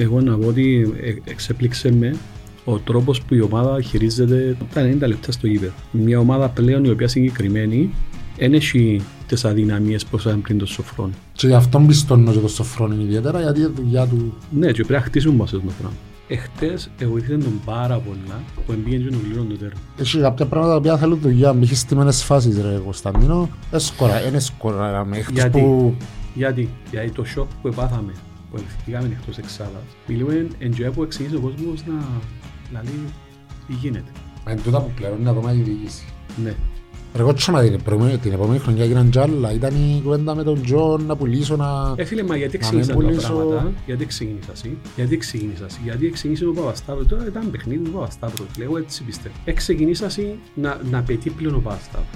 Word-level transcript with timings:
Εγώ 0.00 0.20
να 0.20 0.36
πω 0.38 0.46
ότι 0.46 0.94
ε, 1.00 1.30
εξέπληξε 1.30 1.92
με 1.92 2.16
ο 2.64 2.78
τρόπος 2.78 3.22
που 3.22 3.34
η 3.34 3.40
ομάδα 3.40 3.80
χειρίζεται 3.80 4.56
τα 4.74 4.90
90 4.90 4.98
λεπτά 4.98 5.32
στο 5.32 5.46
γήπεδο. 5.46 5.72
Μια 5.90 6.18
ομάδα 6.18 6.48
πλέον 6.48 6.84
η 6.84 6.90
οποία 6.90 7.08
συγκεκριμένη 7.08 7.90
δεν 8.38 8.54
έχει 8.54 9.00
τις 9.26 9.44
αδυναμίες 9.44 10.04
που 10.04 10.16
είχαν 10.16 10.42
πριν 10.42 10.58
το 10.58 10.66
σοφρόν. 10.66 11.12
Και 11.32 11.46
γι' 11.46 11.54
αυτό 11.54 11.78
πιστώνω 11.86 12.32
και 12.32 12.38
το 12.38 12.48
σοφρόν 12.48 13.00
ιδιαίτερα 13.00 13.40
γιατί 13.40 13.60
η 13.60 13.66
δουλειά 13.74 14.06
του. 14.06 14.34
Ναι, 14.50 14.66
και 14.66 14.72
πρέπει 14.72 14.92
να 14.92 15.00
χτίσουν 15.00 15.34
μας 15.34 15.52
αυτό 15.52 15.66
το 15.66 15.72
πράγμα. 15.78 15.96
Εχθές 16.28 16.90
βοήθησε 17.08 17.36
τον 17.36 17.60
πάρα 17.64 17.98
πολλά 17.98 18.42
που 18.66 18.72
εμπήγαινε 18.72 19.04
και 19.04 19.10
τον 19.10 19.22
κλήρον 19.22 19.48
του 19.48 19.56
τέρμα. 19.56 19.80
Έχει 19.98 20.18
κάποια 20.18 20.46
πράγματα 20.46 20.80
που 20.80 20.98
θέλουν 20.98 21.18
δουλειά, 21.20 21.52
μη 21.52 21.62
έχεις 21.62 21.80
στημένες 21.80 22.24
φάσεις 22.24 22.60
ρε 22.60 22.80
Κωνσταντίνο. 22.84 23.48
Έσκορα, 23.70 24.26
είναι 24.28 24.38
σκορα 24.38 25.04
με 25.04 25.20
χτες 25.20 25.34
Γιατί; 25.34 25.60
που... 25.60 25.94
Γιατί, 26.34 26.68
γιατί 26.90 27.10
το 27.10 27.24
σοκ 27.24 27.48
που 27.62 27.68
επάθαμε, 27.68 28.12
που 28.50 28.56
ελευθερήκαμε 28.56 29.16
εκτός 29.20 29.38
εξάδας, 29.38 29.82
μιλούμε 30.06 30.46
εν 30.58 30.70
τζοιά 30.70 30.90
που 30.90 31.02
εξηγήσει 31.02 31.34
ο 31.34 31.40
κόσμος 31.40 31.84
να, 31.86 31.94
να 32.72 32.82
λέει 32.82 33.00
τι 33.66 33.72
γίνεται. 33.72 34.10
Μα 34.44 34.52
είναι 34.52 34.60
τούτα 34.60 34.80
που 34.80 34.90
πλέον 34.96 35.20
είναι 35.20 35.30
ακόμα 35.30 35.52
η 35.52 35.56
διοίκηση. 35.60 36.04
Ναι. 36.42 36.54
Ρε 37.14 37.20
εγώ 37.20 37.32
τσάμα 37.34 37.62
την 37.62 37.72
επόμενη, 37.72 38.18
την 38.18 38.32
επόμενη 38.32 38.58
χρονιά 38.58 38.84
έγιναν 38.84 39.10
τζάλα, 39.10 39.52
ήταν 39.52 39.74
η 39.74 40.00
κουβέντα 40.04 40.34
με 40.34 40.42
τον 40.42 40.62
Τζον 40.62 41.04
να 41.06 41.16
πουλήσω 41.16 41.56
να... 41.56 41.94
Ε, 41.96 42.04
φίλε, 42.04 42.22
μα 42.22 42.36
γιατί 42.36 42.58
Να 42.58 42.68
μην 42.70 42.80
ξεκίνησαν 42.80 42.96
τα 42.96 43.02
πουλήσω- 43.02 43.34
πράγματα, 43.34 43.72
γιατί 43.86 44.06
ξεκίνησα 44.06 44.52
εσύ, 44.52 44.78
γιατί 44.96 45.16
ξεκίνησα 45.16 45.64
εσύ, 45.64 45.78
γιατί 45.82 46.10
ξεκίνησε 46.10 46.46
ο 46.46 46.52
Παπασταύρος, 46.52 47.06
τώρα 47.06 47.26
ήταν 47.26 47.50
παιχνίδι 47.50 47.84
του 47.84 47.90
Παπασταύρου, 47.90 48.44
φίλε, 48.52 48.64
εγώ 48.64 48.78
έτσι 48.78 49.02
πιστεύω. 49.02 49.34
Ε, 49.44 49.52
ξεκίνησα 49.52 50.04
εσύ 50.06 50.38
να, 50.54 50.80
να 50.90 51.02
πετύχει 51.02 51.30
πλέον 51.30 51.54
ο 51.54 51.58
Παπασταύρου. 51.58 52.06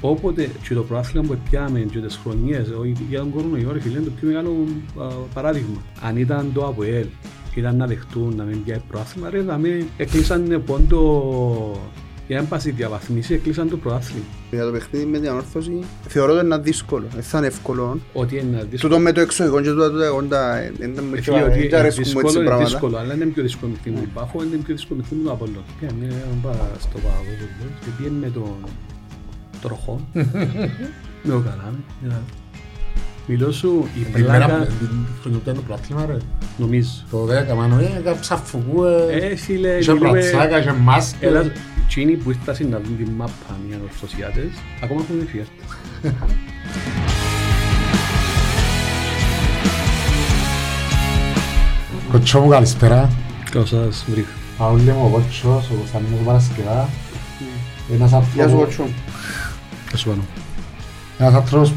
Όποτε 0.00 0.48
και 0.68 0.74
το 0.74 0.82
προάθλημα 0.82 1.26
που 1.26 1.36
πιάμε 1.50 1.80
και 1.80 1.98
τις 1.98 2.18
χρονιές, 2.22 2.68
ο- 2.68 2.84
για 3.08 3.18
τον 3.18 3.30
κορονοϊό, 3.30 3.72
ρε 3.72 3.80
φίλε, 3.80 3.96
είναι 3.96 4.04
το 4.04 4.12
πιο 4.20 4.28
μεγάλο 4.28 4.50
α, 4.98 5.04
παράδειγμα. 5.34 5.82
Αν 6.02 6.16
ήταν 6.16 6.50
το 6.54 6.66
ΑΠΟΕΛ, 6.66 7.06
ήταν 7.54 7.76
να 7.76 7.86
δεχτούν 7.86 8.34
να 8.36 8.44
μην 8.44 8.64
πιάει 8.64 8.78
προάθλημα, 8.88 9.30
ρε, 9.30 9.40
δαμε, 9.40 9.86
έκλεισαν 9.96 10.62
πόντο, 10.66 11.80
για 12.28 12.38
έμπαση 12.38 12.70
διαβαθμίσει, 12.70 13.34
έκλεισαν 13.34 13.68
το 13.68 13.76
προάθλημα. 13.76 14.24
Για 14.50 14.64
το 14.64 14.70
παιχνίδι 14.70 15.04
με 15.04 15.18
την 15.18 15.28
ανόρθωση 15.28 15.78
θεωρώ 16.08 16.32
ότι 16.32 16.44
είναι 16.44 16.58
δύσκολο. 16.58 17.06
Δεν 17.14 17.22
θα 17.22 17.38
είναι 17.38 17.46
εύκολο. 17.46 17.98
Ότι 18.12 18.36
είναι 18.38 18.66
δύσκολο. 18.70 18.92
Τούτο 18.92 18.98
με 18.98 19.12
το 19.12 19.20
εξωγικό 19.20 19.60
και 19.60 19.68
τούτα 19.68 19.90
τούτα 19.90 20.04
εγώ 20.04 20.22
τα- 20.22 20.70
δεν 20.78 20.94
τα- 20.94 21.02
Ε, 21.16 21.20
φίλε, 21.20 21.42
ότι 21.42 21.50
δεν 21.50 21.58
τα 21.58 21.64
είναι 21.64 21.76
αρέσκουν 21.76 22.04
μου 22.14 22.18
έτσι 22.20 22.26
δύσκολο, 22.26 22.32
είναι 22.38 22.44
πράγματα. 22.44 22.68
δύσκολο, 22.70 22.96
αλλά 22.96 23.14
είναι 23.14 23.24
πιο 23.24 23.42
δύσκολο 23.42 23.72
με 23.72 23.78
την 23.82 24.08
Πάφο, 24.14 24.42
είναι 24.42 24.56
πιο 24.64 24.74
δύσκολο 24.74 25.00
με 25.00 25.16
την 25.16 25.28
Απόλλων. 25.28 25.62
Ποια 25.78 25.88
είναι, 25.94 26.06
αν 26.32 26.40
πάω 26.42 26.52
στο 26.78 26.98
Πάγο, 27.04 27.32
και 27.80 27.88
πήγαινε 27.96 28.18
με 28.20 28.30
τον 28.30 28.54
τροχό, 29.62 30.00
με 31.22 31.32
ο 31.34 31.40
Καλάμι. 31.40 31.84
είδα. 32.04 32.20
Μιλώ 33.30 33.52
σου, 33.52 33.88
η 33.98 34.02
Την 34.12 34.24
μέρα 34.24 34.46
πλάκα, 34.46 34.64
που- 34.64 34.72
την 34.78 34.88
χρονιά 35.20 35.38
που 35.38 35.42
ήταν 35.44 35.54
το 35.54 35.60
πλάθλημα 35.66 36.06
ρε. 36.06 36.16
νομίζω. 36.58 36.90
Το 37.10 37.24
10 37.24 37.54
μάνο, 37.54 37.78
ε, 37.78 38.00
κάψα 38.04 38.36
φουκού, 38.36 38.84
ε, 38.84 39.06
Ε, 39.30 39.36
φίλε, 39.36 39.68
είχε 39.68 39.92
μιλούμε, 39.92 40.10
πλατσάκα, 40.10 40.58
είχε 40.58 40.72
μάσκες. 40.72 41.28
έλα, 41.30 41.52
εκείνοι 41.86 42.12
που 42.16 42.30
ήρθαν 42.30 42.68
να 42.68 42.80
δουν 42.80 42.96
τη 42.96 43.10
μάπα 43.10 43.56
οι 43.70 43.74
ανορθωσιάτες, 43.74 44.50
ακόμα 44.82 45.00
έχουν 45.08 45.26
φιέρτες. 45.28 45.64
Κοτσό 52.12 52.40
μου 52.40 52.48
καλησπέρα. 52.48 53.10
Καλώς 53.50 53.68
σας 53.68 54.04
βρήκα. 54.08 54.28
Παούλη 54.58 54.82
μου 54.90 55.04
ο 55.04 55.08
Κοτσός, 55.08 55.70
ο 55.70 55.74
Κωνσταντίνος 55.74 56.20
Παρασκευά. 56.24 56.88
Ένας 57.94 58.10
Γεια 58.10 58.20
σου 58.20 58.40
άνθρωπος, 58.42 58.64
Κοτσό. 58.76 58.92
Καλώς 59.88 60.04
πάνω. 60.04 60.22
ένας 61.18 61.34
άνθρωπος 61.34 61.72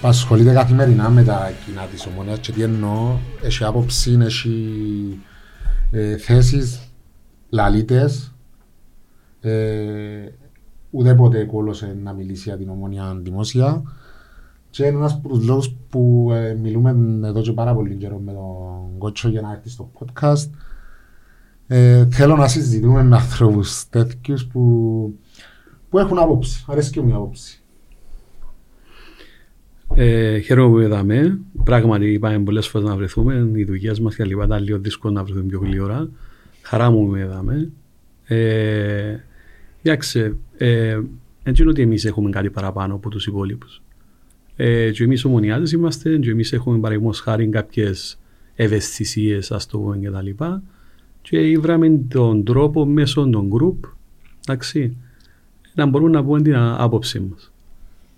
που 0.00 0.08
ασχολείται 0.08 0.52
καθημερινά 0.52 1.10
με 1.10 1.24
τα 1.24 1.52
κοινά 1.64 1.82
της 1.82 2.06
ομονίας 2.06 2.38
και 2.38 2.52
τι 2.52 2.62
εννοώ, 2.62 3.18
έχει 3.42 3.64
άποψη, 3.64 4.18
έχει 4.20 5.18
ε, 5.90 6.16
θέσεις 6.16 6.80
λαλίτες. 7.48 8.34
Ε, 9.40 10.28
ουδέποτε 10.90 11.44
κόλωσε 11.44 11.96
να 12.02 12.12
μιλήσει 12.12 12.48
για 12.48 12.58
την 12.58 12.68
ομονία 12.68 13.18
δημόσια. 13.22 13.82
Και 14.70 14.84
είναι 14.84 14.96
ένας 14.96 15.12
από 15.12 15.28
τους 15.28 15.44
λόγους 15.46 15.76
που 15.88 16.30
ε, 16.32 16.54
μιλούμε 16.54 16.90
εδώ 17.28 17.40
και 17.40 17.52
πάρα 17.52 17.74
πολύ 17.74 17.94
καιρό 17.94 18.18
με 18.18 18.32
τον 18.32 18.98
Κότσο 18.98 19.28
για 19.28 19.40
να 19.40 19.52
έρθει 19.52 19.68
στο 19.68 19.90
podcast. 19.98 20.50
Ε, 21.66 22.06
θέλω 22.10 22.36
να 22.36 22.48
συζητούμε 22.48 23.02
με 23.02 23.16
ανθρώπους 23.22 23.88
τέτοιους 23.88 24.46
που, 24.46 25.18
που 25.94 26.00
έχουν 26.00 26.18
άποψη. 26.18 26.64
Αρέσει 26.68 26.90
και 26.90 27.00
μου 27.00 27.08
η 27.08 27.12
άποψη. 27.12 27.62
Ε, 29.94 30.38
χαίρομαι 30.38 30.70
που 30.70 30.80
είδαμε. 30.80 31.38
Πράγματι, 31.64 32.12
είπαμε 32.12 32.38
πολλές 32.38 32.68
φορές 32.68 32.88
να 32.88 32.96
βρεθούμε. 32.96 33.50
Οι 33.54 33.64
δουλειές 33.64 34.00
μας 34.00 34.14
και 34.14 34.24
λοιπά 34.24 34.44
ήταν 34.44 34.62
λίγο 34.62 34.78
δύσκολο 34.78 35.14
να 35.14 35.24
βρεθούμε 35.24 35.44
πιο 35.44 35.58
γλύωρα. 35.58 36.10
Χαρά 36.62 36.90
μου 36.90 37.06
που 37.06 37.16
είδαμε. 37.16 37.70
Ε, 38.24 39.16
εντάξει, 39.82 40.36
ε, 40.56 41.00
έτσι 41.42 41.62
είναι 41.62 41.70
ότι 41.70 41.82
εμείς 41.82 42.04
έχουμε 42.04 42.30
κάτι 42.30 42.50
παραπάνω 42.50 42.94
από 42.94 43.08
τους 43.10 43.26
υπόλοιπους. 43.26 43.82
Ε, 44.56 44.90
και 44.90 45.04
εμείς 45.04 45.24
ομονιάτες 45.24 45.72
είμαστε, 45.72 46.18
και 46.18 46.30
εμεί 46.30 46.42
έχουμε 46.50 46.78
παραδείγματος 46.78 47.20
χάρη 47.20 47.48
κάποιες 47.48 48.18
ευαισθησίες, 48.54 49.52
ας 49.52 49.66
το 49.66 49.78
πούμε 49.78 49.98
και 49.98 50.10
τα 50.10 50.22
λοιπά. 50.22 50.62
Και 51.22 51.58
βράμε 51.58 52.00
τον 52.08 52.44
τρόπο 52.44 52.86
μέσω 52.86 53.28
των 53.28 53.50
group, 53.52 53.88
εντάξει, 54.46 54.96
να 55.74 55.86
μπορούμε 55.86 56.10
να 56.10 56.24
πούμε 56.24 56.42
την 56.42 56.54
άποψή 56.56 57.20
μας. 57.20 57.52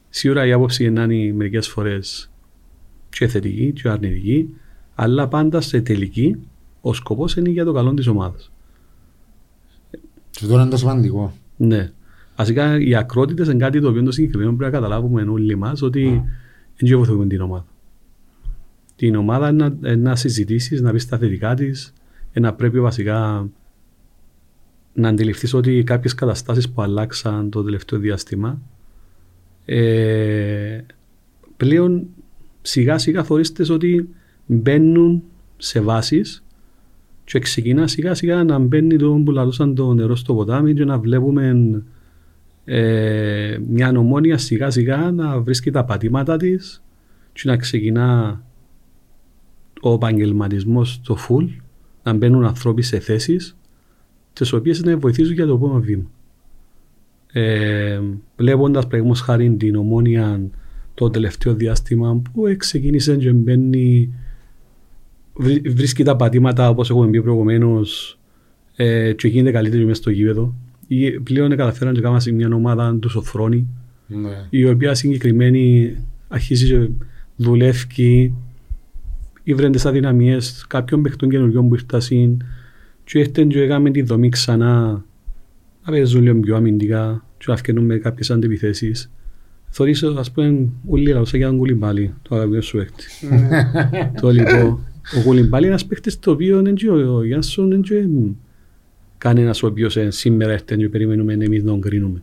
Σίγουρα 0.08 0.46
η 0.46 0.52
άποψη 0.52 0.90
να 0.90 1.02
είναι 1.02 1.32
μερικές 1.32 1.68
φορές 1.68 2.30
και 3.08 3.26
θετική 3.26 3.72
και 3.72 3.88
αρνητική, 3.88 4.48
αλλά 4.94 5.28
πάντα 5.28 5.60
σε 5.60 5.80
τελική 5.80 6.36
ο 6.80 6.94
σκοπός 6.94 7.36
είναι 7.36 7.48
για 7.50 7.64
το 7.64 7.72
καλό 7.72 7.94
της 7.94 8.06
ομάδας. 8.06 8.52
Και 10.30 10.46
τώρα 10.46 10.60
είναι 10.60 10.70
το 10.70 10.76
σημαντικό. 10.76 11.32
Ναι. 11.56 11.92
Βασικά 12.36 12.80
οι 12.80 12.94
ακρότητες 12.94 13.46
είναι 13.46 13.56
κάτι 13.56 13.80
το 13.80 13.88
οποίο 13.88 14.02
το 14.02 14.10
συγκεκριμένο 14.10 14.56
πρέπει 14.56 14.72
να 14.72 14.78
καταλάβουμε 14.78 15.22
όλοι 15.22 15.56
μας 15.56 15.82
ότι 15.82 16.22
δεν 16.76 16.96
βοηθούμε 16.96 17.26
την 17.26 17.40
ομάδα. 17.40 17.66
Την 18.96 19.14
ομάδα 19.14 19.48
είναι 19.48 19.74
να, 19.80 19.88
ε, 19.88 19.96
να 19.96 20.16
συζητήσεις, 20.16 20.80
να 20.80 20.92
πεις 20.92 21.08
τα 21.08 21.18
θετικά 21.18 21.54
της, 21.54 21.92
να 22.32 22.54
πρέπει 22.54 22.80
βασικά 22.80 23.48
να 24.96 25.08
αντιληφθείς 25.08 25.54
ότι 25.54 25.82
κάποιες 25.84 26.14
καταστάσεις 26.14 26.70
που 26.70 26.82
αλλάξαν 26.82 27.50
το 27.50 27.62
τελευταίο 27.62 27.98
διάστημα 27.98 28.60
ε, 29.64 30.80
πλέον 31.56 32.06
σιγά 32.62 32.98
σιγά 32.98 33.24
θεωρείστε 33.24 33.72
ότι 33.72 34.08
μπαίνουν 34.46 35.22
σε 35.56 35.80
βάσεις 35.80 36.44
και 37.24 37.38
ξεκινά 37.38 37.86
σιγά 37.86 38.14
σιγά 38.14 38.44
να 38.44 38.58
μπαίνει 38.58 38.96
το 38.96 39.20
που 39.24 39.30
λαλούσαν 39.30 39.74
το 39.74 39.94
νερό 39.94 40.16
στο 40.16 40.34
ποτάμι 40.34 40.74
και 40.74 40.84
να 40.84 40.98
βλέπουμε 40.98 41.82
ε, 42.64 43.58
μια 43.68 43.92
ομόνια 43.96 44.38
σιγά 44.38 44.70
σιγά 44.70 45.10
να 45.10 45.40
βρίσκει 45.40 45.70
τα 45.70 45.84
πατήματα 45.84 46.36
της 46.36 46.82
και 47.32 47.42
να 47.44 47.56
ξεκινά 47.56 48.42
ο 49.80 49.92
επαγγελματισμός 49.92 50.92
στο 50.92 51.16
full, 51.28 51.46
να 52.02 52.12
μπαίνουν 52.12 52.44
ανθρώποι 52.44 52.82
σε 52.82 52.98
θέσεις 52.98 53.56
τις 54.38 54.52
οποίες 54.52 54.82
να 54.82 54.96
βοηθήσουν 54.98 55.34
για 55.34 55.46
το 55.46 55.54
επόμενο 55.54 55.80
βήμα. 55.80 56.10
Ε, 57.32 58.00
Βλέποντας 58.36 58.84
παραδείγματος 58.84 59.20
χάρη 59.20 59.50
την 59.56 59.76
ομόνια 59.76 60.40
το 60.94 61.10
τελευταίο 61.10 61.54
διάστημα 61.54 62.22
που 62.32 62.42
ξεκίνησε 62.56 63.16
και 63.16 63.32
μπαίνει 63.32 64.12
βρί- 65.34 65.70
βρίσκει 65.70 66.02
τα 66.04 66.16
πατήματα 66.16 66.68
όπως 66.68 66.90
έχουμε 66.90 67.10
πει 67.10 67.22
προηγουμένως 67.22 68.18
ε, 68.76 69.12
και 69.12 69.28
γίνεται 69.28 69.50
καλύτερη 69.50 69.84
μέσα 69.84 70.00
στο 70.00 70.10
γήπεδο. 70.10 70.54
Ή 70.86 71.10
Πλέον 71.10 71.50
καταφέραν 71.56 71.94
και 71.94 72.00
κάνουν 72.00 72.20
μια 72.32 72.48
ομάδα 72.54 72.96
τους 73.00 73.12
Σοφρόνη 73.12 73.66
Ναι. 74.06 74.46
η 74.50 74.68
οποία 74.68 74.94
συγκεκριμένη 74.94 75.96
αρχίζει 76.28 76.68
και 76.68 76.88
δουλεύει 77.36 78.34
ήβρεν 79.42 79.72
τις 79.72 79.86
αδυναμίες 79.86 80.64
κάποιων 80.68 81.02
παιχτών 81.02 81.28
καινούριων 81.30 81.68
που 81.68 81.74
ήρθαν 81.74 82.00
και 83.06 83.18
ήρθαν 83.18 83.48
και 83.48 83.60
έκαμε 83.60 83.90
τη 83.90 84.02
δομή 84.02 84.28
ξανά 84.28 85.04
να 85.84 85.92
παίζουν 85.92 86.22
λίγο 86.22 86.40
πιο 86.40 86.56
αμυντικά 86.56 87.24
και 87.38 87.44
να 87.48 87.56
φτιάχνουν 87.56 87.84
με 87.84 87.96
κάποιες 87.96 88.30
αντιπιθέσεις. 88.30 89.10
Θωρείς, 89.68 90.02
ας 90.02 90.30
πούμε, 90.30 90.68
ούλοι 90.84 91.10
λαούσα 91.12 91.36
για 91.36 91.46
τον 91.46 91.58
Κουλιμπάλη, 91.58 92.14
το 92.22 92.34
αγαπημένο 92.34 92.62
σου 92.62 92.76
παίχτη. 92.76 93.04
το 94.20 94.30
λοιπόν, 94.30 94.66
ο 95.18 95.22
Κουλιμπάλη 95.24 95.64
είναι 95.64 95.72
ένας 95.72 95.86
παίχτης 95.86 96.18
το 96.18 96.30
οποίο 96.30 96.58
είναι 96.58 96.72
και 96.72 96.90
ο 96.90 97.24
Γιάνσον 97.24 97.70
είναι 97.70 97.80
και 97.80 98.08
κανένας 99.18 99.62
ο 99.62 99.66
οποίος 99.66 99.96
ε, 99.96 100.10
σήμερα 100.10 100.52
έρθει 100.52 100.76
και 100.76 100.88
περιμένουμε 100.88 101.32
εμείς 101.32 101.62
να 101.62 101.70
τον 101.70 101.80
κρίνουμε. 101.80 102.22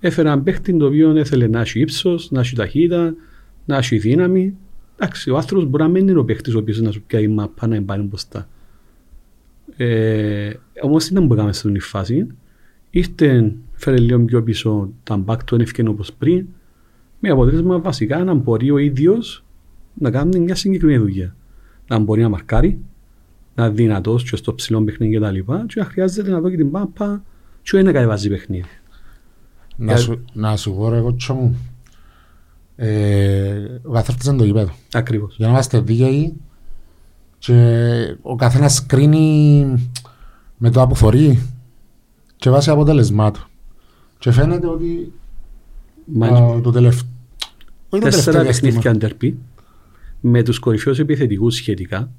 Έφερε 0.00 0.28
έναν 0.28 0.42
παίχτη 0.42 0.76
το 0.76 0.86
οποίο 0.86 1.16
έθελε 1.16 1.46
να 1.46 1.60
έχει 1.60 1.80
ύψος, 1.80 2.30
να 2.30 2.40
έχει 2.40 2.56
ταχύτητα, 2.56 3.14
να 3.64 3.76
έχει 3.76 3.98
δύναμη. 3.98 4.56
Εντάξει, 4.96 5.30
ο 5.30 5.36
άνθρωπος 5.36 5.68
μπορεί 5.68 5.82
να 5.82 5.88
μην 5.88 6.08
είναι 6.08 6.18
ο 6.18 6.24
παίχτης 6.24 6.54
ο 6.54 6.58
οποίος 6.58 6.80
να 6.80 6.90
σου 6.90 7.02
πιάει 7.02 7.28
μαπά 7.28 7.66
να 7.66 7.82
πάει 7.82 7.98
μπροστά. 7.98 8.48
Ε, 9.76 10.52
όμως 10.82 11.08
δεν 11.08 11.26
μπορούμε 11.26 11.46
να 11.46 11.52
στην 11.52 11.80
φάση. 11.80 12.26
Ήρθε, 12.90 13.54
φέρε 13.72 13.98
λίγο 13.98 14.24
πιο 14.24 14.42
πίσω 14.42 14.92
τα 15.02 15.16
μπακ 15.16 15.44
του 15.44 15.54
ένευκεν 15.54 15.88
όπως 15.88 16.12
πριν, 16.12 16.46
με 17.18 17.28
αποτέλεσμα 17.28 17.78
βασικά 17.78 18.24
να 18.24 18.34
μπορεί 18.34 18.70
ο 18.70 18.78
ίδιος 18.78 19.44
να 19.94 20.10
κάνει 20.10 20.38
μια 20.38 20.54
συγκεκριμένη 20.54 20.98
δουλειά. 20.98 21.36
Να 21.88 21.98
μπορεί 21.98 22.22
να 22.22 22.28
μαρκάρει, 22.28 22.78
να 23.54 23.64
είναι 23.64 23.74
δυνατός 23.74 24.30
και 24.30 24.36
στο 24.36 24.54
ψηλό 24.54 24.82
παιχνίδι 24.82 25.12
και 25.12 25.20
τα 25.20 25.30
λοιπά 25.30 25.64
και 25.68 25.80
να 25.80 25.86
χρειάζεται 25.86 26.30
να 26.30 26.40
δω 26.40 26.50
και 26.50 26.56
την 26.56 26.70
πάμπα 26.70 27.20
και 27.62 27.76
όχι 27.76 27.84
να 27.84 27.92
κατεβάζει 27.92 28.28
παιχνίδι. 28.28 28.68
Να 29.76 29.96
σου, 29.96 30.24
να 30.32 30.56
σου 30.56 30.74
πω 30.74 30.90
ρε 30.90 31.00
κότσο 31.00 31.34
μου, 31.34 31.56
ε, 32.76 33.78
ο 33.82 33.92
καθένας 33.92 34.24
είναι 34.24 34.36
το 34.36 34.44
γήπεδο. 34.44 34.70
Ακριβώς. 34.92 35.36
Για 35.36 35.46
να 35.46 35.52
είμαστε 35.52 35.80
δίκαιοι 35.80 36.34
και 37.40 38.16
ο 38.22 38.36
καθένας 38.36 38.86
κρίνει 38.86 39.66
με 40.56 40.70
το 40.70 40.80
αποθωρεί 40.82 41.48
και 42.36 42.50
βάσει 42.50 42.70
αποτέλεσμάτων. 42.70 43.44
Και 44.18 44.30
φαίνεται 44.32 44.66
ότι 44.66 45.12
Μα 46.04 46.26
α, 46.26 46.60
το 46.60 46.70
τελευταίο... 46.70 47.08
Όχι 47.88 48.02
το 48.02 48.08
τέσσερα 48.08 48.10
τελευταίο 48.10 48.42
διάστημα. 48.42 48.68
παιχνίδια 48.72 48.90
αντερπή 48.90 49.38
με 50.20 50.42
τους 50.42 50.58
κορυφαίους 50.58 50.98
επιθετικούς 50.98 51.54
σχετικά 51.54 52.10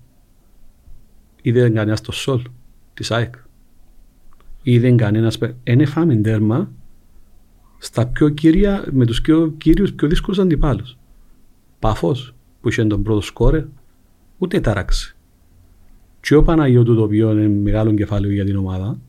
είδε 1.42 1.70
κανένας 1.70 2.00
στο 2.00 2.12
σόλ 2.12 2.42
της 2.94 3.12
ΑΕΚ. 3.12 3.36
Είδε 4.64 4.92
κανένας... 4.92 5.38
παί- 5.38 5.54
Εν 5.64 5.88
φάμε 5.88 6.16
τέρμα 6.16 6.72
στα 7.78 8.08
πιο 8.08 8.30
κύρια, 8.30 8.86
με 8.92 9.06
τους 9.06 9.22
πιο 9.22 9.48
κύριους, 9.58 9.94
πιο 9.94 10.08
δύσκολους 10.08 10.40
αντιπάλους. 10.40 10.98
Πάφος 11.80 12.36
που 12.62 12.70
είχε 12.70 12.86
τον 12.86 13.04
πρώτο 13.04 13.22
σκόρε 13.22 13.66
ούτε 14.42 14.60
τάραξε. 14.60 15.16
Και 16.22 16.36
ο 16.36 16.44
Παναγιώτου 16.44 16.96
το 16.96 17.02
οποίο 17.04 17.32
είναι 17.32 17.48
μεγάλο 17.48 17.94
κεφάλαιο 17.94 18.32
για 18.34 18.46
την 18.46 18.56
ομάδα 18.58 19.00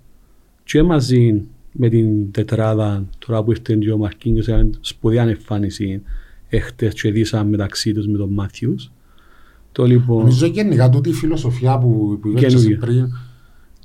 και 0.64 0.82
μαζί 0.82 1.42
με 1.72 1.88
την 1.88 2.30
τετράδα 2.30 3.04
τώρα 3.18 3.42
που 3.42 3.50
ήρθε 3.50 3.74
και 3.74 3.92
ο 3.92 3.96
Μαρκίνιος 3.98 4.48
έκανε 4.48 4.70
σπουδαία 4.80 5.28
εμφάνιση 5.28 6.02
έχτες 6.48 6.94
και 6.94 7.10
δίσαν 7.10 7.48
μεταξύ 7.48 7.92
τους 7.92 8.06
με 8.06 8.18
τον 8.18 8.32
Μάθιους. 8.32 8.92
Το 9.72 9.84
λοιπόν... 9.84 10.18
Νομίζω 10.18 10.46
γενικά 10.46 10.88
τούτη 10.88 11.08
η 11.08 11.12
φιλοσοφία 11.12 11.78
που, 11.78 12.18
που 12.20 12.28
είπες 12.28 12.40
και 12.40 12.46
εσύ 12.46 12.56
Καινούργια. 12.56 12.86
πριν 12.86 13.12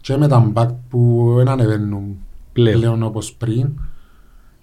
και 0.02 0.18
με 0.18 0.28
τα 0.28 0.40
μπακ 0.40 0.70
που 0.90 1.34
δεν 1.38 1.48
ανεβαίνουν 1.48 2.18
Πλέον. 2.54 2.80
πλέον 2.80 3.04
όπως 3.04 3.34
πριν 3.34 3.70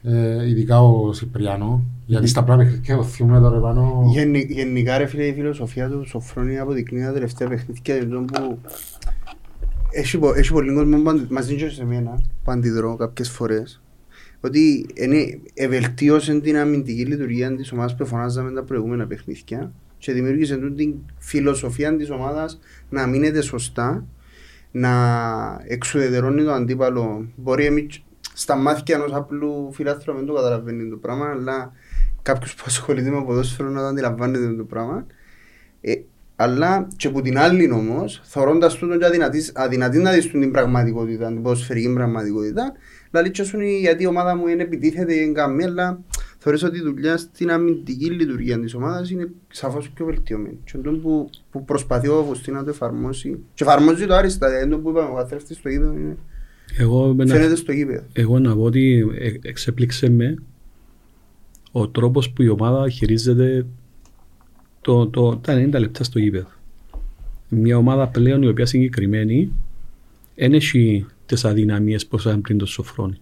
ε, 0.06 0.49
ειδικά 0.49 0.83
ο 0.83 1.12
Σιπριανό 1.12 1.85
γιατί 2.06 2.27
στα 2.27 2.45
πράγματα 2.45 2.69
παιχνίδια 2.71 2.99
οθιούμε 2.99 3.41
τώρα 3.41 3.59
πάνω 3.61 4.03
Γενι- 4.12 4.51
Γενικά 4.51 4.99
ρε 4.99 5.06
φίλε 5.06 5.25
η 5.27 5.33
φιλοσοφία 5.33 5.89
του 5.89 6.05
Σοφρόνη 6.06 6.59
αποδεικνύει 6.59 7.03
τα 7.05 7.12
τελευταία 7.12 7.49
παιχνίδια 7.49 7.95
λοιπόν 7.95 8.25
που 8.27 8.59
έχει, 9.91 10.19
πο- 10.19 10.35
έχει 10.35 10.53
πολύ 10.53 10.75
κόσμο 10.75 11.03
που 11.03 11.11
αντι- 11.11 11.31
μαζί 11.31 11.55
και 11.56 11.69
σε 11.69 11.85
μένα 11.85 12.23
που 12.45 12.51
αντιδρώ 12.51 12.97
κάποιες 12.97 13.29
φορές 13.31 13.83
ότι 14.41 14.87
είναι, 14.95 15.39
ευελτίωσε 15.55 16.41
την 16.41 16.56
αμυντική 16.56 17.05
λειτουργία 17.06 17.56
της 17.56 17.73
ομάδας 17.73 17.97
που 17.97 18.06
φωνάζαμε 18.06 18.51
τα 18.51 18.62
προηγούμενα 18.62 19.06
παιχνίδια 19.06 19.73
και 19.99 20.12
δημιούργησε 20.12 20.56
τούτη 20.56 20.75
την 20.75 20.95
φιλοσοφία 21.19 21.97
της 21.97 22.11
ομάδας 22.11 22.59
να 22.91 23.06
μείνεται 23.06 23.41
σωστά 23.43 24.05
να 24.71 24.91
εξουδετερώνει 25.67 26.43
το 26.45 26.53
αντίπαλο. 26.53 27.29
Μπορεί 27.37 27.65
εμείς 27.65 28.03
στα 28.35 28.57
μάτια 28.57 28.95
ενός 28.97 29.13
απλού 29.13 29.73
φιλάθλου 29.73 30.13
να 30.13 30.19
μην 30.19 30.27
το 30.29 30.35
καταλαβαίνει 30.35 30.91
το 30.91 30.97
πράγμα, 30.97 31.31
αλλά 31.31 31.73
κάποιος 32.23 32.55
που 32.55 32.63
ασχολείται 32.67 33.11
με 33.11 33.25
ποδόσφαιρο 33.25 33.69
να 33.69 33.81
το 33.81 33.87
αντιλαμβάνεται 33.87 34.55
το 34.55 34.65
πράγμα. 34.65 35.07
Ε, 35.81 35.95
αλλά 36.37 36.89
και 36.97 37.07
από 37.07 37.21
την 37.21 37.39
άλλη 37.39 37.71
όμως, 37.71 38.21
θεωρώντα 38.25 38.69
τούτο 38.69 38.99
και 38.99 39.07
αδυνατή, 39.07 39.43
αδυνατή 39.55 39.99
να 39.99 40.13
δεις 40.13 40.31
την 40.31 40.51
πραγματικότητα, 40.51 41.27
την 41.27 41.43
ποδοσφαιρική 41.43 41.93
πραγματικότητα, 41.93 42.73
δηλαδή 43.11 43.31
και 43.31 43.43
σου 43.43 43.61
είναι 43.61 43.79
γιατί 43.79 44.03
η 44.03 44.07
ομάδα 44.07 44.37
μου 44.37 44.47
είναι 44.47 44.63
επιτίθεται 44.63 45.15
είναι 45.15 45.33
καμία, 45.33 45.67
αλλά 45.67 46.01
θεωρείς 46.39 46.63
ότι 46.63 46.79
η 46.79 46.83
δουλειά 46.83 47.17
στην 47.17 47.51
αμυντική 47.51 48.11
λειτουργία 48.11 48.61
της 48.61 48.75
ομάδας 48.75 49.11
είναι 49.11 49.31
σαφώς 49.49 49.91
πιο 49.91 50.05
βελτιωμένη. 50.05 50.59
Και 50.65 50.73
αυτό 50.77 50.91
που, 50.91 51.31
που 51.51 51.65
προσπαθεί 51.65 52.09
ο 52.09 52.19
Αυγουστή 52.19 52.51
να 52.51 52.65
το 52.65 52.71
εφαρμόσει. 52.71 53.45
Και 53.55 53.65
εφαρμόζει 53.65 54.07
το 54.07 54.15
άριστα, 54.15 54.49
δηλαδή 54.49 54.71
το 54.71 54.79
που 54.79 54.91
είπαμε, 54.91 55.11
ο 55.11 55.15
καθρέφτης 55.15 55.57
στο 55.57 55.69
γήπεδο 55.69 55.93
είναι. 55.93 56.17
Εγώ, 56.77 57.15
με 57.15 57.23
ένα- 57.23 57.35
Φαίνεται 57.35 57.57
στο 57.57 57.73
γήπεδο. 57.73 58.03
εγώ 58.13 58.39
να 58.39 58.55
πω 58.55 58.63
ότι 58.63 59.07
ε- 59.19 59.33
εξέπληξε 59.43 60.11
με 60.11 60.35
ο 61.73 61.89
τρόπος 61.89 62.31
που 62.31 62.43
η 62.43 62.49
ομάδα 62.49 62.89
χειρίζεται 62.91 63.67
το, 64.81 65.07
το, 65.09 65.37
τα 65.37 65.55
90 65.67 65.71
λεπτά 65.79 66.05
στο 66.05 66.19
γήπεδο. 66.19 66.49
Μια 67.49 67.77
ομάδα 67.77 68.09
πλέον 68.09 68.43
η 68.43 68.47
οποία 68.49 68.67
συγκεκριμένη 68.67 69.53
δεν 70.37 70.53
έχει 70.55 71.07
τις 71.27 71.45
αδυναμίες 71.45 72.07
που 72.07 72.17
είχαμε 72.17 72.41
πριν 72.41 72.59
το 72.59 72.67
Σοφρόνη. 72.67 73.17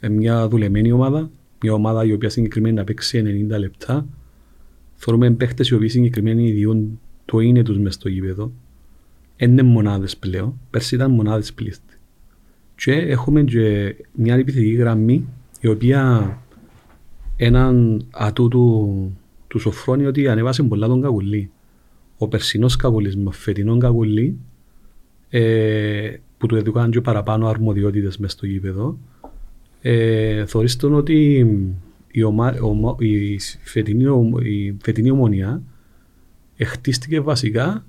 Ε, 0.00 0.08
μια 0.08 0.48
δουλεμένη 0.48 0.92
ομάδα, 0.92 1.30
μια 1.62 1.72
ομάδα 1.72 2.04
η 2.04 2.12
οποία 2.12 2.28
συγκεκριμένη 2.28 2.74
να 2.74 2.84
παίξει 2.84 3.46
90 3.50 3.58
λεπτά. 3.58 4.06
Θεωρούμε 4.94 5.30
παίχτες 5.30 5.68
οι 5.68 5.74
οποίοι 5.74 5.88
συγκεκριμένοι 5.88 6.48
ιδιούν 6.48 7.00
το 7.24 7.38
είναι 7.38 7.62
τους 7.62 7.78
μες 7.78 7.94
στο 7.94 8.08
γήπεδο. 8.08 8.52
Δεν 9.36 9.50
είναι 9.50 9.62
μονάδες 9.62 10.16
πλέον. 10.16 10.60
Πέρσι 10.70 10.94
ήταν 10.94 11.10
μονάδες 11.10 11.52
πλήστη. 11.52 11.89
Και 12.84 12.92
έχουμε 12.92 13.42
και 13.42 13.94
μια 14.12 14.34
επιθετική 14.34 14.72
γραμμή 14.72 15.28
η 15.60 15.68
οποία 15.68 16.38
έναν 17.36 18.06
ατού 18.10 18.48
του, 18.48 19.18
του 19.48 19.58
Σοφρόνη 19.58 20.06
ότι 20.06 20.28
ανέβασε 20.28 20.62
πολλά 20.62 20.86
τον 20.86 21.00
Καγουλή. 21.00 21.50
Ο 22.18 22.28
περσινός 22.28 22.76
Καγουλής 22.76 23.16
με 23.16 23.32
φετινόν 23.32 23.78
Καγουλή 23.78 24.38
ε, 25.28 26.16
που 26.38 26.46
του 26.46 26.56
έδωκαν 26.56 26.90
και 26.90 27.00
παραπάνω 27.00 27.48
αρμοδιότητες 27.48 28.18
μες 28.18 28.32
στο 28.32 28.46
γήπεδο 28.46 28.98
ε, 29.80 30.46
θεωρείς 30.46 30.76
τον 30.76 30.94
ότι 30.94 31.46
η, 32.10 32.22
ομα, 32.22 32.54
ομα, 32.60 32.96
η, 32.98 33.38
φετινή, 33.62 34.06
ομ- 34.06 34.40
η 34.44 34.76
φετινή 34.82 35.10
ομονία 35.10 35.62
χτίστηκε 36.64 37.20
βασικά 37.20 37.84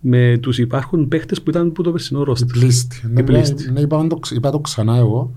με 0.00 0.38
τους 0.42 0.58
υπάρχουν 0.58 1.08
παίχτες 1.08 1.42
που 1.42 1.50
ήταν 1.50 1.72
που 1.72 1.82
το 1.82 1.90
περσινό 1.90 2.20
η 2.20 2.24
ρόστερ. 2.24 2.48
πλήστη. 2.48 3.00
Ναι, 3.12 3.22
πλήστη. 3.22 3.70
ναι, 3.70 3.80
είπα, 3.80 4.06
το, 4.06 4.16
ξ- 4.16 4.36
είπα 4.36 4.50
το 4.50 4.58
ξανά 4.58 4.96
εγώ 4.96 5.32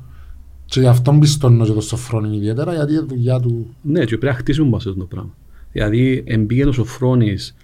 και 0.66 0.80
γι' 0.80 0.88
αυτό 0.88 1.18
πιστώνω 1.20 1.66
και 1.66 1.72
το 1.72 1.82
Σοφρόνη 1.82 2.36
ιδιαίτερα 2.38 2.74
γιατί 2.74 2.94
η 2.94 3.00
δουλειά 3.08 3.40
του 3.40 3.68
Ναι, 3.82 4.00
και 4.00 4.06
πρέπει 4.06 4.26
να 4.26 4.34
χτίσουν 4.34 4.68
μας 4.68 4.86
αυτό 4.86 5.00
το 5.00 5.06
πράγμα. 5.06 5.36
Δηλαδή, 5.72 6.24
εμπήγαινε 6.26 6.70
ο 6.70 6.72
Σοφρόνης 6.72 7.56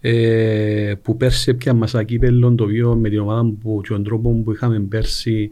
ε, 0.00 0.94
που 1.02 1.16
πέρσι 1.16 1.50
έπια 1.50 1.74
μας 1.74 1.94
ακύπελλον 1.94 2.56
το 2.56 2.64
βίο 2.66 2.94
με 2.94 3.08
την 3.08 3.18
ομάδα 3.20 3.52
που 3.62 3.80
και 3.82 3.88
τον 3.88 4.04
τρόπο 4.04 4.30
που 4.44 4.52
είχαμε 4.52 4.80
πέρσι 4.80 5.50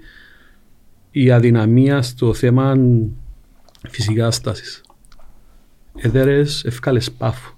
η 1.11 1.31
αδυναμία 1.31 2.03
στο 2.03 2.35
θέμα 2.35 2.77
φυσικά 3.89 4.31
στάσης. 4.31 4.81
Εδέρες 5.97 6.65
ευκάλες 6.65 7.11
πάφους. 7.13 7.52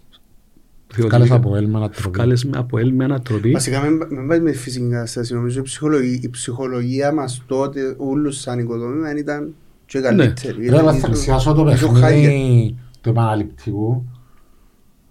Κάλεσε 1.02 1.34
από 1.34 1.56
έλμα 1.56 1.78
να 1.78 1.88
τροπεί. 1.88 2.08
Ευκάλες 2.08 2.44
με 2.44 2.58
από 2.58 2.78
ελ 2.78 2.92
με 2.94 3.04
ανατροπή. 3.04 3.50
Βασικά 3.50 3.80
μην 3.80 3.92
μην 4.10 4.28
πάει 4.28 4.40
με 4.40 4.52
φυσική 4.52 4.88
κατάσταση. 4.88 5.34
Νομίζω 5.34 5.58
η 5.60 5.62
ψυχολογία, 5.62 6.18
η 6.22 6.28
ψυχολογία 6.30 7.12
μας 7.12 7.42
τότε, 7.46 7.94
όλους 7.98 8.40
σαν 8.40 8.58
οικοδόμημα, 8.58 9.16
ήταν 9.16 9.54
και 9.86 10.00
καλύτερη. 10.00 10.56
Ρε, 10.58 10.64
Ήταν 10.64 10.84
θα 10.84 10.96
ίσο- 10.96 11.06
πλησιάσω 11.06 11.52
το 11.54 11.68
ίσο 11.70 11.88
χάγια. 11.88 12.00
παιχνίδι 12.28 12.76
του 13.00 13.08
επαναληπτικού. 13.08 14.04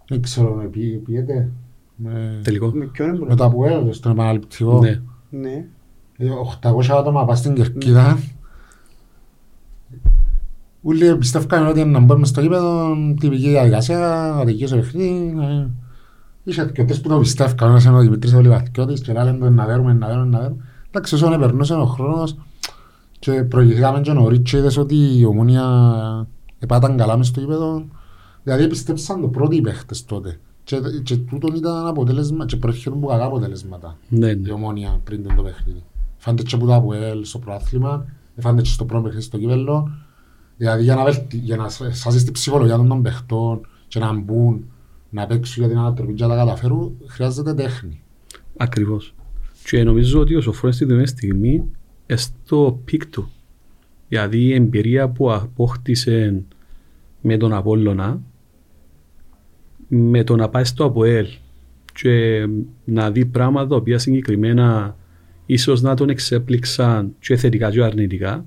Δεν 0.07 0.21
ξέρω 0.21 0.53
με 0.53 0.63
ποιοι 0.65 0.97
πιέτε. 0.97 1.49
Με, 1.95 2.39
Τελικό. 2.43 2.71
Με 2.73 2.85
ποιον 2.85 3.09
με 3.09 3.15
έμπολε. 3.15 3.35
το 3.35 3.43
Αποέλ 3.43 3.93
στον 3.93 4.11
επαναληπτικό. 4.11 4.79
Ναι. 4.79 5.01
Ναι. 5.29 5.65
Ε, 6.17 6.25
800 6.61 6.97
άτομα 6.97 7.25
πας 7.25 7.39
στην 7.39 7.53
Κερκίδα. 7.53 8.17
Ούλοι 10.85 11.17
πιστεύκαν 11.17 11.67
ότι 11.67 11.83
να 11.85 11.99
μπούμε 11.99 12.25
στο 12.25 12.41
γήπεδο, 12.41 12.95
τυπική 13.19 13.49
διαδικασία, 13.49 13.97
να 14.37 14.45
τελειώσει 14.45 14.73
το 14.73 14.79
παιχνίδι. 14.79 15.35
ε. 15.41 15.67
Είχε 16.43 16.61
αρκετές 16.61 17.01
που 17.01 17.09
το 17.09 17.19
πιστεύκαν, 17.19 17.69
ένας 17.69 17.83
είναι 17.83 17.97
ο 17.97 17.99
Δημητρής 17.99 18.33
Ολιβαθκιώτης 18.33 19.01
και 19.01 19.13
άλλοι 19.17 19.31
λένε 19.31 19.49
να 19.49 19.65
δέρουμε, 19.65 19.93
να 19.93 20.07
δέρουμε, 20.07 20.25
να 20.25 20.39
δέρουμε. 20.39 20.63
Εντάξει, 20.87 21.15
όσο 21.15 21.37
περνούσε 21.39 21.73
ο 21.73 21.85
χρόνος 21.85 22.35
και 23.19 23.31
προηγηθήκαμε 23.31 24.01
και 24.01 24.11
νωρίς 24.11 24.39
και 24.43 24.57
είδες 24.57 24.77
ότι 24.77 25.19
η 25.19 25.25
Ομόνια 25.25 25.63
επάταν 26.59 26.97
καλά 26.97 27.17
μες 27.17 27.27
στο 27.27 27.39
γήπεδο. 27.39 27.85
Δηλαδή 28.43 28.67
πιστέψαν 28.67 29.21
το 29.21 29.27
πρώτο 29.27 29.55
οι 29.55 29.61
παίχτες 29.61 30.05
τότε. 30.05 30.39
Και, 30.63 30.79
και 31.03 31.17
τούτον 31.17 31.55
ήταν 31.55 31.87
αποτέλεσμα 31.87 32.45
και 32.45 32.55
προέρχονταν 32.57 32.99
από 32.99 33.07
κακά 33.07 33.25
αποτελέσματα 33.25 33.97
Ναι, 34.09 34.27
η 34.29 34.35
ναι. 34.35 34.51
ομόνια 34.51 34.99
πριν 35.03 35.23
τον 35.23 35.35
το 35.35 35.41
παιχνίδι. 35.41 35.83
Φάνηκε 36.17 36.43
και 36.43 36.57
που 36.57 36.65
το 36.65 36.75
Αποέλ 36.75 37.25
στο 37.25 37.39
προάθλημα, 37.39 38.05
φάνηκε 38.37 38.61
και 38.61 38.69
στο 38.69 38.85
πρώτο 38.85 39.03
παιχνίδι 39.03 39.25
στο 39.25 39.37
κύπελλο. 39.37 39.91
Δηλαδή 40.57 40.83
για 40.83 40.95
να, 40.95 41.03
βελτι... 41.03 41.37
για 41.37 41.55
να 41.55 41.69
σάσεις 41.69 42.23
την 42.23 42.33
ψυχολογία 42.33 42.75
των 42.75 43.01
παιχτών 43.01 43.67
και 43.87 43.99
να 43.99 44.13
μπουν, 44.13 44.65
να 45.09 45.27
παίξουν 45.27 45.63
για 45.63 45.71
την 45.71 45.81
ανατροπή 45.81 46.13
και 46.13 46.23
να 46.23 46.29
τα 46.29 46.35
καταφέρουν, 46.35 46.97
χρειάζεται 47.07 47.53
τέχνη. 47.53 48.01
Ακριβώς. 48.57 49.15
Και 49.63 49.83
νομίζω 49.83 50.19
ότι 50.19 50.35
ο 50.35 50.41
Σοφρόνης 50.41 50.75
στη 50.75 50.85
δεδομένη 50.85 51.09
στιγμή 51.09 51.63
ε, 52.05 52.15
στο 52.15 52.79
peak 52.85 53.05
του. 53.05 53.29
Δηλαδή 54.07 54.37
η 54.37 54.53
εμπειρία 54.53 55.09
που 55.09 55.31
απόκτησε 55.31 56.43
με 57.21 57.37
τον 57.37 57.53
Απόλλωνα 57.53 58.21
με 59.87 60.23
το 60.23 60.35
να 60.35 60.49
πάει 60.49 60.63
στο 60.63 60.85
ΑΠΟΕΛ 60.85 61.27
και 61.93 62.45
να 62.83 63.11
δει 63.11 63.25
πράγματα 63.25 63.67
τα 63.67 63.75
οποία 63.75 63.97
συγκεκριμένα 63.97 64.97
ίσως 65.45 65.81
να 65.81 65.95
τον 65.95 66.09
εξέπληξαν 66.09 67.15
και 67.19 67.35
θετικά 67.35 67.69
και 67.69 67.83
αρνητικά 67.83 68.45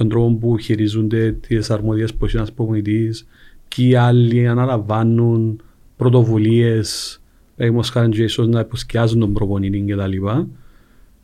τον 0.00 0.08
τρόπο 0.08 0.34
που 0.34 0.58
χειρίζονται 0.58 1.32
τις 1.32 1.70
αρμόδιες 1.70 2.14
που 2.14 2.24
έχει 2.24 2.36
ένας 2.36 2.52
προπονητής 2.52 3.26
και 3.68 3.86
οι 3.86 3.94
άλλοι 3.94 4.48
αναλαμβάνουν 4.48 5.62
πρωτοβουλίες 5.96 7.20
παραδείγματος 7.56 7.90
χάρη 7.90 8.08
και 8.08 8.22
ίσως 8.22 8.48
να 8.48 8.60
υποσκιάζουν 8.60 9.20
τον 9.20 9.32
προπονητή 9.32 9.80
και 9.80 9.96
τα 9.96 10.06
λοιπά. 10.06 10.48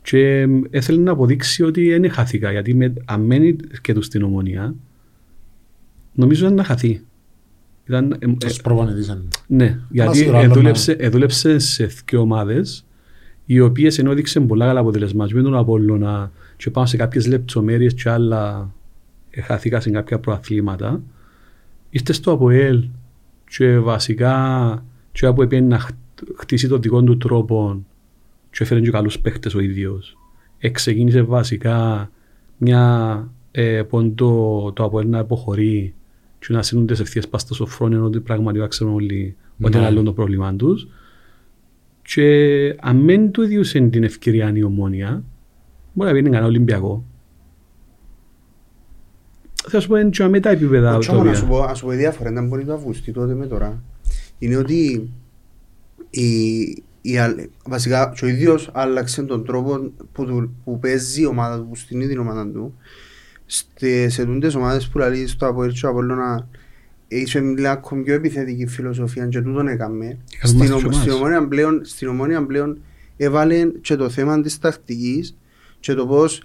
Και 0.01 0.39
εμ, 0.39 0.61
έθελε 0.69 1.01
να 1.01 1.11
αποδείξει 1.11 1.63
ότι 1.63 1.89
δεν 1.89 2.11
χαθήκα, 2.11 2.51
γιατί 2.51 2.73
με, 2.73 2.93
αν 3.05 3.21
μένει 3.21 3.55
και 3.81 3.93
τους 3.93 4.05
στην 4.05 4.23
ομονία, 4.23 4.75
νομίζω 6.13 6.45
ήταν 6.45 6.55
να 6.55 6.63
χαθεί. 6.63 7.01
Ήταν, 7.87 8.15
εμ, 8.19 8.31
ε, 8.31 8.35
Τους 8.35 8.61
προπονητής 8.61 9.07
είναι. 9.07 9.21
ναι, 9.47 9.79
γιατί 9.89 10.17
σίγουρα, 10.17 10.37
άλλο 10.37 10.51
εδούλεψε, 10.51 10.91
εδούλεψε 10.91 11.59
σε 11.59 11.85
δύο 11.85 12.19
ομάδες 12.19 12.85
οι 13.45 13.59
οποίες 13.59 13.99
ενώ 13.99 14.11
έδειξαν 14.11 14.47
πολλά 14.47 14.65
καλά 14.65 14.79
αποτελεσμάτια 14.79 15.35
με 15.35 15.41
τον 15.41 15.55
Απόλλωνα 15.55 16.31
και 16.57 16.69
πάνω 16.71 16.87
σε 16.87 16.97
κάποιες 16.97 17.27
λεπτομέρειες 17.27 17.93
και 17.93 18.09
άλλα 18.09 18.73
ε, 19.29 19.41
χάθηκα 19.41 19.79
σε 19.79 19.89
κάποια 19.89 20.19
προαθλήματα 20.19 21.01
ήρθε 21.89 22.13
στο 22.13 22.31
ΑΠΟΕΛ 22.31 22.83
και 23.49 23.77
βασικά 23.79 24.83
και 25.11 25.25
από 25.25 25.43
έπαιρνε 25.43 25.67
να 25.67 25.79
χτ- 25.79 25.95
χτίσει 26.37 26.67
τον 26.67 26.81
δικό 26.81 27.03
του 27.03 27.17
τρόπο 27.17 27.85
και 28.49 28.63
έφερε 28.63 28.81
και 28.81 28.89
καλούς 28.91 29.19
παίχτες 29.19 29.55
ο 29.55 29.59
ίδιος. 29.59 30.17
Εξεκίνησε 30.57 31.21
βασικά 31.21 32.09
μια 32.57 33.31
ε, 33.51 33.83
πόντο 33.83 34.71
το 34.75 34.83
ΑΠΟΕΛ 34.83 35.09
να 35.09 35.19
υποχωρεί 35.19 35.93
και 36.39 36.53
να 36.53 36.61
σύνουν 36.63 36.85
τις 36.85 36.99
ευθείες 36.99 37.27
πας 37.27 37.41
στο 37.41 37.53
σοφρόνι 37.53 37.95
ενώ 37.95 38.05
ότι 38.05 38.19
πραγματικά 38.19 38.67
ξέρουν 38.67 38.93
όλοι 38.93 39.35
ότι 39.61 39.71
Ναι. 39.71 39.77
είναι 39.77 39.85
άλλο 39.87 40.03
το 40.03 40.13
πρόβλημα 40.13 40.55
τους. 40.55 40.87
Και 42.01 42.75
αν 42.81 43.05
δεν 43.05 43.31
του 43.31 43.41
ιδιούσε 43.41 43.79
την 43.79 44.03
ευκαιρία 44.03 44.51
η 44.55 44.63
ομόνια, 44.63 45.23
μπορεί 45.97 46.09
να 46.09 46.15
βγει 46.15 46.23
κανένα 46.23 46.45
Ολυμπιακό. 46.45 47.03
Θα 49.69 49.79
σου 49.79 49.87
πω 49.87 49.97
είναι 49.97 50.09
και 50.09 50.27
με 50.27 50.39
τα 50.39 50.49
επίπεδα 50.49 50.95
Όχι 50.97 51.07
τα 51.09 51.13
όμως, 51.13 51.25
να 51.25 51.31
οποία- 51.31 51.41
σου 51.43 51.47
πω, 51.47 51.65
να 51.65 51.73
σου 51.73 51.85
πω 51.85 51.91
η 51.91 51.95
διαφορά 51.95 52.29
ήταν 52.31 52.49
πολύ 52.49 52.65
το 52.65 52.73
Αυγουστή 52.73 53.11
τότε 53.11 53.33
με 53.33 53.45
τώρα. 53.45 53.83
Είναι 54.39 54.55
ότι 54.57 55.09
η, 56.09 56.59
η, 57.01 57.17
αλ- 57.17 57.49
βασικά 57.65 58.13
και 58.15 58.25
ο 58.25 58.27
ίδιος 58.27 58.69
άλλαξε 58.73 59.23
τον 59.23 59.45
τρόπο 59.45 59.91
που, 60.11 60.25
του- 60.25 60.51
που 60.63 60.79
παίζει 60.79 61.21
η 61.21 61.25
ομάδα 61.25 61.57
του, 61.57 61.67
που 61.67 61.75
στην 61.75 62.07
την 62.07 62.19
ομάδα 62.19 62.47
του. 62.51 62.73
Στε, 63.45 64.09
σε 64.09 64.25
τούντες 64.25 64.55
ομάδες 64.55 64.87
που 64.87 64.97
λέει 64.97 65.27
στο 65.27 65.47
Αποέλ 65.47 65.71
και 65.71 65.85
ο 65.85 65.89
Απόλλωνα 65.89 66.47
είσαι 67.07 67.39
μια 67.39 67.71
ακόμη 67.71 68.03
πιο 68.03 68.13
επιθετική 68.13 68.67
φιλοσοφία 68.67 69.27
και 69.27 69.41
τούτον 69.41 69.67
έκαμε. 69.67 70.05
Είχαμε 70.05 70.17
Στην, 70.43 70.57
μάθει 70.59 70.71
ο- 70.71 70.75
και 70.89 70.93
στην, 70.95 71.09
εμάς. 71.09 71.19
ομόνια 71.21 71.47
πλέον, 71.47 71.81
στην 71.85 72.07
ομόνια 72.07 72.45
πλέον 72.45 72.77
έβαλε 73.17 73.65
και 73.81 73.95
το 73.95 74.09
θέμα 74.09 74.41
της 74.41 74.59
τακτικής 74.59 75.37
και 75.87 75.93
το 75.93 76.05
πώς 76.07 76.43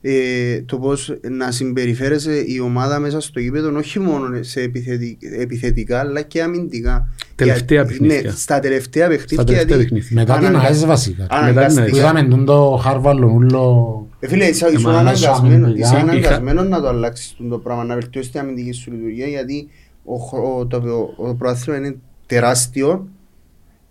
ε, 0.00 0.60
το 0.62 0.78
πώς 0.78 1.14
να 1.30 1.50
συμπεριφέρεσαι 1.50 2.44
η 2.46 2.60
ομάδα 2.60 2.98
μέσα 2.98 3.20
στο 3.20 3.40
γήπεδο 3.40 3.76
όχι 3.78 3.98
μόνο 3.98 4.42
σε 4.42 4.60
επιθετικ, 4.60 5.18
επιθετικά 5.40 5.98
αλλά 6.00 6.22
και 6.22 6.42
αμυντικά. 6.42 7.08
Τελευταία 7.34 7.82
Γιατί- 7.82 7.98
παιχνίδια. 7.98 8.30
Ναι, 8.30 8.36
στα 8.36 8.58
τελευταία 8.60 9.08
παιχνίδια. 9.08 9.34
Στα 9.34 9.44
τελευταία 9.44 9.76
γιατί 9.76 9.84
παιχνίδια. 9.94 10.10
Μετά 10.20 10.36
την 10.38 10.46
αναγκασ- 10.46 10.66
ΑΕΣ 10.70 10.84
βασικά. 10.86 11.26
αναγκαστικά. 11.30 11.82
την 11.84 11.92
Που 11.92 11.98
είδαμε 11.98 12.22
τον 12.22 12.44
το 12.44 12.80
Χάρβαλον 12.82 13.30
ούλο... 13.30 14.06
Ε, 14.20 14.28
φίλε, 14.28 14.44
είσαι 14.44 14.66
ήσουν 14.66 14.90
Εμάς 14.90 14.96
αναγκασμένο, 15.00 15.64
αμυντικά. 15.66 15.86
είσαι 15.86 15.94
Είχα- 15.96 16.02
αναγκασμένος 16.10 16.68
να 16.68 16.80
το 16.80 16.88
αλλάξεις 16.88 17.36
το 17.48 17.58
πράγμα, 17.58 17.84
να 17.84 17.94
βελτιώσεις 17.94 18.30
την 18.30 18.40
αμυντική 18.40 18.72
σου 18.72 18.90
λειτουργία 18.92 19.26
γιατί 19.26 19.68
ο, 20.04 20.16
χρο- 20.16 20.58
ο, 20.58 20.66
το, 20.66 20.76
ο, 21.16 21.28
ο 21.28 21.34
προάθλημα 21.34 21.78
είναι 21.78 21.96
τεράστιο 22.26 23.08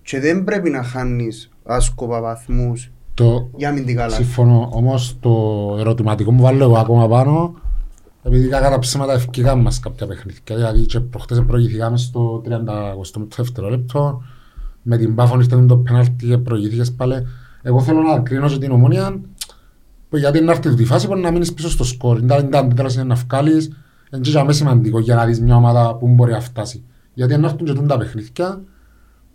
και 0.01 0.19
δεν 0.19 0.43
πρέπει 0.43 0.69
να 0.69 0.83
χάνεις 0.83 1.49
άσκοπα 1.63 2.21
βαθμούς 2.21 2.91
Το... 3.13 3.49
για 3.55 3.69
αμυντικά 3.69 4.07
λάθη. 4.07 4.23
Συμφωνώ. 4.23 4.69
Όμως 4.73 5.17
το 5.19 5.31
ερωτηματικό 5.79 6.31
μου 6.31 6.41
βάλω 6.41 6.63
εγώ 6.63 6.77
ακόμα 6.77 7.07
πάνω 7.07 7.53
επειδή 8.23 8.47
κατά 8.47 8.79
ψέματα 8.79 9.13
ευκαιρικά 9.13 9.55
μας 9.55 9.79
κάποια 9.79 10.07
παιχνίδια. 10.07 10.55
Δηλαδή 10.55 10.85
και 10.85 10.99
προχτές 10.99 11.43
προηγηθήκαμε 11.47 11.97
στο 11.97 12.41
30 12.45 13.27
δευτερόλεπτο 13.35 14.21
με 14.81 14.97
την 14.97 15.15
Πάφον 15.15 15.39
ήρθε 15.39 15.65
το 15.65 15.77
πέναλτι 15.77 16.27
και 16.27 16.37
προηγήθηκες 16.37 16.91
πάλι. 16.91 17.27
Εγώ 17.61 17.81
θέλω 17.81 18.01
να 18.01 18.19
κρίνω 18.19 18.47
και 18.47 18.57
την 18.57 18.71
ομόνια 18.71 19.21
που 20.09 20.17
γιατί 20.17 20.41
να 20.41 20.51
έρθει 20.51 20.73
τη 20.73 20.85
φάση 20.85 21.07
μπορεί 21.07 21.21
να 21.21 21.31
μείνεις 21.31 21.53
πίσω 21.53 21.69
στο 21.69 21.83
σκορ. 21.83 22.19
Δεν 22.19 22.45
ήταν 22.45 22.75
τέλος 22.75 22.93
είναι 22.93 23.03
να 23.03 23.15
βγάλεις. 23.15 23.65
Είναι 24.13 24.21
και 24.21 24.29
για 24.29 24.39
μένα 24.39 24.53
σημαντικό 24.53 24.99
για 24.99 25.15
να 25.15 25.25
δεις 25.25 25.41
μια 25.41 25.55
ομάδα 25.55 25.95
που 25.95 26.07
μπορεί 26.07 26.31
να 26.31 26.39
φτάσει. 26.39 26.83
Γιατί 27.13 27.37
να 27.37 27.47
έρθουν 27.47 27.65
και 27.65 27.73
τούν 27.73 27.87
τα 27.87 27.97
παιχνίδια 27.97 28.61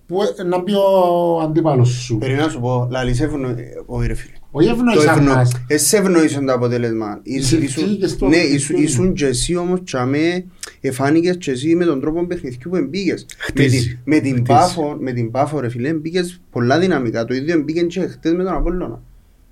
που 0.06 0.18
ε, 0.38 0.42
να 0.42 0.62
μπει 0.62 0.72
ο 0.74 1.40
αντίπαλος 1.42 1.88
σου. 1.88 2.18
Περίμενα 2.18 2.44
να 2.46 2.52
σου 2.52 2.60
πω, 2.60 2.88
λαλείς 2.90 3.20
ευνοη... 3.20 3.54
Όχι 3.86 4.06
ρε 4.06 4.14
φίλε. 4.14 4.32
Όχι 4.50 4.66
Το 4.68 4.72
ευνοήσαν 4.74 5.18
ευνο... 5.18 5.34
μας. 5.34 5.52
Εσύ 5.66 5.96
ευνοήσαν 5.96 6.46
το 6.46 6.52
αποτέλεσμα. 6.52 7.20
Ήσουν- 7.22 7.62
Εσύ 7.62 7.80
ήσουν- 7.80 7.98
και 7.98 8.06
στο 8.06 8.26
Ναι, 8.26 8.30
παιχνίδι. 8.36 8.54
ήσουν- 8.54 8.78
ήσουν 8.78 9.12
και 9.12 9.26
εσύ 9.26 9.56
όμως 9.56 9.80
τσάμε, 9.84 10.44
εφάνηκες 10.80 11.36
και 11.36 11.50
εσύ 11.50 11.74
με 11.74 11.84
τον 11.84 12.00
τρόπο 12.00 12.26
παιχνιδιού 12.26 12.70
που 12.70 12.76
εμπήκες. 12.76 13.26
Με 13.28 13.36
Χτίζεις. 13.38 13.86
την- 13.86 13.98
Με 14.04 14.14
την 14.18 14.30
Χτίζεις. 14.30 14.46
Πάφο, 14.48 14.96
με 15.00 15.12
την 15.12 15.30
Πάφο 15.30 15.60
ρε 15.60 15.68
φίλε, 15.68 15.88
εμπήκες 15.88 16.40
πολλά 16.50 16.78
δυναμικά. 16.78 17.24
Το 17.24 17.34
ίδιο 17.34 17.54
εμπήκε 17.54 17.82
και 17.82 18.00
χτες 18.00 18.32
με 18.32 18.44
τον 18.44 18.52
Απόλλωνα. 18.54 19.02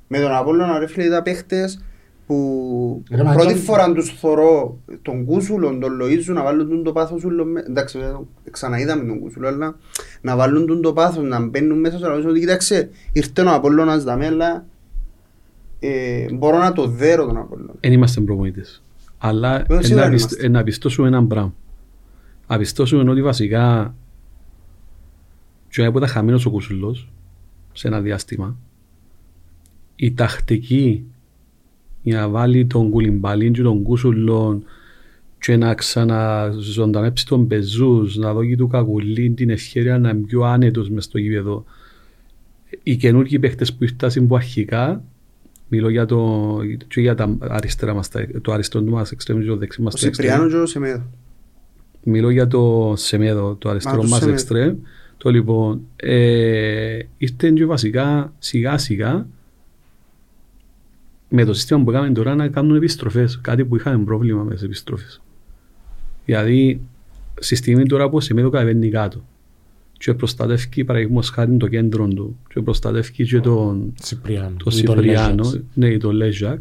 Με 0.08 0.18
τον 0.20 0.34
Απόλλωνα 0.34 0.78
ρε 0.78 0.86
φίλε 0.86 1.04
ήταν 1.04 1.22
παίχτες 1.22 1.84
που 2.26 3.02
Ρε, 3.10 3.22
μα 3.22 3.32
πρώτη 3.32 3.50
έτσι- 3.52 3.62
φορά 3.64 3.92
τους 3.92 4.10
θωρώ 4.18 4.78
τον 5.02 5.24
Κούσουλο, 5.24 5.78
τον 5.78 5.92
Λοΐζου 6.02 6.32
να 6.34 6.42
βάλουν 6.42 6.68
τον 6.68 6.82
το 6.84 6.92
πάθος 6.92 7.24
ούλο 7.24 7.44
με- 7.44 7.60
εντάξει 7.68 7.98
βέβαια, 7.98 8.20
ξαναείδαμε 8.50 9.04
τον 9.04 9.18
Κούσουλο 9.20 9.48
αλλά 9.48 9.76
να 10.20 10.36
βάλουν 10.36 10.66
τον 10.66 10.82
το 10.82 10.92
πάθος 10.92 11.24
να 11.24 11.46
μπαίνουν 11.46 11.80
μέσα 11.80 11.98
στο 11.98 12.08
λαό 12.08 12.28
ότι 12.28 12.40
κοίταξε 12.40 12.90
ήρθε 13.12 13.42
ο 13.42 13.52
Απόλλωνας 13.54 14.04
δαμέ 14.04 14.26
αλλά 14.26 14.64
ε, 15.80 16.26
μπορώ 16.32 16.58
να 16.58 16.72
το 16.72 16.86
δέρω 16.86 17.26
τον 17.26 17.36
Απόλλωνα. 17.36 17.72
Δεν 17.80 17.92
είμαστε 17.92 18.20
προπονητές. 18.20 18.82
Αλλά 19.18 19.64
Εγώ 19.68 19.78
ε, 19.78 19.82
σίγουρα 19.82 20.02
να 20.04 20.08
δεν 20.10 20.16
πιστ- 20.16 20.30
είμαστε. 20.30 20.46
ε, 20.46 20.48
να 20.50 20.62
πιστώσουμε 20.62 21.06
έναν 21.08 21.26
πράγμα. 21.26 21.54
Να 22.48 22.58
πιστώσουμε 22.58 23.10
ότι 23.10 23.22
βασικά 23.22 23.94
και 25.68 25.90
που 25.90 25.96
ήταν 25.96 26.08
χαμένος 26.08 26.46
ο 26.46 26.50
Κουσουλός 26.50 27.08
σε 27.72 27.88
ένα 27.88 28.00
διάστημα 28.00 28.56
η 29.96 30.12
τακτική 30.14 31.04
για 32.04 32.20
να 32.20 32.28
βάλει 32.28 32.66
τον 32.66 32.90
Κουλιμπαλίν 32.90 33.52
και 33.52 33.62
τον 33.62 33.82
Κουσουλόν 33.82 34.64
και 35.38 35.56
να 35.56 35.74
ξαναζωντανέψει 35.74 37.26
τον 37.26 37.46
Πεζούς, 37.46 38.16
να 38.16 38.32
δώσει 38.32 38.56
του 38.56 38.66
Κακουλίν 38.66 39.34
την 39.34 39.50
ευκαιρία 39.50 39.98
να 39.98 40.08
είναι 40.10 40.18
πιο 40.26 40.42
άνετος 40.42 40.90
μες 40.90 41.04
στο 41.04 41.18
γήπεδο. 41.18 41.64
Οι 42.82 42.96
καινούργιοι 42.96 43.38
παίχτες 43.38 43.72
που 43.72 43.84
ήρθαν 43.84 44.26
που 44.26 44.36
αρχικά 44.36 45.02
Μιλώ 45.68 45.88
για, 45.88 46.06
το, 46.06 46.58
και 46.88 47.00
για 47.00 47.14
τα 47.14 47.36
αριστερά 47.40 47.94
μας, 47.94 48.08
τα- 48.08 48.26
το 48.42 48.52
αριστερό 48.52 48.84
του 48.84 48.90
μας 48.90 49.10
εξτρέμ 49.10 49.40
και 49.40 49.46
το 49.46 49.56
δεξί 49.56 49.82
μας 49.82 49.94
Ο 49.94 49.98
το 49.98 50.06
εξτρέμ. 50.06 50.30
Σιπριάνο 50.30 50.50
και 50.52 50.56
ο 50.62 50.66
Σεμέδο. 50.66 51.02
Μιλώ 52.02 52.30
για 52.30 52.46
το 52.46 52.92
Σεμέδο, 52.96 53.54
το 53.54 53.68
αριστερό 53.68 53.96
το 53.96 54.02
μας 54.02 54.18
Σεμέδο. 54.18 54.32
εξτρέμ. 54.32 54.76
Το 55.16 55.30
λοιπόν, 55.30 55.80
ε, 55.96 56.98
ήρθε 57.18 57.50
και 57.50 57.64
βασικά 57.66 58.32
σιγά 58.38 58.78
σιγά 58.78 59.26
με 61.34 61.44
το 61.44 61.52
σύστημα 61.52 61.84
που 61.84 61.90
έκαμε 61.90 62.10
τώρα 62.12 62.34
να 62.34 62.48
κάνουν 62.48 62.76
επιστροφές. 62.76 63.40
Κάτι 63.40 63.64
που 63.64 63.76
είχαμε 63.76 64.04
πρόβλημα 64.04 64.42
με 64.42 64.54
τις 64.54 64.62
επιστροφές. 64.62 65.22
Δηλαδή, 66.24 66.80
στη 67.40 67.54
στιγμή 67.54 67.84
τώρα 67.86 68.08
που 68.08 68.16
ο 68.16 68.20
Σεμέδο 68.20 68.50
κατεβαίνει 68.50 68.90
κάτω 68.90 69.24
και 69.92 70.14
προστατεύει 70.14 70.84
παραδείγματος 70.84 71.30
χάρη 71.30 71.56
το 71.56 71.68
κέντρο 71.68 72.08
του 72.08 72.38
και 72.48 72.60
προστατεύει 72.60 73.12
και 73.12 73.40
τον, 73.40 73.92
Τσιπριάνο. 74.00 74.48
το 74.48 74.54
Ή 74.58 74.62
τον 74.62 74.72
Σιπριάνο, 74.72 75.42
Λέζαξ. 75.42 75.62
ναι, 75.74 75.88
ή 75.88 75.96
το 75.96 76.12
Λέζακ, 76.12 76.60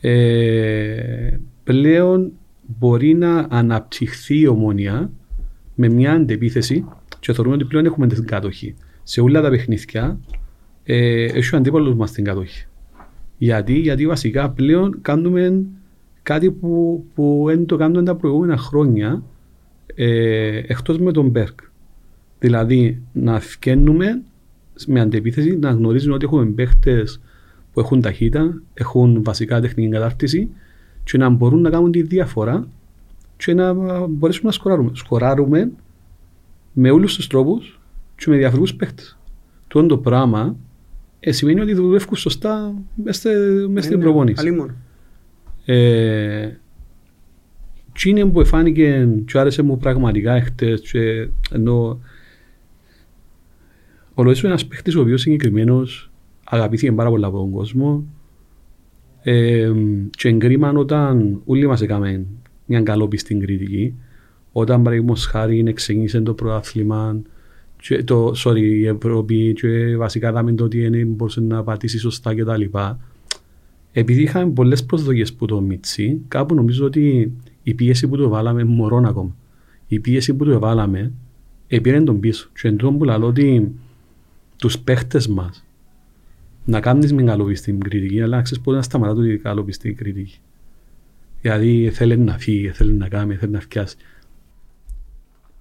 ε, 0.00 1.36
πλέον 1.64 2.32
μπορεί 2.78 3.14
να 3.14 3.46
αναπτυχθεί 3.50 4.38
η 4.38 4.46
ομονία 4.46 5.10
με 5.74 5.88
μια 5.88 6.12
αντεπίθεση 6.12 6.84
και 7.20 7.32
θεωρούμε 7.32 7.54
ότι 7.54 7.64
πλέον 7.64 7.86
έχουμε 7.86 8.06
την 8.06 8.26
κατοχή. 8.26 8.74
Σε 9.02 9.20
όλα 9.20 9.40
τα 9.40 9.50
παιχνίδια 9.50 10.20
ε, 10.84 11.24
έχει 11.24 11.54
ο 11.54 11.58
αντίπαλος 11.58 11.94
μας 11.94 12.12
την 12.12 12.24
κατοχή. 12.24 12.64
Γιατί, 13.42 13.72
γιατί 13.72 14.06
βασικά 14.06 14.50
πλέον 14.50 14.98
κάνουμε 15.02 15.64
κάτι 16.22 16.50
που, 16.50 17.04
που 17.14 17.42
δεν 17.46 17.66
το 17.66 17.76
κάνουμε 17.76 18.02
τα 18.02 18.14
προηγούμενα 18.14 18.56
χρόνια 18.56 19.22
ε, 19.94 20.62
εκτός 20.66 20.98
με 20.98 21.12
τον 21.12 21.28
Μπέρκ. 21.28 21.60
Δηλαδή 22.38 23.02
να 23.12 23.40
φκένουμε 23.40 24.22
με 24.86 25.00
αντεπίθεση 25.00 25.56
να 25.56 25.70
γνωρίζουν 25.70 26.12
ότι 26.12 26.24
έχουμε 26.24 26.44
παίχτες 26.46 27.20
που 27.72 27.80
έχουν 27.80 28.00
ταχύτητα, 28.00 28.62
έχουν 28.74 29.22
βασικά 29.22 29.60
τεχνική 29.60 29.90
κατάρτιση 29.90 30.48
και 31.04 31.18
να 31.18 31.28
μπορούν 31.28 31.60
να 31.60 31.70
κάνουν 31.70 31.90
τη 31.90 32.02
διαφορά 32.02 32.68
και 33.36 33.54
να 33.54 33.72
μπορέσουμε 34.06 34.46
να 34.46 34.52
σκοράρουμε. 34.52 34.90
Σκοράρουμε 34.94 35.70
με 36.72 36.90
όλους 36.90 37.14
τους 37.14 37.26
τρόπους 37.26 37.80
και 38.16 38.30
με 38.30 38.36
διαφορετικούς 38.36 38.74
παίχτες. 38.74 39.18
Το 39.68 39.86
το 39.86 39.98
πράγμα 39.98 40.56
ε, 41.20 41.32
σημαίνει 41.32 41.60
ότι 41.60 41.74
δουλεύουν 41.74 42.16
σωστά 42.16 42.74
μες 42.94 43.16
στη- 43.16 43.28
μες 43.68 43.84
στην 43.84 44.00
προπόνηση. 44.00 44.40
Άλλη 44.40 44.56
μόνο. 44.56 44.74
Ε, 45.64 46.50
τι 47.92 48.10
είναι 48.10 48.24
που 48.24 48.40
εφάνηκε 48.40 49.08
και 49.26 49.38
άρεσε 49.38 49.62
μου 49.62 49.76
πραγματικά 49.78 50.32
εχθές 50.32 50.80
και 50.80 51.28
ενώ 51.52 52.00
ο 54.14 54.22
Λοΐσος 54.22 54.38
είναι 54.38 54.48
ένας 54.48 54.66
παίχτης 54.66 54.94
ο 54.96 55.00
οποίος 55.00 55.20
συγκεκριμένος 55.20 56.10
αγαπήθηκε 56.44 56.92
πάρα 56.92 57.08
πολλά 57.10 57.26
από 57.26 57.36
τον 57.38 57.50
κόσμο 57.50 58.04
ε, 59.22 59.72
και 60.10 60.28
εγκρίμαν 60.28 60.76
όταν 60.76 61.40
όλοι 61.44 61.66
μας 61.66 61.80
έκαμε 61.82 62.26
μια 62.66 62.82
καλόπιστη 62.82 63.34
κριτική 63.34 63.94
όταν 64.52 64.82
παραδείγματος 64.82 65.26
χάρη 65.26 65.72
ξεκίνησε 65.72 66.20
το 66.20 66.34
πρωτάθλημα 66.34 67.20
και 67.80 68.04
το, 68.04 68.32
sorry, 68.36 68.56
η 68.56 68.86
Ευρώπη 68.86 69.52
και 69.52 69.96
βασικά 69.96 70.28
είδαμε 70.28 70.52
το 70.52 70.64
ότι 70.64 70.88
δεν 70.88 71.06
μπορούσε 71.06 71.40
να 71.40 71.62
πατήσει 71.62 71.98
σωστά 71.98 72.34
και 72.34 72.44
τα 72.44 72.56
λοιπά. 72.56 72.98
Επειδή 73.92 74.22
είχαμε 74.22 74.50
πολλές 74.50 74.84
προσδοκίες 74.84 75.32
που 75.32 75.46
το 75.46 75.60
Μίτσι, 75.60 76.20
κάπου 76.28 76.54
νομίζω 76.54 76.84
ότι 76.84 77.32
η 77.62 77.74
πίεση 77.74 78.08
που 78.08 78.16
το 78.16 78.28
βάλαμε 78.28 78.64
μωρών 78.64 79.04
ακόμα. 79.04 79.36
Η 79.86 80.00
πίεση 80.00 80.34
που 80.34 80.44
το 80.44 80.58
βάλαμε 80.58 81.12
επήρε 81.66 82.00
τον 82.00 82.20
πίσω. 82.20 82.50
Και 82.60 82.68
εν 82.68 82.76
που 82.76 83.04
λέω 83.04 83.26
ότι 83.26 83.72
τους 84.56 84.78
παίχτες 84.78 85.28
μας 85.28 85.64
να 86.64 86.80
κάνεις 86.80 87.12
με 87.12 87.22
καλοπιστή 87.22 87.72
κριτική, 87.72 88.22
αλλά 88.22 88.42
ξέρεις 88.42 88.62
πώς 88.62 88.74
να 88.74 88.82
σταματά 88.82 89.14
το 89.14 89.38
καλοπιστή 89.42 89.92
κριτική. 89.92 90.38
Δηλαδή 91.40 91.90
θέλει 91.90 92.16
να 92.18 92.38
φύγει, 92.38 92.68
θέλει 92.68 92.92
να 92.92 93.08
κάνει, 93.08 93.34
θέλει 93.34 93.52
να 93.52 93.60
φτιάσει. 93.60 93.96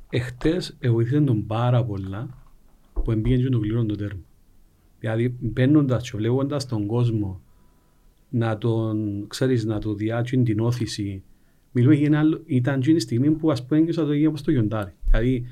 Εχθές 0.09 0.77
βοήθησε 0.89 1.21
τον 1.21 1.45
πάρα 1.45 1.85
πολλά 1.85 2.29
που 3.03 3.11
εμπήγαινε 3.11 3.41
και 3.41 3.49
τον 3.49 3.61
κλήρον 3.61 3.87
το 3.87 3.95
τέρμα. 3.95 4.21
Δηλαδή 4.99 5.35
μπαίνοντας 5.39 6.09
και 6.09 6.17
βλέποντας 6.17 6.65
τον 6.65 6.85
κόσμο 6.85 7.41
να 8.29 8.57
τον, 8.57 9.25
ξέρεις, 9.27 9.65
να 9.65 9.79
το 9.79 9.93
διάτσουν 9.93 10.43
την 10.43 10.59
όθηση. 10.59 11.23
Μιλούμε 11.71 11.95
για 11.95 12.05
ένα 12.05 12.19
άλλο, 12.19 12.41
ήταν 12.45 12.79
και 12.79 12.91
η 12.91 12.99
στιγμή 12.99 13.31
που 13.31 13.51
ας 13.51 13.65
πούμε 13.65 13.79
έγκυσα 13.79 14.05
το 14.05 14.13
ίδιο 14.13 14.29
όπως 14.29 14.41
το 14.41 14.51
γιοντάρι. 14.51 14.93
Δηλαδή 15.05 15.45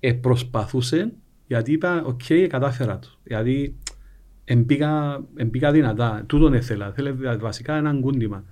ε, 0.00 0.12
προσπαθούσε 0.12 1.12
γιατί 1.46 1.72
είπα, 1.72 2.04
οκ, 2.04 2.20
okay, 2.28 2.46
κατάφερα 2.48 2.98
το. 2.98 3.08
Δηλαδή 3.22 3.76
εμπήκα, 4.44 5.24
εμπήκα 5.36 5.72
δυνατά, 5.72 6.24
τούτον 6.26 6.54
έθελα, 6.54 6.92
θέλε 6.92 7.12
βασικά 7.36 7.76
έναν 7.76 8.00
κούντιμα. 8.00 8.44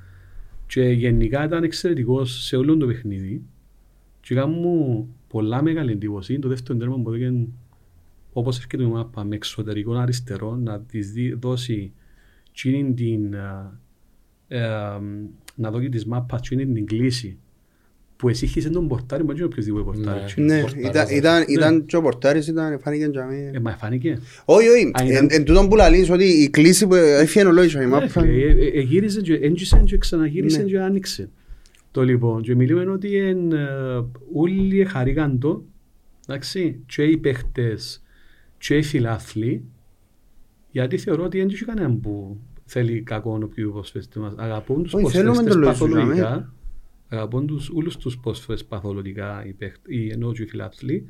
Και 0.66 0.82
γενικά 0.82 1.44
ήταν 1.44 1.64
εξαιρετικός 1.64 2.44
σε 2.44 2.56
όλο 2.56 2.76
το 2.76 2.86
παιχνίδι. 2.86 3.42
Και 4.26 4.34
είχα 4.34 4.46
μου 4.46 5.08
πολλά 5.28 5.62
μεγάλη 5.62 5.92
εντύπωση. 5.92 6.38
Το 6.38 6.48
δεύτερο 6.48 6.78
τέρμα 6.78 6.96
που 6.96 7.12
έδωκε, 7.12 7.46
όπως 8.32 8.56
έρχεται 8.56 8.82
η 8.82 8.86
μάπα 8.86 9.24
με 9.24 9.34
εξωτερικό 9.34 9.92
αριστερό, 9.92 10.56
να 10.56 10.80
της 10.80 11.12
δώσει 11.38 11.92
την, 12.94 13.34
ε, 14.48 14.58
να 15.54 15.70
δώσει 15.70 15.88
της 15.88 16.06
μάπας 16.06 16.40
την 16.40 16.86
κλίση 16.86 17.38
που 18.16 18.28
εσύ 18.28 18.44
είχες 18.44 18.70
τον 18.70 18.88
πορτάρι, 18.88 19.24
μα 19.24 19.34
και 19.34 19.44
οποιοςδήποτε 19.44 19.84
πορτάρι. 19.84 20.22
Ναι, 20.36 20.64
ήταν, 21.10 21.44
ήταν 21.48 21.86
και 21.86 21.96
ο 21.96 22.02
πορτάρις, 22.02 22.46
ήταν, 22.46 22.80
φάνηκε 22.80 23.08
για 23.12 23.24
μí. 23.24 23.50
Ε, 23.52 23.60
μα 23.60 23.76
φάνηκε. 23.76 24.20
Όχι, 24.44 24.68
όχι, 24.68 24.90
εν 25.28 25.44
τούτον 25.44 25.68
που 25.68 25.76
λαλείς 25.76 26.10
ότι 26.10 26.24
η 26.24 26.50
κλίση 26.50 26.86
που 26.86 26.94
έφυγε 26.94 27.46
ο 27.46 27.52
λόγος 27.52 27.74
η 27.74 27.86
μάπα. 27.86 28.26
Γύρισε 28.84 29.20
και 29.20 29.34
έντυσε 29.34 29.82
και 29.84 29.98
ξαναγύρισε 29.98 30.62
και 30.62 30.80
άνοιξε. 30.80 31.30
Το 31.96 32.02
λοιπόν, 32.02 32.42
και 32.42 32.54
μιλούμε 32.54 32.90
ότι 32.90 33.36
όλοι 34.32 34.84
χαρήκαν 34.84 35.38
το, 35.38 35.64
εντάξει, 36.28 36.82
και 36.86 37.04
οι 37.04 37.16
παίχτες 37.16 38.02
και 38.58 38.76
οι 38.76 38.82
φιλάθλοι, 38.82 39.64
γιατί 40.70 40.98
θεωρώ 40.98 41.24
ότι 41.24 41.38
δεν 41.38 41.48
είχε 41.48 41.64
κανέναν 41.64 42.00
που 42.00 42.40
θέλει 42.64 43.02
κακό 43.02 43.38
ο 43.42 43.46
πιο 43.46 43.68
υποσφέστη 43.68 44.18
μας. 44.18 44.34
Αγαπούν 44.36 44.82
τους 44.82 44.92
υποσφέστες 44.92 45.58
παθολογικά, 45.58 46.52
αγαπούν 47.08 47.46
τους, 47.46 47.70
όλους 47.70 47.96
τους 47.96 48.14
υποσφέστες 48.14 48.64
παθολογικά 48.64 49.46
οι, 49.46 49.56
οι 49.86 50.10
ενώ 50.10 50.32
και 50.32 50.42
οι 50.42 50.46
φιλάθλοι, 50.46 51.06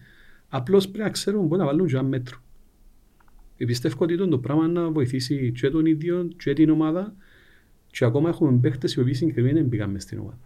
απλώς 0.48 0.88
πρέπει 0.88 1.04
να 1.04 1.10
ξέρουν 1.10 1.46
μπορεί 1.46 1.60
να 1.60 1.66
βάλουν 1.66 1.86
και 1.86 1.96
ένα 1.96 2.08
μέτρο. 2.08 2.38
Πιστεύω 3.56 3.96
ότι 4.00 4.28
το 4.28 4.38
πράγμα 4.38 4.68
να 4.68 4.90
βοηθήσει 4.90 5.52
και 5.52 5.70
τον 5.70 5.86
ίδιο 5.86 6.28
και 6.36 6.52
την 6.52 6.70
ομάδα 6.70 7.14
και 7.86 8.04
ακόμα 8.04 8.28
έχουμε 8.28 8.58
παίχτες 8.58 8.94
οι 8.94 9.00
οποίοι 9.00 9.14
συγκεκριμένα 9.14 9.62
μπήκαν 9.62 9.90
μες 9.90 10.02
στην 10.02 10.18
ομάδα. 10.18 10.38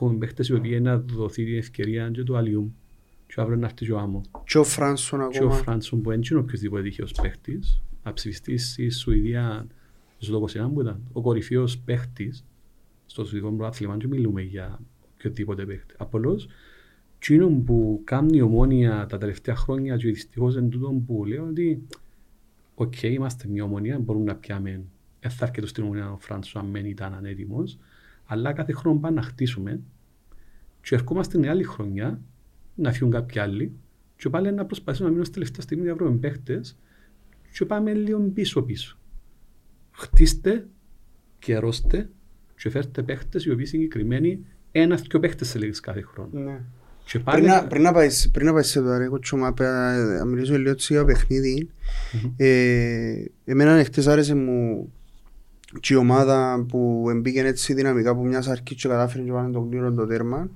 Έχουμε 0.00 0.18
παίχτες 0.18 0.48
οι 0.48 0.54
οποίοι 0.54 0.78
να 0.82 0.98
δοθεί 0.98 1.44
την 1.44 1.56
ευκαιρία 1.56 2.10
και 2.10 2.22
του 2.22 2.36
Αλιούμ 2.36 2.68
και 3.26 3.40
αύριο 3.40 3.56
να 3.56 3.66
έρθει 3.66 3.84
και 3.84 3.92
ο 3.92 3.98
Άμο. 3.98 4.20
Και 4.44 4.58
ο 4.58 4.64
Φράνσον 4.64 5.20
ακόμα. 5.20 5.38
Και 5.38 5.44
ο 5.44 5.50
Φράνσον 5.50 6.00
που 6.00 6.10
δεν 6.10 6.20
είναι 6.30 6.40
οποιοςδήποτε 6.40 6.82
τυχαίος 6.82 7.12
παίχτης. 7.12 7.82
Αψηφιστής 8.02 8.70
στη 8.70 8.90
Σουηδία 8.90 9.66
στο 10.18 10.44
21 10.54 10.70
που 10.74 10.80
ήταν 10.80 11.00
ο 11.12 11.20
κορυφαίος 11.20 11.78
παίχτης 11.78 12.44
στο 13.06 13.24
Σουηδικό 13.24 13.52
Πρωτάθλημα 13.52 13.96
και 13.96 14.06
μιλούμε 14.06 14.42
για 14.42 14.80
οποιοδήποτε 15.14 15.66
παίχτη. 15.66 15.94
Απλώς 15.98 16.48
Τσίνο 17.18 17.48
που 17.48 18.00
κάνει 18.04 18.40
ομόνια 18.40 19.06
τα 19.06 19.18
τελευταία 19.18 19.56
χρόνια 19.56 19.96
και 19.96 20.06
δυστυχώς 20.06 20.56
εν 20.56 20.68
τούτο 20.68 21.02
που 21.06 21.24
λέω 21.24 21.46
ότι 21.46 21.82
οκ, 22.74 22.94
okay, 23.00 23.10
είμαστε 23.10 23.48
μια 23.48 23.64
ομόνια, 23.64 23.98
μπορούμε 23.98 24.24
να 24.24 24.34
πιάμε 24.34 24.82
δεν 25.20 25.30
θα 25.30 25.46
έρχεται 25.46 25.66
στην 25.66 25.84
ομόνια 25.84 26.12
ο 26.12 26.18
Φράνσο 26.18 26.58
αν 26.58 26.72
δεν 26.72 26.84
ήταν 26.84 27.14
ανέτοιμος 27.14 27.78
αλλά 28.26 28.52
κάθε 28.52 28.72
χρόνο 28.72 28.98
πάμε 28.98 29.14
να 29.14 29.22
χτίσουμε 29.22 29.80
και 30.80 30.94
ερχόμαστε 30.94 31.38
την 31.38 31.50
άλλη 31.50 31.64
χρονιά 31.64 32.20
να 32.74 32.92
φύγουν 32.92 33.10
κάποιοι 33.10 33.40
άλλοι 33.40 33.72
και 34.16 34.28
πάλι 34.28 34.52
να 34.52 34.64
προσπαθήσουμε 34.64 35.04
να 35.04 35.08
μείνουμε 35.08 35.24
στη 35.24 35.34
τελευταία 35.34 35.62
στιγμή 35.62 35.86
να 35.86 35.94
βρούμε 35.94 36.16
παίχτες 36.16 36.78
και 37.52 37.64
πάμε 37.64 37.92
λίγο 37.92 38.20
πίσω 38.20 38.62
πίσω. 38.62 38.98
Χτίστε, 39.90 40.66
καιρώστε 41.38 42.10
και 42.56 42.70
φέρτε 42.70 43.02
παίχτες 43.02 43.44
οι 43.44 43.50
οποίοι 43.50 43.64
συγκεκριμένοι 43.64 44.46
ένας 44.72 45.02
και 45.02 45.18
παίχτες 45.18 45.48
σε 45.48 45.58
λίγες 45.58 45.80
κάθε 45.80 46.00
χρόνο. 46.00 46.40
Ναι. 46.40 46.60
Και 47.04 47.18
πάλι... 47.18 47.40
πριν, 47.40 47.52
να, 47.52 47.66
πριν, 47.66 47.82
να 47.82 47.92
πάει, 47.92 48.08
πριν 48.32 48.46
να 48.46 48.52
πάεις 48.52 48.66
σε 48.66 48.80
τώρα, 48.80 49.04
εγώ 49.04 49.18
τσόμα 49.18 49.54
να 50.18 50.24
μιλήσω 50.24 50.58
λίγο 50.58 50.74
για 50.78 51.04
παιχνίδι. 51.04 51.70
Mm-hmm. 52.12 52.32
Ε, 52.36 53.24
εμένα 53.44 53.84
χτες 53.84 54.06
άρεσε 54.06 54.34
μου 54.34 54.92
και 55.80 55.94
η 55.94 55.96
ομάδα 55.96 56.64
που 56.68 57.04
μπήκε 57.16 57.40
έτσι 57.40 57.74
δυναμικά 57.74 58.10
από 58.10 58.24
μιας 58.24 58.48
αρκή 58.48 58.74
και 58.74 58.88
κατάφερε 58.88 59.22
και 59.22 59.32
πάνε 59.32 59.52
τον 59.52 59.70
κλήρο 59.70 59.92
το 59.92 60.06
τέρμα. 60.06 60.48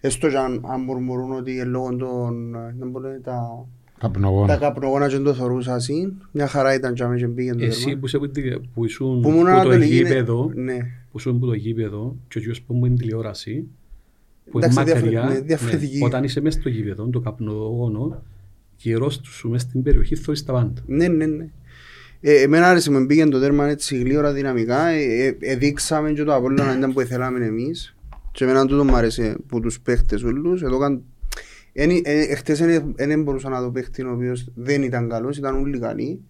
Έστω 0.00 0.28
και 0.28 0.36
αν, 0.36 0.64
αν 0.72 0.80
μουρμουρούν 0.80 1.32
ότι 1.32 1.64
λόγω 1.64 1.96
των 1.96 2.56
δεν 2.78 2.90
μπορεί, 2.90 3.20
τα, 3.22 3.66
καπνογόνα. 3.98 4.46
τα 4.46 4.56
καπνογόνα 4.56 5.08
και 5.08 5.18
το 5.18 5.34
θωρούσα 5.34 5.74
ασύ, 5.74 6.12
μια 6.30 6.46
χαρά 6.46 6.74
ήταν 6.74 6.94
και 6.94 7.04
και 7.16 7.26
μπήκε 7.26 7.50
το 7.50 7.58
τέρμα. 7.58 7.72
Εσύ 7.72 7.96
που, 7.96 8.06
σε, 8.06 8.18
που 8.74 8.84
ήσουν 8.84 9.20
που, 9.20 9.30
που 9.30 9.44
το 9.62 9.76
γήπεδο, 9.76 10.50
ναι. 10.54 10.78
που 11.10 11.18
ήσουν 11.18 11.38
που 11.38 11.46
το 11.46 11.54
γήπεδο 11.54 12.16
και 12.28 12.38
ο 12.38 12.52
που 12.66 12.74
μου 12.74 12.84
είναι 12.84 12.96
τηλεόραση, 12.96 13.66
που 14.50 14.58
είναι 14.58 14.72
μακριά, 14.72 15.22
ναι, 15.24 15.38
ναι, 15.38 16.04
όταν 16.04 16.24
είσαι 16.24 16.40
μέσα 16.40 16.60
στο 16.60 16.68
γήπεδο, 16.68 17.06
το 17.06 17.20
καπνογόνο, 17.20 18.22
γερός 18.76 19.20
του 19.20 19.32
σου 19.32 19.48
μέσα 19.48 19.66
στην 19.68 19.82
περιοχή 19.82 20.14
θωρείς 20.14 20.44
τα 20.44 20.52
πάντα. 20.52 20.82
Ναι, 20.86 21.08
ναι, 21.08 21.26
ναι. 21.26 21.48
Ε, 22.26 22.42
εμένα 22.42 22.68
άρεσε 22.68 22.90
μου 22.90 23.06
πήγαινε 23.06 23.30
το 23.30 23.40
τέρμα 23.40 23.66
έτσι 23.66 23.96
γλύωρα 23.96 24.32
δυναμικά, 24.32 24.86
ε, 24.86 25.02
ε, 25.02 25.36
ε, 25.40 25.56
δείξαμε 25.56 26.12
και 26.12 26.22
το 26.22 26.34
Απόλλωνα 26.34 26.76
ήταν 26.76 26.92
που 26.92 27.00
ήθελαμε 27.00 27.46
εμείς. 27.46 27.96
Και 28.32 28.44
εμένα 28.44 28.66
τούτο 28.66 28.84
μου 28.84 28.94
άρεσε 28.94 29.36
που 29.46 29.60
τους 29.60 29.80
παίχτες 29.80 30.22
όλους, 30.22 30.62
εδώ 30.62 30.78
καν... 30.78 31.02
Εχθές 32.04 32.58
δεν 32.94 33.22
μπορούσα 33.22 33.48
να 33.48 33.60
το 33.60 33.70
παίχτη 33.70 34.02
ο 34.02 34.12
οποίος 34.12 34.50
δεν 34.54 34.82
ήταν 34.82 35.08
καλός, 35.08 35.36
ήταν 35.36 35.54
όλοι 35.54 35.78
καλοί. 35.78 36.20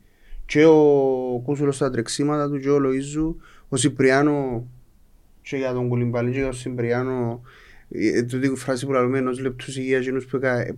Και 0.46 0.64
ο 0.64 1.42
Κούσουλος 1.44 1.74
στα 1.74 1.90
τρεξίματα 1.90 2.50
του 2.50 2.58
και 2.58 2.70
ο 2.70 2.76
Λοΐζου, 2.76 3.34
ο 3.68 3.76
Σιπριάνο 3.76 4.66
και 5.42 5.56
για 5.56 5.72
τον 5.72 5.88
Κουλιμπαλή 5.88 6.32
και 6.32 6.44
ο 6.44 6.52
Σιπριάνο 6.52 7.42
τούτη 8.28 8.52
φράση 8.54 8.86
που 8.86 8.92
λέμε 8.92 9.18
ενός 9.18 9.40
λεπτούς 9.40 9.76
υγείας 9.76 10.06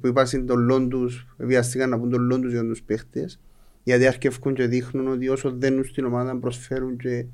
που 0.00 0.06
είπαν 0.06 0.46
τον 0.46 0.58
λόν 0.58 0.88
τους, 0.88 1.26
βιαστήκαν 1.36 1.88
να 1.88 1.98
πούν 1.98 2.10
τον 2.10 2.22
λόν 2.22 2.40
τους 2.40 2.52
για 2.52 2.62
τους 2.62 2.82
παίχτες 2.82 3.40
γιατί 3.86 4.06
αρκεύκουν 4.06 4.54
και 4.54 4.66
δείχνουν 4.66 5.08
ότι 5.08 5.28
όσο 5.28 5.50
δένουν 5.50 5.84
στην 5.84 6.04
ομάδα 6.04 6.36
προσφέρουν 6.36 6.96
και 6.96 7.24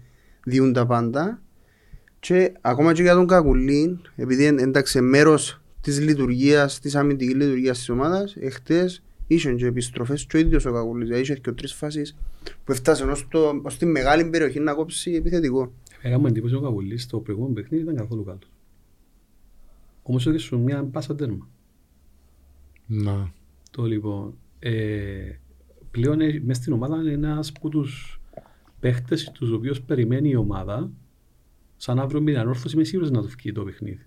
διούν 0.45 0.73
τα 0.73 0.87
πάντα. 0.87 1.43
Και 2.21 2.53
ακόμα 2.61 2.93
και 2.93 3.03
για 3.03 3.15
τον 3.15 3.27
Κακουλή, 3.27 4.01
επειδή 4.17 4.45
εντάξει 4.45 5.01
μέρος 5.01 5.61
της 5.81 6.01
λειτουργίας, 6.01 6.81
της 6.81 6.95
αμυντικής 6.95 7.35
λειτουργίας 7.35 7.79
της 7.79 7.89
ομάδας, 7.89 8.37
εχθές 8.37 9.03
είχε 9.27 9.53
και 9.53 9.67
επιστροφές 9.67 10.27
και 10.27 10.37
ο 10.37 10.41
ίδιος 10.41 10.65
ο 10.65 10.73
Κακουλή. 10.73 11.05
Δηλαδή 11.05 11.23
είχε 11.23 11.35
και 11.35 11.53
τρεις 11.53 11.73
φάσεις 11.73 12.17
που 12.65 12.73
έφτασε 12.73 13.05
ως 13.63 13.77
τη 13.79 13.87
μεγάλη 13.87 14.25
περιοχή 14.25 14.61
να 14.61 14.75
κόψει 14.75 15.13
επιθετικό. 15.13 15.73
Έκαμε 16.03 16.29
εντύπωση 16.29 16.55
ο 16.55 16.61
Κακουλή 16.61 16.99
στο 16.99 17.19
προηγούμενο 17.19 17.55
παιχνίδι 17.55 17.83
ήταν 17.83 17.97
καθόλου 17.97 18.25
κάτω. 18.25 18.47
Όμως 20.03 20.27
έχει 20.27 20.39
σου 20.39 20.59
μια 20.59 20.85
πάσα 20.85 21.15
τέρμα. 21.15 21.49
Να. 22.87 23.33
Το 23.71 23.85
λοιπόν. 23.85 24.35
Ε, 24.59 24.73
πλέον 25.93 26.21
ε, 26.21 26.41
μέσα 26.45 26.61
στην 26.61 26.73
ομάδα 26.73 26.97
είναι 26.97 27.11
ένας 27.11 27.53
από 27.57 27.69
τους 27.69 28.21
παίχτες 28.81 29.31
τους 29.31 29.51
οποίους 29.51 29.81
περιμένει 29.81 30.29
η 30.29 30.37
ομάδα 30.37 30.91
σαν 31.77 31.97
να 31.97 32.07
βρουν 32.07 32.23
μια 32.23 32.41
ανόρθωση 32.41 32.77
με 32.77 32.85
σίγουρος 32.85 33.11
να 33.11 33.23
το 33.23 33.29
βγει 33.29 33.53
το 33.53 33.65
παιχνίδι. 33.65 34.07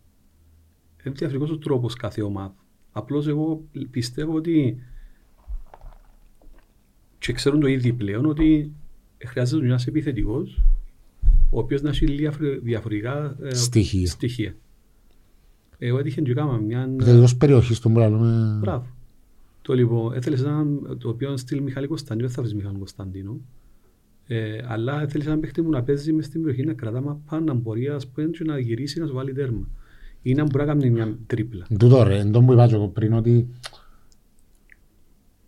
Είναι 1.06 1.16
διαφορετικός 1.16 1.50
ο 1.52 1.58
τρόπος 1.58 1.96
κάθε 1.96 2.22
ομάδας. 2.22 2.56
Απλώς 2.92 3.28
εγώ 3.28 3.64
πιστεύω 3.92 4.34
ότι 4.34 4.78
και 7.18 7.34
ξέρουν 7.34 7.60
το 7.60 7.68
ήδη 7.68 7.94
πλέον 7.94 8.26
ότι 8.26 8.72
χρειάζεται 9.26 9.66
ένας 9.66 9.88
επιθετικός 9.88 10.64
ο 11.50 11.60
οποίος 11.60 11.82
να 11.82 11.90
έχει 11.90 12.06
διαφορετικά 12.62 13.38
ε, 13.42 13.54
στοιχεία. 13.54 14.08
στοιχεία. 14.08 14.56
Εγώ 15.78 16.00
έτυχε 16.00 16.22
και 16.22 16.34
κάμα 16.34 16.58
μια... 16.58 16.88
Δηλαδή 16.88 17.36
περιοχής 17.36 17.78
στον 17.78 17.94
πράγμα. 17.94 18.58
Μπράβο. 18.62 18.95
Το 19.66 19.74
λοιπόν, 19.74 20.14
έθελες 20.14 20.42
έναν, 20.44 20.98
το 21.00 21.10
οποίο 21.10 21.38
στυλ 21.38 21.62
Μιχάλη 21.62 21.88
Κωνσταντίνο, 21.88 22.26
δεν 22.28 22.36
θα 22.36 22.42
βρεις 22.42 22.56
Μιχάλη 22.56 22.78
Κωνσταντίνο, 22.78 23.38
ε, 24.28 24.58
αλλά 24.68 25.02
έθελες 25.02 25.26
έναν 25.28 25.40
παίχτη 25.40 25.62
μου 25.62 25.70
να 25.70 25.84
παίζει 25.84 26.14
μες 26.14 26.26
στην 26.26 26.42
περιοχή, 26.42 26.66
να 26.66 26.74
κρατά 26.74 27.02
μαπά, 27.02 27.40
να 27.40 27.54
μπορεί 27.54 27.88
ας 27.88 28.08
πούμε, 28.08 28.30
να 28.46 28.60
γυρίσει, 28.60 29.00
να 29.00 29.08
σου 29.08 29.14
βάλει 29.14 29.34
τέρμα. 29.34 29.68
Ή 30.22 30.34
να 30.34 30.44
μπορεί 30.44 30.58
να 30.58 30.66
κάνει 30.66 30.90
μια 30.90 31.18
τρίπλα. 31.28 31.66
Τούτο 31.80 32.04
ρε, 32.04 32.20
εντό 32.20 32.42
που 32.42 32.54
είπα 32.54 32.68
και 32.68 32.78
πριν 32.94 33.14
ότι 33.14 33.48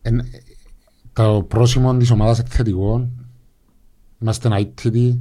Εν- 0.01 0.21
Το 1.13 1.45
πρόσημο 1.47 1.97
της 1.97 2.11
ομάδας 2.11 2.39
εκθετικών 2.39 3.09
είμαστε 4.21 4.47
ένα 4.47 4.57
ITT 4.59 5.17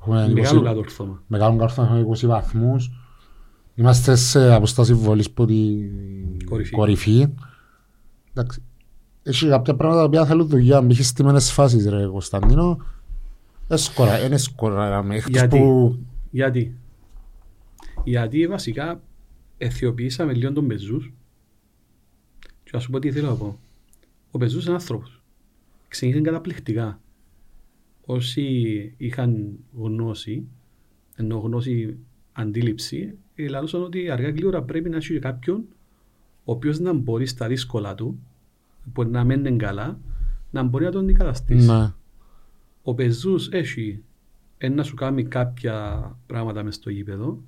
έχουμε 0.00 0.24
20 0.28 0.32
Μεγάλο 0.32 0.60
κατόρθωμα. 0.62 1.22
μεγάλο 1.26 1.56
κάρθο, 1.56 1.82
έχουμε 1.82 2.00
20 2.00 2.26
βαθμούς 2.26 2.90
είμαστε 3.74 4.14
σε 4.16 4.52
αποστάση 4.52 4.94
βολής 4.94 5.26
από 5.26 5.46
την 5.46 5.90
Κορυφή. 6.44 6.70
κορυφή 6.74 7.26
Εντάξει. 8.34 8.62
Έχει 9.22 9.48
κάποια 9.48 9.74
πράγματα 9.74 10.00
τα 10.00 10.06
οποία 10.06 10.26
θέλουν 10.26 10.48
δουλειά 10.48 10.82
μπήκε 10.82 11.02
στημένες 11.02 11.52
φάσεις 11.52 11.88
ρε 11.88 12.06
Κωνσταντίνο 12.06 12.86
Έσκορα, 13.68 14.24
είναι 14.24 14.36
σκοράραμε 14.36 15.14
εκτός 15.14 15.30
Γιατί; 15.30 15.58
που 15.58 15.98
Γιατί; 16.30 16.76
Γιατί 18.04 18.46
βασικά 18.46 19.00
αιθιοποιήσαμε 19.58 20.32
λίγο 20.32 20.52
τον 20.52 20.66
Πεζούς 20.66 21.12
και 22.64 22.70
να 22.72 22.78
σου 22.78 22.90
πω 22.90 22.98
τι 22.98 23.12
θέλω 23.12 23.28
να 23.28 23.34
πω. 23.34 23.58
Ο 24.30 24.38
Πεζούς 24.38 24.64
είναι 24.64 24.74
άνθρωπος. 24.74 25.22
Ξεκίνησε 25.88 26.20
καταπληκτικά. 26.20 27.00
Όσοι 28.04 28.94
είχαν 28.96 29.58
γνώση, 29.78 30.46
ενώ 31.16 31.36
γνώση 31.38 31.96
αντίληψη, 32.32 33.14
ε, 33.34 33.48
λαλούσαν 33.48 33.82
ότι 33.82 34.10
αργά 34.10 34.28
ή 34.28 34.30
γλύωρα 34.30 34.62
πρέπει 34.62 34.88
να 34.88 34.96
έχει 34.96 35.18
κάποιον 35.18 35.64
ο 36.44 36.52
οποίος 36.52 36.78
να 36.78 36.92
μπορεί 36.92 37.26
στα 37.26 37.48
δύσκολα 37.48 37.94
του, 37.94 38.18
που 38.92 39.02
να 39.04 39.24
μένει 39.24 39.56
καλά, 39.56 39.98
να 40.50 40.62
μπορεί 40.62 40.84
να 40.84 40.90
τον 40.90 41.02
αντικαταστήσει. 41.02 41.66
ναι. 41.66 41.92
Ο 42.82 42.94
Πεζούς 42.94 43.48
έχει 43.48 44.02
ένα 44.58 44.82
σου 44.82 44.94
κάνει 44.94 45.24
κάποια 45.24 46.16
πράγματα 46.26 46.62
μες 46.62 46.74
στο 46.74 46.90
γήπεδο, 46.90 47.42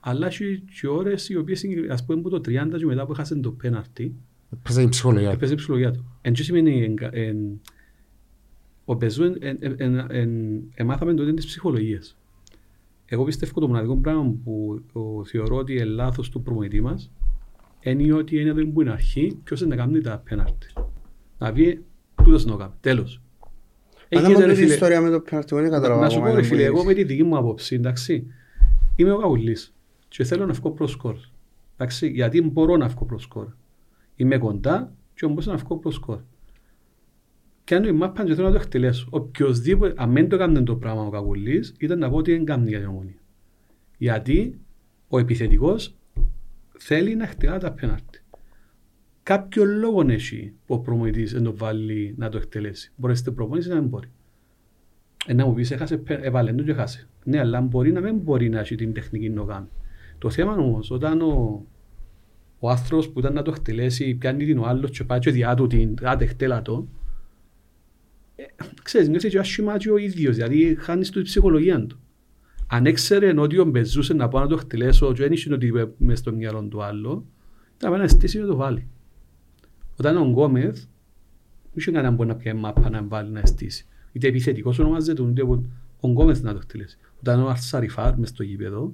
αλλά 0.00 0.26
έχει 0.26 0.62
και 0.80 0.88
ώρες 0.88 1.28
οι 1.28 1.36
οποίες 1.36 1.62
είναι, 1.62 1.92
ας 1.92 2.04
πούμε 2.04 2.20
που 2.22 2.28
το 2.30 2.36
30 2.36 2.76
και 2.78 2.86
μετά 2.86 3.06
που 3.06 3.12
έχασε 3.12 3.34
το 3.34 3.50
πέναρτι, 3.50 4.14
Έπαιζε 4.52 4.82
η 4.82 4.88
ψυχολογία 4.88 5.28
του. 5.28 5.34
έπαιζε 5.34 5.52
η 5.52 5.56
ψυχολογία 5.56 5.92
του. 5.92 6.04
Εν 6.20 6.32
τι 6.32 6.42
σημαίνει, 6.42 6.82
εν, 6.84 6.96
εν, 7.10 7.60
ο 8.84 8.96
Πεζού 8.96 9.22
εν, 9.22 9.36
εν, 9.40 9.74
εν, 9.78 10.06
εν, 10.10 10.30
εμάθαμε 10.74 11.14
τότε 11.14 11.32
τις 11.32 11.46
ψυχολογίες. 11.46 12.16
Εγώ 13.06 13.24
πιστεύω 13.24 13.60
το 13.60 13.66
μοναδικό 13.68 13.96
πράγμα 13.96 14.34
που 14.44 14.82
ο, 14.92 15.24
θεωρώ 15.24 15.56
ότι 15.56 15.72
είναι 15.72 15.84
λάθος 15.84 16.28
του 16.30 16.42
προμονητή 16.42 16.80
μας 16.80 17.10
είναι 17.82 18.12
ότι 18.12 18.40
είναι 18.40 18.50
εδώ 18.50 18.66
που 18.66 18.80
είναι 18.80 18.90
αρχή 18.90 19.40
ποιος 19.44 19.60
είναι 19.60 19.74
να 19.74 19.82
κάνει 19.82 20.00
τα 20.00 20.22
πέναρτι. 20.28 20.66
Να 21.38 21.52
πει 21.52 21.84
τούτος 22.24 22.44
να 22.44 22.50
το 22.50 22.56
κάνει. 22.56 22.72
Τέλος. 22.80 23.22
Αν 24.14 24.24
Έγινε, 24.24 24.32
δεν 24.32 24.40
ρε 24.40 24.46
μου 24.46 24.52
την 24.52 24.62
φίλε, 24.62 24.74
ιστορία 24.74 25.00
με 25.00 25.10
το 25.10 25.20
πέναρτι, 25.20 25.54
δεν 25.54 25.70
καταλαβαίνω. 25.70 26.00
να 26.00 26.08
σου 26.08 26.18
πω 26.18 26.24
ακόμα, 26.24 26.40
ρε 26.40 26.46
δεν 26.46 26.50
φίλε, 26.50 26.62
μου 26.62 26.66
εγώ 26.66 26.76
δεις. 26.76 26.86
με 26.86 26.94
τη 26.94 27.04
δική 27.04 27.22
μου 27.22 27.36
άποψη, 27.36 27.74
εντάξει, 27.74 28.26
είμαι 28.96 29.12
ο 29.12 29.16
Καουλής 29.16 29.74
και 30.08 30.24
θέλω 30.24 30.46
να 30.46 30.52
βγω 30.52 30.70
προς 30.70 30.90
σκορ. 30.90 31.16
Εντάξει, 31.76 32.08
γιατί 32.08 32.42
μπορώ 32.42 32.76
να 32.76 32.88
βγω 32.88 33.04
προς 33.04 33.22
σκορ. 33.22 33.46
Είμαι 34.16 34.38
κοντά 34.38 34.92
και 35.14 35.26
μπορώ 35.26 35.42
να 35.44 35.56
βγω 35.56 35.76
προς 35.76 35.94
σκορ. 35.94 36.18
Και 37.64 37.74
αν 37.74 37.84
η 37.84 37.92
μάπα 37.92 38.24
και 38.24 38.34
θέλω 38.34 38.46
να 38.46 38.52
το 38.52 38.60
εκτελέσω. 38.60 39.06
Οποιοςδήποτε, 39.10 39.94
αν 39.96 40.12
δεν 40.12 40.28
το 40.28 40.36
έκανε 40.36 40.62
το 40.62 40.76
πράγμα 40.76 41.02
ο 41.02 41.10
Καουλής, 41.10 41.74
ήταν 41.78 41.98
να 41.98 42.10
πω 42.10 42.16
ότι 42.16 42.32
δεν 42.32 42.44
κάνει 42.44 42.68
για 42.68 42.78
την 42.78 42.88
ομονία. 42.88 43.20
Γιατί 43.98 44.60
ο 45.08 45.18
επιθετικός 45.18 45.96
θέλει 46.84 47.16
να 47.16 47.26
χτυπά 47.26 47.58
τα 47.58 47.72
πέναρτι. 47.72 48.20
Κάποιο 49.22 49.64
λόγο 49.64 50.08
έχει 50.08 50.54
που 50.66 50.74
ο 50.74 50.78
προμονητής 50.78 51.32
δεν 51.32 51.42
το 51.42 51.56
βάλει 51.56 52.14
να 52.18 52.28
το 52.28 52.36
εκτελέσει. 52.36 52.92
Μπορείς 52.96 53.16
να 53.16 53.20
είστε 53.20 53.30
προπονητής 53.30 53.66
ή 53.70 53.74
να 53.74 53.80
μην 53.80 53.88
μπορεί. 53.88 54.08
Ε, 55.26 55.34
να 55.34 55.46
μου 55.46 55.54
πεις, 55.54 55.70
έχασε, 55.70 55.96
πέ- 55.96 56.24
έβαλε 56.24 56.52
το 56.52 56.62
και 56.62 56.72
χάσε. 56.72 57.08
Ναι, 57.24 57.38
αλλά 57.38 57.60
μπορεί 57.60 57.92
να 57.92 58.00
μην 58.00 58.16
μπορεί 58.16 58.48
να 58.48 58.60
έχει 58.60 58.74
την 58.74 58.92
τεχνική 58.92 59.28
να 59.28 59.34
το 59.34 59.44
κάνει. 59.44 59.66
Το 60.18 60.30
θέμα 60.30 60.52
όμως, 60.52 60.90
όταν 60.90 61.20
ο, 61.20 61.66
ο 62.58 62.70
άνθρωπος 62.70 63.10
που 63.10 63.18
ήταν 63.18 63.34
να 63.34 63.42
το 63.42 63.50
εκτελέσει, 63.50 64.14
πιάνει 64.14 64.44
την 64.44 64.58
ο 64.58 64.66
άλλος 64.66 64.90
και 64.90 65.04
πάει 65.04 65.18
και 65.18 65.30
διά 65.30 65.54
του 65.54 65.66
την, 65.66 65.96
άντε 66.02 66.26
χτέλα 66.26 66.62
το, 66.62 66.88
ε, 68.36 68.44
ξέρεις, 68.82 69.08
νιώθεις 69.08 69.30
και 69.30 69.38
άσχημα 69.38 69.76
και 69.76 69.90
ο 69.90 69.96
ίδιος, 69.96 70.36
δηλαδή 70.36 70.76
χάνεις 70.78 71.10
την 71.10 71.22
ψυχολογία 71.22 71.86
του. 71.86 72.01
Αν 72.74 72.86
έξερε 72.86 73.40
ότι 73.40 73.58
ο 73.58 73.64
Μπεζούσε 73.64 74.14
να 74.14 74.28
πάω 74.28 74.42
να 74.42 74.48
το 74.48 74.54
εκτελέσω 74.54 75.12
και 75.12 75.22
δεν 75.22 75.32
είχε 75.32 75.52
ότι 75.54 75.66
είπε 75.66 75.92
μες 75.98 76.18
στο 76.18 76.32
μυαλό 76.32 76.62
του 76.62 76.82
άλλο, 76.82 77.26
θα 77.76 77.90
πάει 77.90 77.98
να 77.98 78.08
στήσει 78.08 78.38
και 78.38 78.44
το 78.44 78.56
βάλει. 78.56 78.86
Όταν 79.98 80.16
ο 80.16 80.24
Γκόμεθ, 80.24 80.74
δεν 80.74 81.72
είχε 81.74 81.90
κανέναν 81.90 82.16
που 82.16 82.24
να 82.24 82.34
πιάει 82.34 82.54
μάπα 82.54 82.90
να 82.90 83.02
βάλει 83.02 83.30
να 83.30 83.46
στήσει. 83.46 83.86
Είτε 84.12 84.26
επιθετικός 84.26 84.78
ονομάζεται, 84.78 85.22
είτε 85.22 85.42
ο- 85.42 85.64
ο 86.00 86.08
Γκόμεθ 86.08 86.42
να 86.42 86.52
το 86.52 86.58
εκτελέσει. 86.62 86.98
Όταν 87.20 87.40
ο 87.42 87.48
Αρσαριφάρ 87.48 88.18
μες 88.18 88.28
στο 88.28 88.42
γήπεδο, 88.42 88.92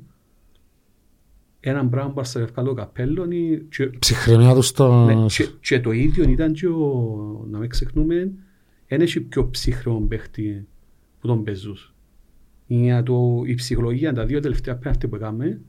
έναν 1.60 1.88
πράγμα 1.88 2.12
που 2.12 2.20
αρσαριφκά 2.20 2.62
το 2.62 2.74
καπέλο 2.74 3.24
είναι 3.30 3.56
και, 3.70 3.86
Ψυχραιμία 3.86 4.54
του 4.54 4.62
στο... 4.62 5.04
ναι, 5.04 5.26
και, 5.26 5.48
και 5.60 5.80
το 5.80 5.90
ίδιο 5.92 6.28
ήταν 6.28 6.52
και 6.52 6.66
ο, 6.66 7.46
να 7.50 7.58
μην 7.58 7.68
ξεχνούμε, 7.68 8.30
δεν 8.88 9.00
έχει 9.00 9.20
πιο 9.20 9.50
ψύχρεο 9.50 10.00
παίχτη 10.00 10.66
που 11.20 11.26
τον 11.26 11.44
παίζους. 11.44 11.92
Είναι 12.70 13.02
το, 13.02 13.42
η 13.46 13.54
ψυχολογία, 13.54 14.12
τα 14.12 14.26
δύο 14.26 14.40
τελευταία 14.40 14.76
πέναρτη 14.76 15.09
που 15.09 15.14
έκαμε 15.16 15.61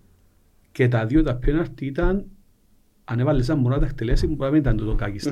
και 0.72 0.88
τα 0.88 1.06
δύο 1.06 1.24
τα 1.24 1.36
πέναρτη 1.36 1.86
ήταν 1.86 2.26
αν 3.04 3.20
έβαλες 3.20 3.50
ένα 3.50 3.58
μόνο 3.60 3.76
να 3.76 3.82
τα 3.82 3.86
εκτελέσεις 3.88 4.28
μπορεί 4.28 4.40
να 4.40 4.50
μην 4.50 4.60
ήταν 4.60 4.78
το 4.78 4.96
κάκιστο. 4.96 5.32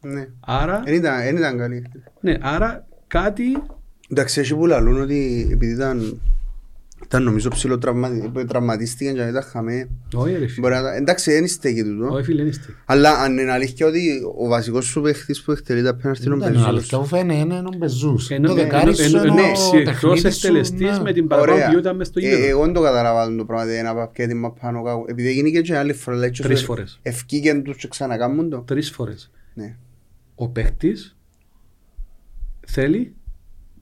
Ναι. 0.00 0.28
άρα, 0.40 0.82
Εν 0.86 0.94
ήταν- 0.94 1.20
εν 1.20 1.36
ήταν 1.36 1.58
καλή. 1.58 1.86
ναι, 2.20 2.36
άρα 2.40 2.86
κάτι 3.06 3.44
Εντάξει, 4.08 4.40
έχει 4.40 4.54
που 4.54 4.66
λαλούν 4.66 5.00
ότι 5.00 5.48
επειδή 5.52 5.72
ήταν, 5.72 6.20
ήταν 7.04 7.22
νομίζω 7.22 7.48
ψηλό 7.48 7.78
τραυματι- 7.78 8.28
που 8.28 8.44
τραυματίστηκε 8.44 9.12
και 9.12 9.22
αν 9.22 9.28
ήταν 9.28 9.42
χαμέ. 9.42 9.88
όχι 10.14 10.32
ρε 10.36 10.46
φίλε, 10.46 10.60
Μπορεί 10.60 10.74
να 10.74 10.82
τα- 10.82 10.94
Εντάξει, 10.96 11.32
δεν 11.32 11.46
στέκει 11.48 11.82
τούτο. 11.82 12.08
όχι 12.14 12.24
φίλε, 12.24 12.36
δεν 12.42 12.50
είστε. 12.50 12.74
Αλλά 12.84 13.10
αν 13.18 13.38
είναι 13.38 13.50
αλήθεια 13.52 13.86
ότι 13.86 14.20
ο 14.38 14.48
βασικός 14.48 14.84
σου 14.86 15.00
παίχτης 15.00 15.42
που 15.42 15.52
εκτελεί 15.52 15.82
τα 15.82 15.94
πέναρτι 15.96 16.24
είναι 16.24 16.34
ο 16.34 16.38
Δεν 16.38 16.46
είναι 16.46 16.56
Μπεζούς. 16.56 16.68
αλήθεια, 16.68 16.98
αφού 16.98 17.06
φαίνεται 17.06 17.38
είναι 17.38 17.58
ο 17.58 17.72
Μπεζούς. 17.78 18.30
Ενώ- 18.30 18.46
Το 18.48 18.52
ενώ- 18.52 18.62
δεκάρι 18.62 18.94
σου 18.96 19.02
ενώ- 19.04 19.24
είναι 19.24 19.40
ενώ 19.42 19.50
ο 19.50 19.52
ψυχρός 19.52 19.84
τεχνίτης 19.84 20.20
σου, 20.38 20.46
εκτελεστής 20.46 20.96
ναι. 20.98 21.02
με 21.02 21.12
την 21.12 21.26
παραπάνω 21.26 21.52
Ωραία. 21.52 21.68
ποιότητα 21.68 21.92
μες 21.94 22.06
στο 22.06 22.18
Ε, 22.18 22.22
γήπεδο. 22.22 22.46
Εγώ 22.46 22.64
δεν 22.64 22.72
το 22.72 22.80
καταλαβαίνω 22.80 23.36
το 23.36 23.44
πράγμα, 23.44 23.64
δεν 23.66 23.84
να 23.84 24.06
και 24.06 24.26
την 24.26 24.38
μαπάνω 24.38 24.82
κάπου. 24.82 25.04
Επειδή 25.08 25.28
έγινε 25.28 25.50
και 25.50 25.60
και 25.60 25.76
άλλη 25.76 25.92
φορά, 25.92 26.16
λέει, 26.16 26.30
και 26.30 26.42
Τρεις 26.42 26.58
σου- 26.58 26.66
φορές. 26.66 26.98
ευκήκεν 27.02 27.62
τους 27.62 27.76
και 27.76 27.88
ξανακάμουν 27.88 28.50
το. 28.50 28.58
Τρεις 28.58 28.90
φορές. 28.90 29.30
Ναι. 29.54 29.76
ο 30.34 30.48
παίχτης 30.48 31.16
θέλει 32.66 33.14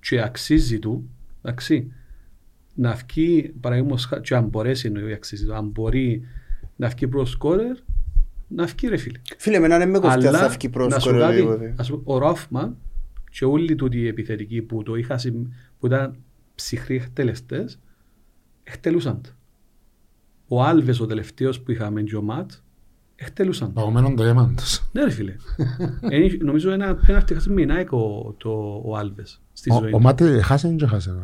και 0.00 0.20
αξίζει 0.22 0.78
του, 0.78 1.08
εντάξει, 1.42 1.92
να 2.74 2.92
βγει, 3.08 3.52
παραδείγματος 3.60 4.04
χα- 4.04 4.20
και 4.20 4.34
αν 4.34 4.44
μπορέσει 4.44 4.86
εννοεί 4.86 5.12
αξίζει 5.12 5.46
του, 5.46 5.54
αν 5.54 5.68
μπορεί 5.68 6.22
να 6.76 6.88
βγει 6.88 7.06
προς 7.08 7.30
σκόρερ, 7.30 7.76
να 8.48 8.64
βγει 8.66 8.88
ρε 8.88 8.96
φίλε. 8.96 9.18
Φίλε, 9.38 9.56
εμένα 9.56 9.78
δεν 9.78 9.90
με 9.90 9.98
κοφτεί 9.98 10.26
αν 10.26 10.32
θα 10.32 10.38
Αλλά, 10.38 10.48
βγει 10.48 10.66
να 10.66 10.70
προς 10.72 11.02
σου 11.02 11.08
κοροϊδό 11.08 11.26
κάτι, 11.26 11.36
τίποτε. 11.40 11.74
ας 11.76 11.90
πούμε, 11.90 12.02
ο 12.04 12.18
Ρόφμαν 12.18 12.76
και 13.30 13.44
όλοι 13.44 13.74
τούτοι 13.74 13.98
οι 13.98 14.06
επιθετικοί 14.06 14.62
που 14.62 14.82
το 14.82 14.94
είχα, 14.94 15.18
συμ- 15.18 15.46
που 15.78 15.86
ήταν 15.86 16.16
ψυχροί 16.54 16.94
εκτελεστές, 16.96 17.78
εκτελούσαν 18.64 19.20
το. 19.22 19.30
Ο 20.48 20.62
Άλβες 20.62 21.00
ο 21.00 21.06
τελευταίος 21.06 21.60
που 21.60 21.70
είχαμε 21.70 22.02
και 22.02 22.16
ο 22.16 22.22
Ματ, 22.22 22.50
εκτελούσαν 23.16 23.66
το. 23.68 23.72
Παγωμένον 23.80 24.16
το 24.16 24.22
αίμα 24.22 24.52
τους. 24.56 24.82
Ναι 24.92 25.04
ρε 25.04 25.10
φίλε. 25.10 25.34
Εν- 26.00 26.38
νομίζω 26.40 26.70
ένα 26.70 26.94
πέναρτι 26.94 27.34
χάσει 27.34 27.50
με 27.50 27.64
Nike 27.68 27.90
ο, 27.90 28.32
το, 28.32 28.82
ο 28.84 28.96
Άλβες 28.96 29.40
στη 29.52 29.70
Ο- 29.72 29.78
ζωή 29.80 29.88
Ο 29.92 29.96
του. 29.96 30.02
Μάτι 30.02 30.24
χάσε 30.42 30.68
ή 30.68 30.74
δεν 30.78 30.88
χάσε. 30.88 31.16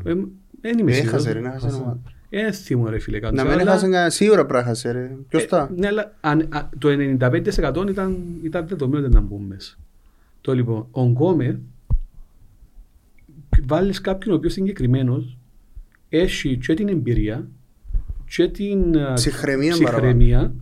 Ε, 0.60 0.68
Δεν 0.68 0.78
είμαι 0.78 0.92
σίγουρος. 0.92 1.12
Έχασε 1.12 1.32
ρε, 1.32 1.40
να 1.40 1.50
χάσει 1.50 1.66
ένα 1.66 1.78
μάτι. 1.78 2.00
Ε, 2.30 2.52
θυμώ 2.52 2.88
ρε 2.88 2.98
φίλε. 2.98 3.18
Να 3.18 3.28
κάτω, 3.30 3.42
μην 3.42 3.52
αλλά- 3.52 3.62
έχασε 3.62 3.84
κανένα, 3.88 4.10
σίγουρα 4.10 4.46
πρέπει 4.46 4.62
να 4.64 4.68
χάσει 4.68 4.92
ρε. 4.92 5.16
Ποιος 5.28 5.42
ε, 5.42 5.46
τα; 5.46 5.70
Ναι, 5.76 5.86
αλλά 5.86 6.16
αν- 6.20 6.48
α, 6.54 6.68
το 6.78 6.88
95% 6.88 7.88
ήταν, 7.88 8.22
ήταν 8.42 8.66
δεδομένο 8.66 9.04
ότι 9.06 9.14
να 9.14 9.20
μπουν 9.20 9.42
μέσα. 9.42 9.76
Το 10.40 10.54
λοιπόν, 10.54 10.86
ο 10.90 11.02
Γκόμεθ 11.04 11.56
βάλεις 13.66 14.00
κάποιον 14.00 14.34
ο 14.34 14.36
οποίος 14.38 14.56
είναι 14.56 14.66
συγκεκριμένος 14.66 15.36
έχει 16.08 16.56
και 16.56 16.74
την 16.74 16.88
εμπειρία 16.88 17.48
και 18.28 18.48
την 18.48 18.98
α, 18.98 19.12
Ψυχραιμία 19.12 19.72
ψυχραιμία 19.72 20.54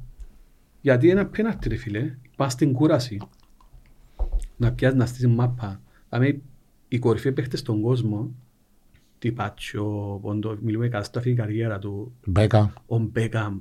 γιατί 0.81 1.11
ένα 1.11 1.27
πέναρτι 1.27 1.69
ρε 1.69 1.77
φίλε 1.77 2.15
πας 2.37 2.53
στην 2.53 2.73
κούραση 2.73 3.21
να 4.57 4.73
πιάσεις 4.73 4.99
να 4.99 5.07
στήσεις 5.07 5.27
μάπα 5.27 5.81
δηλαδή 6.11 6.43
οι 6.89 6.99
κορυφαίοι 6.99 7.33
παίχτες 7.33 7.59
στον 7.61 7.81
κόσμο 7.81 8.35
τι 9.19 9.33
Πάτσο, 9.33 10.19
Ποντο, 10.23 10.59
μιλούμε 10.61 10.89
καταστροφή 10.89 11.31
η 11.31 11.35
καριέρα 11.35 11.79
του 11.79 12.15
Μπέκα. 12.27 12.73
ο 12.87 12.99
Μπέκαμ, 12.99 13.61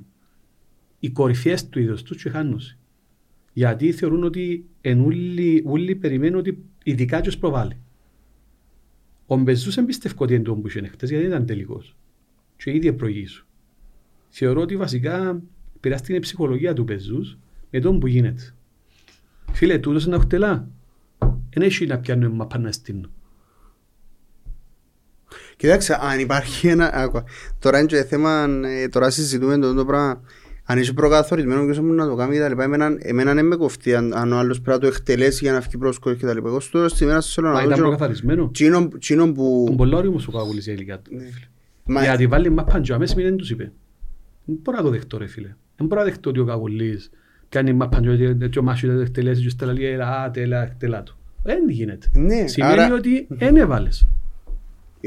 οι 0.98 1.10
κορυφαίες 1.10 1.68
του 1.68 1.80
είδους 1.80 2.02
τους 2.02 2.22
και 2.22 2.30
χάνωση. 2.30 2.78
Γιατί 3.52 3.92
θεωρούν 3.92 4.24
ότι 4.24 4.66
εν 4.80 5.00
όλοι, 5.00 5.62
όλοι 5.66 5.94
περιμένουν 5.94 6.38
ότι 6.38 6.64
ειδικά 6.84 7.20
τους 7.20 7.38
προβάλλει. 7.38 7.76
Ο 9.26 9.36
Μπεζούς 9.36 9.74
δεν 9.74 9.84
πιστεύω 9.84 10.24
ότι 10.24 10.34
είναι 10.34 10.42
το 10.42 10.54
που 10.54 10.66
είχε 10.66 10.86
χτες, 10.86 11.08
γιατί 11.08 11.24
δεν 11.24 11.34
ήταν 11.34 11.46
τελικός. 11.46 11.96
Και 12.56 12.74
ήδη 12.74 12.92
προηγήσου. 12.92 13.46
Θεωρώ 14.28 14.60
ότι 14.60 14.76
βασικά 14.76 15.42
πειράστηκε 15.80 16.14
η 16.14 16.18
ψυχολογία 16.18 16.72
του 16.74 16.82
Μπεζούς 16.82 17.38
με 17.70 17.80
τον 17.80 17.98
που 17.98 18.06
γίνεται. 18.06 18.54
Φίλε, 19.52 19.78
τούτος 19.78 20.04
είναι 20.04 20.16
αχτελά. 20.16 20.68
Δεν 21.50 21.62
έχει 21.62 21.86
να 21.86 21.98
πιάνουν 21.98 22.32
μαπά 22.32 22.58
να 22.58 22.72
στείλουν. 22.72 23.10
Κοιτάξτε, 25.56 25.98
αν 26.00 26.18
υπάρχει 26.20 26.68
ένα... 26.68 26.90
άκουα. 26.94 27.24
Τώρα 27.58 27.78
είναι 27.78 27.86
και 27.86 28.02
θέμα, 28.04 28.46
ε, 28.82 28.88
τώρα 28.88 29.10
συζητούμε 29.10 29.58
το, 29.58 29.74
το 29.74 29.84
πράγμα. 29.84 30.20
Αν 30.68 30.78
είσαι 30.78 30.92
προκαθορισμένος 30.92 31.64
ποιος 31.64 31.78
μου 31.78 31.92
να 31.92 32.06
το 32.08 32.14
κάνει 32.14 32.38
τα 32.38 32.48
λοιπά, 32.48 32.62
εμένα, 32.62 32.96
εμένα 32.98 33.34
δεν 33.34 33.46
με 33.46 33.56
κοφτεί 33.56 33.94
αν, 33.94 34.14
αν 34.16 34.32
ο 34.32 34.36
άλλος 34.38 34.60
πρέπει 34.60 34.78
να 34.78 34.88
το 34.90 34.94
εκτελέσει 34.96 35.44
για 35.44 35.52
να 35.52 35.60
βγει 35.60 35.76
πρόσκορο 35.78 36.14
και 36.14 36.26
τα 36.26 36.34
λοιπά. 36.34 36.48
Εγώ 36.48 36.60
στο 36.60 36.70
τέλος 36.78 36.92
της 36.92 37.00
ημέρας 37.00 37.32
θέλω 37.34 37.46
Μα 37.48 37.52
να 37.52 37.62
ήταν 37.62 37.76
δω 37.76 37.82
προκαθαρισμένο. 37.82 38.50
τσίνο- 38.52 38.88
τσίνο 38.98 39.32
που... 39.32 39.64
Τον 39.66 39.76
πολλά 39.76 39.96
όριμος 39.96 40.28
ο 40.28 40.32
Καγούλης 40.32 40.66
η 40.66 40.72
ηλικία 40.74 40.98
του. 40.98 41.10
Ναι. 41.14 41.24
Μα- 41.84 42.02
Γιατί 42.02 42.26
βάλει 42.26 42.50
μάπαν 42.50 42.82
και 42.82 42.92
αμέσως 42.92 43.16
μην 43.16 43.36
τους 43.36 43.50
είπε. 43.50 43.72
Δεν 44.44 44.58
μπορώ 44.62 44.76
να 44.76 44.82
το 44.82 44.90
δεχτώ 44.90 45.18
ρε 45.18 45.26
φίλε. 45.26 45.54
Δεν 45.76 45.86
μπορώ 45.86 46.00
να 46.00 46.06
δεχτώ 46.06 46.30
ότι 46.30 46.40
ο 46.40 46.44
Καγουλής 46.44 47.10
κάνει 47.48 47.72
μάπαν 47.72 48.02
και 48.38 48.48
και 48.48 48.58
ο 48.58 48.62
Μάσου 48.62 48.86
δεν 48.86 48.96
το 48.96 49.02
εκτελέσει 49.02 49.42
και 49.42 49.48
στέλνει 49.48 49.80
λέει 49.80 49.94
«Α, 49.94 50.30
τέλα, 50.32 50.62
εκτελά 50.62 51.02
του». 51.02 51.18
Δεν 51.42 51.68
γίνεται. 51.68 52.06
Ναι, 52.12 52.46
Σημαίνει 52.46 52.72
άρα- 52.72 52.94
ότι 52.94 53.26
δεν 53.28 53.56
έβαλες. 53.56 54.06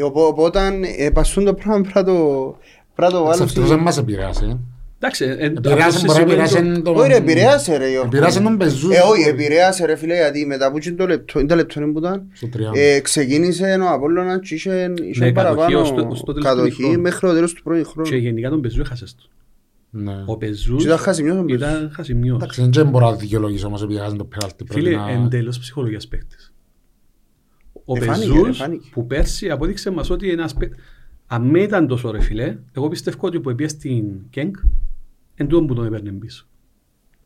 Οπό- 0.02 0.28
Οπότε 0.28 0.60
ε, 0.98 1.10
πασούν 1.10 1.46
το 1.46 1.54
πράγμα 1.54 1.82
πρέπει 1.82 1.94
να 1.96 2.04
το 2.04 2.58
πρέπει 2.96 3.14
να 3.14 3.20
το 3.20 3.26
βάλω 3.26 3.44
Αυτός 3.44 3.70
δεν 3.70 3.80
μας 3.80 3.98
επηρεάσε. 3.98 4.60
Εντάξει, 5.02 5.26
ε, 5.26 5.30
ε, 5.32 5.46
Επηρεάσε, 5.46 5.98
αυτό 6.08 6.24
μπορεί 6.24 6.38
να 6.38 6.46
σημαίνει 6.48 6.82
το- 6.82 6.82
επηρεάσει 6.82 6.82
τον... 6.82 6.96
Όχι 6.96 7.08
ρε, 7.10 7.16
επηρέασε 7.16 7.78
ρε 7.78 7.90
Γιώργο. 7.90 8.08
Επηρέασε 8.08 8.40
τον 8.42 8.58
Πεζού. 8.58 8.90
Ε, 8.92 9.00
όχι, 9.00 9.28
επηρέασε 9.28 9.86
ρε 9.86 9.96
φίλε, 9.96 10.16
γιατί 10.16 10.46
μετά 10.46 10.72
που 10.72 10.78
είναι 10.86 10.96
το 10.96 11.08
λεπτό, 11.08 11.40
είναι 11.40 11.48
το 11.48 11.56
λεπτό 11.56 11.80
που 11.94 12.00
ήταν, 12.00 12.24
Στο 12.34 12.48
τριάντα. 12.48 12.80
ε, 12.80 13.00
ξεκίνησε 13.00 13.78
ο 13.82 13.90
Απόλλωνας 13.94 14.40
και 14.48 14.54
είχε, 14.56 14.94
είχε 15.10 15.26
Ναι, 15.26 15.32
παραπάνω 15.32 15.60
κατοχή 15.60 15.76
ως 15.76 15.90
το- 15.94 16.08
ως 16.10 16.24
το 16.24 16.34
τέλος 16.34 16.50
του 16.50 16.56
κατοχή 16.56 16.84
χρόνου. 16.84 17.02
μέχρι 17.02 17.20
το 17.28 17.34
τέλος 17.34 17.54
του 17.54 17.64
πρώτου 17.64 17.90
χρόνου. 17.90 18.10
Και 18.10 18.16
γενικά 18.16 18.50
τον 18.50 18.62
Πεζού 18.62 18.82
έχασες 18.82 19.16
του. 19.16 19.30
Ναι. 19.92 20.24
Ο 20.26 20.38
Πεζούς 20.38 20.78
Και 20.82 20.88
ήταν 20.88 20.98
χασιμιός 20.98 21.38
ο 21.38 21.44
Πεζούς. 21.44 21.62
ήταν 21.68 21.92
χασιμιός. 21.94 22.36
Εντάξει, 22.36 22.70
δεν 22.72 22.88
μπορώ 22.90 23.10
να 23.10 23.16
δικαιολογήσω 23.16 23.68
όμως 23.68 23.84
επειδή 23.84 24.00
έχασαν 24.00 24.18
το 24.18 24.24
πέναλτι. 24.26 24.64
Πρέπει 24.64 24.86
Φίλε, 24.86 24.96
να- 24.98 25.10
εντελώς 25.12 25.60
ψυχολογίας 25.60 26.08
παίκτης. 26.08 26.49
Ο 27.92 27.98
Εφάνηκε, 27.98 28.28
Πεζούς 28.32 28.48
εφάνηκε. 28.60 28.90
που 28.92 29.06
πέρσι 29.08 29.50
απόδειξε 29.50 29.90
μας 29.90 30.10
ότι 30.10 30.30
ένας 30.32 30.54
παίκτης, 30.54 30.84
αν 31.28 31.44
με 31.50 31.60
ήταν 31.62 31.88
τόσο 31.88 32.12
ρε 32.12 32.20
φίλε, 32.22 32.58
εγώ 32.72 32.88
πιστεύω 32.88 33.28
ότι 33.28 33.40
που 33.40 33.50
έπιε 33.50 33.68
στην 33.68 34.06
Κένκ, 34.30 34.56
εν 35.36 35.48
τούτον 35.48 35.68
που 35.68 35.74
τον 35.74 35.86
έπαιρνε 35.86 36.12
πίσω. 36.12 36.48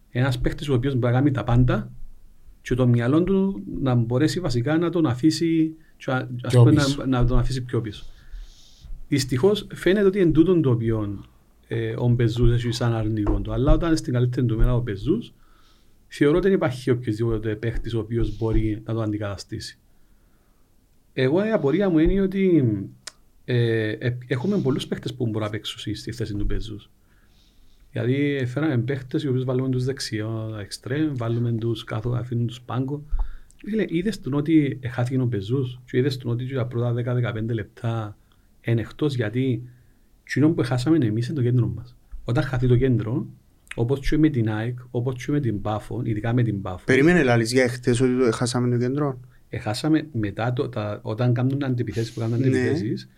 Ένας 0.10 0.40
παίκτης 0.40 0.70
ο 0.70 0.74
οποίος 0.74 0.94
μπορεί 0.96 1.14
να 1.14 1.20
κάνει 1.20 1.32
τα 1.32 1.44
πάντα 1.44 1.92
και 2.62 2.76
το 2.76 2.88
μυαλό 2.88 3.24
του 3.24 3.64
να 3.82 3.96
μπορέσει 3.96 4.40
βασικά 4.40 4.78
να 4.78 4.90
τον 4.90 5.06
αφήσει, 5.06 5.76
και 5.98 6.12
α- 6.12 6.28
ας 6.44 6.52
Πιο 6.52 6.60
πούμε, 6.64 6.74
πίσω. 6.74 7.06
να, 7.06 7.06
να 7.22 7.26
τον 7.26 7.38
αφήσει 7.40 7.64
πιο 7.64 7.82
πίσω. 7.82 8.06
Δυστυχώς 9.08 9.68
φαίνεται 9.74 10.06
ότι 10.06 10.20
εν 10.20 10.32
τούτον 10.34 10.62
το 10.62 10.70
οποίο 10.70 11.26
ε, 11.68 11.94
ο 11.98 12.08
Μπεζούς 12.08 12.52
έχει 12.52 12.72
σαν 12.72 12.94
αρνητικό 12.94 13.40
του, 13.40 13.54
αλλά 13.54 13.72
όταν 13.74 13.88
είναι 13.88 13.98
στην 13.98 14.14
καλύτερη 14.14 14.46
του 14.46 14.58
μέρα 14.58 14.76
ο 14.76 14.82
Μπεζούς, 14.82 15.34
θεωρώ 16.08 16.38
ότι 16.38 16.48
δεν 16.48 16.56
υπάρχει 16.56 16.90
οποιοδήποτε 16.92 17.56
παίχτης 17.56 17.94
ο 17.94 18.00
οποίος 18.00 18.38
μπορεί 18.38 18.82
να 18.86 18.94
το 18.94 19.02
αντικαταστήσει. 19.02 19.78
Εγώ 21.14 21.46
η 21.46 21.52
απορία 21.52 21.90
μου 21.90 22.00
είναι 22.00 22.22
ότι 22.22 22.64
ε, 23.46 23.90
ε, 23.90 24.18
έχουμε 24.28 24.58
πολλούς 24.58 24.88
παίχτες 24.88 25.14
που 25.14 25.26
μπορούν 25.26 25.42
να 25.42 25.50
παίξουν 25.50 25.96
στη 25.96 26.12
θέση 26.12 26.34
του 26.34 26.46
Μπεζούς. 26.46 26.90
Δηλαδή 27.92 28.46
φέραμε 28.46 28.78
παίχτες 28.78 29.24
οι 29.24 29.28
οποίους 29.28 29.44
βάλουμε 29.44 29.70
τους 29.70 29.86
δεξιό 29.86 30.58
εξτρέμ, 30.62 31.16
βάλουμε 31.16 31.52
τους 31.52 31.84
κάτω, 31.84 32.10
αφήνουν 32.10 32.48
τους 32.48 32.62
πάγκο. 32.62 33.04
Φίλε, 33.66 33.86
είδες 33.88 34.20
τον 34.20 34.34
ότι 34.34 34.80
χάθηκε 34.90 35.22
ο 35.22 35.26
Μπεζούς 35.26 35.82
και 35.86 35.98
είδες 35.98 36.18
τον 36.18 36.32
ότι 36.32 36.46
και 36.46 36.54
τα 36.54 36.66
πρώτα 36.66 36.94
10-15 36.94 37.54
λεπτά 37.54 38.18
είναι 38.62 38.82
εκτός 38.82 39.16
γιατί 39.16 39.64
κοινό 40.24 40.50
που 40.50 40.64
χάσαμε 40.64 41.06
εμείς 41.06 41.28
είναι 41.28 41.36
το 41.36 41.44
κέντρο 41.44 41.68
μας. 41.68 41.96
Όταν 42.24 42.44
χαθεί 42.44 42.68
το 42.68 42.76
κέντρο, 42.76 43.28
όπως 43.76 44.10
και 44.10 44.18
με 44.18 44.30
την 44.30 44.50
ΑΕΚ, 44.50 44.80
όπως 44.92 45.26
και 45.26 45.32
με 45.32 45.40
την 45.40 45.62
Πάφο, 45.62 46.02
ειδικά 46.04 46.34
με 46.34 46.44
την 46.44 46.62
Πάφο, 46.62 46.84
Περίμενε 46.86 47.24
λάλης 47.24 47.52
για 47.52 47.64
εχθές 47.64 48.02
ότι 48.02 48.18
το 48.18 48.32
χάσαμε 48.32 48.70
το 48.70 48.78
κέντρο. 48.78 49.20
Έχασαμε 49.56 50.08
μετά 50.12 50.54
το, 50.54 50.70
τα, 50.70 51.00
όταν 51.04 51.34
κάνουν 51.34 51.64
αντιπιθέσεις 51.64 52.12
που 52.14 52.20
κάνουν 52.20 52.40
Ναι. 52.40 52.46
αντιπιθέσεις, 52.48 53.10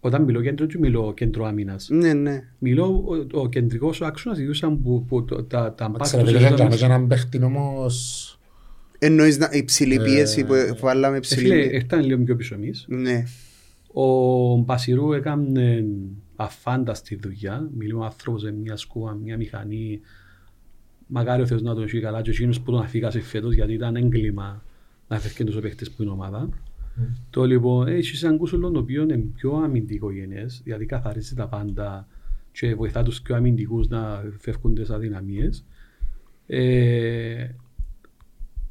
όταν 0.00 0.22
μιλώ 0.22 0.42
κέντρο 0.42 0.66
και 0.66 0.78
μιλώ 0.78 1.14
κέντρο 1.16 1.46
άμυνας. 1.46 1.88
Ναι, 1.90 2.12
ναι. 2.12 2.42
Μιλώ 2.58 3.04
ο, 3.32 3.40
ο 3.40 3.48
κεντρικός 3.48 4.00
ο 4.00 4.06
άξονας 4.06 4.38
ιδίουσαν 4.38 4.82
που, 4.82 5.04
που 5.04 5.24
το, 5.24 5.42
τα, 5.44 5.74
τα 5.74 5.84
Εντάξει, 5.84 6.16
μπακ 6.16 6.24
ρε 6.26 6.32
τους 6.32 6.42
φίλε, 6.42 6.54
ήταν- 6.54 6.72
για 6.72 6.86
έναν 6.86 7.06
παίχτη 7.06 7.42
όμως... 7.42 8.26
Εννοείς 8.98 9.38
να- 9.38 9.48
υψηλή 9.52 9.96
πίεση 9.96 10.44
που 10.44 10.54
που 10.68 10.76
βάλαμε 10.80 11.16
Ε, 11.16 11.22
Φίλε, 11.22 11.54
υψηλή. 11.56 11.76
ήταν 11.76 12.04
λίγο 12.04 12.22
πιο 12.22 12.36
πίσω 12.36 12.54
εμείς. 12.54 12.84
Ναι. 12.88 13.24
Ο 13.92 14.56
Μπασιρού 14.56 15.12
έκανε 15.12 15.84
αφάνταστη 16.36 17.16
δουλειά. 17.22 17.68
Μιλούμε 17.76 18.04
άνθρωπος 18.04 18.42
με 18.42 18.52
μια 18.52 18.76
σκούα, 18.76 19.12
μια 19.14 19.36
μηχανή. 19.36 20.00
Μακάρι 21.06 21.42
ο 21.42 21.46
Θεός 21.46 21.62
να 21.62 21.74
τον 21.74 21.82
έχει 21.84 22.00
καλά 22.00 22.22
και 22.22 22.30
εκείνους 22.30 22.60
που 22.60 22.70
τον 22.70 22.80
αφήκασε 22.82 23.20
φέτος 23.20 23.54
γιατί 23.54 23.72
ήταν 23.72 23.96
έγκλημα 23.96 24.62
να 25.12 25.18
φεύγει 25.18 25.44
τους 25.44 25.60
παίχτες 25.60 25.90
που 25.90 26.02
είναι 26.02 26.10
ομάδα. 26.10 26.48
Το 27.30 27.44
λοιπόν, 27.44 27.86
έχει 27.86 28.24
έναν 28.24 28.38
κούσουλο 28.38 28.70
το 28.70 28.78
οποίο 28.78 29.02
είναι 29.02 29.16
πιο 29.16 29.52
αμυντικογενές, 29.52 30.60
δηλαδή 30.64 30.86
καθαρίζει 30.86 31.34
τα 31.34 31.48
πάντα 31.48 32.06
και 32.52 32.74
βοηθά 32.74 33.02
τους 33.02 33.22
πιο 33.22 33.36
αμυντικούς 33.36 33.88
να 33.88 34.22
φεύγουν 34.38 34.74
τις 34.74 34.90
αδυναμίες. 34.90 35.64
Ε, 36.46 37.48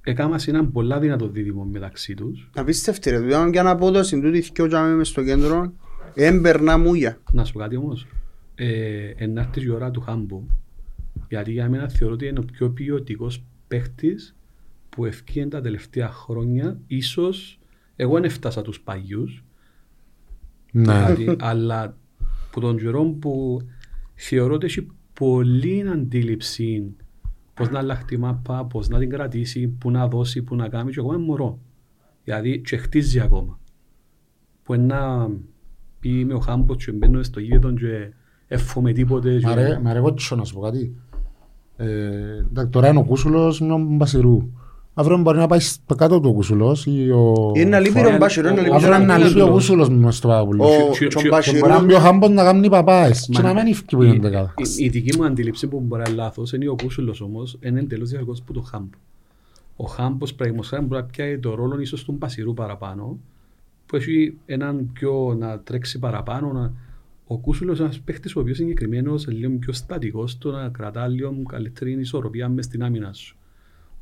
Έκαμα 0.03 0.39
έναν 0.47 0.71
πολλά 0.71 0.99
δυνατό 0.99 1.27
δίδυμο 1.27 1.63
μεταξύ 1.63 2.13
τους. 2.13 2.49
Απίστευτη 2.55 3.09
ρε. 3.09 3.25
Ήταν 3.27 3.51
και 3.51 3.59
αναπόδοση 3.59 4.21
τούτη 4.21 4.41
θκυο 4.41 4.67
τζάμε 4.67 4.95
μες 4.95 5.07
στο 5.07 5.23
κέντρο. 5.23 5.73
Έμπερνα 6.13 6.77
μούγια. 6.77 7.17
Να 7.31 7.45
σου 7.45 7.53
πω 7.53 7.59
κάτι 7.59 7.75
όμως. 7.75 8.07
Ε, 8.55 9.13
εν 9.15 9.33
να 9.33 9.41
έρθεις 9.41 9.63
η 9.63 9.69
ώρα 9.69 9.91
του 9.91 10.01
Χάμπου. 10.01 10.47
Γιατί 11.29 11.51
για 11.51 11.69
μένα 11.69 11.89
θεωρώ 11.89 12.13
ότι 12.13 12.27
είναι 12.27 12.39
ο 12.39 12.45
πιο 12.51 12.69
ποιοτικός 12.69 13.43
παίχτης 13.67 14.35
που 14.95 15.05
ευκήγεν 15.05 15.49
τα 15.49 15.61
τελευταία 15.61 16.09
χρόνια. 16.11 16.79
Ίσως 16.87 17.59
εγώ 17.95 18.13
δεν 18.13 18.23
έφτασα 18.23 18.61
τους 18.61 18.81
παγιούς. 18.81 19.43
Ναι. 20.71 20.83
δηλαδή, 21.13 21.35
αλλά 21.39 21.97
που 22.51 22.59
τον 22.59 22.77
καιρό 22.77 23.03
που 23.03 23.61
θεωρώ 24.15 24.53
ότι 24.53 24.65
έχει 24.65 24.87
πολλή 25.13 25.87
αντίληψη 25.89 26.95
πώς 27.53 27.69
να 27.69 27.79
αλλάχει 27.79 28.03
τη 28.05 28.17
μάπα, 28.17 28.65
πώς 28.65 28.87
να 28.87 28.99
την 28.99 29.09
κρατήσει, 29.09 29.67
πού 29.67 29.91
να 29.91 30.07
δώσει, 30.07 30.41
πού 30.43 30.55
να 30.55 30.69
κάνει 30.69 30.91
και 30.91 30.99
εγώ 30.99 31.13
είμαι 31.13 31.23
μωρό. 31.23 31.59
Δηλαδή 32.23 32.61
και 32.61 32.77
χτίζει 32.77 33.19
ακόμα. 33.19 33.59
Που 34.63 34.73
είναι 34.73 34.85
να 34.85 35.29
πει 35.99 36.25
με 36.25 36.33
ο 36.33 36.39
Χάμπος 36.39 36.85
και 36.85 36.91
μπαίνω 36.91 37.23
στο 37.23 37.39
γήπεδο 37.39 37.73
και 37.73 38.11
εύχομαι 38.47 38.91
τίποτε. 38.91 39.37
και- 39.39 39.45
Μ' 39.45 39.49
αρέ- 39.49 39.79
Μ' 39.81 39.87
αρέσει 39.87 40.03
κότσο 40.03 40.35
να 40.35 40.43
σου 40.43 40.53
πω 40.53 40.61
κάτι. 40.61 40.95
Ε, 41.77 42.37
εντάξει, 42.37 42.71
Τώρα 42.71 42.87
είναι 42.89 42.99
ο 42.99 43.03
Κούσουλος 43.03 43.61
με 43.61 43.67
τον 43.67 43.95
Μπασιρού. 43.95 44.49
Αύριο 44.93 45.17
μπορεί 45.17 45.37
να 45.37 45.47
πάει 45.47 45.59
στο 45.59 45.95
κάτω 45.95 46.19
του 46.19 46.29
ο 46.29 46.33
Κούσουλος 46.33 46.85
ή 46.85 47.09
ο... 47.11 47.51
Είναι 47.55 47.69
να 47.69 47.79
λείπει 47.79 47.97
φορά- 47.99 48.13
ο 48.13 48.17
Μπάσιρο, 48.17 48.47
είναι 48.49 48.55
να 48.55 48.61
λείπει 48.63 48.75
Αύριο 48.75 48.95
ο 48.95 48.99
να 48.99 49.17
λείπει 49.17 49.41
ο 49.41 49.47
Κούσουλος. 49.49 49.87
Κούσουλος 49.87 49.89
μες 49.89 50.15
στο 50.15 50.27
Παπαπουλού. 50.27 50.63
Ο- 50.63 50.67
Και- 50.91 51.07
και 51.07 51.17
ο 51.17 51.21
και- 51.21 51.27
Μπάσιρο- 51.29 51.55
Και 51.55 51.67
μπορεί 51.67 51.71
να 51.79 51.83
μπει 51.85 51.93
ο 51.93 51.99
Χάμπος 51.99 52.29
να 52.29 52.43
κάνει 52.43 52.69
παπάες 52.69 53.25
και 53.31 53.41
Μα 53.41 53.41
να 53.41 53.53
ναι. 53.53 53.61
μην 53.63 53.71
ευκεί 53.71 53.95
που 53.95 54.03
είναι 54.03 54.19
δεκάδα. 54.19 54.53
Η, 54.77 54.83
η 54.85 54.89
δική 54.89 55.17
μου 55.17 55.25
αντίληψη 55.25 55.67
που 55.67 55.79
μπορεί 55.79 56.01
να 56.01 56.09
είναι 56.09 56.17
λάθος 56.17 56.53
είναι 56.53 56.67
ο 56.69 56.75
Κούσουλος 56.83 57.21
όμως 57.21 57.57
είναι 57.61 57.79
εντελώς 57.79 58.09
διαφορετικός 58.09 58.39
από 58.39 58.53
τον 58.53 58.63
Χάμπο. 58.65 58.97
Ο 59.75 59.85
Χάμπος 59.85 60.33
πραγματικά 60.33 60.81
μπορεί 60.81 61.01
να 61.01 61.07
πιάει 61.07 61.37
το 61.39 61.55
ρόλο 61.55 61.79
ίσως 61.79 62.03
του 62.03 62.11
Μπασιρού 62.11 62.53
παραπάνω 62.53 63.17
που 63.85 63.95
έχει 63.95 64.37
έναν 64.45 64.89
πιο 64.93 65.35
να 65.39 65.59
τρέξει 65.59 65.99
παραπάνω. 65.99 66.51
Να... 66.53 66.71
Ο 67.27 67.37
Κούσουλος 67.37 67.77
είναι 67.77 67.85
ένας 67.87 67.99
παίχτης 67.99 68.35
ο 68.35 68.39
οποίος 68.39 68.59
είναι 68.59 68.69
συγκεκριμένος, 68.69 69.27
λίγο 69.27 69.53
πιο 69.59 69.73
στατικός, 69.73 70.37
το 70.37 70.51
να 70.51 70.69
κρατά 70.69 71.07
λίγο 71.07 71.33
καλύτερη 71.47 71.91
ισορροπία 71.99 72.49
μες 72.49 72.65
στην 72.65 72.83
άμυνα 72.83 73.13
σου. 73.13 73.35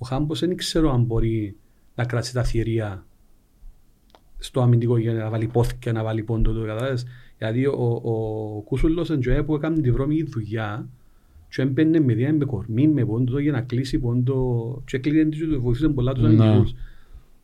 Ο 0.01 0.05
Χάμπος 0.05 0.39
δεν 0.39 0.55
ξέρω 0.55 0.91
αν 0.91 1.03
μπορεί 1.03 1.55
να 1.95 2.05
κρατήσει 2.05 2.33
τα 2.33 2.43
θηρία 2.43 3.05
στο 4.37 4.61
αμυντικό 4.61 4.97
για 4.97 5.13
να 5.13 5.29
βάλει 5.29 5.47
πόθηκια, 5.47 5.91
να 5.91 6.03
βάλει 6.03 6.23
πόντο 6.23 6.53
του, 6.53 6.65
κατάλαβες. 6.65 7.05
Γιατί 7.37 7.65
ο, 7.65 8.01
ο, 8.03 8.11
ο 8.57 8.61
Κούσουλος 8.61 9.09
εντζοέ 9.09 9.43
που 9.43 9.55
έκανε 9.55 9.81
τη 9.81 9.91
βρώμικη 9.91 10.23
δουλειά 10.23 10.89
και 11.49 11.61
έμπαινε 11.61 11.99
με 11.99 12.13
διά, 12.13 12.33
με 12.33 12.45
κορμί, 12.45 12.87
με 12.87 13.05
πόντο 13.05 13.39
για 13.39 13.51
να 13.51 13.61
κλείσει 13.61 13.99
πόντο 13.99 14.81
και 14.85 14.97
έκλεινε 14.97 15.29
και 15.29 15.45
του 15.45 15.61
βοηθούσε 15.61 15.89
πολλά 15.89 16.13
τους 16.13 16.23
Ναι. 16.23 16.27
αμυντικούς. 16.29 16.73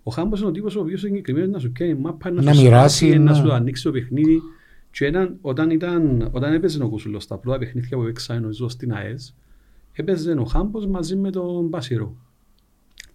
Ο 0.03 0.11
Χάμπος 0.11 0.39
είναι 0.39 0.49
ο 0.49 0.51
τύπος 0.51 0.75
ο 0.75 0.79
οποίος 0.79 1.01
είναι 1.01 1.09
συγκεκριμένος 1.09 1.49
να 1.49 1.59
σου 1.59 1.71
κάνει 1.73 1.95
μάπα, 1.95 2.31
να, 2.31 2.41
Να 2.41 2.53
σου 2.53 2.61
μοιράσει, 2.61 3.05
σπάσει, 3.05 3.19
να 3.19 3.31
ναι. 3.31 3.37
σου 3.37 3.53
ανοίξει 3.53 3.83
το 3.83 3.91
παιχνίδι. 3.91 4.41
Και 4.91 5.05
έναν, 5.05 5.37
όταν, 5.41 5.69
ήταν, 5.69 6.29
όταν 6.31 6.53
έπαιζε 6.53 6.83
ο 6.83 6.89
Κούσουλος 6.89 7.27
τα 7.27 7.37
πρώτα 7.37 7.57
παιχνίδια 7.57 7.97
που 7.97 8.03
έπαιξα 8.03 8.39
νομίζω 8.39 8.69
στην 8.69 8.93
ΑΕΣ, 8.93 9.35
έπαιζε 9.93 10.31
ο 10.31 10.43
Χάμπος 10.43 10.87
μαζί 10.87 11.15
με 11.15 11.29
τον 11.29 11.67
Μπασιρό. 11.67 12.15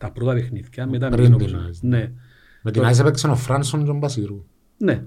Τα 0.03 0.11
πρώτα 0.11 0.33
παιχνίδια, 0.33 0.87
μετά 0.87 1.11
με 1.11 1.17
Πριν 1.17 1.31
τον 1.31 1.39
την 1.39 1.47
Κούσουλο. 1.47 1.63
ΑΕΣ, 1.67 1.83
Ναι. 1.83 2.13
Με 2.63 2.71
την 2.71 2.85
Άις 2.85 2.99
έπαιξε 2.99 3.27
ο 3.29 3.35
Φράνσον 3.35 3.81
και 3.81 3.87
τον 3.87 3.99
Μπασιρού. 3.99 4.45
Ναι. 4.77 5.05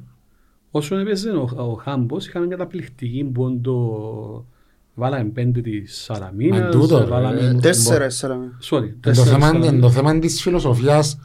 Όσο 0.72 0.96
έπαιζε 0.98 1.30
ο, 1.30 1.50
ο 1.56 1.74
Χάμπος, 1.74 2.28
είχαμε 2.28 2.48
καταπληκτική 2.48 3.24
πόντο. 3.34 4.46
Βάλαμε 4.96 5.30
πέντε 5.30 5.62
της 5.62 6.02
Σαραμίνας, 6.04 6.60
Μα 6.60 6.70
τούτο, 6.70 6.98
ρε. 6.98 7.06
βάλαμε... 7.06 7.58
Τέσσερα, 7.62 8.00
τέσσερα. 8.04 8.38
Sorry, 8.70 8.82
Εν 8.84 8.90
το 8.92 8.98
τέσσερα 9.00 9.26
θέμα- 9.30 9.46
Σαραμίνας. 9.46 9.74
εν 9.74 9.80
το 9.82 9.90
θέμα 9.90 10.20
της 10.20 10.42
φιλοσοφίας 10.42 11.20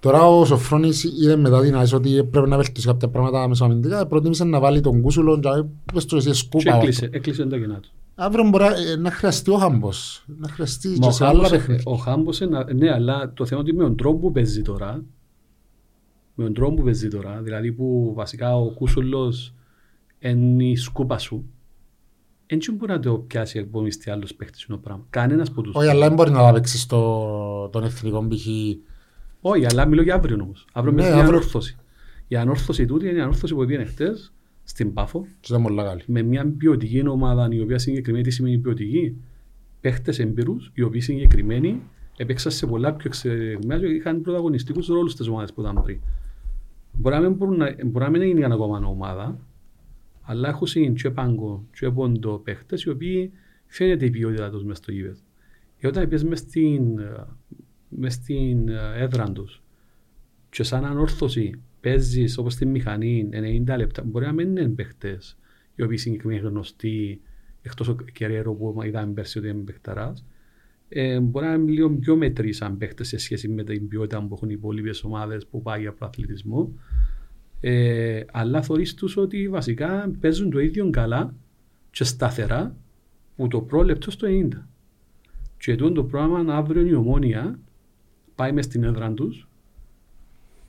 Τώρα 0.00 0.26
ο 0.28 0.44
Σοφρόνης 0.44 1.04
είδε 1.04 1.36
μετά 1.36 1.60
την 1.62 1.76
ΑΕΣ 1.76 1.92
ότι 1.92 2.24
πρέπει 2.30 2.48
να 2.48 2.56
βελτιώσει 2.56 2.86
κάποια 2.86 3.08
πράγματα 3.08 3.48
μεσοαμυντικά 3.48 4.06
προτίμησε 4.06 4.44
να 4.44 4.60
βάλει 4.60 4.80
τον 4.80 5.00
Κούσουλο 5.00 5.38
και 5.40 5.48
πες 5.92 6.04
τους 6.04 6.18
εσύ 6.26 6.28
Και 6.28 6.34
σκούπα 6.34 6.76
έκλεισε, 6.76 7.08
έκλεισε 7.12 7.46
τα 7.46 7.56
κοινά 7.58 7.80
του. 7.80 7.88
Αύριο 8.14 8.48
μπορεί 8.48 8.64
να- 8.64 8.96
να 8.96 9.10
χρειαστεί 9.10 9.50
ο 9.50 9.56
Χάμπος 9.56 10.24
να 10.26 10.48
χρειαστεί 10.48 10.88
Μα 10.88 10.94
και 10.94 11.06
ο 11.06 11.10
σε 11.10 11.24
άλλα 11.24 11.32
Χάμπος, 11.34 11.50
παιχνίδια 11.50 11.82
ο 11.86 11.94
Χάμπος 11.94 12.40
είναι, 12.40 12.64
ναι, 12.74 12.90
αλλά 12.92 13.32
το 13.32 13.46
θέμα 13.46 13.60
είναι 13.60 13.70
ότι 13.70 13.78
με 13.78 13.84
τον 13.84 13.96
τρόπο 13.96 14.18
που 14.18 14.32
παίζει 14.32 14.62
τώρα, 14.62 15.04
με 16.34 16.44
τον 16.44 16.54
τρόπο 16.54 16.74
που 16.74 16.82
παίζει 16.82 17.08
τώρα, 17.08 17.40
δηλαδή 17.42 17.72
που 17.72 18.12
βασικά 18.16 18.56
ο 18.56 18.70
Κούσουλος 18.70 19.54
είναι 20.18 20.64
η 20.64 20.76
σκούπα 20.76 21.18
σου, 21.18 21.44
δεν 22.46 22.74
μπορεί 22.74 22.92
να 22.92 23.00
το 23.00 23.14
πιάσει 23.18 23.58
από 23.58 23.80
μισθή 23.80 24.10
άλλους 24.10 24.34
παίχτες 24.34 24.66
το 24.68 24.76
πράγμα. 24.78 25.04
Κανένας 25.10 25.48
από 25.48 25.62
τους. 25.62 25.74
Όχι, 25.74 25.88
αλλά 25.88 26.06
δεν 26.06 26.14
μπορεί 26.16 26.30
να 26.30 26.38
τα 26.38 26.52
παίξει 26.52 26.78
στο 26.78 27.68
τον 27.72 27.84
εθνικό 27.84 28.26
π.χ. 28.28 28.46
Όχι, 29.40 29.66
αλλά 29.66 29.86
μιλώ 29.86 30.02
για 30.02 30.14
αύριο 30.14 30.38
όμως. 30.42 30.66
Αύριο 30.72 30.92
Ναι, 30.94 31.02
ναι, 31.02 31.08
μια 31.08 31.16
αύριο. 31.18 31.36
ανόρθωση. 31.36 31.76
Η 32.28 32.36
ανόρθωση 32.36 32.86
τούτη 32.86 33.08
είναι 33.08 33.18
η 33.18 33.20
ανόρθωση 33.20 33.54
που 33.54 33.64
πήγαινε 33.64 33.84
χτες 33.84 34.32
στην 34.64 34.92
Πάφο 34.92 35.26
Και 35.40 35.52
ήταν 35.52 35.62
πολύ 35.62 35.76
καλή. 35.76 36.02
με 36.06 36.22
μια 36.22 36.54
ποιοτική 36.58 37.08
ομάδα 37.08 37.48
η 37.50 37.60
οποία 37.60 37.78
συγκεκριμένη 37.78 38.24
τι 38.24 38.30
σημαίνει 38.30 38.58
ποιοτική; 38.58 39.16
Παίχτες 39.80 40.18
εμπειρούς 40.18 40.70
οι 40.74 40.82
οποίοι 40.82 41.00
συγκεκριμένοι 41.00 41.82
έπαιξαν 42.16 42.52
σε 42.52 42.66
πολλά 42.66 42.94
πιο 42.94 43.04
εξαιρετικά 43.08 43.78
και 43.78 43.86
είχαν 43.86 44.20
πρωταγωνιστικούς 44.20 44.86
ρόλους 44.86 45.12
στις 45.12 45.26
ομάδες 45.26 45.52
που 45.52 45.60
ήταν 45.60 45.82
πριν. 45.82 46.00
Μπορεί 46.92 47.14
να 47.14 47.20
μην, 47.20 47.32
μπορούν 47.32 47.56
να, 47.56 47.74
μπορεί 47.84 48.04
να 48.04 48.10
μην 48.10 48.22
είναι 48.22 48.44
ακόμα 48.44 48.86
ομάδα, 48.86 49.38
αλλά 50.22 50.48
έχουν 50.48 50.66
συν 50.66 50.94
και 50.94 51.10
πάγκο 51.10 51.64
και 51.72 51.90
πόντο 51.90 52.38
παίχτες 52.38 52.82
οι 52.82 52.90
οποίοι 52.90 53.32
φαίνεται 53.66 54.04
η 54.04 54.10
ποιότητα 54.10 54.50
τους 54.50 54.64
μες 54.64 54.76
στο 54.78 54.92
γήπεδο. 54.92 55.20
Και 55.78 55.86
όταν 55.86 56.08
πιες 56.08 56.24
μες 56.24 56.38
στην, 56.38 56.98
ε, 56.98 57.26
μες 57.88 58.14
στην 58.14 58.68
ε, 58.68 58.92
έδρα 58.94 59.32
τους 59.32 59.62
και 60.50 60.62
σαν 60.62 60.84
ανόρθωση 60.84 61.60
παίζεις 61.84 62.38
όπως 62.38 62.52
στη 62.52 62.66
μηχανή 62.66 63.28
90 63.66 63.74
λεπτά, 63.76 64.02
μπορεί 64.02 64.26
να 64.26 64.32
μην 64.32 64.48
είναι 64.48 64.68
παίχτες 64.68 65.38
οι 65.74 65.82
οποίοι 65.82 65.96
συγκεκριμένοι 65.96 66.40
γνωστοί 66.40 67.20
εκτός 67.62 67.88
ο 67.88 67.96
Κεραίρο 68.12 68.54
που 68.54 68.82
είδαμε 68.84 69.12
πέρσι 69.12 69.38
ότι 69.38 69.48
είναι 69.48 69.62
παιχταράς 69.62 70.24
ε, 70.88 71.20
μπορεί 71.20 71.46
να 71.46 71.52
είναι 71.52 71.70
λίγο 71.70 71.90
πιο 71.90 72.16
μετροί 72.16 72.52
σαν 72.52 72.78
παίχτες 72.78 73.08
σε 73.08 73.16
σχέση 73.16 73.48
με 73.48 73.64
την 73.64 73.88
ποιότητα 73.88 74.22
που 74.26 74.34
έχουν 74.34 74.50
οι 74.50 74.54
υπόλοιπες 74.56 75.04
ομάδες 75.04 75.46
που 75.46 75.62
πάει 75.62 75.80
για 75.80 75.92
προαθλητισμό 75.92 76.72
ε, 77.60 78.22
αλλά 78.32 78.62
θεωρείς 78.62 78.94
τους 78.94 79.16
ότι 79.16 79.48
βασικά 79.48 80.10
παίζουν 80.20 80.50
το 80.50 80.58
ίδιο 80.58 80.90
καλά 80.90 81.34
και 81.90 82.04
σταθερά 82.04 82.76
που 83.36 83.48
το 83.48 83.60
πρόλεπτο 83.60 84.10
στο 84.10 84.28
90. 84.30 84.48
Και 85.58 85.76
τούτο 85.76 85.92
το 85.92 86.04
πράγμα 86.04 86.54
αύριο 86.54 86.86
η 86.86 86.94
ομόνια 86.94 87.58
πάει 88.34 88.52
μες 88.52 88.64
στην 88.64 88.84
έδρα 88.84 89.12
τους, 89.12 89.48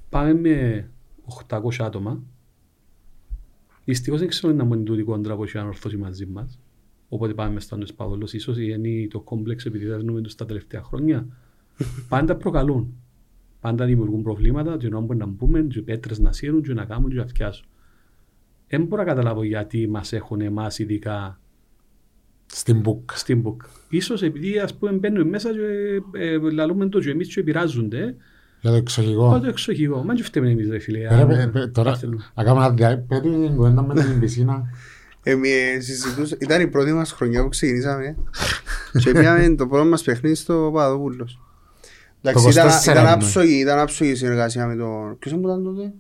πάμε 0.09 0.33
με 0.33 0.89
800 1.47 1.59
άτομα. 1.79 2.23
Δυστυχώς 3.85 4.19
δεν 4.19 4.27
ξέρω 4.27 4.53
να 4.53 4.63
είναι 4.63 4.83
τούτη 4.83 5.03
κόντρα 5.03 5.35
που 5.35 5.43
έχει 5.43 5.57
ανορθώσει 5.57 5.97
μαζί 5.97 6.25
μας. 6.25 6.59
Οπότε 7.09 7.33
πάμε 7.33 7.53
μες 7.53 7.63
στον 7.63 7.81
Εσπαδόλος. 7.81 8.33
Ίσως 8.33 8.57
είναι 8.57 9.07
το 9.07 9.19
κόμπλεξ 9.19 9.65
επειδή 9.65 9.85
δέρνουμε 9.85 10.21
τους 10.21 10.35
τα 10.35 10.45
τελευταία 10.45 10.83
χρόνια. 10.83 11.27
Πάντα 12.09 12.35
προκαλούν. 12.35 12.93
Πάντα 13.59 13.85
δημιουργούν 13.85 14.21
προβλήματα 14.23 14.77
και 14.77 14.89
να 14.89 14.99
μπορεί 14.99 15.19
να 15.19 15.25
μπούμε 15.25 15.61
και 15.61 15.79
οι 15.79 15.81
πέτρες 15.81 16.19
να 16.19 16.31
σύρουν 16.31 16.61
και 16.61 16.73
να 16.73 16.85
κάνουν 16.85 17.09
και 17.09 17.15
να 17.15 17.27
φτιάσουν. 17.27 17.65
Δεν 18.67 18.83
μπορώ 18.83 19.01
να 19.01 19.07
καταλάβω 19.07 19.43
γιατί 19.43 19.87
μας 19.87 20.13
έχουν 20.13 20.41
εμάς 20.41 20.79
ειδικά 20.79 21.39
Στην 22.45 22.79
Μπουκ. 22.79 23.11
στην 23.11 23.43
book. 23.45 23.55
Ίσως 23.89 24.21
επειδή 24.21 24.59
ας 24.59 24.75
πούμε 24.75 24.91
μπαίνουν 24.91 25.27
μέσα 25.27 25.49
και 25.51 26.01
ε, 26.11 26.37
λαλούμε 26.37 26.89
το 26.89 26.99
και 26.99 27.09
εμείς 27.09 27.33
και 27.33 27.39
επηρεάζονται 27.39 28.15
Για 28.65 28.73
το 28.73 28.79
εξοχικό. 28.79 29.29
Πάω 29.29 29.39
το 29.39 29.47
εξοχικό. 29.47 30.03
Μα 30.03 30.13
και 30.15 30.23
φταίμε 30.23 30.49
εμείς 30.49 30.69
ρε 30.69 30.79
φίλε. 30.79 30.99
Ρε, 30.99 31.07
αν- 31.07 31.27
παι- 31.27 31.47
παι- 31.51 31.71
Τώρα, 31.73 31.89
Παρθενού. 31.89 32.17
να 32.35 32.43
κάνουμε 32.43 32.65
ένα 32.65 32.73
διά... 32.73 32.99
Πέτω 33.07 33.29
την 33.29 33.55
κουβέντα 33.55 33.81
με 33.83 33.93
την 33.93 34.19
πισίνα. 34.19 34.63
Εμείς 35.23 35.85
συζητούσα, 35.85 36.35
ήταν 36.39 36.61
η 36.61 36.67
πρώτη 36.67 36.91
μας 36.93 37.11
χρονιά 37.11 37.43
που 37.43 37.49
ξεκινήσαμε 37.49 38.15
και 38.99 39.11
πήγαμε 39.11 39.55
το 39.55 39.67
πρώτο 39.67 39.85
μας 39.85 40.03
παιχνίδι 40.03 40.35
στο 40.35 40.53
Παπαδόπουλος. 40.73 41.39
Εντάξει, 42.21 42.49
ήταν, 42.49 42.67
24 42.69 42.83
ήταν 42.83 42.97
είναι. 43.03 43.11
άψογη, 43.11 43.59
ήταν 43.59 43.79
άψογη 43.79 44.11
η 44.11 44.15
συνεργασία 44.15 44.67
με 44.67 44.75
τον... 44.75 45.17
Ποιος 45.19 45.33
ήταν 45.33 45.63
τότε; 45.63 45.93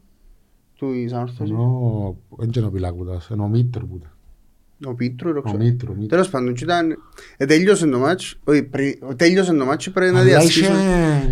Του 0.75 0.93
Ισανόρθωση. 0.93 1.51
Ενώ, 1.51 2.17
δεν 2.37 2.49
είναι 2.55 2.65
ο 2.65 2.69
Πιλάκουτας, 2.69 3.29
ενώ 3.31 3.43
ο 3.43 3.47
Μήτρο 3.47 3.85
που 3.85 3.95
ήταν. 3.99 4.09
Ο 4.85 4.93
Πίτρο, 4.93 5.33
το 5.33 5.39
Ο 5.39 5.41
ξέρω. 5.41 5.57
Μήτρο, 5.63 5.87
ο 5.91 5.95
Μήτρο. 5.95 6.07
Τέλος 6.07 6.29
πάντων, 6.29 6.53
και 6.53 6.63
ήταν... 6.63 6.97
ε, 7.37 7.45
Τέλειωσε 7.45 7.85
το 7.87 7.97
μάτς, 7.99 8.35
όχι, 8.43 8.63
πριν- 8.63 8.97
τέλειωσε 9.15 9.53
το 9.53 9.65
μάτς 9.65 9.83
και 9.83 9.89
πρέπει 9.91 10.13
να 10.13 10.19
Αλλά 10.19 10.27
είχε 10.29 10.37
διασχίσουν. 10.37 10.75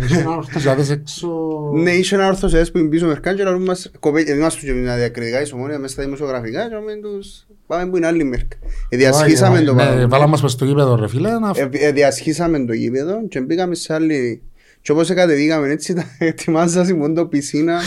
είχε 0.04 0.20
ένα 0.20 0.30
ορθοσιάδες 0.36 0.90
έξω. 0.90 1.28
Ναι, 1.74 1.90
είχε 1.90 2.14
ένα 2.14 2.26
ορθοσές 2.26 2.70
που 2.70 2.78
είναι 2.78 2.88
πίσω 2.88 3.06
μερκάν 3.06 3.36
και 3.36 3.42
να 3.42 3.50
λέμε 3.50 3.64
μας 3.64 3.90
κοπέλια, 4.00 4.34
είμαστε 4.34 4.66
και 4.66 4.72
μια 4.72 4.96
διακριτικά 4.96 5.40
εις 5.42 5.52
ομόνια 5.52 5.78
μέσα 5.78 5.92
στα 5.92 6.02
δημοσιογραφικά 6.02 6.68
και 6.68 6.74
λέμε 6.74 6.92
τους 7.02 7.46
πάμε 7.66 7.90
που 7.90 7.96
είναι 7.96 8.06
άλλη 8.06 8.24
μερκα. 8.24 8.56
Ε, 8.88 8.96
Διασχίσαμε 8.96 9.60
το 9.62 9.72
Ναι, 9.72 9.78
παράδειγμα. 9.78 10.08
βάλαμε 10.08 10.30
μας 10.30 10.42
μες 10.42 10.52
στο 10.52 10.64
γήπεδο 10.64 10.94
ρε 10.96 11.08
φίλε. 11.08 11.38
να- 11.38 11.52
Ε, 11.56 11.68
ε, 11.72 11.92
διασχίσαμε 11.92 12.64
το 12.64 12.72
γήπεδο 12.72 13.28
και 13.28 13.40
μπήκαμε 13.40 13.74
σε 13.74 13.94
άλλη... 13.94 14.42
Και 14.84 14.92
όπως 14.92 15.08
κατεβήκαμε 15.08 15.68
έτσι, 15.68 15.92
ήταν- 15.92 16.06
ετοιμάζασαν 16.28 16.96
μόνο 16.96 17.14
το 17.14 17.26
πισίνα, 17.26 17.80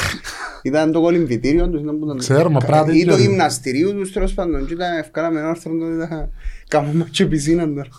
ήταν 0.63 0.91
το 0.91 1.01
κολυμβητήριο 1.01 1.69
τους, 1.69 1.81
ήταν 1.81 1.99
που 1.99 2.05
ήταν... 2.05 2.17
Ξέρω, 2.17 2.49
μα 2.49 2.59
πράγματι 2.59 2.97
Ή 2.99 3.05
το 3.05 3.11
τέτοιο. 3.11 3.25
γυμναστηρίο 3.29 3.91
τους, 3.93 4.11
τέλος 4.11 4.33
πάντων, 4.33 4.65
και 4.65 4.73
ήταν 4.73 4.97
ευκάλαμε 4.97 5.39
ένα 5.39 5.49
άρθρο 5.49 5.77
τότε, 5.77 5.93
ήταν... 6.05 6.29
Κάνουμε 6.67 7.07
και 7.11 7.25
πισίνα 7.25 7.67
τώρα. 7.73 7.89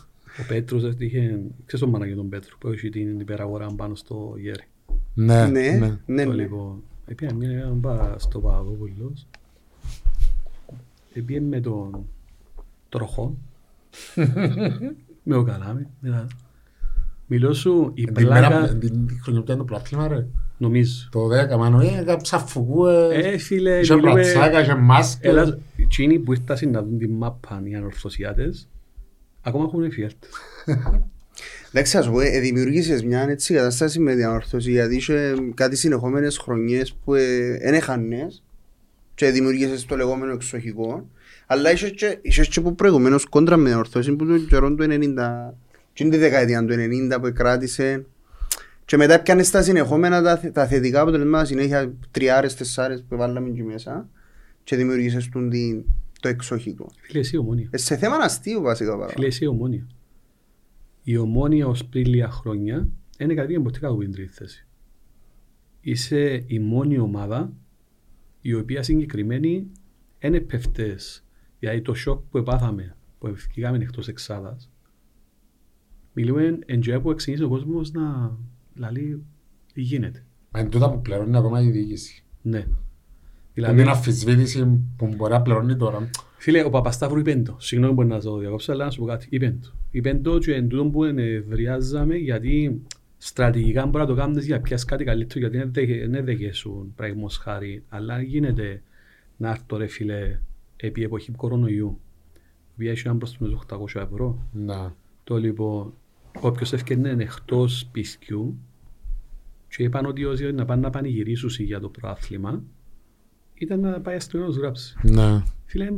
Ο 0.41 0.43
Πέτρος 0.49 0.83
είχε, 0.99 1.41
ξέρεις 1.67 1.81
τον 1.85 1.89
μάνα 1.89 2.15
τον 2.15 2.29
Πέτρο 2.29 2.57
που 2.61 2.69
έχει 2.69 2.89
την 2.89 3.21
υπεραγορά 3.21 3.67
πάνω 3.77 3.95
στο 3.95 4.35
γέρι. 4.39 4.63
Ναι, 5.15 5.47
Ναι, 5.47 5.61
ναι. 5.71 5.97
ναι, 6.07 6.25
Το 6.25 6.31
ναι. 6.33 6.43
λοιπόν, 6.43 6.83
έπιανε 7.07 7.35
μια 7.35 7.49
μέρα 7.49 7.69
μπα 7.71 8.19
στο 8.19 8.39
Παπαδόπουλος. 8.41 9.27
Έπιανε 11.15 11.47
με 11.47 11.61
τον 11.61 12.09
τροχό. 12.89 13.37
με 15.23 15.37
ο 15.37 15.43
Καλάμι. 15.43 15.87
μετά. 16.01 16.27
Μιλώ 17.31 17.53
σου, 17.53 17.91
η 17.95 18.05
Την 18.05 18.27
μέρα- 18.27 18.49
πλάκα, 18.49 18.75
την 18.79 18.93
χρονιά 19.23 19.41
που 19.41 19.47
ήταν 19.47 19.57
το 19.59 19.65
πλάθλημα 19.65 20.09
ρε. 20.09 20.27
νομίζω. 20.59 21.09
Το 21.11 21.21
10 21.29 21.57
μάνο, 21.59 21.81
ε, 21.81 22.03
κάψα 22.07 22.39
φουκού, 22.39 22.87
ε, 22.87 23.09
Ε, 23.33 23.39
φίλε, 23.39 23.79
είχε 23.79 23.95
μιλούμε... 23.95 24.13
μπρατσάκα, 24.13 24.61
είχε 24.61 24.75
μάσκες. 24.75 25.31
Έλα, 25.31 25.59
εκείνοι 25.77 26.19
που 26.19 26.33
ήρθαν 26.33 26.71
να 26.71 26.83
δουν 26.83 26.99
τη 26.99 27.09
μάπα 27.09 27.63
οι 27.65 27.75
ανορθωσιάτες, 27.75 28.69
ακόμα 29.43 29.65
έχουν 29.65 29.83
εφιέλτες. 29.85 30.31
Εντάξει, 31.73 31.97
ας 31.99 32.09
πω, 32.11 32.21
ε, 32.21 32.41
δημιουργήσες 32.41 33.03
μια 33.03 33.21
έτσι 33.29 33.55
κατάσταση 33.55 34.01
με 34.01 34.15
διαμορφώση 34.15 34.71
γιατί 34.71 34.97
είχε 34.97 35.35
κάτι 35.55 35.77
συνεχόμενες 35.77 36.39
χρονιές 36.39 36.93
που 37.05 37.13
δεν 37.63 37.75
έχανες 37.75 38.43
και 39.15 39.31
δημιουργήσες 39.31 39.85
το 39.85 39.97
λεγόμενο 39.97 40.33
εξοχικό 40.33 41.09
αλλά 41.47 41.73
είχες 41.73 41.91
και, 41.91 42.19
είχες 42.23 42.49
και 42.49 42.61
που 42.61 42.75
προηγουμένως 42.75 43.25
κόντρα 43.25 43.57
με 43.57 43.69
διαμορφώση 43.69 44.13
που 44.13 44.27
τον 44.27 44.47
καιρό 44.47 44.75
του 44.75 44.87
90 44.91 45.55
και 45.99 46.05
είναι 46.05 46.13
τη 46.13 46.19
δεκαετία 46.21 46.65
του 46.65 46.75
90 47.13 47.19
που 47.23 47.33
κράτησε 47.35 48.07
και 48.85 48.97
μετά 48.97 49.23
πιάνες 49.23 49.51
τα 49.51 49.63
συνεχόμενα 49.63 50.23
τα, 50.23 50.37
θε- 50.39 50.53
τα 50.53 50.67
θετικά 50.67 51.01
αποτελέσματα 51.01 51.45
συνέχεια 51.45 51.95
τριάρες, 52.11 52.55
τεσσάρες 52.55 53.05
που 53.09 53.17
βάλαμε 53.17 53.49
εκεί 53.49 53.63
μέσα 53.63 54.09
και 54.65 54.77
δημιουργήσες 54.77 55.29
τον 55.29 55.51
την- 55.51 55.85
το 56.21 56.29
εξοχικό. 56.29 56.91
Φίλε, 57.01 57.19
εσύ 57.21 57.37
ομόνια. 57.37 57.69
Ε, 57.71 57.77
σε 57.77 57.97
θέμα 57.97 58.17
αστείου 58.17 58.61
βασικά 58.63 58.99
παρά. 58.99 59.09
Φίλε, 59.13 59.27
εσύ 59.27 59.47
ομόνια. 59.47 59.87
Η 61.03 61.17
ομόνια 61.17 61.67
ως 61.67 61.85
πριν 61.85 62.07
λίγα 62.07 62.31
χρόνια 62.31 62.89
είναι 63.19 63.35
κατήγαν 63.35 63.63
ποτέ 63.63 63.79
κάτω 63.79 63.93
από 63.93 64.03
την 64.03 64.13
τρίτη 64.13 64.33
θέση. 64.33 64.67
Είσαι 65.81 66.45
η 66.47 66.59
μόνη 66.59 66.99
ομάδα 66.99 67.53
η 68.41 68.55
οποία 68.55 68.83
συγκεκριμένη 68.83 69.67
είναι 70.19 70.41
πεφτές. 70.41 71.25
Δηλαδή 71.59 71.81
το 71.81 71.95
σοκ 71.95 72.21
που 72.31 72.39
επάθαμε, 72.39 72.97
που 73.19 73.27
ευκήκαμε 73.27 73.79
εκτός 73.79 74.09
εξάδας, 74.09 74.71
μιλούμε 76.21 76.59
εν 76.67 76.81
τζοιά 76.81 77.01
που 77.01 77.15
ξεκίνησε 77.15 77.45
ο 77.45 77.49
κόσμος 77.49 77.93
να 78.75 78.91
λέει 78.91 79.23
τι 79.73 79.81
γίνεται. 79.81 80.25
Μα 80.51 80.61
είναι 80.61 80.69
τούτα 80.69 80.91
που 80.91 81.01
πληρώνει 81.03 81.37
ακόμα 81.37 81.63
η 81.63 81.71
διοίκηση. 81.71 82.25
Ναι. 82.43 82.59
Δηλαδή... 82.59 82.75
Δηλαδή, 83.55 83.81
Είναι 83.81 83.91
αφισβήτηση 83.91 84.81
που 84.97 85.09
μπορεί 85.17 85.33
να 85.33 85.43
πληρώνει 85.43 85.77
τώρα. 85.77 86.11
Φίλε, 86.39 86.65
ο 86.65 86.71
Παπασταύρου 86.71 87.19
είπε 87.19 87.37
το. 87.37 87.57
Συγγνώμη 87.59 87.95
που 87.95 88.03
να 88.03 88.21
το 88.21 88.37
διακόψω, 88.39 88.73
αλλά 88.73 88.85
να 88.85 88.91
σου 88.91 89.01
πω 89.01 89.07
κάτι. 89.07 89.27
Είπε 89.31 89.57
το. 89.63 89.73
Είπε 89.91 90.15
το 90.15 90.39
και 90.39 90.55
εν 90.55 90.69
τούτο 90.69 90.85
που 90.85 91.05
ενευριάζαμε 91.05 92.17
γιατί 92.17 92.83
στρατηγικά 93.19 93.87
μπορεί 93.87 93.99
να 93.99 94.07
το 94.07 94.15
κάνεις 94.15 94.47
για 94.47 94.61
πιάσεις 94.61 94.87
κάτι 94.87 95.05
καλύτερο 95.05 95.41
γιατί 95.41 95.57
δεν 95.59 95.73
δέχε- 95.73 96.11
δεν 96.11 96.25
δέχεσουν 96.25 96.93
πράγματος 96.97 97.37
χάρη. 97.37 97.83
Αλλά 97.89 98.23
γίνεται 98.23 98.83
να 99.37 99.51
έρθω 99.51 99.77
ρε 99.77 99.87
φίλε 99.87 100.39
επί 100.77 101.03
εποχή 101.03 101.33
κορονοϊού. 101.33 101.99
Η 102.35 102.73
οποία 102.75 102.91
έχει 102.91 103.03
έναν 103.07 103.19
προς 103.19 103.33
τους 103.33 103.53
800 103.53 104.01
ευρώ. 104.01 104.49
Να. 104.53 104.95
Το 105.25 105.37
λοιπόν, 105.37 105.93
όποιος 106.41 106.73
έφτιανε 106.73 107.17
εκτός 107.19 107.89
πισκιού 107.93 108.59
και 109.69 109.83
είπαν 109.83 110.07
ότι 110.07 110.25
όσοι 110.25 110.53
να 110.53 110.65
πάνε 110.65 110.81
να 110.81 110.91
πανηγυρίσουν 110.91 111.51
για 111.59 111.81
το 111.81 111.89
προάθλημα 111.89 112.63
ήταν 113.55 113.81
να 113.81 114.01
πάει 114.01 114.15
αστυνομικός 114.17 114.57
γράψει. 114.57 114.97
Ναι. 115.03 115.43
Φίλε, 115.67 115.93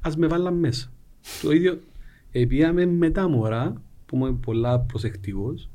ας 0.00 0.16
με 0.16 0.26
βάλαν 0.26 0.54
μέσα. 0.54 0.92
Το 1.42 1.50
ίδιο, 1.52 1.78
επίαμε 2.32 2.86
με 2.86 3.10
τα 3.10 3.28
μωρά, 3.28 3.82
που 4.06 4.16
είμαι 4.16 4.32
πολλά 4.32 4.78
προσεκτικός, 4.80 5.70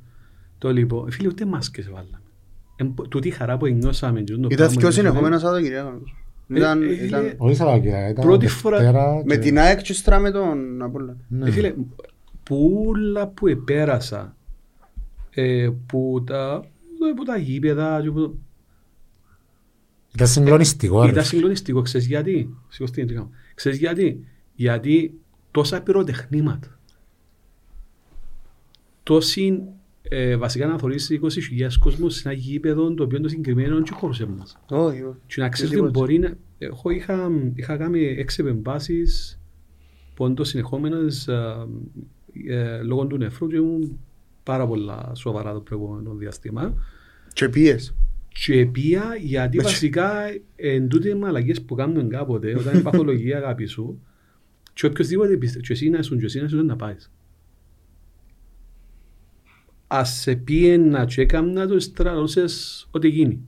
το 0.57 0.71
λοιπόν, 0.71 1.11
φίλε, 1.11 1.27
ούτε 1.27 1.45
μάσκες 1.45 1.89
βάλαμε. 1.89 2.19
Εν, 2.75 2.93
τούτη 3.09 3.27
η 3.27 3.31
χαρά 3.31 3.57
που 3.57 3.67
νιώσαμε. 3.67 4.21
και 4.21 4.33
το 4.33 4.39
Ήταν 4.41 4.49
πράγμα 4.55 4.67
δυο 4.71 4.79
νιώσαμε, 4.81 5.07
συνεχόμενα 5.07 5.39
Σαββατοκυριακά. 5.39 5.99
Ήταν, 6.47 6.81
ε, 6.81 7.05
ήταν 7.05 7.25
ε, 7.25 7.35
Όχι 7.37 7.55
Σαββατοκύριακα, 7.55 8.09
ήταν 8.09 8.25
Πρώτη 8.25 8.45
Δευτέρα 8.45 8.77
φορά- 8.91 9.23
με 9.25 9.33
και- 9.35 9.41
την 9.41 9.59
ΑΕΚ 9.59 9.81
και 9.81 9.93
στρα 9.93 10.19
με 10.19 10.31
τον 10.31 10.81
Απόλλωνα. 10.81 11.17
Ναι. 11.27 11.47
Ε, 11.47 11.51
φίλε, 11.51 11.73
πουλά 12.45 13.27
που 13.27 13.47
επέρασα, 13.47 14.35
ε, 15.29 15.69
που 15.85 16.23
τα, 16.25 16.65
που 17.15 17.23
τα 17.23 17.37
γήπεδα, 17.37 18.01
και 18.01 18.11
που, 18.11 18.39
Ήταν 20.13 20.27
συγκλονιστικό. 20.27 21.03
ρε. 21.03 21.11
Ήταν 21.11 21.23
συγκλονιστικό. 21.23 21.81
Ξέρεις 21.81 22.07
γιατί; 22.07 22.55
Σηκωστή, 22.67 23.05
τι 23.05 23.13
κάνω. 23.13 23.29
Ξέρεις 23.55 23.77
γιατί; 23.77 24.25
Γιατί 24.55 25.19
τόσα 25.51 25.81
πυροτεχνήματα. 25.81 26.79
Τόση 29.03 29.63
ε, 30.01 30.35
βασικά 30.35 30.67
να 30.67 30.77
θωρείς 30.77 31.11
20.000 31.11 31.67
κόσμος 31.79 32.15
σε 32.15 32.29
ένα 32.29 32.37
γήπεδο 32.37 32.93
το 32.93 33.03
οποίο 33.03 33.21
το 33.21 33.27
συγκεκριμένο 33.27 33.75
δεν 33.75 33.93
χωρούσε 33.93 34.25
μας. 34.25 34.57
Όχι, 34.69 35.01
όχι. 35.01 35.17
Και 35.27 35.41
να 35.41 35.49
ξέρεις 35.49 35.71
Τίποτα. 35.71 35.89
ότι 35.89 35.99
μπορεί 35.99 36.19
να... 36.19 36.33
Εγώ 36.57 36.89
είχα, 36.89 37.31
είχα 37.53 37.77
κάνει 37.77 38.03
έξι 38.05 38.41
επεμβάσεις 38.41 39.39
πόντο 40.13 40.43
συνεχόμενες 40.43 41.29
ε, 42.47 42.59
ε, 42.59 42.81
λόγω 42.81 43.05
του 43.05 43.17
νεφρού 43.17 43.47
και 43.47 43.55
ήμουν 43.55 43.99
πάρα 44.43 44.67
πολλά 44.67 45.11
σοβαρά 45.15 45.53
το 45.53 45.59
προηγούμενο 45.59 46.13
διαστήμα. 46.13 46.73
Και 47.33 47.49
πίες. 47.49 47.95
Και 48.27 48.65
πήγα 48.65 49.15
γιατί 49.15 49.57
Με- 49.57 49.63
βασικά 49.63 50.11
εν 50.55 50.87
τούτε 50.87 51.09
οι 51.09 51.13
μαλακίες 51.13 51.61
που 51.61 51.75
κάνουν 51.75 52.09
κάποτε 52.09 52.55
όταν 52.57 52.73
είναι 52.73 52.83
παθολογία 52.83 53.37
αγάπη 53.37 53.65
σου 53.65 54.01
και 54.73 54.85
οποιοςδήποτε 54.85 55.37
πιστεύει 55.37 55.65
και 55.65 55.73
εσύ 55.73 55.89
να 55.89 55.97
ήσουν 55.97 56.19
και 56.19 56.25
εσύ 56.25 56.39
να 56.39 56.45
ήσουν 56.45 56.65
να 56.65 56.75
πάεις. 56.75 57.11
Ας 59.87 60.09
σε 60.09 60.35
πιένα 60.35 61.05
και 61.05 61.21
έκαμνα 61.21 61.67
το 61.67 61.79
στραλώσες 61.79 62.87
ό,τι 62.91 63.07
γίνει. 63.07 63.41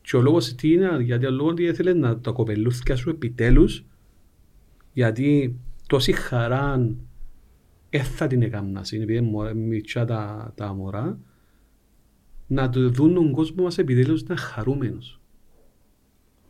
Και 0.00 0.16
ο 0.16 0.20
λόγος 0.20 0.54
τι 0.54 0.72
είναι, 0.72 0.98
γιατί 1.00 1.26
ο 1.26 1.30
λόγος 1.30 1.52
ότι 1.52 1.62
ήθελε 1.62 1.92
να 1.92 2.18
τα 2.18 2.30
κοπελούθηκια 2.30 2.96
σου 2.96 3.10
επιτέλους 3.10 3.84
γιατί 4.92 5.56
τόση 5.86 6.12
χαρά 6.12 6.94
δεν 7.90 8.04
θα 8.04 8.26
την 8.26 8.42
έκαμνα, 8.42 8.84
είναι 8.90 9.02
επειδή 9.02 9.18
είναι 9.18 9.28
μωρά- 9.28 9.54
μητσά 9.54 10.04
τα, 10.04 10.52
τα 10.56 10.74
μωρά 10.74 11.18
να 12.46 12.70
του 12.70 12.90
δουν 12.90 13.14
τον 13.14 13.32
κόσμο 13.32 13.62
μας 13.62 13.78
επιτέλους 13.78 14.22
να 14.22 14.26
είναι 14.34 14.40
χαρούμενος. 14.40 15.20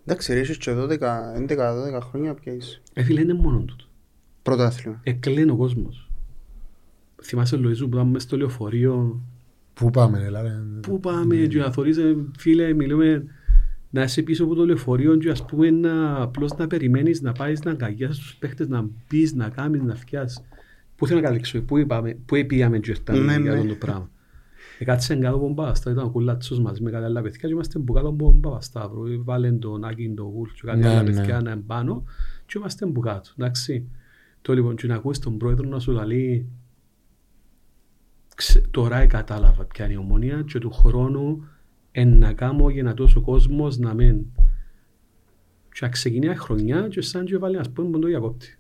Εντάξει, 0.05 0.35
ρε, 0.35 0.41
είσαι 0.41 0.55
και 0.55 0.73
12, 0.75 0.99
11-12 1.35 2.01
χρόνια 2.01 2.35
πια 2.35 2.53
είσαι. 2.53 2.83
Ε, 2.93 3.03
φίλε, 3.03 3.21
είναι 3.21 3.35
μόνο 3.35 3.59
τούτο. 3.59 3.85
Πρώτο 4.43 4.63
άθλημα. 4.63 5.01
Εκλαίνει 5.03 5.51
ο 5.51 5.57
κόσμος. 5.57 6.11
Θυμάσαι 7.23 7.57
Λοΐζου 7.57 7.79
που 7.79 7.95
ήταν 7.97 8.07
μες 8.07 8.23
στο 8.23 8.37
λεωφορείο 8.37 9.23
Πού 9.75 9.91
πάμε, 9.91 10.19
δηλαδή. 10.19 10.51
Πού 10.81 11.01
πάμε 11.01 11.37
και 11.37 11.59
να 11.59 11.73
θωρείς, 11.73 11.97
ε, 11.97 12.17
φίλε, 12.39 12.73
μιλούμε 12.73 13.25
να 13.91 14.03
είσαι 14.03 14.23
πίσω 14.23 14.45
από 14.45 14.55
το 14.55 14.67
λεωφορείο 14.67 15.17
και 15.17 15.31
ας 15.31 15.45
πούμε 15.45 15.71
να, 15.71 16.23
απλώς 16.23 16.57
να 16.57 16.67
περιμένεις 16.67 17.23
να 17.23 17.33
πάεις 17.33 17.63
να 17.63 17.71
αγκαγιάσεις 17.71 18.19
τους 18.19 18.37
παίχτες, 18.37 18.69
να 18.69 18.89
μπεις, 19.09 19.35
να 19.35 19.49
κάνεις, 19.49 19.83
να 19.83 19.95
φτιάσεις. 19.95 20.41
Πού 20.99 21.07
θέλω 21.07 21.19
να 21.19 21.25
καταλήξω, 21.25 21.63
πού, 21.63 21.79
είπαμε, 21.79 22.15
πού 22.27 22.45
πήγαμε 22.47 22.79
και 22.79 22.91
ήρθαμε 22.91 23.19
Ναι, 23.19 23.33
για 23.33 23.39
ναι. 23.39 23.51
αυτό 23.59 23.69
το 23.69 23.75
πράγμα. 23.75 24.11
Εκάτσε 24.79 25.17
κάτω 25.17 25.37
από 25.37 25.45
τον 25.45 25.55
Παπασταύρο, 25.55 25.93
ήταν 25.93 26.07
ο 26.09 26.11
κουλάτσος 26.13 26.61
μαζί 26.61 26.83
με 26.83 26.91
κάποια 26.91 27.07
άλλα 27.07 27.23
παιδιά 27.23 27.49
και 27.49 27.53
είμαστε 27.55 27.79
που 27.79 27.93
κάτω 27.93 28.09
από 28.09 28.25
τον 28.25 28.41
Παπασταύρο. 28.41 29.03
Βάλε 29.25 29.53
τον 29.53 29.85
Άκη, 29.85 30.13
τον 30.17 30.27
Γουλ 30.27 30.49
και 30.49 30.61
κάτι 30.65 30.79
Ναι, 30.79 30.89
άλλα 30.89 31.03
ναι. 31.03 31.11
παιδιά 31.15 31.41
να 31.41 31.51
είναι 31.51 31.63
πάνω 31.67 32.05
και 32.47 32.59
είμαστε 32.59 32.87
που 32.87 33.01
κάτω, 33.01 33.31
εντάξει. 33.37 33.89
Το 34.43 34.53
λοιπόν 34.55 34.77
και 34.77 34.87
να 34.87 34.95
ακούεις 34.95 35.19
τον 35.19 35.39
πρόεδρο 35.39 35.69
να 35.69 35.79
σου 35.79 35.93
λέει 35.93 36.49
«Ξε- 38.35 38.67
τώρα 38.71 39.07
κατάλαβα 39.07 39.65
ποια 39.65 39.85
είναι 39.85 39.95
η 39.95 39.97
ομονία 39.97 40.43
και 40.47 40.59
του 40.59 40.71
χρόνου 40.71 41.45
εν 41.93 42.19
να 42.19 42.33
κάνω 42.33 42.69
για 42.71 42.83
να 42.83 42.95
τόσο 42.95 43.21
κόσμος 43.21 43.79
να 43.79 43.95
μεν. 43.95 44.27
Και 45.73 45.79
να 45.81 45.89
ξεκινάει 45.89 46.33
η 46.35 46.37
χρονιά 46.37 46.89
και 46.89 47.01
σαν 47.01 47.25
και 47.25 47.39
βάλει 47.39 47.59
ας 47.59 47.71
πούμε 47.71 47.91
τον 47.91 48.01
το 48.01 48.07
διακόπτη. 48.07 48.59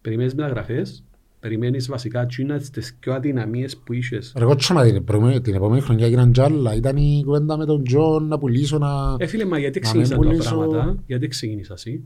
Περιμένεις 0.00 0.34
μεταγραφές, 0.34 1.04
περιμένεις 1.40 1.88
βασικά 1.88 2.26
τσίνα 2.26 2.58
τις 2.58 2.96
πιο 3.00 3.12
αδυναμίες 3.14 3.76
που 3.76 3.92
είχες. 3.92 4.32
Ρε 4.36 4.42
εγώ 4.44 4.54
τσάμα 4.54 4.84
την 4.84 4.96
επόμενη, 4.96 5.40
την 5.40 5.54
επόμενη 5.54 5.80
χρονιά 5.80 6.06
έγιναν 6.06 6.32
κι 6.32 6.40
άλλα. 6.40 6.74
Ήταν 6.74 6.96
η 6.96 7.22
κουβέντα 7.24 7.56
με 7.56 7.64
τον 7.64 7.84
Τζον 7.84 8.26
να 8.26 8.38
πουλήσω 8.38 8.78
να... 8.78 9.16
Ε, 9.18 9.26
φίλε, 9.26 9.44
μα 9.44 9.58
γιατί 9.58 9.80
Να 9.80 9.92
μην 9.94 10.02
ξεκίνησαν 10.02 10.18
τα 10.18 10.54
πουλήσω- 10.56 10.56
πράγματα, 10.70 11.02
γιατί 11.06 11.28
ξεκίνησα 11.28 11.72
εσύ; 11.74 12.04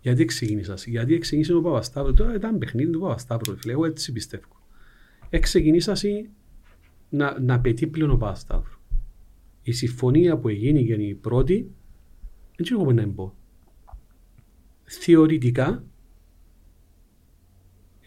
Γιατί 0.00 0.24
ξεκίνησα 0.24 0.72
εσύ, 0.72 0.90
γιατί 0.90 1.18
ξεκίνησε 1.18 1.54
ο 1.54 1.60
Παπασταύρου. 1.60 2.14
Τώρα 2.14 2.34
ήταν 2.34 2.58
παιχνίδι 2.58 2.90
του 2.90 3.00
Παπασταύρου, 3.00 3.52
ρε 3.52 3.58
φίλε, 3.60 3.72
εγώ 3.72 3.84
έτσι 3.84 4.12
πιστεύω. 4.12 4.44
Ε, 5.30 5.38
ξεκίνησα 5.38 5.90
εσύ 5.92 6.28
να, 7.08 7.40
να 7.40 7.60
πετύχει 7.60 7.86
πλέον 7.86 8.10
ο 8.10 8.16
Παπασταύρου. 8.16 8.78
Η 9.62 9.72
συμφωνία 9.72 10.36
που 10.38 10.48
έγινε 10.48 10.80
και 10.80 10.92
είναι 10.92 11.02
η 11.02 11.14
πρώτη, 11.14 11.54
δεν 12.56 12.66
ξέρω 12.66 12.80
εγώ 12.80 12.92
να 12.92 13.08
πω. 13.08 13.34
Θεωρητικά, 14.84 15.84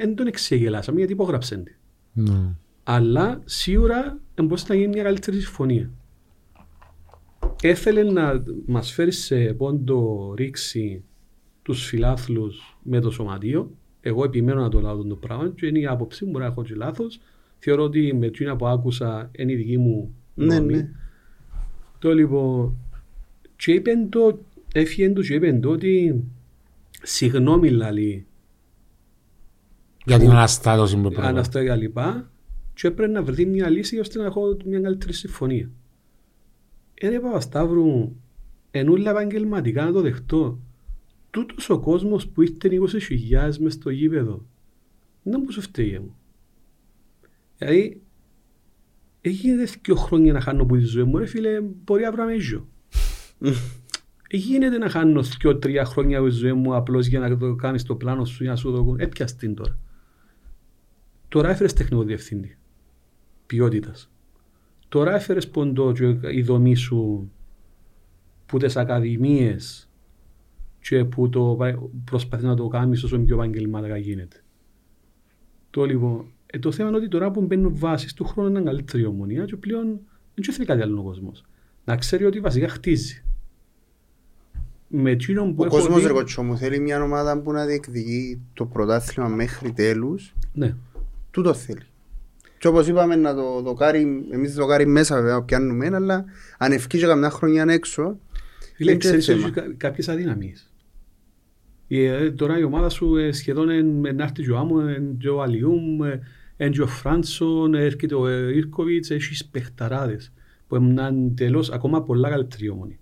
δεν 0.06 0.16
τον 0.16 0.28
εξεγελάσαμε 0.28 0.97
γιατί 0.97 1.14
υπόγραψε 1.14 1.58
τη. 1.58 1.72
Ναι. 2.14 2.56
Αλλά 2.84 3.41
σίγουρα 3.45 4.20
μπορούσε 4.36 4.66
να 4.70 4.76
γίνει 4.76 4.88
μια 4.88 5.04
καλύτερη 5.04 5.39
συμφωνία. 5.39 5.89
Έθελε 7.62 8.04
να 8.04 8.43
μας 8.66 8.91
φέρει 8.91 9.12
σε 9.12 9.36
πόντο 9.54 10.34
ρίξη 10.38 11.04
τους 11.62 11.86
φιλάθλους 11.86 12.78
με 12.84 13.00
το 13.00 13.12
σωματείο. 13.12 13.72
Εγώ 14.02 14.24
επιμένω 14.24 14.62
να 14.62 14.70
το 14.70 14.80
λάβω 14.82 15.04
το 15.04 15.16
πράγμα 15.16 15.50
και 15.56 15.66
είναι 15.66 15.80
η 15.80 15.86
άποψή 15.86 16.26
μου, 16.26 16.32
μπορεί 16.32 16.43
να 16.43 16.50
έχω 16.50 16.64
και 16.64 16.76
λάθος. 16.76 17.20
Θεωρώ 17.60 17.84
ότι 17.84 18.14
με 18.14 18.26
εκείνα 18.26 18.56
που 18.56 18.68
άκουσα 18.68 19.32
είναι 19.38 19.52
η 19.52 19.56
δική 19.56 19.78
μου 19.78 20.16
Ναι, 20.34 20.56
γνώμη. 20.56 20.74
ναι. 20.74 20.89
Το 22.00 22.14
λοιπόν, 22.14 22.78
και 23.56 23.72
είπεν 23.72 24.10
το, 24.10 24.39
έφυγε 24.74 25.10
του 25.10 25.22
και 25.22 25.34
είπεν 25.34 25.62
το 25.62 25.70
ότι 25.70 26.24
συγγνώμη 27.02 27.70
λαλή 27.70 28.26
Για 30.10 30.20
την 30.20 30.30
αναστάτωση 30.30 30.95
που 30.95 31.10
πρέπει. 31.10 31.28
αναστά 31.28 31.64
και 31.64 31.76
λοιπά 31.76 32.32
και 32.74 32.88
έπρεπε 32.88 33.12
να 33.12 33.24
βρεθεί 33.24 33.45
μια 33.45 33.70
λύση 33.70 33.99
ώστε 33.99 34.20
να 34.20 34.26
έχω 34.26 34.57
μια 34.66 34.80
καλύτερη 34.80 35.14
συμφωνία. 35.14 35.70
Ε, 36.93 37.10
ρε 37.10 37.20
Παπασταύρου, 37.20 38.16
ενούλα 38.72 39.12
επαγγελματικά 39.12 39.86
να 39.86 39.91
το 39.91 40.01
δεχτώ. 40.01 40.60
Τούτος 41.30 41.70
ο 41.70 41.80
κόσμος 41.80 42.28
που 42.28 42.41
ήρθε 42.41 42.70
20.000 42.70 43.57
μες 43.60 43.74
στο 43.74 43.89
γήπεδο, 43.89 44.45
δεν 45.24 45.41
μου 45.45 45.51
σου 45.51 45.62
φταίει 45.62 45.99
μου. 45.99 46.16
Δηλαδή, 47.57 48.01
έγινες 49.22 49.78
δύο 49.82 49.95
χρόνια 49.95 50.34
να 50.34 50.41
χάνω 50.41 50.66
που 50.66 50.78
τη 50.78 50.84
ζωή 50.84 51.03
μου, 51.03 51.18
ρε 51.18 51.26
φίλε, 51.26 51.62
μπορεί 51.62 52.05
αύριο 52.05 52.24
να 52.24 52.32
με 52.32 52.39
ζω. 52.39 52.68
Γίνεται 54.32 54.78
να 54.78 54.89
χάνω 54.89 55.22
δύο-τρία 55.22 55.86
χρόνια 55.86 56.20
από 56.20 56.28
τη 56.28 56.34
ζωή 56.34 56.53
μου 56.53 56.76
απλώς 56.76 57.05
για 57.05 57.20
να 57.20 57.38
το 57.38 57.55
κάνεις 57.55 57.84
το 57.84 57.95
πλάνο 57.95 58.26
σου 58.26 58.43
για 58.43 58.51
να 58.51 58.57
σου 58.57 58.72
το 58.72 58.95
έπιας 58.97 59.36
την 59.36 59.55
τώρα. 59.55 59.78
Τώρα 61.30 61.49
έφερες 61.49 61.73
τεχνικό 61.73 62.03
διευθύντη 62.03 62.57
ποιότητας. 63.45 64.11
Τώρα 64.89 65.15
έφερες 65.15 65.47
ποντό 65.49 65.91
και 65.91 66.17
η 66.36 66.41
δομή 66.41 66.75
σου 66.75 67.32
που 68.45 68.57
τις 68.57 68.77
ακαδημίες 68.77 69.89
και 70.82 71.05
που 71.05 71.30
το 71.30 71.57
προσπαθεί 72.05 72.45
να 72.45 72.55
το 72.55 72.67
κάνεις 72.67 73.03
όσο 73.03 73.19
πιο 73.19 73.36
επαγγελματικά 73.36 73.97
γίνεται. 73.97 74.43
Το 75.69 75.86
λοιπόν, 75.86 76.25
ε, 76.45 76.59
το 76.59 76.71
θέμα 76.71 76.89
είναι 76.89 76.97
ότι 76.97 77.07
τώρα 77.07 77.32
που 77.32 77.41
μπαίνουν 77.41 77.75
βάσεις 77.77 78.13
του 78.13 78.25
χρόνου 78.25 78.49
είναι 78.49 78.61
καλύτερη 78.61 79.03
η 79.03 79.05
ομονία 79.05 79.45
και 79.45 79.55
πλέον 79.55 79.99
δεν 80.36 80.53
θέλει 80.53 80.65
κάτι 80.65 80.82
άλλο 80.82 80.99
ο 80.99 81.03
κόσμος. 81.03 81.43
Να 81.86 81.95
ξέρει 81.97 82.25
ότι 82.25 82.39
βασικά 82.39 82.67
χτίζει. 82.69 83.23
Με 84.88 85.11
εκείνον 85.11 85.55
που 85.55 85.61
Ο 85.61 85.65
έχω 85.65 85.75
κόσμος 85.75 85.97
δει- 85.99 86.07
ρε 86.07 86.13
κοτσό 86.13 86.43
μου 86.43 86.57
θέλει 86.57 86.80
μια 86.80 87.03
ομάδα 87.03 87.41
που 87.41 87.51
να 87.51 87.65
διεκδικεί 87.65 88.41
το 88.53 88.65
πρωτάθλημα 88.65 89.30
μέχρι 89.30 89.71
τέλους. 89.71 90.34
Ναι. 90.53 90.75
Τούτο 91.32 91.53
θέλει. 91.53 91.82
Και 92.57 92.67
όπως 92.67 92.88
είπαμε 92.88 93.15
να 93.15 93.36
το 93.36 93.61
δοκάρει, 93.61 94.25
εμείς 94.32 94.53
το 94.53 94.61
δοκάρει 94.61 94.86
μέσα 94.86 95.15
βέβαια 95.21 95.41
πιάνουμε, 95.43 95.89
αλλά 95.93 96.25
αν 96.57 96.71
ευκεί 96.71 96.97
και 96.97 97.05
καμιά 97.05 97.30
χρονιά 97.30 97.65
έξω, 97.69 98.19
Φίλε, 98.75 98.89
είναι 98.91 98.99
ξέρεις 98.99 99.25
θέμα. 99.25 99.43
ότι 99.45 99.51
κα- 99.53 99.73
κάποιες 99.77 100.07
αδυναμίες. 100.09 100.71
Ε, 101.88 102.32
τώρα 102.32 102.59
η 102.59 102.63
ομάδα 102.63 102.89
σου 102.89 103.15
ε, 103.15 103.32
σχεδόν 103.32 103.69
είναι 103.69 104.11
να 104.11 104.23
έρθει 104.23 104.43
και 104.43 104.51
ο 104.51 104.57
Άμο, 104.57 104.82
είναι 104.82 105.15
και 105.19 105.30
ο 105.30 105.41
Αλιούμ, 105.41 106.03
ε, 106.03 106.19
είναι 106.57 106.69
και 106.69 106.82
ο 106.82 106.88
Φράνσον, 106.88 107.73
ε, 107.73 107.84
έρχεται 107.84 108.15
ο 108.15 108.27
ε, 108.27 108.55
Ήρκοβιτς, 108.55 109.09
έχεις 109.09 109.45
παιχταράδες 109.45 110.32
που 110.67 110.75
είναι 110.75 111.32
τελώς 111.36 111.71
ακόμα 111.71 112.03
πολλά 112.03 112.30
καλύτερη 112.30 112.69
ομονή. 112.69 112.99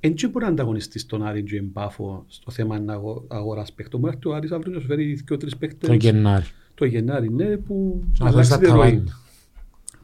Εν 0.00 0.14
και 0.14 0.28
μπορεί 0.28 0.44
να 0.44 0.50
ανταγωνιστείς 0.50 1.06
τον 1.06 1.22
Άρη 1.26 1.42
και 1.42 1.60
Μπάφο 1.62 2.24
στο 2.28 2.50
θέμα 2.50 2.84
αγο- 2.88 3.24
αγοράς 3.28 3.72
παίχτων. 3.72 4.00
Μπορεί 4.00 4.12
να 4.12 4.18
έρθει 4.18 4.32
ο 4.32 4.36
Άρης 4.36 4.50
αύριο 4.52 4.72
να 4.74 4.80
σου 4.80 4.86
φέρει 4.86 5.12
δύο-τρεις 5.26 5.56
παίχτες 5.56 5.88
Το 5.88 5.94
Γενάρη. 5.94 6.44
Το 6.74 6.84
Γενάρη, 6.84 7.30
ναι, 7.32 7.56
που 7.56 8.02
Να 8.18 8.26
αλλάξει 8.28 8.48
δώσεις 8.50 8.64
τη 8.64 8.66
τα 8.66 8.74
ροή. 8.74 8.90
ταβάνια. 8.90 9.16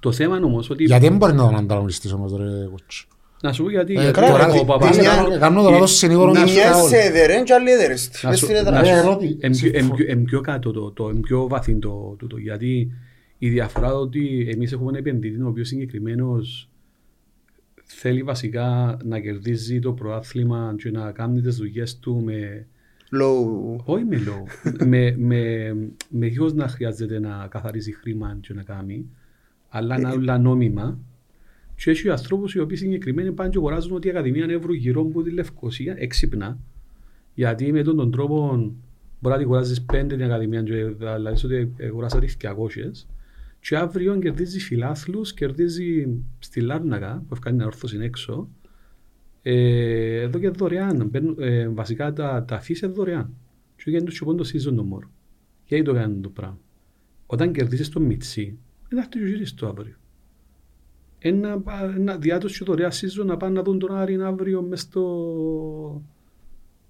Το 0.00 0.12
θέμα 0.12 0.36
είναι 0.36 0.46
όμως 0.46 0.70
ότι... 0.70 0.84
Γιατί 0.84 1.08
δεν 1.08 1.16
μπορεί 1.16 1.32
να 1.32 1.42
τον 1.44 1.56
ανταγωνιστείς 1.56 2.12
όμως 2.12 2.32
ρε 2.36 2.66
κότσο. 2.70 3.06
Να 3.42 3.52
σου 3.52 3.62
πω 3.62 3.70
γιατί... 3.70 3.92
Ε, 3.94 4.00
γιατί 4.00 4.20
τώρα, 4.20 4.46
ο 4.48 4.52
τι- 4.52 4.64
Παπα- 4.64 4.90
τι- 4.90 4.98
μια- 4.98 5.36
Κάνω 5.38 5.62
το 5.62 5.70
λάθος 5.70 5.92
συνήγορο 5.96 6.32
να 6.32 6.40
μες 6.40 6.50
στα 6.50 6.60
μοιάζει 6.60 6.80
όλα. 6.80 6.88
σε 6.88 6.96
εδερέν 6.96 7.44
και 7.44 7.52
άλλη 7.52 7.70
έδερες. 7.70 8.10
Να 8.22 8.28
Μες 8.28 8.38
σου- 8.38 8.44
στην 8.44 8.56
να 8.56 8.60
έδρα. 8.68 8.84
σου- 8.84 8.94
Ε, 8.94 8.98
ερώτηση. 8.98 9.36
Εν 9.40 9.50
πιο- 9.52 9.68
εν 9.68 9.74
Συμφω- 9.80 9.96
πιο- 9.96 10.06
εν 10.08 10.22
πιο 10.24 10.40
κάτω 10.40 10.70
το, 10.72 10.90
το, 10.90 11.08
εν 11.08 11.20
πιο 11.20 11.46
βαθύ 11.48 11.74
το, 11.74 12.14
τούτο, 12.18 12.36
γιατί 12.36 12.90
η 13.38 13.48
διαφορά 13.48 13.94
ότι 13.94 14.48
εμείς 14.52 14.72
έχουμε 14.72 14.88
ένα 14.88 14.98
επενδυτή 14.98 15.40
ο 15.42 15.48
οποίος 15.48 15.68
συγκεκριμένος 15.68 16.68
θέλει 17.84 18.22
βασικά 18.22 18.96
να 19.04 19.20
κερδίζει 19.20 19.78
το 19.78 19.92
προάθλημα 19.92 20.74
και 20.78 20.90
να 20.90 21.10
κάνει 21.12 21.40
τις 21.40 21.56
δουλειές 21.56 21.98
του 21.98 22.22
με, 22.24 22.66
Low. 23.12 23.76
όχι 23.84 24.04
με 24.04 24.16
λόγο, 24.16 24.44
με, 24.84 25.14
με, 25.18 25.70
με 26.08 26.26
δίχως 26.26 26.54
να 26.54 26.68
χρειάζεται 26.68 27.18
να 27.18 27.46
καθαρίζει 27.50 27.92
χρήμα 27.92 28.38
και 28.40 28.54
να 28.54 28.62
κάνει, 28.62 29.06
αλλά 29.68 29.98
να 29.98 30.10
όλα 30.10 30.38
νόμιμα. 30.38 30.98
Και 31.74 31.90
έχει 31.90 32.10
ανθρώπους 32.10 32.54
οι 32.54 32.60
οποίοι 32.60 32.76
συγκεκριμένοι 32.76 33.32
πάνε 33.32 33.50
και 33.50 33.58
αγοράζουν 33.58 33.92
ότι 33.92 34.06
η 34.06 34.10
Ακαδημία 34.10 34.46
Εύρου 34.48 34.72
γύρω 34.72 35.00
από 35.00 35.22
τη 35.22 35.30
Λευκοσία 35.30 35.94
έξυπνα, 35.98 36.58
γιατί 37.34 37.72
με 37.72 37.82
τον, 37.82 37.96
τον 37.96 38.10
τρόπο 38.10 38.72
Μπορεί 39.20 39.34
να 39.34 39.40
την 39.40 39.48
κουράζεις 39.48 39.82
πέντε 39.82 40.16
την 40.16 40.24
Ακαδημία 40.24 40.62
και 40.62 40.94
θα 40.98 41.18
λες 41.18 41.44
ότι 41.44 41.72
κουράζα 41.92 42.18
τις 42.18 42.36
200 42.40 42.48
και 43.60 43.76
αύριο 43.76 44.16
κερδίζει 44.16 44.58
φιλάθλους, 44.58 45.34
κερδίζει 45.34 46.08
στη 46.38 46.60
Λάρνακα 46.60 47.24
που 47.28 47.34
έφκανε 47.34 47.64
όρθωση 47.64 47.98
έξω 48.00 48.48
ε, 49.50 50.20
εδώ 50.20 50.38
και 50.38 50.48
δωρεάν. 50.50 51.08
Μπαίνουν, 51.10 51.36
ε, 51.38 51.68
βασικά 51.68 52.12
τα, 52.12 52.44
τα 52.44 52.60
fees 52.60 52.82
είναι 52.82 52.92
δωρεάν. 52.92 53.30
Και 53.76 53.90
γιατί 53.90 54.04
τους 54.04 54.18
το 54.18 54.34
season 54.52 54.74
no 54.74 54.80
more. 54.80 55.08
Γιατί 55.66 55.84
το 55.84 55.92
κάνουν 55.92 56.22
το 56.22 56.28
πράγμα. 56.28 56.58
Όταν 57.26 57.52
κερδίσεις 57.52 57.88
το 57.88 58.00
μιτσί, 58.00 58.58
δεν 58.88 59.02
θα 59.02 59.08
το 59.08 59.18
γυρίσεις 59.18 59.54
το 59.54 59.66
αύριο. 59.68 59.94
Ένα, 61.18 61.62
ένα 61.96 62.16
διάτος 62.16 62.58
και 62.58 62.64
δωρεά 62.64 62.90
season 62.90 63.24
να 63.24 63.36
πάνε 63.36 63.52
να 63.54 63.62
δουν 63.62 63.78
τον 63.78 63.96
Άρη 63.96 64.22
αύριο 64.22 64.62
μες 64.62 64.80
στο... 64.80 66.02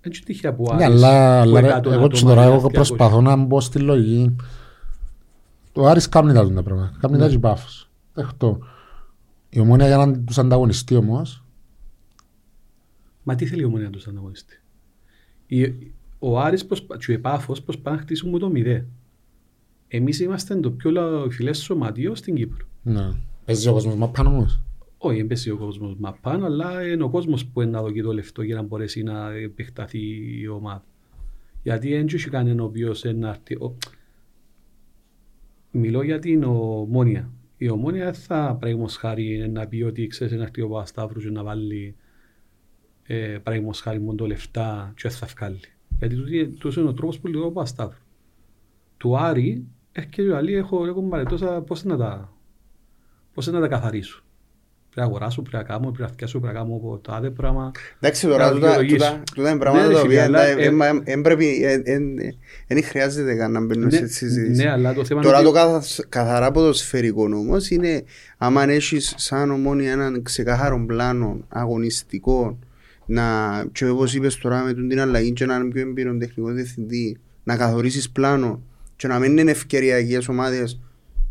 Έτσι 0.01 0.23
τυχαία 0.25 0.55
που 0.55 0.63
Ναι, 0.63 0.85
Άρης. 0.85 0.87
αλλά, 1.05 1.43
που 1.43 1.49
αλλά 1.49 1.61
ρε, 1.61 1.67
εκατό 1.67 1.89
εγώ 1.89 1.99
άτομα, 1.99 2.09
τους 2.09 2.23
τώρα 2.23 2.43
ένα 2.43 2.55
εγώ 2.55 2.67
200. 2.67 2.73
προσπαθώ 2.73 3.21
να 3.21 3.37
μπω 3.37 3.61
στη 3.61 3.79
λογική. 3.79 4.37
Το 5.73 5.87
Άρης 5.87 6.09
κάνει 6.09 6.33
τα 6.33 6.53
τα 6.53 6.63
πράγματα. 6.63 6.93
Κάνει 7.01 7.17
Ναι. 7.17 7.23
τα 7.23 7.29
και 7.29 7.39
πάφος. 7.39 7.91
Δεχτώ. 8.15 8.59
Η 9.51 9.61
ομόνια 9.61 9.87
για 9.87 9.97
να 9.97 10.19
τους 10.21 10.39
ανταγωνιστεί 10.39 10.95
όμως, 10.97 11.45
Μα 13.29 13.35
τι 13.35 13.47
θέλει 13.47 13.61
η 13.61 13.65
ομονία 13.65 13.91
τους 13.91 14.07
ανταγωνιστή. 14.07 14.61
Η- 15.47 15.93
Ο 16.19 16.41
Άρης 16.41 16.67
προσπα... 16.67 16.97
και 16.97 17.11
ο 17.11 17.15
Επάφος 17.15 17.63
προσπαθούν 17.63 17.93
να 17.99 18.05
χτίσουν 18.05 18.39
το 18.39 18.51
μηδέ. 18.51 18.87
Εμείς 19.89 20.21
είμαστε 20.21 20.57
το 20.61 20.71
πιο 20.71 20.91
λαοφιλές 20.91 21.59
σωματείο 21.59 22.15
στην 22.15 22.35
Κύπρο. 22.35 22.67
ναι. 22.83 23.11
Παίζει 23.45 23.69
ο 23.69 23.73
κόσμος 23.73 23.95
μα 23.97 24.09
πάνω 24.09 24.29
όμως. 24.29 24.61
Όχι, 24.99 25.19
έμπαιζε 25.19 25.51
ο 25.51 25.57
κόσμος 25.57 25.95
μαπάν, 25.99 26.45
αλλά 26.45 26.89
είναι 26.89 27.03
ο 27.03 27.09
κόσμος 27.09 27.47
που 27.47 27.61
είναι 27.63 27.71
να 27.71 27.83
δοκεί 27.83 28.03
το 28.03 28.13
λεφτό 28.13 28.43
για 28.43 28.55
να 28.55 28.63
μπορέσει 28.63 29.03
να 29.03 29.31
επεκταθεί 29.33 30.01
η 30.41 30.49
ομάδα. 30.49 30.85
Γιατί 31.63 31.89
δεν 31.93 32.07
έχει 32.07 32.31
κανένα 32.31 32.63
ο 32.63 32.67
οποίος 32.67 33.05
είναι 33.05 33.29
έρθει. 33.29 33.55
ο- 33.55 33.77
Μιλώ 35.71 36.03
για 36.03 36.19
την 36.19 36.43
ομόνια. 36.45 37.31
Η 37.57 37.69
ομόνια 37.69 38.05
δεν 38.05 38.15
θα 38.15 38.57
πράγματος 38.61 38.97
χάρη 38.97 39.49
να 39.51 39.67
πει 39.67 39.83
ότι 39.83 40.07
ξέρεις 40.07 40.37
να 40.37 40.43
έρθει 40.43 40.61
ο 40.61 40.69
Παπασταύρου 40.69 41.21
και 41.21 41.31
να 41.31 41.43
βάλει 41.43 41.95
ε, 43.11 43.39
πράγματος 43.43 43.81
χάρη 43.81 44.01
μόνο 44.01 44.15
το 44.17 44.27
λεφτά 44.27 44.93
και 44.97 45.09
θα 45.09 45.27
βγάλει. 45.37 45.61
Γιατί 45.99 46.15
τούτη- 46.15 46.47
τούτος 46.49 46.77
είναι 46.77 46.89
ο 46.89 46.93
τρόπος 46.93 47.19
που 47.19 47.27
λέει 47.27 47.41
ο 47.43 47.51
Παπασταύρου. 47.51 47.99
Του 48.97 49.19
Άρη 49.19 49.65
έρχεται 49.93 50.23
και 50.23 50.41
λέει 50.41 50.55
έχω, 50.55 50.87
έχω 50.87 51.03
μαρετόσα 51.03 51.47
πώς 51.61 51.85
να 51.85 51.97
τα, 51.97 52.33
πώς 53.35 53.47
να 53.47 53.61
τα 53.61 53.69
καθαρίσω. 53.69 54.23
Πρέπει 54.91 55.11
να 55.11 55.17
αγοράσω, 55.17 55.43
πρέπει 55.43 55.57
να 55.57 55.63
κάνω, 55.63 55.81
πρέπει 55.87 56.01
να 56.03 56.09
φτιάσω, 56.09 56.39
πρέπει 56.41 56.55
να 56.55 56.61
κάνω 56.61 56.75
από 56.75 56.99
το 57.03 57.13
άδε 57.13 57.31
πράγμα. 57.31 57.71
Εντάξει 58.01 58.27
τώρα, 58.27 58.45
Να 58.47 58.53
τούτα- 58.53 58.67
δικαιολογήσω. 58.67 58.97
τούτα- 59.11 59.23
τούτα 59.35 59.51
είναι 59.51 59.59
πράγματα 59.59 59.87
Ναι, 59.87 59.93
ρε 59.93 59.95
τα 59.95 60.01
φίλε, 60.01 60.13
οποία 60.13 60.25
αλλά, 60.25 60.45
δεν- 60.47 60.59
ε, 60.59 60.63
εν- 60.65 60.81
εν- 60.81 61.03
εν 61.05 61.23
πρέπει- 61.23 61.63
εν- 61.63 61.83
εν- 61.85 62.19
εν 62.67 62.83
χρειάζεται 62.85 63.35
καν 63.35 63.53
να 63.53 63.65
μπαίνουμε 63.65 63.91
σε 63.91 64.01
Ναι, 64.01 64.07
συζήτηση. 64.07 64.63
ναι, 64.65 64.71
αλλά 64.71 64.95
το 64.95 65.05
θέμα 65.05 65.23
Τώρα 65.23 65.41
είναι 65.41 65.51
το 65.51 65.61
ότι- 65.63 65.73
καθα- 65.73 66.07
καθαρά 66.09 66.51
ποδοσφαιρικό 66.51 67.23
όμως 67.23 67.71
είναι 67.71 68.05
άμα 68.39 68.63
έχεις 68.71 69.15
σαν 69.17 69.51
ομόνια 69.51 69.93
έναν 69.93 70.23
ξεκάθαρο 70.23 70.85
πλάνο 70.87 71.41
αγωνιστικό 71.49 72.59
να, 73.11 73.65
και 73.73 73.89
όπως 73.89 74.15
είπες 74.15 74.37
τώρα 74.37 74.63
με 74.63 74.73
τον 74.73 74.89
την 74.89 75.01
αλλαγή 75.01 75.33
και 75.33 75.45
έναν 75.45 75.69
πιο 75.69 75.81
εμπειρον 75.81 76.19
τεχνικό 76.19 76.51
διευθυντή 76.51 77.19
να 77.45 77.57
καθορίσεις 77.57 78.11
πλάνο 78.11 78.63
και 78.97 79.07
να 79.07 79.19
μην 79.19 79.39
είναι 79.39 79.51
ευκαιριακές 79.51 80.29
ομάδες 80.29 80.81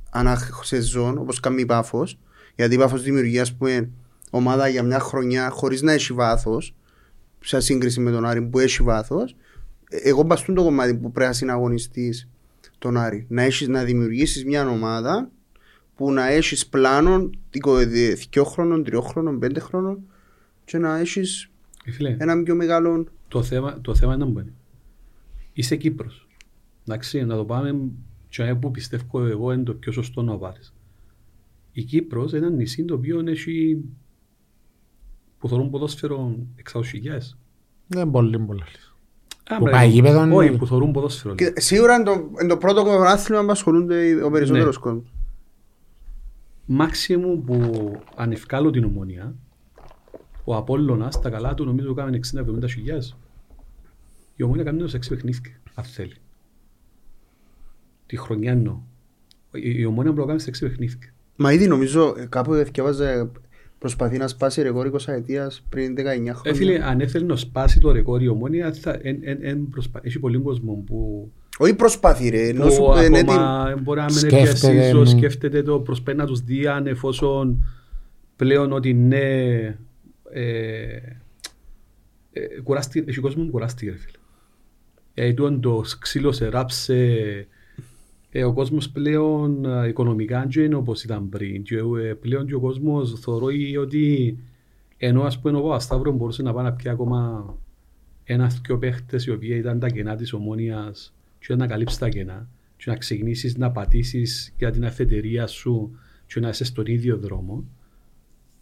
ανά 0.10 0.38
σεζόν 0.62 1.18
όπως 1.18 1.40
κάνει 1.40 1.62
η 1.62 1.66
Πάφος 1.66 2.20
γιατί 2.56 2.76
η 2.76 2.78
Πάφος 2.78 3.02
δημιουργεί 3.02 3.40
ας 3.40 3.54
πούμε 3.54 3.90
ομάδα 4.30 4.68
για 4.68 4.84
μια 4.84 5.00
χρονιά 5.00 5.50
χωρίς 5.50 5.82
να 5.82 5.92
έχει 5.92 6.14
βάθος 6.14 6.76
σε 7.40 7.60
σύγκριση 7.60 8.00
με 8.00 8.12
τον 8.12 8.26
Άρη 8.26 8.42
που 8.42 8.60
έχει 8.60 8.84
βάθος 8.84 9.36
Ε, 9.90 9.98
εγώ 9.98 10.24
μπαστούν 10.24 10.56
το 10.56 10.64
κομμάτι 10.64 10.94
που 10.94 11.12
πρέπει 11.12 11.30
να 11.30 11.34
συναγωνιστείς 11.34 12.30
τον 12.78 12.98
Άρη. 12.98 13.26
Να, 13.30 13.42
έχεις, 13.42 13.68
να 13.68 13.84
δημιουργήσεις 13.84 14.46
μια 14.46 14.70
ομάδα 14.70 15.30
που 15.96 16.12
να 16.12 16.28
έχεις 16.28 16.68
πλάνο 16.68 17.30
2 17.52 18.44
χρόνων, 18.46 18.84
3 18.84 19.02
χρόνων, 19.02 19.40
5 19.44 19.60
χρόνων 19.60 20.00
και 20.66 20.78
να 20.78 20.98
έχεις 20.98 21.50
Ε, 21.50 21.57
Φίλε, 21.92 22.16
έναν 22.20 22.44
πιο 22.44 22.56
μεγάλο... 22.56 23.06
το 23.28 23.44
θέμα, 23.44 23.82
το 23.82 23.96
θέμα 23.96 24.14
είναι 24.14 24.24
να 24.26 24.30
μπαίνει. 24.32 24.54
Είσαι 25.54 25.76
Κύπρος. 25.76 26.28
Εντάξει, 26.88 27.24
να 27.26 27.36
το 27.36 27.46
πάμε 27.46 27.80
και 28.30 28.56
που 28.56 28.72
πιστεύω 28.72 29.26
εγώ 29.26 29.52
είναι 29.52 29.64
το 29.64 29.74
πιο 29.74 29.92
σωστό 29.92 30.22
να 30.22 30.38
πάρεις. 30.38 30.74
Η 31.72 31.84
Κύπρος 31.84 32.32
είναι 32.34 32.46
ένα 32.46 32.56
νησί 32.56 32.84
το 32.86 32.94
οποίο 32.94 33.24
έχει 33.28 33.84
που 35.40 35.48
θεωρούν 35.48 35.70
ποδόσφαιρο 35.70 36.36
εξαουσυγιές. 36.56 37.38
Δεν 37.88 38.02
είναι 38.02 38.12
πολύ 38.12 38.40
πολύ. 38.40 38.62
Α, 39.50 39.58
Που 39.58 39.64
μπρε, 39.64 39.72
πάει 39.72 39.90
γήπεδο 39.90 40.24
είναι- 40.24 40.36
Όχι, 40.36 40.58
που 40.58 40.68
θεωρούν 40.68 40.92
ποδόσφαιρο. 40.92 41.36
Και 41.36 41.54
σίγουρα 41.56 41.96
είναι 41.96 42.04
το, 42.04 42.12
είναι 42.12 42.48
το 42.50 42.58
πρώτο 42.58 42.82
άθλημα 42.92 43.46
που 43.46 43.52
ασχολούνται 43.52 44.24
ο 44.24 44.30
περισσότερος 44.32 44.76
Ναι. 44.76 44.82
κόσμος. 44.82 45.14
Μάξιμου 46.66 47.44
που 47.44 47.62
αν 48.16 48.32
ευκάλω 48.32 48.70
την 48.72 48.84
ομονία, 48.84 49.36
ο 50.50 50.56
Απόλλωνας 50.56 51.22
τα 51.22 51.30
καλά 51.30 51.54
του 51.54 51.66
νομίζω 51.66 51.94
κάνει 51.94 52.20
60-70 52.64 52.70
χιλιάδες. 52.70 53.18
Η 54.36 54.44
ομονία 54.44 54.64
κάνει 54.64 54.78
τους 54.78 54.94
6 54.94 55.00
παιχνίδια, 55.10 55.60
αν 55.74 55.84
θέλει. 55.84 56.16
Τη 58.06 58.18
χρονιά 58.18 58.52
εννοώ. 58.52 58.80
Η, 59.52 59.74
η 59.76 59.86
ομονία 59.86 60.12
μπορεί 60.12 60.28
να 60.28 60.36
κάνει 60.36 60.52
6 60.56 60.60
παιχνίδια. 60.60 61.14
Μα 61.36 61.54
ήδη 61.54 61.68
νομίζω 61.68 62.16
ε, 62.18 62.26
κάπου 62.26 62.54
διαβάζα 62.54 63.32
προσπαθεί 63.78 64.18
να 64.18 64.28
σπάσει 64.28 64.62
ρεκόρ 64.62 64.90
20 64.94 64.98
ετίας 65.06 65.64
πριν 65.70 65.96
19 65.98 66.02
χρόνια. 66.04 66.42
Ε, 66.44 66.54
φίλε, 66.54 66.84
αν 66.84 67.00
έθελε 67.00 67.26
να 67.26 67.36
σπάσει 67.36 67.80
το 67.80 67.92
ρεκόρ 67.92 68.22
η 68.22 68.28
ομόνια, 68.28 68.74
θα, 68.74 69.00
εν, 69.02 69.20
εν, 69.22 69.38
εν 69.42 69.68
προσπα... 69.70 70.00
έχει 70.04 70.20
πολύ 70.20 70.38
κόσμο 70.38 70.84
που, 70.86 71.32
Όχι 71.58 71.76
προσπαθεί 71.76 72.30
ρε, 72.30 72.48
ενώ 72.48 72.66
που 72.66 72.72
σου 72.72 72.84
είναι 73.06 73.18
έτοιμο. 73.18 73.32
ακόμα 73.32 73.76
μπορεί 73.82 74.00
να 74.00 74.06
μην 74.06 74.14
Σκέφτεται, 74.16 74.72
επιασύσω, 74.72 75.00
ναι. 75.00 75.06
σκέφτεται 75.06 75.64
το 75.64 75.80
προσπαίνει 75.80 76.18
να 76.18 76.26
τους 76.26 76.42
δει 76.42 76.68
αν 76.68 76.88
εφόσον 76.88 77.66
πλέον 78.36 78.72
ότι 78.72 78.94
ναι 78.94 79.18
ε, 79.18 79.66
ε, 79.66 79.78
κουράστη, 82.64 83.04
έχει 83.08 83.20
κόσμος 83.20 83.46
που 83.46 83.52
κουράστηκε 83.52 83.92
ρε 83.92 83.98
φίλε. 83.98 84.18
Ε, 85.14 85.34
τούτον 85.34 85.62
το 85.62 85.84
ξύλο 86.00 86.32
σε 86.32 86.50
ράψε. 86.50 87.48
Ε, 88.30 88.44
ο 88.44 88.54
κόσμος 88.54 88.90
πλέον 88.90 89.66
ε, 89.66 89.88
οικονομικά 89.88 90.48
δεν 90.50 90.64
είναι 90.64 90.76
όπως 90.76 91.04
ήταν 91.04 91.30
πριν. 91.30 91.64
Και 91.64 91.76
ε, 91.76 92.14
πλέον 92.14 92.46
και 92.48 92.56
ο 92.56 92.60
κόσμος 92.60 93.20
θεωρεί 93.20 93.78
ότι 93.78 94.38
ενώ 94.98 95.22
ας 95.22 95.40
πούμε 95.40 95.58
ο 95.58 95.62
Παπασταύρος 95.62 96.16
μπορούσε 96.16 96.42
να 96.42 96.54
πάει 96.54 96.64
να 96.64 96.74
πιει 96.74 96.92
ακόμα 96.92 97.54
ένας 98.24 98.62
δυο 98.66 98.78
παίχτες 98.78 99.26
οι 99.26 99.32
οποίοι 99.32 99.56
ήταν 99.60 99.80
τα 99.80 99.90
κενά 99.90 100.16
της 100.16 100.34
ομόνιας 100.34 101.14
και 101.40 101.56
να 101.56 101.68
καλύψει 101.68 102.00
τα 102.00 102.10
κενά 102.10 102.48
και 102.78 102.84
να 102.88 102.96
ξεκινήσεις 102.96 103.58
να 103.58 103.72
πατήσεις 103.72 104.54
για 104.58 104.72
την 104.72 104.86
αφετηρία 104.86 105.48
σου 105.48 105.98
και 106.26 106.40
να 106.40 106.50
είσαι 106.50 106.64
στον 106.64 106.86
ίδιο 106.86 107.18
δρόμο 107.18 107.64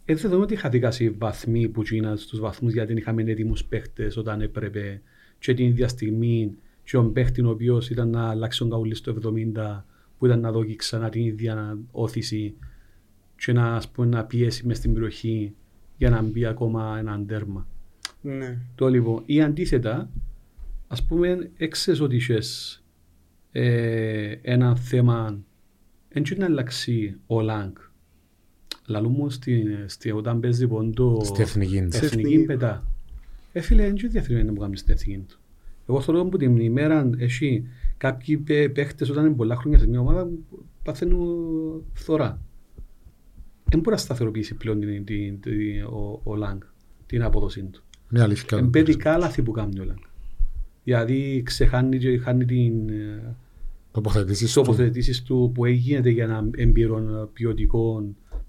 ε, 0.08 0.14
δεν 0.14 0.30
δούμε 0.30 0.42
ότι 0.42 0.56
χαθήκα 0.56 0.92
οι 0.98 1.10
βαθμοί 1.10 1.68
που 1.68 1.82
γίναν 1.82 2.16
στους 2.16 2.40
βαθμούς 2.40 2.72
γιατί 2.72 2.88
δεν 2.88 2.96
είχαμε 2.96 3.22
έτοιμους 3.22 3.64
παίχτες 3.64 4.16
όταν 4.16 4.40
έπρεπε 4.40 5.02
και 5.38 5.54
την 5.54 5.66
ίδια 5.66 5.88
στιγμή 5.88 6.56
και 6.84 6.96
ο 6.96 7.04
παίχτης 7.04 7.44
ο 7.44 7.50
οποίος 7.50 7.90
ήταν 7.90 8.10
να 8.10 8.28
αλλάξει 8.28 8.58
τον 8.58 8.70
καουλί 8.70 8.94
στο 8.94 9.16
70 9.54 9.82
που 10.18 10.26
ήταν 10.26 10.40
να 10.40 10.52
δώσει 10.52 10.76
ξανά 10.76 11.08
την 11.08 11.24
ίδια 11.24 11.78
όθηση 11.90 12.54
και 13.36 13.52
να, 13.52 13.74
ας 13.74 13.88
πούμε, 13.88 14.06
να 14.06 14.24
πιέσει 14.24 14.66
μες 14.66 14.76
στην 14.76 14.92
περιοχή 14.92 15.54
για 15.96 16.10
να 16.10 16.22
μπει 16.22 16.46
ακόμα 16.46 16.96
έναν 16.98 17.26
τέρμα. 17.26 17.66
Ναι. 18.20 18.58
Το 18.74 18.88
λοιπόν, 18.88 19.22
ή 19.26 19.42
αντίθετα, 19.42 20.10
ας 20.86 21.04
πούμε, 21.04 21.50
έξες 21.56 22.00
ότι 22.00 22.16
είχες 22.16 22.80
ε, 23.52 24.34
ένα 24.42 24.76
θέμα, 24.76 25.38
δεν 26.08 26.24
να 26.36 26.44
αλλάξει 26.44 27.16
ο 27.26 27.40
Λάγκ. 27.40 27.74
Λαλού 28.86 29.08
μου 29.10 29.30
στην, 29.30 29.66
στη, 29.86 30.10
όταν 30.10 30.40
παίζει 30.40 30.66
πόντο 30.66 31.20
Στη 31.24 31.42
εθνική. 31.42 31.76
εθνική 31.76 32.04
εθνική. 32.04 32.38
πετά. 32.44 32.84
Ε, 33.52 33.60
φίλε, 33.60 33.82
δεν 33.82 33.96
είναι 33.96 34.08
διαθετημένο 34.08 34.52
που 34.52 34.58
κάνουμε 34.58 34.76
στην 34.76 34.94
εθνική 34.94 35.18
του. 35.28 35.38
Εγώ 35.88 36.00
θεωρώ 36.00 36.24
που 36.24 36.36
την 36.36 36.56
ημέρα 36.56 37.10
έχει 37.18 37.66
κάποιοι 37.96 38.36
παί- 38.36 38.70
παίχτες 38.72 39.10
όταν 39.10 39.26
είναι 39.26 39.34
πολλά 39.34 39.56
χρόνια 39.56 39.78
σε 39.78 39.88
μια 39.88 40.00
ομάδα 40.00 40.28
παθαίνουν 40.82 41.28
φθορά. 41.92 42.40
Δεν 43.70 43.78
μπορεί 43.80 43.90
να 43.90 44.02
σταθεροποιήσει 44.02 44.54
πλέον 44.54 44.80
την, 44.80 45.04
την, 45.04 45.40
την, 45.40 45.82
ο, 45.84 46.20
ο 46.24 46.34
Λάγκ 46.34 46.60
την 47.06 47.22
απόδοσή 47.22 47.62
του. 47.62 47.82
Είναι 48.12 48.22
αλήθεια. 48.22 48.58
Είναι 48.58 48.68
παιδικά 48.68 49.18
λάθη 49.18 49.42
που 49.42 49.50
κάνει 49.50 49.80
ο 49.80 49.84
Λάγκ. 49.84 49.96
Δηλαδή 50.84 51.42
ξεχάνει 51.44 51.98
και 51.98 52.18
χάνει 52.18 52.44
την 52.44 52.88
ε, 52.88 53.36
Τοποθετήσεις 53.92 54.52
του. 54.52 54.60
τοποθετήσεις 54.62 55.22
του 55.22 55.50
που 55.54 55.64
έγινε 55.64 56.08
για 56.10 56.24
έναν 56.24 56.50
έμπειρο 56.56 57.28
ποιοτικό 57.32 58.04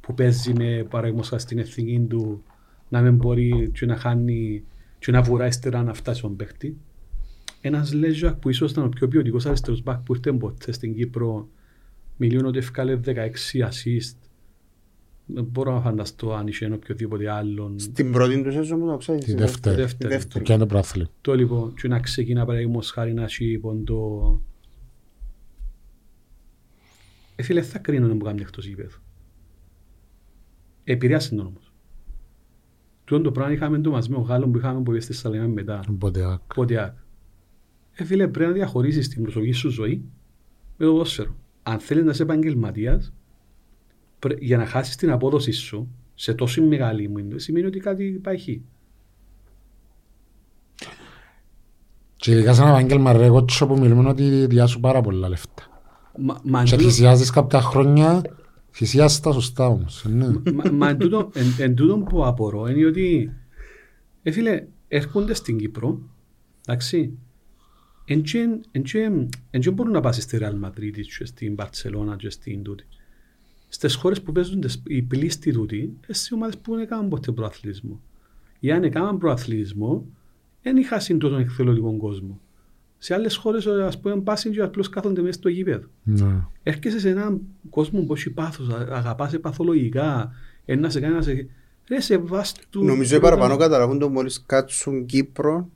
που 0.08 0.14
παίζει 0.14 0.53
με 0.53 0.86
παραδείγματος 0.89 1.41
στην 1.41 1.60
εθνική 1.60 2.05
του 2.10 2.43
να 2.89 3.01
μην 3.01 3.16
μπορεί 3.16 3.72
και 3.74 3.86
να 3.86 3.95
χάνει 3.95 4.64
και 4.99 5.12
να 5.12 5.22
βουρά 5.22 5.47
ύστερα 5.47 5.84
να 5.84 5.93
φτάσει 5.93 6.20
στον 6.20 6.36
παίχτη. 6.36 6.78
Ένας 7.62 7.93
Λέζακ 7.93 8.36
που 8.36 8.49
ίσως 8.49 8.72
ήταν 8.72 8.84
ο 8.84 8.89
πιο 8.89 9.08
ποιοτικός 9.08 9.45
αριστερός 9.45 9.84
μπακ 9.84 9.99
που 9.99 10.16
ήρθε 10.16 10.34
ποτέ 10.34 10.72
στην 10.72 10.95
Κύπρο 10.95 11.49
μιλούν 12.18 12.45
ότι 12.45 12.58
έφκαλε 12.58 12.99
16 13.05 13.16
assist 13.16 14.16
Δεν 15.26 15.43
μπορώ 15.43 15.74
να 15.74 15.82
φανταστώ 15.82 16.34
αν 16.34 16.47
είχε 16.47 16.72
οποιοδήποτε 16.74 17.30
άλλον. 17.30 17.80
Στην 17.80 18.12
πρώτη 18.12 18.41
του 18.41 18.51
σεζόν 18.51 18.80
που 18.80 18.88
το 18.88 18.97
ξέρεις. 18.97 19.24
Τη 19.24 19.32
στη 19.32 19.39
δεύτερη. 19.39 19.76
Δεύτερη. 19.76 20.10
Το 20.10 20.18
δεύτερη. 20.18 20.43
πιάνε 20.43 20.62
το 20.62 20.68
πράθλιο. 20.68 21.08
Το 21.22 21.36
λοιπόν, 21.36 21.74
και 21.74 21.88
να 21.88 21.99
ξεκινά 21.99 22.45
παραδείγματος 22.45 22.91
χάρη 22.91 23.14
να 23.14 23.24
έχει 23.24 23.58
ποντό... 23.58 24.41
Ε, 27.36 27.43
φίλε, 27.43 27.62
θα 27.62 27.80
κρίνουν 27.80 28.18
που 28.18 28.26
κάνει 28.26 28.41
εκτός 28.41 28.66
γήπεδου. 28.66 28.97
Επηρεάσει 30.90 31.30
τον 31.36 31.46
όμως. 31.46 31.72
Τούτο 33.06 33.22
το 33.22 33.32
πράγμα 33.32 33.54
είχαμε 33.54 33.80
το 33.80 33.92
μαζί 33.92 34.10
με 34.10 34.16
ο 34.18 34.20
Γάλλον 34.22 34.52
που 34.52 34.58
είχαμε 34.58 34.78
που 34.78 34.84
πήγε 34.84 35.00
στη 35.00 35.14
Σαλεμία 35.14 35.48
μετά. 35.48 35.80
Οπότε, 35.90 36.32
άκ. 36.32 36.40
Πότε 36.56 36.84
άκ. 36.84 36.96
Ε, 37.94 38.04
φίλε, 38.04 38.28
πρέπει 38.28 38.50
να 38.50 38.56
διαχωρίσεις 38.56 39.08
την 39.08 39.22
προσωπική 39.22 39.52
σου 39.52 39.70
ζωή 39.70 40.04
με 40.78 40.86
το 40.86 40.92
ποδόσφαιρο. 40.92 41.36
Αν 41.64 41.80
θέλεις 41.80 42.04
να 42.04 42.12
είσαι 42.12 42.24
επαγγελματίας, 42.24 43.14
πρέ- 44.20 44.42
για 44.44 44.58
να 44.58 44.66
χάσεις 44.66 44.96
την 44.96 45.12
απόδοση 45.12 45.52
σου 45.52 45.88
σε 46.16 46.34
τόσο 46.34 46.64
μεγάλη 46.64 47.08
μου, 47.08 47.40
σημαίνει 47.40 47.66
ότι 47.66 47.80
κάτι 47.80 48.20
πάει 48.24 48.38
χει. 48.38 48.62
Και 52.16 52.32
ειδικά 52.32 52.54
σε 52.54 52.62
ένα 52.62 52.70
επάγγελμα 52.70 53.12
ρε 53.14 53.28
κότσο 53.30 53.68
που 53.68 53.78
μιλούμε 53.80 54.10
ότι 54.10 54.46
διάσου 54.46 54.80
πάρα 54.80 55.02
πολλά 55.02 55.30
λεφτά. 55.30 55.64
Μα, 56.20 56.40
μα, 56.44 56.64
Και 56.64 56.72
εν 56.74 56.78
τούτο- 56.78 56.90
θυσιάζεις 56.92 57.30
κάποια 57.30 57.62
χρόνια, 57.62 58.22
θυσιάζεις 58.78 59.20
τα 59.20 59.32
σωστά 59.32 59.68
όμως. 59.68 60.06
ε, 60.06 60.10
Ναι. 60.10 60.28
Μα, 60.54 60.72
μα 60.72 60.90
εν, 60.90 60.98
τούτο, 60.98 61.30
εν, 61.34 61.46
εν 61.60 61.76
τούτο 61.76 61.98
που 61.98 62.26
απορώ 62.26 62.68
είναι 62.68 62.86
ότι 62.86 63.32
ε, 64.24 64.32
φίλε, 64.32 64.66
έρχονται 64.88 65.34
στην 65.34 65.58
Κύπρο, 65.58 66.00
εντάξει, 66.68 67.18
εν 68.06 68.22
και- 68.22 68.60
εν 68.72 68.84
και- 68.84 69.12
εν 69.50 69.62
και 69.62 69.72
μπορούν 69.72 69.92
να 69.92 70.00
πάσει 70.00 70.22
στη 70.22 70.38
Real 70.42 70.66
Madrid 70.66 70.92
και 71.18 71.26
στην 71.26 71.56
Barcelona 71.58 72.16
και 72.18 72.30
στην 72.30 72.64
τούτη. 72.64 72.86
Στις 73.70 73.96
χώρες 73.96 74.22
που 74.22 74.32
παίζουν 74.32 74.62
τις- 74.62 74.82
οι 74.88 75.02
πλήστοι 75.02 75.52
τούτοι, 75.52 75.94
εσύ 76.08 76.34
ομάδες 76.34 76.58
που 76.58 76.72
δεν 76.74 76.82
έκαναν 76.84 77.10
ποτέ 77.10 77.32
προαθλητισμό. 77.32 78.02
Ή 78.60 78.72
αν 78.72 78.84
έκαναν 78.84 79.18
προαθλητισμό, 79.18 80.06
δεν 80.62 80.78
είχαν 80.78 81.18
τόσο 81.20 81.36
εκθελωτικό 81.38 81.98
κόσμο. 81.98 82.40
Σε 82.98 83.14
άλλες 83.14 83.36
χώρες, 83.36 83.66
ας 83.68 84.00
πούμε, 84.00 84.20
πάσουν 84.22 84.52
και 84.52 84.62
απλώς 84.62 84.89
κάθονται 84.89 85.22
μέσα 85.22 85.34
στο 85.34 85.50
γήπεδο 85.50 85.88
Ναι. 86.04 86.43
έρχεσαι 86.64 87.00
σε 87.00 87.10
έναν 87.10 87.41
κόσμο 87.70 88.02
που 88.02 88.14
έχει 88.14 88.30
πάθος, 88.30 88.70
α- 88.70 88.88
αγαπάς 88.91 89.39
παθολογικά, 89.41 90.32
ένας 90.66 90.82
να 90.84 90.89
σε 90.89 91.00
κάνει 91.00 91.14
να 91.16 91.22
σε... 91.22 91.48
Ρε, 91.89 92.02
σε 92.02 92.18
βάση 92.18 92.54
του... 92.70 92.84
Νομίζω 92.86 93.16
οι 93.16 93.20
παραπάνω 93.20 93.58
καταλαβούν 93.58 94.00
το 94.00 94.10
μόλις 94.10 94.43
κάτσουν 94.45 95.06
Κύπρο 95.06 95.70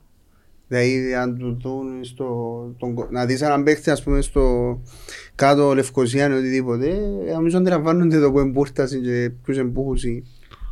Δηλαδή 0.68 1.14
αν 1.14 1.38
του 1.38 1.56
δουν 1.62 2.04
στο, 2.04 2.26
τον, 2.78 2.94
κο- 2.94 3.08
να 3.10 3.26
δεις 3.26 3.40
έναν 3.42 3.62
παίχτη 3.62 3.90
ας 3.90 4.02
πούμε 4.02 4.20
στο 4.20 4.80
κάτω 5.34 5.74
Λευκοσία 5.74 6.28
ή 6.28 6.32
οτιδήποτε 6.32 6.88
ε, 7.26 7.32
νομίζω 7.32 7.58
αντιλαμβάνονται 7.58 8.20
το 8.20 8.32
που 8.32 8.38
εμπούρτασαν 8.38 9.02
και 9.02 9.30
ποιους 9.44 9.56
εμπούχουσαν 9.58 10.22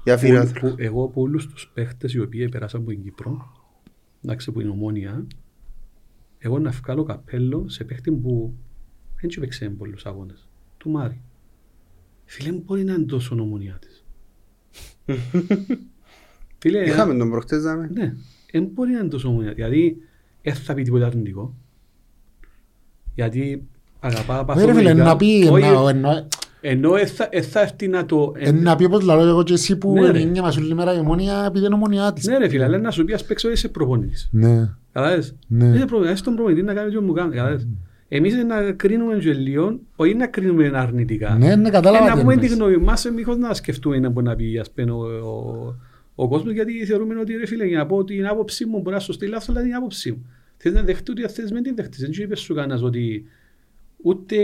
για 0.05 0.15
Που, 0.15 0.21
φίλαθρο. 0.21 0.69
που, 0.69 0.75
εγώ 0.79 1.05
από 1.05 1.21
όλους 1.21 1.47
τους 1.47 1.71
παίχτες 1.75 2.13
οι 2.15 2.21
οποίοι 2.21 2.49
περάσαν 2.49 2.81
από 2.81 2.91
την 2.91 3.03
Κύπρο, 3.03 3.53
εντάξει 4.25 4.53
που 4.53 4.61
είναι 4.61 4.71
ομόνια, 4.71 5.27
εγώ 6.43 6.59
να 6.59 6.71
βγάλω 6.71 7.03
καπέλο 7.03 7.69
σε 7.69 7.85
παίχτη 7.85 8.11
που 8.13 8.55
δεν 9.21 9.31
του 9.31 9.41
παίξε 9.41 9.69
πολλούς 9.71 10.07
αγώνες, 10.07 10.49
του 10.77 10.91
Μάρη. 10.91 11.21
Φίλε 12.25 12.53
μου 12.53 12.63
μπορεί 12.67 12.85
να 12.85 12.93
είναι 12.95 13.05
τόσο 13.05 13.35
ομονιά 13.41 13.79
της. 13.81 14.05
Φίλε, 16.59 16.79
Είχαμε 16.85 17.15
τον 17.15 17.31
προχτές 17.31 17.63
δάμε. 17.63 17.91
Ναι, 17.93 18.15
δεν 18.53 18.65
μπορεί 18.65 18.93
να 18.93 18.99
είναι 18.99 19.09
τόσο 19.09 19.29
ομονία. 19.29 19.53
Δηλαδή, 19.53 19.97
δεν 20.43 20.55
θα 20.55 20.75
πει 20.75 20.83
τίποτα 20.83 21.07
αρνητικό. 21.07 21.55
Γιατί 23.15 23.69
αγαπά 24.01 24.55
Ναι, 24.55 24.65
ρε 24.65 24.73
φίλε, 24.73 24.73
παθολογικά. 24.73 25.05
να 25.05 25.17
πει, 25.17 25.49
Όχι, 25.51 25.65
να- 25.71 25.91
εννοώ- 25.91 26.27
Ενώ 26.61 26.91
δεν 26.91 27.07
θα, 27.07 27.29
εν 27.31 27.43
θα 27.43 27.61
έρθει 27.61 27.89
να 27.89 28.07
το... 28.07 28.33
ε, 28.37 28.53
να 28.53 28.77
πει 28.77 28.85
όπως 28.85 29.03
λαλώ 29.05 29.23
εγώ 29.29 29.43
και 29.43 29.53
εσύ 29.53 29.77
που 29.77 29.93
Ναι, 29.93 30.11
ρε. 30.11 30.21
είναι 30.21 30.41
μας 30.41 30.57
όλη 30.57 30.75
μέρα 30.75 30.95
η 30.95 30.99
ομόνια 30.99 31.45
επειδή 31.49 31.67
είναι 31.67 31.75
ομόνια 31.75 32.13
της. 32.13 32.27
Ναι 32.27 32.39
ρε 32.39 32.49
φίλε, 32.49 32.65
αλλά 32.65 32.79
να 32.79 32.91
σου 32.91 33.05
πει 33.05 33.13
ας 33.13 33.25
παίξω 33.25 33.51
είσαι 33.51 33.69
προπονητής. 33.69 34.29
Ναι. 34.33 34.69
Καταλάβες. 34.93 35.35
Ναι. 35.47 35.65
Είσαι 35.67 35.85
προπονητής, 35.85 36.13
είσαι 36.15 36.25
τον 36.25 36.35
προπονητή 36.35 36.63
να 36.63 36.75
κάνει 36.75 36.97
ό,τι 36.97 37.05
μου 37.05 37.13
κάνει. 37.13 37.31
Καταλάβες. 37.35 37.67
Εμείς 38.09 38.35
να 38.35 38.73
κρίνουμε 38.73 39.17
και 39.19 39.33
λίγο, 39.33 39.79
όχι 39.97 40.15
να 40.15 40.27
κρίνουμε 40.27 40.71
αρνητικά. 40.75 41.35
Ναι, 41.39 41.57
ναι, 41.57 41.71
κατάλαβα 41.71 42.05
Ε, 42.05 42.09
να 42.09 42.15
τι 42.15 42.21
πούμε 42.21 42.33
εννοείς. 42.33 42.51
τη 42.51 42.57
γνώμη 42.57 42.77
μας, 42.77 43.11
μήπως 43.15 43.37
να 43.37 43.55
σκεφτούμε 43.55 43.99
να 43.99 44.09
μπορεί 44.09 44.27
να 44.27 44.37
πει 44.37 44.59
ας 44.59 44.71
πούμε, 44.71 44.91
ο, 44.91 44.97
ο, 45.05 45.75
ο 46.15 46.29
κόσμος, 46.29 46.53
γιατί 46.53 46.85
θεωρούμε 46.85 47.15
ότι 47.21 47.37
ρε 47.37 47.47
φίλε, 47.47 47.65
για 47.67 47.79
να 47.79 47.87
πω 47.87 48.05
την 48.05 48.27
άποψή 48.27 48.65
μου 48.67 48.81
μπορεί 48.81 48.95
να 48.95 49.01
σωστή 49.01 49.27
λάθος, 49.27 49.49
αλλά 49.49 49.63
την 49.63 49.75
άποψή 49.75 50.11
μου. 50.11 50.27
Θες 50.57 50.73
να 50.73 50.83
δεχτεί 50.83 51.11
ότι 51.11 51.23
θες 51.29 51.53
με 51.53 51.61
την 51.61 51.75
δεχτείς. 51.75 52.01
Δεν 52.01 52.13
σου 52.13 52.23
είπες 52.23 52.41
σου 52.41 52.55
κανένας 52.55 52.83
ότι 52.83 53.25
ούτε 54.03 54.37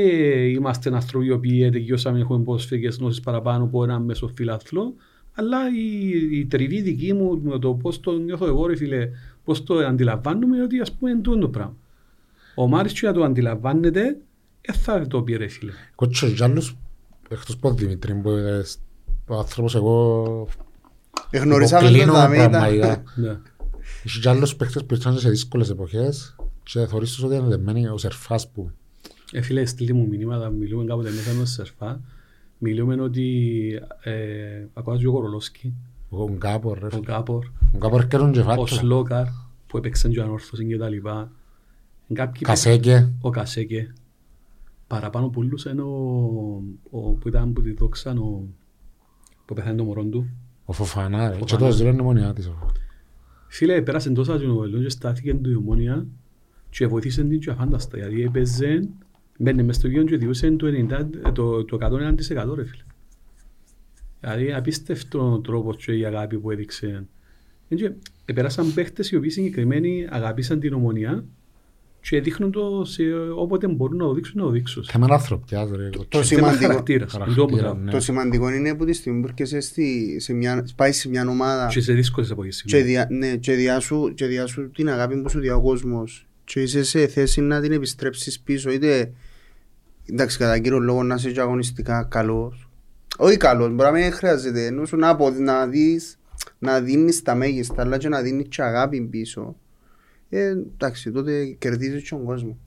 είμαστε 0.48 0.94
άνθρωποι 0.94 1.26
οι 1.26 1.30
οποίοι 1.30 1.70
τελειώσαμε, 1.70 2.18
έχουμε 2.18 2.44
ποδοσφαιρικές 2.44 2.96
γνώσεις 2.96 3.20
παραπάνω 3.20 3.64
από 3.64 3.84
έναν 3.84 4.02
μέσο 4.02 4.30
φιλάθλο, 4.34 4.94
αλλά 5.34 5.58
η, 5.76 6.38
η 6.38 6.46
τριβή 6.46 6.80
δική 6.80 7.12
μου 7.12 7.40
με 7.42 7.58
το 7.58 7.74
πώς 7.74 8.00
το 8.00 8.18
νιώθω 8.18 8.46
εγώ 8.46 8.66
ρε 8.66 8.76
φίλε, 8.76 9.08
πώς 9.44 9.64
το 9.64 9.74
αντιλαμβάνομαι 9.78 10.54
είναι 10.56 10.64
ότι 10.64 10.80
ας 10.80 10.92
πούμε 10.92 11.10
είναι 11.10 11.20
τούτο 11.20 11.38
το 11.38 11.48
πράγμα. 11.48 11.76
Ο 12.54 12.66
Μάρις 12.68 12.92
και 13.00 13.06
να 13.06 13.12
το 13.12 13.22
αντιλαμβάνεται, 13.22 14.02
δεν 14.60 14.74
θα 14.74 15.06
το 15.06 15.22
πει 15.22 15.36
ρε 15.36 15.48
φίλε. 15.48 15.72
Κότσο, 15.94 16.30
κι 16.30 16.42
άλλους, 16.42 16.76
εκτός 17.28 17.54
από 17.54 17.72
Δημήτρη, 17.72 18.14
που 18.14 18.30
ε, 18.30 18.62
ο 19.26 19.38
άνθρωπος 19.38 19.74
εγώ 19.74 20.48
Εγνωρίσαμε 21.30 21.82
τον 21.82 21.94
υποκλίνω 21.94 22.18
δάμε 22.18 22.36
ήταν. 22.36 22.50
πραγματικά. 22.50 23.02
Ναι. 23.16 23.38
Έχει 24.04 24.20
κι 24.20 24.28
άλλους 24.28 24.56
παίχτες 24.56 24.84
που 24.84 24.94
ήρθαν 24.94 25.18
σε 25.18 25.30
δύσκολες 25.30 25.70
εποχές 25.70 26.36
και 26.62 26.86
θεωρείς 26.86 27.14
τους 27.14 27.22
ότι 27.22 27.34
είναι 27.34 27.48
δεμένοι 27.48 27.86
ο 27.86 27.98
Σερφάς 27.98 28.50
που 28.50 28.70
Ε, 29.32 29.40
φίλε, 29.40 29.64
στείλτε 29.64 29.92
μου 29.92 30.06
μηνύματα, 30.06 30.48
μιλούμε 30.50 30.84
κάποτε 30.84 31.10
μέσα 31.10 31.32
με 31.32 31.44
σερφά. 31.44 32.00
Μιλούμε 32.58 33.00
ότι 33.00 33.64
ε, 34.02 34.64
ακόμα 34.74 34.96
και 34.96 35.06
ο 35.06 35.12
Κορολόσκι, 35.12 35.74
ο 36.08 36.24
Γκάπορ, 36.30 36.78
ρε 36.78 36.86
ο 36.86 36.90
φίλε. 36.90 37.00
Γκάπορ, 37.02 37.44
Ο 37.74 37.76
Γκάπορ 37.76 38.00
έρχεται 38.00 38.30
και 38.30 38.40
ο 38.40 38.42
φάτσα. 38.44 38.74
Σλόκαρ 38.74 39.26
που 39.66 39.76
έπαιξαν 39.76 40.10
και 40.10 40.20
ο 40.20 40.22
Ανόρθωσης 40.22 40.66
και 40.68 40.76
τα 40.76 40.88
λοιπά. 40.88 41.30
Κάποιοι 42.12 42.42
Κασέκε. 42.42 43.12
ο 43.20 43.30
Κασέκε. 43.30 43.92
Παραπάνω 44.86 45.28
πουλούς 45.28 45.64
είναι 45.64 45.82
ο, 45.82 46.62
ο, 46.90 46.98
που 47.00 47.28
ήταν 47.28 47.52
που 47.52 47.62
τη 47.62 47.72
δόξαν 47.72 48.18
ο, 48.18 48.44
που 49.44 49.54
πεθάνει 49.54 49.76
το 49.76 49.84
μωρό 49.84 50.04
του. 50.04 50.28
Ο 50.64 50.72
Φοφανά, 50.72 51.28
ρε. 51.30 51.36
Και 51.36 51.44
Φοφανά. 51.56 51.76
τώρα 51.76 51.90
είναι 51.92 52.02
μονιά 52.02 52.32
της. 52.32 52.46
ο- 52.46 52.72
Φίλε, 53.48 53.82
πέρασε 53.82 54.10
τόσα 54.10 54.38
κοινοβελούν 54.38 54.82
και 54.82 54.88
στάθηκε 54.88 55.34
του 55.34 55.50
η 55.50 55.54
ομόνια 55.54 56.06
και 56.70 56.86
βοήθησε 56.86 57.24
την 57.24 57.40
και 57.40 57.50
αφάνταστα 57.50 57.96
γιατί 57.98 58.22
έπαιζε, 58.22 58.88
μπαίνεις 59.38 59.64
μες 59.64 59.76
στο 59.76 59.88
γήπεδο 59.88 60.06
και 60.06 60.16
διούσε 60.16 60.50
το, 60.50 60.66
90, 61.26 61.32
το, 61.32 61.64
το 61.64 61.78
101% 61.80 62.54
ρε 62.54 62.64
φίλε. 62.64 62.82
Δηλαδή 64.20 64.52
απίστευτο 64.52 65.40
τρόπο 65.44 65.74
και 65.74 65.92
η 65.92 66.04
αγάπη 66.04 66.38
που 66.38 66.50
έδειξε. 66.50 67.06
Και 67.68 68.32
πέρασαν 68.34 68.74
παίχτες 68.74 69.10
οι 69.10 69.16
οποίοι 69.16 69.30
συγκεκριμένοι 69.30 70.06
αγάπησαν 70.10 70.60
την 70.60 70.72
ομονία 70.72 71.24
και 72.00 72.20
δείχνουν 72.20 72.50
το 72.50 72.84
σε 72.84 73.02
όποτε 73.36 73.66
μπορούν 73.68 73.96
να 73.96 74.04
το 74.04 74.12
δείξουν 74.14 74.38
να 74.40 74.44
το 74.46 74.50
δείξουν. 74.50 74.84
Θέμα 74.84 75.06
ανθρωπιάς, 75.10 75.70
ρε. 75.70 75.88
Το 75.88 75.98
κότσο. 75.98 76.22
Θέμα 76.22 76.40
σημαντικό- 76.40 76.66
χαρακτήρας. 76.66 77.12
Χαρακτήρα, 77.12 77.42
Είναι 77.42 77.50
το 77.50 77.56
πράγμα. 77.56 77.82
ναι. 77.82 77.90
Το 77.90 78.00
σημαντικό 78.00 78.50
είναι 78.50 78.74
που 78.74 78.84
τη 78.84 78.92
στιγμή 78.92 79.20
που 79.20 79.26
έρχεσαι 79.26 79.60
στη, 79.60 80.16
σε 80.20 80.32
μια, 80.32 80.66
πάει 80.76 80.92
σε 80.92 81.08
μια 81.08 81.28
ομάδα 81.28 81.66
Και 81.66 81.80
σε 81.80 81.92
δύσκολες 81.92 82.30
εποχές. 82.30 82.62
και, 82.62 82.82
δια, 82.82 83.06
ναι, 83.10 83.36
και, 83.36 83.52
διάσου, 83.54 84.14
και 84.14 84.26
διάσου 84.26 84.70
την 84.70 84.88
αγάπη 84.88 85.16
που 85.22 85.28
σου 85.28 85.40
δει 85.40 85.50
ο 85.50 85.60
κόσμος 85.60 86.26
και 86.44 86.60
είσαι 86.60 86.82
σε 86.84 87.06
θέση 87.06 87.40
να 87.40 87.60
την 87.60 87.72
επιστρέψεις 87.72 88.40
πίσω 88.40 88.70
είτε 88.70 89.12
εντάξει 90.10 90.38
κατά 90.38 90.58
κύριο 90.58 90.78
λόγο 90.78 91.02
να 91.02 91.14
είσαι 91.14 91.30
και 91.30 91.40
αγωνιστικά 91.40 92.04
καλός 92.10 92.68
όχι 93.16 93.36
καλός, 93.36 93.68
μπορεί 93.68 93.90
να 93.90 93.90
μην 93.90 94.12
χρειάζεται 94.12 94.66
ενώ 94.66 94.84
σου 94.84 94.96
να, 94.96 95.08
απο, 95.08 95.30
να 95.30 95.66
δεις 95.66 96.18
να 96.58 96.80
δίνεις 96.80 97.22
τα 97.22 97.34
μέγιστα 97.34 97.82
αλλά 97.82 97.96
και 97.98 98.08
να 98.08 98.22
δίνεις 98.22 98.48
και 98.48 98.62
αγάπη 98.62 99.00
πίσω 99.00 99.56
ε, 100.28 100.46
εντάξει 100.46 101.10
τότε 101.10 101.44
κερδίζεις 101.44 102.02
και 102.02 102.08
τον 102.08 102.24
κόσμο 102.24 102.58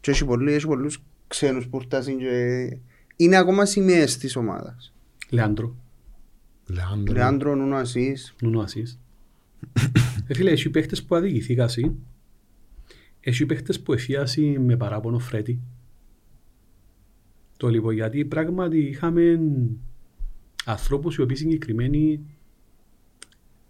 και 0.00 0.10
έχει, 0.10 0.24
πολλοί, 0.24 0.52
έχει 0.52 0.66
πολλούς 0.66 1.02
ξένους 1.28 1.68
που 1.68 1.80
φτάσουν 1.80 2.18
και 2.18 2.76
είναι 3.16 3.36
ακόμα 3.36 3.64
σημαίες 3.64 4.18
της 4.18 4.36
ομάδας 4.36 4.92
Λεάντρο, 5.30 5.76
Λεάνδρο. 6.66 7.14
Λεάντρο, 7.14 7.54
Νούνο 7.54 7.76
Ασίς 7.76 8.34
Νούνο 8.40 8.60
Ασίς. 8.60 8.98
Ε, 10.26 10.34
φίλε, 10.34 10.50
έχει 10.50 10.70
παίχτες 10.70 11.02
που 11.02 11.14
αδικηθήκασαι. 11.14 11.92
Έχει 13.20 13.46
παίχτες 13.46 13.80
που 13.80 13.92
εφιάσει 13.92 14.58
με 14.58 14.76
παράπονο 14.76 15.18
φρέτη. 15.18 15.60
Το 17.62 17.68
λοιπόν, 17.68 17.94
γιατί 17.94 18.24
πράγματι 18.24 18.78
είχαμε 18.78 19.40
ανθρώπους 20.64 21.16
οι 21.16 21.22
οποίοι 21.22 21.36
συγκεκριμένοι 21.36 22.20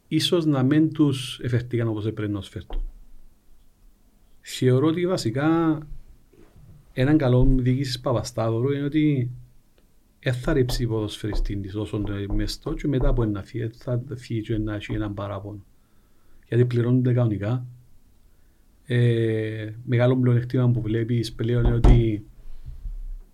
ίσως 0.08 0.44
να 0.44 0.62
μην 0.62 0.92
τους 0.92 1.40
εφερτήκαν 1.42 1.88
όπως 1.88 2.06
έπρεπε 2.06 2.32
να 2.32 2.38
τους 2.38 2.48
φέρτουν. 2.48 2.80
Θεωρώ 4.40 4.86
ότι 4.86 5.06
βασικά 5.06 5.78
έναν 6.92 7.18
καλό 7.18 7.54
διοίκησης 7.58 8.00
Παπαστάδωρου 8.00 8.72
είναι 8.72 8.84
ότι 8.84 9.30
δεν 10.20 10.34
θα 10.34 10.52
ρίψει 10.52 10.86
ποδοσφαιριστή 10.86 11.56
της 11.56 11.74
όσο 11.74 12.00
το 12.00 12.34
μεστό 12.34 12.74
και 12.74 12.88
μετά 12.88 13.08
από 13.08 13.22
ένα 13.22 13.42
φύγει, 13.42 13.70
θα 13.72 14.02
φύγει 14.14 14.40
και 14.40 14.58
να 14.58 14.74
έχει 14.74 14.94
έναν 14.94 15.14
παράπονο. 15.14 15.64
Γιατί 16.48 16.64
πληρώνονται 16.64 17.12
κανονικά. 17.12 17.66
Ε, 18.84 19.72
μεγάλο 19.84 20.16
πλεονεκτήμα 20.16 20.70
που 20.70 20.82
βλέπεις 20.82 21.32
πλέον 21.32 21.64
είναι 21.64 21.74
ότι 21.74 22.26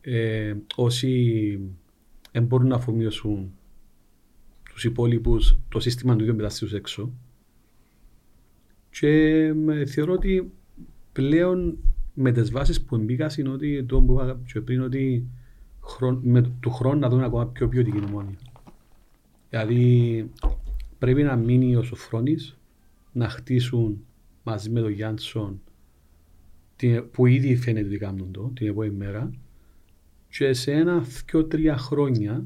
ε, 0.01 0.55
όσοι 0.75 1.61
δεν 2.33 2.45
μπορούν 2.45 2.69
να 2.69 2.75
αφομοιώσουν 2.75 3.53
τους 4.73 4.85
υπόλοιπους 4.85 5.59
το 5.69 5.81
σύστημα 5.81 6.17
του 6.17 6.23
ίδιου 6.23 6.35
μετάστασης 6.35 6.75
έξω. 6.75 7.13
Και 8.91 9.09
ε, 9.69 9.87
θεωρώ 9.87 10.13
ότι 10.13 10.53
πλέον 11.13 11.79
με 12.15 12.33
τις 12.33 12.51
βάσεις 12.51 12.83
που 12.83 12.99
μπήκα 12.99 13.31
είναι 13.39 13.49
ότι 13.49 13.85
το 13.85 14.01
που 14.03 14.13
είπα 14.13 14.41
και 14.53 14.61
πριν 14.61 14.81
ότι 14.81 15.27
χρον, 15.85 16.21
με, 16.25 16.53
του 16.61 16.71
χρόνου 16.71 16.99
να 16.99 17.09
δούμε 17.09 17.25
ακόμα 17.25 17.47
πιο 17.47 17.69
ποιοτική 17.69 17.99
νομόνια. 17.99 18.39
Δηλαδή 19.51 20.31
πρέπει 20.99 21.23
να 21.23 21.37
μείνει 21.37 21.77
ο 21.77 21.83
Σοφρόνης 21.83 22.59
να 23.13 23.29
χτίσουν 23.29 24.05
μαζί 24.43 24.71
με 24.71 24.81
τον 24.81 24.91
Γιάντσον 24.91 25.61
την- 26.77 27.11
που 27.11 27.27
ήδη 27.27 27.57
φαίνεται 27.57 27.87
ότι 27.87 27.99
κάνουν 27.99 28.33
το 28.33 28.51
την 28.55 28.67
επόμενη 28.69 28.95
μέρα 28.95 29.31
και 30.39 30.53
σε 30.53 30.73
ένα, 30.73 31.05
δυο, 31.31 31.45
τρία 31.45 31.77
χρόνια 31.77 32.45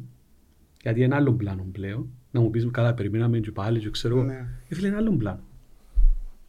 γιατί 0.83 1.03
είναι 1.03 1.15
άλλο 1.15 1.33
πλάνο 1.33 1.67
πλέον 1.73 2.09
να 2.31 2.41
μου 2.41 2.51
πεις 2.51 2.69
καλά 2.71 2.95
περιμέναμε 2.95 3.39
και 3.39 3.51
πάλι 3.51 3.79
και 3.79 3.91
ξέρω 3.91 4.17
εγώ 4.17 4.25
Ναι. 4.25 4.47
ε, 4.69 4.75
φίλε 4.75 4.87
είναι 4.87 4.97
άλλο 4.97 5.13
πλάνο 5.17 5.41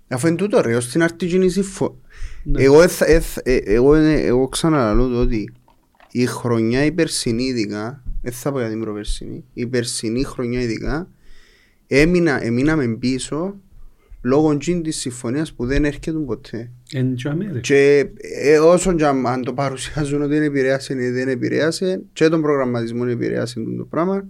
Αφού 0.08 0.28
είναι 0.28 0.36
τούτο 0.36 0.62
ρε, 0.62 0.76
ως 0.76 0.88
την 0.90 1.04
αρτή 1.04 1.26
γίνει 1.26 1.50
συμφω... 1.50 2.02
Ναι. 2.44 2.64
Εγώ, 2.64 2.82
εθ- 2.82 3.02
εθ- 3.02 3.48
ε, 3.48 3.56
εγώ, 3.56 3.94
ε, 3.94 4.22
εγώ 4.26 4.48
ξαναλαλώ 4.48 5.08
το 5.08 5.20
ότι 5.20 5.54
η 6.12 6.26
χρονιά 6.26 6.86
η 6.86 6.92
περσινή 6.92 7.44
ειδικά, 7.44 8.04
δεν 8.22 8.32
θα 8.34 8.52
πω 8.52 8.60
για 8.60 8.70
την 8.70 8.80
προπερσινή, 8.80 9.44
η 9.54 9.68
περσινή 9.68 10.24
χρονιά 10.24 10.62
ειδικά, 10.62 11.10
έμεινα, 11.88 12.44
εμείναμε 12.44 12.88
πίσω 12.88 13.56
λόγω 14.26 14.58
τζιν 14.58 14.84
της 14.84 14.98
συμφωνίας 14.98 15.54
που 15.54 15.66
δεν 15.66 15.86
έρχεται 15.86 16.18
ποτέ. 16.18 16.72
Εν 16.92 17.16
και 17.16 17.30
αμέ, 17.30 17.50
ρε. 17.52 17.60
Και 17.60 18.10
ε, 18.18 18.60
όσο 18.60 18.94
και 18.94 19.06
αν, 19.06 19.28
αν 19.28 19.44
το 19.44 19.54
παρουσιάζουν 19.54 20.22
ότι 20.22 20.34
δεν 20.34 20.44
επηρέασε 20.44 20.94
ή 20.94 21.10
δεν 21.10 21.28
επηρέασε, 21.28 22.02
και 22.14 22.30
τον 22.30 22.42
προγραμματισμό 22.42 23.06
επηρέασε 23.08 23.64
το 23.78 23.86
πράγμα. 23.86 24.28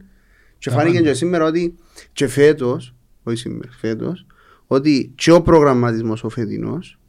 Και 0.58 0.70
Τα 0.70 0.76
φάνηκε 0.76 0.98
πάντα. 0.98 1.10
και 1.10 1.16
σήμερα 1.16 1.46
ότι 1.46 1.76
και 2.14 2.28
φέτος, 2.28 2.96
όχι 3.24 3.38
σήμερα, 3.38 3.72
φέτος, 3.72 4.26
ότι 4.68 5.12
και 5.16 5.32
ο 5.32 5.42
προγραμματισμός 5.42 6.24
ο 6.24 6.30
φετινός, 6.30 7.00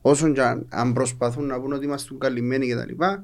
όσο 0.00 0.32
και 0.32 0.42
αν, 0.42 0.66
αν 0.68 0.92
προσπαθούν 0.92 1.46
να 1.46 1.60
πούν 1.60 1.72
ότι 1.72 1.84
είμαστε 1.84 2.14
καλυμμένοι 2.18 2.66
και 2.66 2.74
τα 2.74 2.86
λοιπά, 2.86 3.22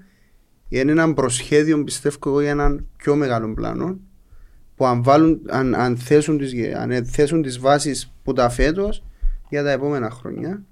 είναι 0.69 0.91
ένα 0.91 1.15
προσχέδιο 1.15 1.85
πιστεύω 1.85 2.17
εγώ 2.27 2.41
για 2.41 2.51
έναν 2.51 2.87
πιο 2.97 3.17
μεγάλο 3.17 3.55
πλάνο 3.55 3.99
που 4.77 4.87
αν, 4.87 5.03
βάλουν, 5.03 5.41
αν, 5.47 5.75
αν, 5.75 5.97
θέσουν 5.97 6.39
τις, 6.39 6.53
αν 6.75 7.07
θέσουν 7.07 7.43
τις 7.43 7.59
βάσεις 7.59 8.13
που 8.23 8.33
τα 8.33 8.49
φέτος 8.49 9.06
για 9.49 9.63
τα 9.63 9.71
επόμενα 9.71 10.11
χρόνια 10.11 10.63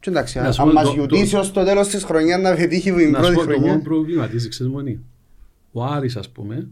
και 0.00 0.10
εντάξει, 0.10 0.38
Να 0.38 0.44
αν, 0.44 0.52
σου 0.52 0.62
αν 0.62 0.68
πω 0.68 0.74
μας 0.74 0.84
το- 0.84 0.92
γιουτήσει 0.92 1.32
το- 1.32 1.38
ως 1.38 1.52
το 1.52 1.64
τέλος 1.64 1.88
της 1.88 2.04
χρονιάς 2.04 2.40
να 2.40 2.54
πετύχει 2.54 2.92
την 2.92 3.10
Να 3.10 3.22
σου 3.22 3.32
πρώτη 3.32 3.46
πω 3.46 3.52
το 3.52 3.58
μόνο 3.58 3.66
χρονιά. 3.66 3.82
πρόβλημα 3.82 4.28
της 4.28 4.44
εξεσμονή. 4.44 5.00
Ο 5.72 5.84
Άρης 5.84 6.16
ας 6.16 6.28
πούμε, 6.30 6.68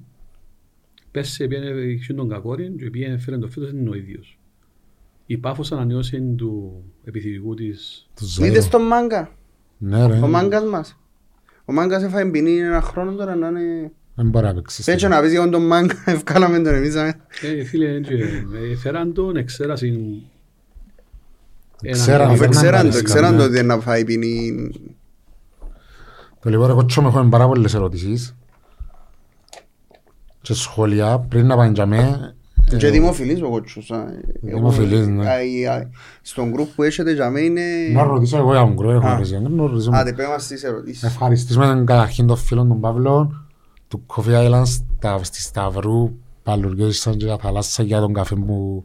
πέρσι 1.11 1.49
πήγαινε 1.49 1.80
είχε 1.80 2.14
τον 2.14 2.28
κακόρι 2.28 2.74
και 2.78 2.90
πήγαινε 2.90 3.18
φέρεν 3.18 3.40
το 3.40 3.49
φέτος 3.49 3.70
είναι 3.70 3.90
ο 3.90 3.94
ίδιος. 3.94 4.38
Η 5.26 5.36
Πάφος 5.38 5.72
ανανεώσε 5.72 6.22
του 6.36 6.82
επιθυμικού 7.05 7.55
της 7.55 8.09
Του 8.16 8.24
Ζάιρο. 8.26 8.53
Είδες 8.53 8.68
τον 8.68 8.82
μάγκα, 8.82 9.30
Ναι 9.78 10.07
ρε. 10.07 10.18
ο 10.18 10.26
μάγκας 10.28 10.64
μας. 10.64 10.99
Ο 11.64 11.72
μάγκας 11.72 12.03
έφαγε 12.03 12.30
ποινή 12.30 12.59
ένα 12.59 12.80
χρόνο 12.80 13.12
τώρα 13.14 13.34
να 13.34 13.49
είναι... 13.49 13.92
Δεν 14.14 14.28
μπορεί 14.28 14.44
να 14.46 14.55
παίξει. 14.55 14.84
Πέτσο 14.84 15.09
να 15.09 15.20
πεις 15.20 15.30
για 15.30 15.49
τον 15.49 15.66
μάγκα, 15.66 15.94
ευκάλαμε 16.07 16.57
τον 16.61 16.74
εμείς. 16.74 16.94
αμε. 16.96 17.14
Ε, 17.42 17.64
φίλε, 17.64 17.94
έτσι, 17.94 18.14
ε, 18.72 18.76
φέραν 18.76 19.12
τον, 19.12 19.36
εξέρασαν 19.36 19.88
έναν- 19.88 20.22
Ξέραν, 21.91 22.29
Αφού 22.29 22.37
δεν 22.39 22.51
ξέραν 22.51 22.72
το, 22.72 22.79
άρεσε 22.79 23.03
ξέραν 23.03 23.22
το 23.22 23.31
κανένα. 23.31 23.45
ότι 23.51 23.59
είναι 23.64 23.74
να 23.74 23.81
φάει 23.81 24.05
ποινή. 24.05 24.70
Το 26.41 26.51
λοιπόν 26.51 26.70
εγώ 26.70 26.85
τσόμαι 26.85 27.09
έχω 27.09 27.24
πάρα 27.29 27.47
πολλές 27.47 27.74
ερωτήσεις 27.74 28.37
και 30.43 30.55
σχόλια 30.55 31.18
πριν 31.18 31.47
να 31.47 31.57
πάνε 31.57 31.72
για 31.72 31.87
με. 31.87 32.33
Και 32.79 32.91
δημοφιλής 32.91 33.43
ο 33.43 33.49
κότσος. 33.49 33.91
α. 33.91 34.05
Δημοφιλής, 34.41 34.99
Εγώ- 35.01 35.11
ναι. 35.11 35.29
α, 35.31 35.43
η- 35.43 35.66
α, 35.66 35.89
Στον 36.22 36.51
γκρουπ 36.51 36.68
που 36.74 36.83
έχετε 36.83 37.12
για 37.12 37.31
μέ 37.31 37.41
είναι... 37.41 37.62
Να 37.93 38.03
ρωτήσω 38.03 38.37
εγώ 38.37 38.51
για 38.51 38.61
τον 38.61 38.72
Γκρό, 38.74 38.91
έχω 38.91 39.07
Α. 39.07 39.14
ρωτήσει. 39.16 39.39
Να 39.41 39.66
ρωτήσω. 39.66 39.91
Άντε 39.95 40.12
πέ 40.12 40.26
μας 40.26 40.47
τις 40.47 40.62
ερωτήσεις. 40.64 41.03
Ευχαριστήσουμε 41.03 41.66
τον 41.66 41.87
καταρχήν 41.87 42.26
τον 42.26 42.37
φίλο 42.37 42.64
τον 42.66 42.81
Παύλο 42.81 43.33
του 43.89 44.03
Coffee 44.07 44.47
Island 44.51 44.62
στα- 44.66 45.20
στη 45.24 45.41
Σταυρού 45.41 46.11
παλουριώσαν 46.43 47.16
και 47.16 47.26
τα 47.26 47.39
θαλάσσα 47.39 47.83
για 47.83 48.01
τον 48.01 48.12
καφέ 48.12 48.35
που 48.35 48.85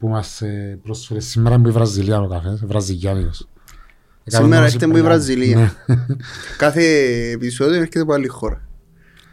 που 0.00 0.08
μας 0.08 0.42
ε, 0.42 0.78
πρόσφερε 0.82 1.20
σήμερα 1.20 1.58
με 1.58 1.68
η 1.68 1.72
Βραζιλία 1.72 2.20
ο 2.20 2.28
καφές, 2.28 2.64
βραζιλιάνικος. 2.64 3.48
Έκαμε 4.24 4.42
Σήμερα 4.44 4.60
μας 4.62 4.66
έρχεται 4.72 4.86
μου 4.86 4.96
η 4.96 4.98
υπογράμμα. 4.98 5.22
Βραζιλία. 5.22 5.56
Ναι. 5.86 5.96
Κάθε 6.58 6.82
επεισόδιο 7.30 7.74
έρχεται 7.76 8.00
από 8.00 8.12
άλλη 8.12 8.26
χώρα. 8.28 8.68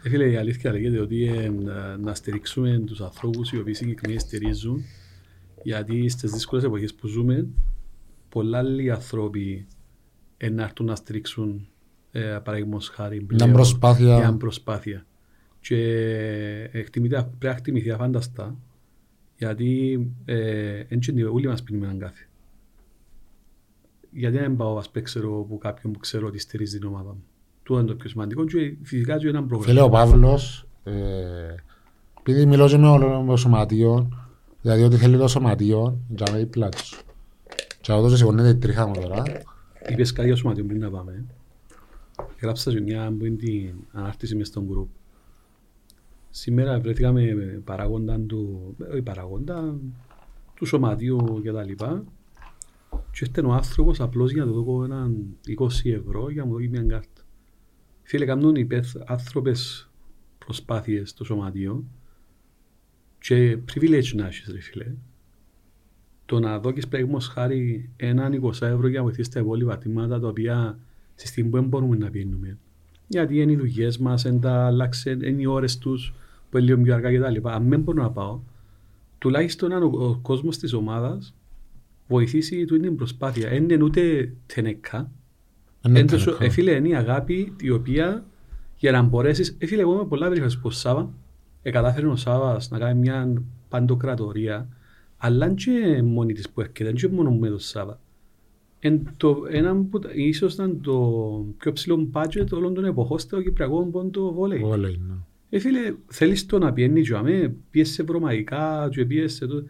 Ε, 0.02 0.08
φίλε, 0.08 0.30
η 0.30 0.36
αλήθεια 0.36 0.72
λέγεται 0.72 1.00
ότι 1.00 1.24
ε, 1.24 1.48
να- 1.48 1.96
να 1.96 2.14
στηρίξουμε 2.14 2.78
τους 2.86 3.00
ανθρώπους 3.00 3.52
οι 3.52 3.58
οποίοι 3.58 3.74
συγκεκριμένα 3.74 4.20
στηρίζουν 4.20 4.84
γιατί 5.62 6.08
στις 6.08 6.30
δύσκολες 6.32 6.64
εποχές 6.64 6.94
που 6.94 7.06
ζούμε 7.06 7.46
πολλά 8.28 8.58
άλλοι 8.58 8.90
άνθρωποι 8.90 9.66
ε, 10.36 10.48
να 10.50 10.62
έρθουν 10.62 10.86
να 10.86 10.94
στηρίξουν 10.96 11.68
ε, 12.12 12.20
παραδείγματος 12.44 12.88
χάρη 12.88 13.20
πλέον, 13.20 13.52
προσπάθεια. 13.52 14.16
μια 14.16 14.32
προσπάθεια. 14.32 15.06
Και 15.60 15.76
εκτιμείται, 16.72 17.16
πρέπει 17.16 17.44
να 17.44 17.50
εκτιμηθεί 17.50 17.90
αφάνταστα 17.90 18.56
γιατί 19.38 20.00
ε, 20.24 20.82
έτσι 20.88 21.22
όλοι 21.22 21.46
μας 21.46 21.62
πίνουμε 21.62 21.86
έναν 21.86 21.98
καφέ. 21.98 22.28
Γιατί 24.10 24.36
να 24.36 24.48
μην 24.48 24.56
πάω 24.56 24.78
ας 24.78 24.90
πούμε, 24.90 25.04
ξέρω, 25.04 25.46
που 25.48 25.58
κάποιον 25.58 25.92
που 25.92 25.98
ξέρω 25.98 26.26
ότι 26.26 26.38
στηρίζει 26.38 26.78
την 26.78 26.88
ομάδα 26.88 27.08
μου. 27.08 27.22
Τούτο 27.62 27.80
είναι 27.80 27.88
το 27.88 27.94
πιο 27.94 28.08
σημαντικό 28.08 28.44
και 28.44 28.74
φυσικά 28.82 29.18
και 29.18 29.28
έναν 29.28 29.46
πρόγραμμα. 29.46 29.72
Φίλε 29.72 29.80
ο 29.80 29.88
Παύλος, 29.88 30.66
ε, 30.84 30.92
επειδή 32.18 32.46
μιλώ 32.46 32.68
και 32.68 32.76
με 32.76 32.88
όλο 32.88 33.24
το 33.26 33.36
σωματείο, 33.36 34.08
δηλαδή 34.62 34.82
ότι 34.82 34.96
θέλει 34.96 35.16
το 35.18 35.28
σωματείο, 35.28 35.98
για 36.08 36.26
να 36.30 36.36
δίπλα 36.36 36.68
τους. 36.68 37.02
Και 37.80 37.92
αυτό 37.92 38.16
σηκώνεται 38.16 38.48
η 38.48 38.56
τρίχα 38.56 38.86
μου 38.86 38.94
τώρα. 38.94 39.22
Είπες 39.88 40.12
κάτι 40.12 40.26
για 40.26 40.34
το 40.34 40.40
σωματείο 40.40 40.64
πριν 40.64 40.80
να 40.80 40.90
πάμε. 40.90 41.12
ε. 41.12 41.22
Γράψα 42.40 42.70
και 42.72 42.80
μια 42.80 43.14
που 43.18 43.24
είναι 43.24 43.36
την 43.36 43.74
ανάρτηση 43.92 44.36
μες 44.36 44.46
στον 44.46 44.66
group. 44.70 44.86
Σήμερα 46.30 46.80
βρέθηκα 46.80 47.12
με 47.12 47.22
παράγοντα 47.64 48.20
του, 48.20 48.74
όχι 48.90 49.02
παράγοντα, 49.02 49.78
του 50.54 50.66
σωματείου 50.66 51.40
και 51.42 51.52
τα 51.52 51.64
λοιπά. 51.64 52.04
Και 52.90 53.24
ήρθε 53.24 53.40
ο 53.40 53.52
άνθρωπος 53.52 54.00
απλώς 54.00 54.32
για 54.32 54.44
να 54.44 54.52
του 54.52 54.62
δω 54.62 54.84
έναν 54.84 55.36
20 55.84 55.90
ευρώ 55.90 56.30
για 56.30 56.42
να 56.42 56.48
μου 56.48 56.54
δώσει 56.54 56.68
μια 56.68 56.82
κάρτα. 56.82 57.22
Φίλε, 58.02 58.24
κάνουν 58.24 58.54
υπέθ, 58.54 58.96
άνθρωπες 59.06 59.90
προσπάθειες 60.38 61.10
στο 61.10 61.24
σωματείο 61.24 61.84
και 63.18 63.58
privilege 63.72 64.12
να 64.14 64.26
έχεις 64.26 64.48
ρε 64.52 64.60
φίλε. 64.60 64.94
Το 66.26 66.40
να 66.40 66.58
δώκεις 66.58 66.88
πράγματος 66.88 67.28
χάρη 67.28 67.90
έναν 67.96 68.42
20 68.42 68.50
ευρώ 68.50 68.88
για 68.88 68.98
να 68.98 69.04
βοηθήσεις 69.04 69.28
τα 69.28 69.40
υπόλοιπα 69.40 69.78
τμήματα 69.78 70.20
τα 70.20 70.28
οποία 70.28 70.78
στη 71.14 71.26
στιγμή 71.26 71.50
που 71.50 71.56
δεν 71.56 71.66
μπορούμε 71.66 71.96
να 71.96 72.10
πίνουμε. 72.10 72.58
Γιατί 73.08 73.40
είναι 73.40 73.52
οι 73.52 73.56
δουλειές 73.56 73.98
μας, 73.98 74.24
είναι 74.24 74.38
τα 74.38 74.66
αλλάξε, 74.66 75.10
είναι 75.10 75.40
οι 75.42 75.46
ώρες 75.46 75.78
τους 75.78 76.14
που 76.50 76.56
είναι 76.58 76.66
λίγο 76.66 76.82
πιο 76.82 76.94
αργά 76.94 77.30
κτλ. 77.30 77.48
Αν 77.48 77.68
δεν 77.68 77.80
μπορώ 77.80 78.02
να 78.02 78.10
πάω, 78.10 78.40
τουλάχιστον 79.18 79.72
αν 79.72 79.82
ο, 79.82 79.86
ο 79.86 80.18
κόσμος 80.22 80.58
της 80.58 80.72
ομάδας 80.72 81.34
βοηθήσει 82.08 82.64
του 82.64 82.80
την 82.80 82.96
προσπάθεια. 82.96 83.48
Δεν 83.48 83.62
είναι 83.70 83.82
ούτε 83.84 84.32
τενεκά. 84.54 85.10
Είναι 85.86 85.98
Εν 85.98 86.06
τόσο- 86.06 86.24
τελικό. 86.24 86.44
ε, 86.44 86.48
φίλε, 86.48 86.72
είναι 86.72 86.88
η 86.88 86.94
αγάπη 86.94 87.52
η 87.60 87.70
οποία 87.70 88.24
για 88.76 88.92
να 88.92 89.02
μπορέσεις... 89.02 89.56
Ε, 89.58 89.66
φίλε, 89.66 89.80
εγώ 89.82 89.92
είμαι 89.94 90.04
πολλά 90.04 90.28
περίφασης 90.28 90.58
που 90.58 90.66
ο 90.68 90.70
Σάβα 90.70 91.10
ε, 91.62 91.70
κατάφερε 91.70 92.06
ο 92.06 92.16
Σάβας 92.16 92.70
να 92.70 92.78
κάνει 92.78 92.98
μια 93.00 93.42
παντοκρατορία 93.68 94.68
αλλά 95.16 95.46
είναι 95.46 95.54
και 95.54 96.02
μόνη 96.04 96.32
της 96.32 96.50
που 96.50 96.60
έρχεται, 96.60 96.84
είναι 96.88 96.98
και 96.98 97.08
μόνο 97.08 97.30
με 97.30 97.48
τον 97.48 97.58
Σάβα. 97.58 98.00
Εν 98.80 99.14
το, 99.16 99.42
ένα 99.50 99.76
που 99.76 99.98
τα- 99.98 100.10
ίσως 100.14 100.54
ήταν 100.54 100.80
το 100.80 100.94
πιο 101.58 101.72
ψηλό 101.72 102.08
budget 102.12 102.48
όλων 102.52 102.74
των 102.74 102.84
εποχών 102.84 103.18
στο 103.18 103.42
Κυπριακό 103.42 103.84
πόντο 103.84 104.32
βόλεϊ. 104.32 104.58
Βόλεϊ, 104.58 105.00
ναι. 105.08 105.14
Ε, 105.50 105.58
φίλε, 105.58 105.94
θέλεις 106.06 106.46
το 106.46 106.58
να 106.58 106.72
πιένεις 106.72 107.08
και 107.08 107.16
αμέ, 107.16 107.54
πιέσαι 107.70 107.92
σε 107.92 108.02
βρωμαϊκά 108.02 108.88
και 108.90 109.04
πιέσαι 109.04 109.46
το... 109.46 109.62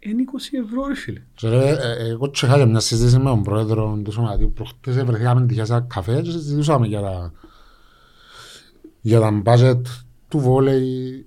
Είναι 0.00 0.22
20 0.32 0.58
ευρώ 0.64 0.86
ρε 0.86 0.94
φίλε. 0.94 1.22
Και 1.34 1.48
ρε, 1.48 1.70
ε, 1.70 2.08
εγώ 2.08 2.30
τσεχά 2.30 2.56
για 2.56 2.66
μια 2.66 2.80
συζήτηση 2.80 3.18
με 3.18 3.24
τον 3.24 3.42
πρόεδρο 3.42 4.00
του 4.04 4.12
σωματείου 4.12 4.52
προχτές 4.52 5.04
βρεθήκαμε 5.04 5.46
τυχαία 5.46 5.64
σε 5.64 5.72
ένα 5.72 5.86
καφέ 5.94 6.20
και 6.22 6.30
συζητούσαμε 6.30 6.86
για 6.86 7.00
τα 7.00 7.32
για 9.00 9.20
τα 9.20 9.42
budget 9.44 9.80
του 10.28 10.38
βόλεϊ 10.38 11.26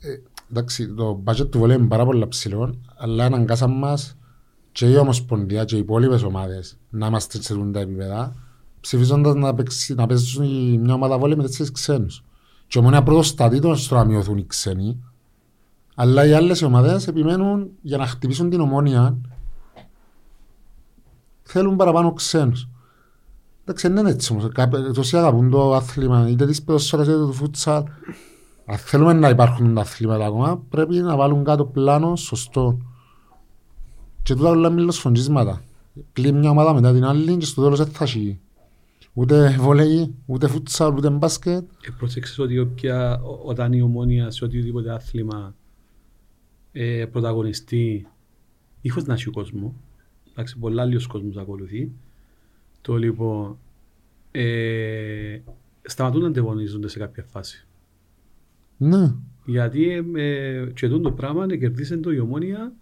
ε, 0.00 0.08
εντάξει 0.50 0.94
το 0.94 1.22
budget 1.26 1.50
του 1.50 1.58
βόλεϊ 1.58 1.76
είναι 1.76 1.86
πάρα 1.86 2.04
πολύ 2.04 2.28
ψηλό 2.28 2.74
αλλά 2.96 3.24
αναγκάσαν 3.24 3.70
μας 3.70 4.15
και 4.76 4.86
η 4.90 4.96
Ομοσπονδία 4.96 5.64
και 5.64 5.76
οι 5.76 5.78
υπόλοιπες 5.78 6.22
ομάδες 6.22 6.76
να 6.90 7.06
είμαστε 7.06 7.42
σε 7.42 7.54
τούτα 7.54 7.70
τα 7.70 7.80
επίπεδα 7.80 8.34
ψηφίζοντας 8.80 9.34
να, 9.34 9.54
παίξει, 9.54 9.94
να 9.94 10.06
παίζουν 10.06 10.44
η- 10.44 10.78
μια 10.78 10.94
ομάδα 10.94 11.18
βόλεϊ 11.18 11.36
με 11.36 11.42
τέσσερις 11.42 11.72
ξένους 11.72 12.24
και 12.66 12.80
μόνος 12.80 13.02
πρώτος 13.02 13.26
στατήτων 13.26 13.76
στο 13.76 13.94
να 13.94 14.04
μειωθούν 14.04 14.38
οι 14.38 14.44
ξένοι 14.46 15.02
αλλά 15.94 16.26
οι 16.26 16.32
άλλες 16.32 16.62
ομάδες 16.62 17.06
επιμένουν 17.06 17.68
για 17.82 17.96
να 17.96 18.06
χτυπήσουν 18.06 18.50
την 18.50 18.60
ομόνια 18.60 19.16
θέλουν 21.42 21.76
παραπάνω 21.76 22.12
ξένους. 22.12 22.68
Εντάξει, 23.64 23.88
δεν 23.88 23.96
είναι 23.96 24.10
έτσι 24.10 24.32
όμως. 24.32 24.48
Κάποιοι- 24.52 24.92
Τόσοι 24.94 25.16
αγαπούν 25.16 25.50
το 25.50 25.74
άθλημα, 25.74 26.28
είτε 26.28 26.46
της 26.46 26.62
ποδοσφαίρας 26.62 27.06
είτε 27.06 27.16
του 27.16 27.32
φούτσαλ. 27.32 27.82
Αν 28.66 28.76
θέλουμε 28.78 29.12
να 29.12 29.28
υπάρχουν 29.28 29.74
τα 29.74 29.80
αθλήματα 29.80 30.26
ακόμα, 30.26 30.62
πρέπει 30.68 30.96
να 30.96 31.16
βάλουν 31.16 31.44
κάτω 31.44 31.64
πλάνο 31.64 32.16
σωστό. 32.16 32.78
Και 34.26 34.34
τούτα 34.34 34.48
όλα 34.48 34.70
μιλοσφοντζίσματα. 34.70 35.62
Κλείνει 36.12 36.38
μια 36.38 36.50
ομάδα 36.50 36.74
μετά 36.74 36.92
την 36.92 37.04
άλλη 37.04 37.36
και 37.36 37.44
στο 37.44 37.62
τέλος 37.62 37.78
δεν 37.78 37.86
θα 37.86 38.04
έχει 38.04 38.38
ούτε 39.12 39.56
βολέι, 39.60 40.14
ούτε 40.26 40.48
φούτσαλ, 40.48 40.96
ούτε 40.96 41.10
μπάσκετ. 41.10 41.64
Και 41.80 41.92
πρόσεξες 41.98 42.38
ότι 42.38 42.58
όποια, 42.58 43.20
ό- 43.22 43.40
όταν 43.44 43.72
η 43.72 43.80
ομόνια 43.80 44.30
σε 44.30 44.44
οτιδήποτε 44.44 44.92
άθλημα 44.92 45.54
ε, 46.72 47.06
πρωταγωνιστεί, 47.12 48.06
ίχως 48.80 49.04
να 49.04 49.14
έχει 49.14 49.30
κόσμος, 49.30 49.72
εντάξει, 50.30 50.58
πολλά 50.58 50.82
άλλος 50.82 51.06
κόσμος 51.06 51.36
ακολουθεί, 51.36 51.90
το 52.80 52.96
λοιπόν, 52.96 53.58
ε, 54.30 55.38
σταματούν 55.82 56.20
να 56.22 56.28
ανταγωνίζονται 56.28 56.88
σε 56.88 56.98
κάποια 56.98 57.22
φάση. 57.22 57.66
Ναι. 58.76 59.14
Γιατί 59.44 59.90
ε, 59.90 60.04
ε, 60.22 60.66
και 60.74 60.88
τούτο 60.88 61.00
το 61.00 61.12
πράγμα 61.12 61.46
να 61.46 61.56
κερδίσει 61.56 61.98
το 61.98 62.12
η 62.12 62.18
ομόνια 62.18 62.72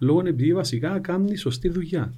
λόγω 0.00 0.26
επειδή 0.26 0.54
βασικά 0.54 0.98
κάνει 0.98 1.36
σωστή 1.36 1.68
δουλειά. 1.68 2.12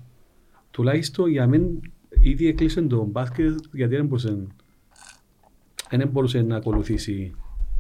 Τουλάχιστον 0.71 1.31
για 1.31 1.47
μένα 1.47 1.69
ήδη 2.09 2.47
έκλεισε 2.47 2.83
το 2.83 3.05
μπάσκετ 3.05 3.59
γιατί 3.73 3.97
δεν 3.97 4.07
μπορούσε, 4.07 4.47
δεν 5.91 6.09
μπορούσε 6.09 6.43
να 6.43 6.57
ακολουθήσει 6.57 7.35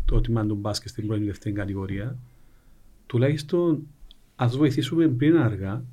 το 0.05 0.21
τμήμα 0.21 0.47
του 0.47 0.55
μπάσκετ 0.55 0.89
στην 0.89 1.07
πρώτη 1.07 1.25
δεύτερη 1.25 1.55
κατηγορία. 1.55 2.19
Τουλάχιστον 3.07 3.87
ας 4.37 4.57
βοηθήσουμε 4.57 5.09
πριν 5.09 5.37
αργά 5.37 5.85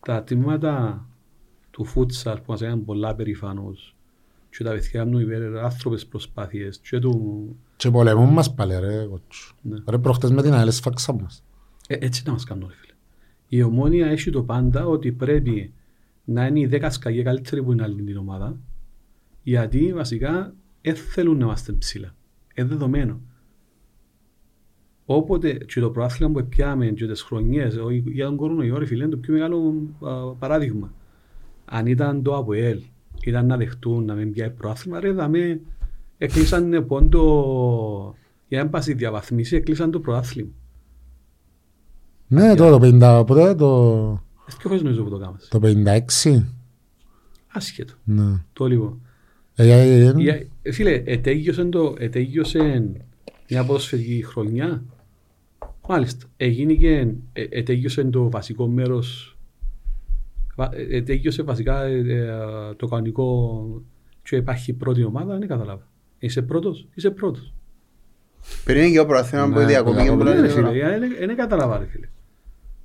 τα 0.00 0.22
τμήματα 0.22 1.06
του 1.70 1.84
φούτσαλ 1.84 2.36
που 2.36 2.44
μας 2.46 2.60
έκαναν 2.60 2.84
πολλά 2.84 3.14
περηφάνους 3.14 3.94
και 4.50 4.64
τα 4.64 4.70
παιδιά 4.70 4.90
κάνουν 4.90 5.20
υπεράνθρωπες 5.20 6.06
προσπάθειες 6.06 6.78
και 6.78 6.98
του 6.98 7.56
Και 7.76 7.90
πολεμούν 7.90 8.28
μας 8.28 8.54
πάλι 8.54 8.78
ρε 8.78 9.04
κότσου. 9.04 9.54
Ναι. 9.62 9.76
Ρε 9.86 9.98
προχτές 9.98 10.30
με 10.30 10.42
την 10.42 10.52
ΑΕΛ 10.52 10.70
σφάξαν 10.70 11.18
μας. 11.22 11.42
Ε, 11.86 11.96
έτσι 12.00 12.22
να 12.26 12.32
μας 12.32 12.44
κάνουν, 12.44 12.68
ρε 12.68 12.74
φίλε. 12.74 12.85
Η 13.48 13.62
ομόνια 13.62 14.06
έχει 14.06 14.30
το 14.30 14.42
πάντα 14.42 14.86
ότι 14.86 15.12
πρέπει 15.12 15.72
να 16.24 16.46
είναι 16.46 16.60
οι 16.60 16.68
10 16.72 16.86
σκαγιές 16.90 17.24
καλύτεροι 17.24 17.62
που 17.62 17.72
είναι 17.72 17.82
άλλη 17.82 18.02
την 18.02 18.16
ομάδα, 18.16 18.56
γιατί 19.42 19.92
βασικά 19.92 20.54
δεν 20.82 20.94
θέλουν 20.94 21.38
να 21.38 21.44
είμαστε 21.44 21.72
ψηλά. 21.72 22.14
Είναι 22.54 22.68
δεδομένο. 22.68 23.20
Όποτε 25.04 25.52
και 25.52 25.80
το 25.80 25.90
προάθλημα 25.90 26.32
που 26.32 26.48
πιάμε 26.48 26.86
και 26.86 27.06
τις 27.06 27.22
χρονιές, 27.22 27.76
ο- 27.76 27.90
για 27.90 28.24
τον 28.26 28.36
κορονοϊό, 28.36 28.78
ρε 28.78 28.86
φίλε, 28.86 29.02
είναι 29.02 29.12
το 29.12 29.18
πιο 29.18 29.32
μεγάλο 29.34 29.74
α, 30.00 30.34
παράδειγμα. 30.34 30.92
Αν 31.64 31.86
ήταν 31.86 32.22
το 32.22 32.36
ΑΠΟΕΛ, 32.36 32.80
ήταν 33.24 33.46
να 33.46 33.56
δεχτούν 33.56 34.04
να 34.04 34.14
μην 34.14 34.32
πιάει 34.32 34.50
προάθλημα, 34.50 35.00
ρε, 35.00 35.12
δαμε, 35.12 35.60
έκλεισαν 36.18 36.86
πόντο, 36.86 38.14
για 38.48 38.64
να 38.64 38.70
πάσει 38.70 38.94
διαβαθμίσει, 38.94 39.56
έκλεισαν 39.56 39.90
το 39.90 40.00
προάθλημα. 40.00 40.50
Ναι, 42.28 42.54
το, 42.54 42.78
το 42.78 42.86
50, 42.86 43.24
ποτέ 43.26 43.54
το, 43.54 44.22
Εσύ 44.48 44.56
ποιο 44.56 44.70
νομίζω 44.76 45.02
που 45.02 45.10
το 45.10 45.18
κάμας. 45.18 45.48
το 45.48 45.60
56. 45.62 46.42
Άσχετο. 47.52 47.92
Ναι. 48.04 48.42
Το 48.52 48.66
λίγο. 48.66 48.98
Ε, 49.54 49.68
ε, 49.70 49.80
ε, 49.80 50.06
ε, 50.06 50.12
Για- 50.16 50.46
ε, 50.62 50.72
Φίλε, 50.72 51.02
ετέγιωσε, 51.04 51.64
το, 51.64 51.94
ετέγιωσε 51.98 52.90
μια 53.50 53.64
ποδοσφαιρική 53.64 54.22
χρονιά. 54.26 54.82
Μάλιστα. 55.88 56.26
Έγινε 56.36 56.72
και 56.74 57.06
ε, 57.32 57.46
ετέγιωσε 57.50 58.04
το 58.04 58.30
βασικό 58.30 58.66
μέρος. 58.66 59.36
βα- 60.56 60.70
ε, 60.74 60.96
Ετέγιωσε 60.96 61.42
βασικά 61.42 61.82
ε, 61.82 61.98
ε, 61.98 62.26
το 62.76 62.86
κανονικό 62.86 63.82
και 64.22 64.36
υπάρχει 64.36 64.72
πρώτη 64.72 65.04
ομάδα, 65.04 65.38
δεν 65.38 65.48
καταλάβα. 65.48 65.88
Είσαι 66.18 66.42
πρώτος, 66.42 66.86
είσαι 66.94 67.10
πρώτος. 67.10 67.54
Περίμενε 68.64 68.90
και 68.90 68.98
ο 69.00 69.06
προαθήμα 69.06 69.48
που 69.48 69.58
Ναι, 69.58 69.64
διακοπή 69.64 69.96
το 69.96 70.02
και 70.02 70.02
διακοπή, 70.02 70.24
μπορεί 70.24 70.36
Δεν 70.40 70.52
να 70.52 70.60
είναι 70.60 70.70
φίλε, 70.70 70.96
είναι 70.96 71.06
ε, 71.18 71.22
ε, 71.22 71.26
δεν 71.26 71.36
καταλάβα 71.36 71.78
ρε 71.78 71.86
φίλε. 71.86 72.08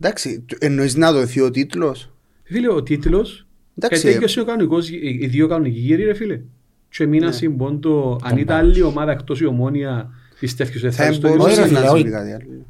Εντάξει, 0.03 0.41
το- 0.47 0.57
εννοείς 0.59 0.95
να 0.95 1.11
δοθεί 1.11 1.41
ο 1.41 1.51
τίτλος; 1.51 2.11
Φίλε, 2.43 2.69
ο 2.73 2.83
τίτλος 2.83 3.47
Εντάξει, 3.77 4.07
ετέγιωσε 4.07 4.39
ο 4.39 4.45
κανονικός, 4.45 4.89
οι 4.89 4.99
οι 5.21 5.27
δύο 5.27 5.47
κανονικοί 5.47 5.79
γύροι 5.79 6.03
ρε 6.03 6.13
φίλε. 6.13 6.41
Και 6.89 7.05
μήνα 7.07 7.25
Ναι. 7.25 7.31
συμπόντο, 7.31 8.11
αν 8.23 8.29
Τον 8.29 8.37
ήταν 8.37 8.59
Πάος. 8.59 8.71
άλλη 8.71 8.81
ομάδα 8.81 9.11
εκτός 9.11 9.39
η 9.41 9.45
ομόνια, 9.45 10.09
πιστεύεις 10.39 10.75
ότι 10.75 10.85
Θα 10.85 10.91
θα 10.91 11.05
είναι 11.05 11.13
στο 11.13 11.27
Όχι, 11.27 11.37
μπορούσε 11.37 11.55
ρε 11.61 11.65
ίδιο. 11.65 11.77
φίλε, 11.77 11.85
να 11.87 11.91
όχι. 11.91 12.01
συμβεί 12.01 12.15
κάτι 12.17 12.31
άλλο. 12.33 12.65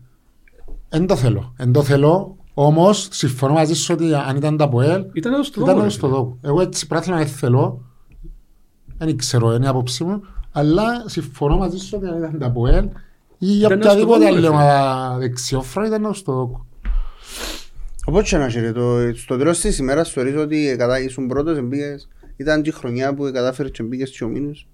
Εν 0.89 1.05
το 1.07 1.15
θέλω. 1.15 1.53
Εν 1.57 1.71
το 1.71 1.83
θέλω. 1.83 2.35
Όμως, 2.53 3.07
συμφωνώ 3.11 3.53
μαζί 3.53 3.73
σου 3.75 3.93
ότι 3.93 4.13
αν 4.13 4.35
ήταν 4.35 4.57
τα 4.57 4.69
ΠΟΕΛ, 4.69 5.05
Ήταν 5.13 5.33
εδώ 5.33 5.43
στο 5.43 5.61
ήταν 5.61 5.75
δώρο. 5.77 5.89
στο 5.89 6.07
δόκο. 6.07 6.37
Εγώ 6.41 6.61
έτσι 6.61 6.87
πράθυνα 6.87 7.17
δεν 7.17 7.27
θέλω. 7.27 7.81
Δεν 8.97 9.17
ξέρω, 9.17 9.53
είναι 9.53 9.65
η 9.65 9.67
άποψή 9.67 10.03
μου. 10.03 10.21
Αλλά 10.51 11.03
συμφωνώ 11.05 11.57
μαζί 11.57 11.77
σου 11.77 11.97
ότι 11.97 12.07
αν 12.07 12.17
ήταν 12.17 12.39
τα 12.39 12.51
ΠΟΕΛ 12.51 12.85
ή 13.37 13.45
για 13.45 13.67
Ήταν 13.67 13.77
οποιαδήποτε 13.79 14.19
στο 14.23 14.27
άλλη 14.33 14.39
δόκο, 14.41 14.57
ρε 14.57 14.63
ομάδα 14.63 15.17
δεξιόφρα 15.17 15.85
ήταν 15.87 16.13
στο 16.13 16.33
δόκο. 16.33 16.65
Οπότε 18.11 18.27
και 18.27 18.37
να 18.37 18.47
ξέρει, 18.47 18.71
το, 18.71 19.15
στο 19.15 19.37
τέλος 19.37 19.59
της 19.59 19.77
ημέρας 19.77 20.11
θεωρείς 20.11 20.35
ότι 20.35 20.75
κατά, 20.77 20.99
ήσουν 20.99 21.27
πρώτος, 21.27 21.57
εμπήγες, 21.57 22.07
ήταν 22.37 22.61
και 22.61 22.69
η 22.69 22.71
χρονιά 22.71 23.13
που 23.13 23.23
κατάφερες 23.23 23.71
και 23.71 23.83
μπήκες 23.83 24.07
στους 24.07 24.21
ομίλους. 24.21 24.67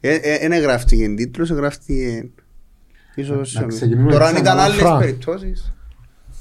Δεν 0.00 0.52
εγγράφτηκε 0.52 1.08
τίτλος, 1.08 1.50
εγγράφτηκε 1.50 2.28
ίσως 3.14 3.50
σε 3.50 3.58
Να 3.58 3.64
ομίλους. 3.64 3.80
ξεκινούμε 3.80 4.10
Τώρα 4.12 4.26
αν 4.26 4.32
ξανά, 4.34 4.48
ήταν 4.50 4.58
άλλες 4.64 4.76
Φραν. 4.76 4.98
περιπτώσεις. 4.98 5.72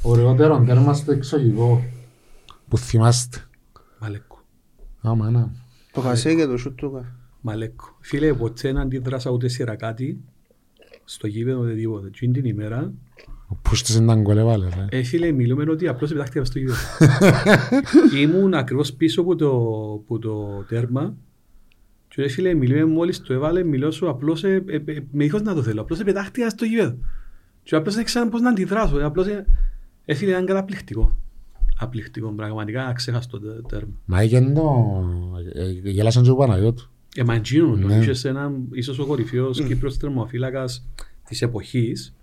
Ωραιότερο 0.01 0.63
τέρμα 0.67 0.93
στο 0.93 1.11
εξωγικό 1.11 1.83
που 2.67 2.77
θυμάστε. 2.77 3.37
Μαλέκο. 3.99 4.43
Άμα, 5.01 5.29
ναι. 5.29 5.45
Το 5.91 6.01
χασέ 6.01 6.35
και 6.35 6.45
το 6.45 6.57
σούτ 6.57 6.75
του 6.77 6.91
κα. 6.91 7.15
Μαλέκο. 7.41 7.97
Φίλε, 7.99 8.33
ποτέ 8.33 8.61
δεν 8.61 8.77
αντίδρασα 8.77 9.29
ούτε 9.29 9.47
σε 9.47 9.63
κάτι 9.63 10.19
στο 11.03 11.27
γήπεδο 11.27 11.59
ούτε 11.59 11.75
τίποτε. 11.75 12.09
Τι 12.09 12.25
είναι 12.25 12.33
την 12.33 12.45
ημέρα, 12.45 12.91
Ο 13.49 13.55
Πούστης 13.61 13.95
ήταν 13.95 14.23
κολεβάλε, 14.23 14.67
ρε. 14.75 14.97
ε, 14.97 15.03
φίλε, 15.03 15.31
μιλούμε 15.31 15.71
ότι 15.71 15.87
απλώς 15.87 16.09
επιτάχτηκα 16.09 16.45
στο 16.45 16.59
γήπεδο. 16.59 16.77
Ήμουν 18.21 18.53
ακριβώς 18.53 18.93
πίσω 18.93 19.21
από 19.21 19.35
το, 19.35 19.49
που 20.07 20.19
το 20.19 20.63
τέρμα 20.67 21.15
και 22.07 22.21
ρε 22.21 22.27
φίλε, 22.27 22.53
μιλούμε 22.53 22.85
μόλις 22.85 23.21
το 23.21 23.33
έβαλε, 23.33 23.63
μιλώ 23.63 23.91
σου 23.91 24.09
απλώς, 24.09 24.43
ε, 24.43 24.63
ε, 24.67 24.75
ε, 24.91 24.99
με 25.11 25.23
ήχος 25.23 25.41
να 25.41 25.53
το 25.53 25.63
θέλω, 25.63 25.81
απλώς 25.81 25.99
επιτάχτηκα 25.99 26.49
στο 26.49 26.65
γήπεδο. 26.65 26.97
Και 27.63 27.75
απλώς 27.75 27.95
δεν 27.95 28.03
ξέρω 28.03 28.29
πώς 28.29 28.41
να 28.41 28.49
αντιδράσω, 28.49 28.99
ε, 28.99 29.03
απλώς, 29.03 29.27
ε, 29.27 29.45
ε, 30.05 30.13
φίλε, 30.13 30.31
ήταν 30.31 30.45
καταπληκτικό. 30.45 31.17
Απληκτικό, 31.79 32.29
πραγματικά 32.29 32.85
αξέχαστο 32.85 33.39
το 33.39 33.61
τέρμα. 33.61 33.93
Μα 34.05 34.21
έγινε 34.21 34.53
το... 34.53 34.73
ε, 35.53 35.89
Γέλασαν 35.89 36.23
και 36.23 36.29
ο 36.29 36.35
Παναγιώτου. 36.35 36.89
Ε, 37.15 37.23
μα 37.23 37.33
εκείνο, 37.33 37.77
το 37.77 37.87
Ναι. 37.87 37.95
είχες 37.95 38.25
έναν 38.25 38.67
ίσως 38.71 38.99
ο 38.99 39.05
κορυφαίος 39.05 39.61
Κύπρος 39.61 39.97
τερμοφύλακας 39.97 40.85
της 41.27 41.41
εποχής 41.41 42.15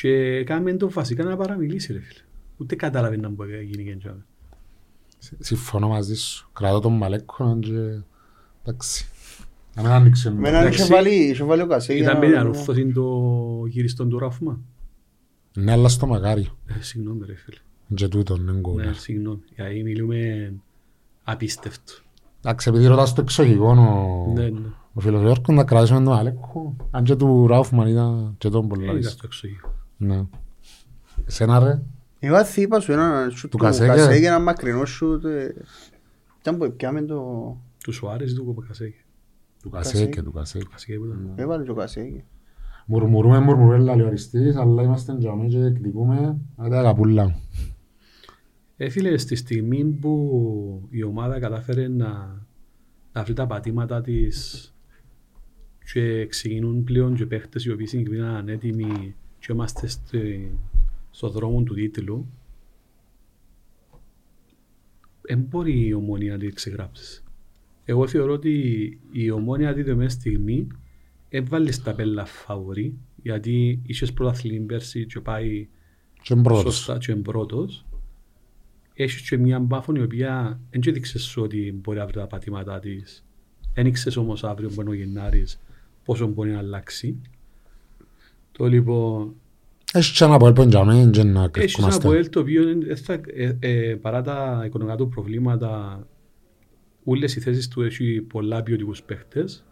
και 0.00 0.08
έκαμε 0.36 0.72
το 0.76 0.90
βασικά 0.90 1.24
να 1.24 1.36
παραμιλήσει 1.36 1.92
ρε 1.92 2.00
φίλε. 2.00 2.20
Ούτε 2.56 2.74
κατάλαβε 2.74 3.16
να 3.16 3.28
μπορεί 3.28 3.52
να 3.52 3.60
γίνει 3.60 3.84
και 3.84 3.90
έτσι. 3.90 5.36
Συμφωνώ 5.38 5.88
μαζί 5.88 6.14
σου. 6.16 6.50
Κρατώ 6.52 6.80
τον 6.80 6.92
Μαλέκο 6.96 7.58
και... 7.60 8.00
Εντάξει. 8.64 9.06
Να 9.74 9.82
μην 9.82 9.90
ανοίξει. 9.90 10.28
Εμένα 10.28 10.58
Εντάξει. 10.60 10.82
είχε 10.82 10.94
βάλει, 10.94 11.10
είχε 11.14 11.44
βάλει 11.44 11.62
ο 11.62 11.66
Κασέ. 11.66 11.92
για 11.94 12.02
Ήταν 12.02 12.14
να- 12.14 12.20
με 12.20 12.26
την 12.26 12.38
αρρώσταση 12.38 12.92
το 12.92 13.06
γυριστόν 13.68 14.08
του 14.08 14.18
ράφμα. 14.18 14.60
Ναι, 15.56 15.72
αλλά 15.72 15.88
στο 15.88 16.06
μακάριο. 16.06 16.58
Ε, 16.66 16.82
συγγνώμη 16.82 17.26
ρε 17.26 17.34
φίλε. 17.34 17.56
Και 17.94 18.08
τούτον, 18.08 18.40
είναι 18.40 18.52
Ναι, 18.52 18.58
γκολ. 18.60 18.94
συγγνώμη. 18.94 19.40
Γιατί 19.54 19.82
μιλούμε 19.82 20.52
απίστευτο. 21.22 21.92
Εντάξει, 22.44 22.68
επειδή 22.68 22.86
ρωτάς 22.86 23.12
το 23.14 23.20
εξωγικό 23.20 23.68
ο... 23.70 24.32
Ναι, 24.34 24.48
ναι. 24.48 24.60
ο 24.92 25.00
φίλος 25.00 25.20
Γιώργος 25.22 25.46
να 25.56 25.64
κρατήσουμε 25.64 26.04
τον 26.04 26.12
Μαλέκο. 26.14 26.76
Αν 26.90 27.04
και 27.04 27.16
του 27.16 27.46
Ράουφμαν 27.46 27.86
ήταν 27.88 28.34
και 28.38 28.48
τον 28.48 28.68
πολλά. 28.68 28.92
Ε, 28.92 28.96
Είδα 28.96 28.98
ίσως. 28.98 29.30
Στο 30.02 30.12
εξωγείο. 30.12 30.28
Ναι. 31.16 31.24
Εσένα 31.26 31.58
ρε. 31.58 31.82
Εγώ 32.18 32.44
θύπα 32.44 32.80
σου 32.80 32.92
ένα 32.92 33.28
σούτ 33.30 33.50
Του 33.50 33.56
του 33.56 33.64
Κασέ 33.64 33.80
και- 33.88 33.94
Κασέ 33.94 34.20
και 34.20 34.26
ένα 34.26 34.40
μακρινό 34.40 34.84
σούτ. 34.84 35.24
ε, 35.24 35.54
Ήταν 36.40 36.58
που 36.58 36.72
πιάμε 36.76 37.02
το... 37.02 37.56
Του 37.84 37.92
Σουάρες 37.92 38.32
ή 38.32 38.34
του 38.34 38.44
Κοπακασέκη. 38.44 38.96
Του 39.62 39.70
Κασέ. 39.70 39.92
Κασέ 39.92 40.06
και 40.06 40.22
του 40.22 40.32
Κασέ. 40.32 40.58
Του 40.58 40.68
Κασέκη 40.70 40.98
που 40.98 41.04
ήταν. 41.04 41.32
Έβαλε 41.36 41.64
και 41.64 41.70
ο 41.70 41.74
Κασέ. 41.74 42.02
και- 42.04 42.22
Μουρμουρούμε, 42.86 43.38
μουρμουρούμε 43.38 43.78
λέει 43.78 44.00
ο 44.04 44.06
Αριστής, 44.06 44.56
αλλά 44.56 44.82
είμαστε 44.82 45.18
τζαμί 45.18 45.48
και 45.48 45.58
εκδικούμε. 45.58 46.36
Άντε 46.56 46.76
αγαπούλα 46.76 47.24
μου. 47.24 47.40
Ε, 48.76 48.88
φίλε, 48.88 49.16
στη 49.18 49.34
στιγμή 49.36 49.84
που 49.84 50.86
η 50.90 51.02
ομάδα 51.02 51.38
κατάφερε 51.40 51.88
να, 51.88 52.40
να 53.12 53.22
βρει 53.22 53.32
τα 53.32 53.46
πατήματα 53.46 54.00
της 54.00 54.66
και 55.92 56.26
ξεκινούν 56.26 56.84
πλέον 56.84 57.14
και 57.14 57.26
παίχτες 57.26 57.64
οι 57.64 57.70
οποίοι 57.72 57.86
συγκεκριμένα 57.86 58.44
έτοιμοι 58.46 59.14
και 59.42 59.52
είμαστε 59.52 59.86
στη, 59.86 60.50
στο 61.10 61.28
δρόμο 61.28 61.62
του 61.62 61.74
τίτλου, 61.74 62.26
δεν 65.20 65.38
μπορεί 65.38 65.86
η 65.86 65.92
ομόνια 65.92 66.32
να 66.32 66.38
τη 66.38 66.48
ξεγράψεις. 66.48 67.24
Εγώ 67.84 68.06
θεωρώ 68.06 68.32
ότι 68.32 68.98
η 69.12 69.30
ομόνια 69.30 69.74
τη 69.74 69.82
δεδομένη 69.82 70.10
στιγμή 70.10 70.66
έβαλες 71.28 71.74
στα 71.74 71.94
πέλα 71.94 72.24
φαβορή 72.24 72.98
γιατί 73.22 73.82
είχες 73.86 74.12
πρωταθλήν 74.12 74.66
πέρσι 74.66 75.06
και 75.06 75.20
πάει 75.20 75.68
Και 76.22 76.34
πρώτος. 76.34 76.74
σωστά 76.74 76.98
και 76.98 77.12
είναι 77.12 77.20
πρώτος 77.20 77.86
έχεις 78.94 79.28
και 79.28 79.36
μια 79.36 79.58
μπάφων 79.58 79.94
η 79.94 80.02
οποία 80.02 80.60
δεν 80.70 80.80
και 80.80 80.90
έδειξες 80.90 81.22
σου 81.22 81.42
ότι 81.42 81.80
μπορεί 81.82 81.98
να 81.98 82.06
βρει 82.06 82.14
τα 82.14 82.26
πατήματά 82.26 82.78
της. 82.78 83.24
Δεν 83.74 83.86
ήξερες 83.86 84.16
όμως 84.16 84.44
αύριο 84.44 84.68
που 84.68 84.80
είναι 84.80 84.90
ο 84.90 84.92
Γενάρης 84.92 85.60
πόσο 86.04 86.26
μπορεί 86.26 86.50
να 86.50 86.58
αλλάξει. 86.58 87.20
Το 88.52 88.66
λοιπόν, 88.66 89.34
Έχει 89.92 90.12
και 90.16 90.24
ένα 90.24 90.34
από 90.34 90.46
έλπον 90.46 90.68
για 90.68 90.84
μένα 90.84 91.10
και 91.10 91.22
να 91.22 91.28
έχει 91.28 91.38
ένα 91.38 91.48
κρυφκούμαστε. 91.48 92.06
Αποέλ 92.06 92.28
το 92.28 92.40
οποίο 92.40 92.64
δεν 92.64 92.96
θα- 92.96 93.20
ε, 93.34 93.56
ε, 93.60 93.94
παρά 93.94 94.22
τα 94.22 94.62
οικονομικά 94.66 94.96
του 94.96 95.08
προβλήματα 95.08 96.02
όλες 97.04 97.36
οι 97.36 97.40
θέσεις 97.40 97.68
του 97.68 97.82
έχει 97.82 98.20
πολλά 98.20 98.62
ποιοτικούς 98.62 99.02
παίχτες. 99.02 99.64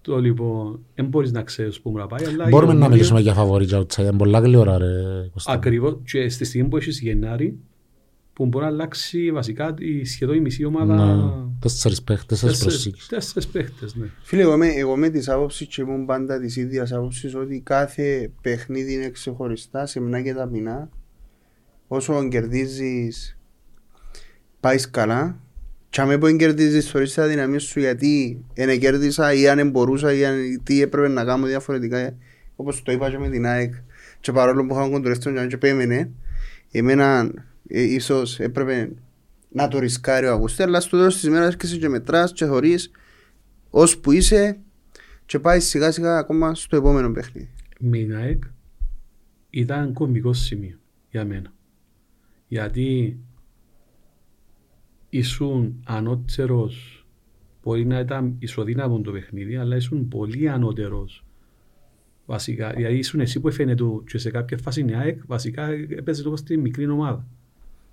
Το 0.00 0.18
λοιπόν, 0.20 0.80
δεν 0.94 1.06
μπορείς 1.06 1.32
να 1.32 1.42
ξέρεις 1.42 1.80
πού 1.80 1.90
μπορεί 1.90 2.02
να 2.02 2.08
πάει, 2.08 2.24
αλλά 2.26 2.44
η 2.46 2.48
Μπορούμε 2.48 2.72
να 2.72 2.78
Ομόνια- 2.78 2.88
μιλήσουμε 2.88 3.20
για 3.20 3.34
φαβορή 3.34 3.66
και 3.66 3.76
outside. 3.76 3.98
Είναι 3.98 4.12
πολλά 4.16 4.38
γλυόρα 4.38 4.78
ρε 4.78 4.92
Κώστα. 5.32 5.52
Ακριβώς 5.52 5.96
και 6.04 6.28
στη 6.28 6.44
στιγμή 6.44 6.68
που 6.68 6.76
έχεις 6.76 7.00
Γενάρη 7.00 7.58
που 8.38 8.46
μπορεί 8.46 8.64
να 8.64 8.70
αλλάξει 8.70 9.32
βασικά 9.32 9.74
η, 9.78 10.04
σχεδόν 10.04 10.36
η 10.36 10.40
μισή 10.40 10.64
ομάδα 10.64 10.94
Ναι. 10.94 11.32
Τέσσερις 11.60 12.02
παίχτες, 12.02 12.26
τέσσερις 12.26 12.58
τέσσερις, 12.58 12.82
προσήκες. 12.82 13.06
τέσσερις 13.06 13.48
παίχτες. 13.48 13.94
Ναι. 13.94 14.06
Φίλε, 14.22 14.42
εγώ 14.42 14.54
είμαι, 14.54 14.68
εγώ 14.68 14.94
είμαι 14.94 15.08
της 15.08 15.28
άποψης 15.28 15.66
και 15.66 15.82
ήμουν 15.82 16.06
πάντα 16.06 16.40
της 16.40 16.56
ίδιας 16.56 16.92
άποψης 16.92 17.34
ότι 17.34 17.60
κάθε 17.64 18.30
παιχνίδι 18.40 18.92
είναι 18.92 19.10
ξεχωριστά, 19.10 19.86
σεμνά 19.86 20.22
και 20.22 20.34
ταπεινά. 20.34 20.90
Όσο 21.88 22.28
κερδίζεις, 22.28 23.38
πάεις 24.60 24.90
καλά. 24.90 25.40
Και 25.90 26.00
αν 26.00 26.20
δεν 26.20 26.36
κερδίζεις, 26.36 26.90
θωρείς 26.90 27.14
τα 27.14 27.26
δυναμίες 27.26 27.62
σου 27.62 27.80
γιατί 27.80 28.44
δεν 28.54 28.80
κέρδισα 28.80 29.32
ή 29.32 29.48
αν 29.48 29.56
δεν 29.56 29.70
μπορούσα 29.70 30.12
ή 30.12 30.24
αν, 30.24 30.60
τι 30.62 30.82
έπρεπε 30.82 31.08
να 31.08 31.24
κάνω 31.24 31.46
διαφορετικά. 31.46 32.16
Όπως 32.56 32.82
το 32.82 32.92
είπα 32.92 33.10
και 33.10 33.18
με 33.18 33.28
την 33.28 33.46
ΑΕΚ. 33.46 33.74
Και 34.20 34.32
παρόλο 34.32 34.66
που 34.66 34.74
είχαμε 34.74 34.90
κοντουρεύσει 34.90 35.46
και 35.48 35.56
πέμενε, 35.56 36.10
εμένα 36.70 37.30
ε, 37.68 37.82
ίσως 37.82 38.40
έπρεπε 38.40 38.92
να 39.48 39.68
το 39.68 39.78
ρισκάρει 39.78 40.26
ο 40.26 40.32
Αγουστέ, 40.32 40.62
αλλά 40.62 40.80
στο 40.80 40.96
τέλος 40.96 41.14
της 41.14 41.22
ημέρας 41.22 41.46
έρχεσαι 41.46 41.76
και 41.76 41.88
μετράς 41.88 42.32
και 42.32 42.44
θωρείς 42.44 42.90
ως 43.70 43.98
που 43.98 44.12
είσαι 44.12 44.60
και 45.26 45.38
πάει 45.38 45.60
σιγά 45.60 45.90
σιγά 45.90 46.18
ακόμα 46.18 46.54
στο 46.54 46.76
επόμενο 46.76 47.12
παιχνίδι. 47.12 47.50
Με 47.78 47.98
την 47.98 48.14
ΑΕΚ 48.14 48.42
ήταν 49.50 49.92
κομβικό 49.92 50.32
σημείο 50.32 50.78
για 51.10 51.24
μένα. 51.24 51.52
Γιατί 52.48 53.18
ήσουν 55.08 55.82
ανώτερος, 55.86 57.06
μπορεί 57.62 57.86
να 57.86 57.98
ήταν 57.98 58.36
ισοδύναμο 58.38 59.00
το 59.00 59.12
παιχνίδι, 59.12 59.56
αλλά 59.56 59.76
ήσουν 59.76 60.08
πολύ 60.08 60.48
ανώτερος. 60.48 61.24
Βασικά, 62.26 62.72
δηλαδή 62.72 62.96
ήσουν 62.96 63.20
εσύ 63.20 63.40
που 63.40 63.48
έφερε 63.48 63.74
του 63.74 64.04
και 64.06 64.18
σε 64.18 64.30
κάποια 64.30 64.58
φάση 64.58 64.84
η 64.88 64.94
ΑΕΚ, 64.94 65.26
βασικά 65.26 65.68
έπαιζε 65.70 66.22
το 66.22 66.36
στη 66.36 66.56
μικρή 66.56 66.88
ομάδα. 66.88 67.26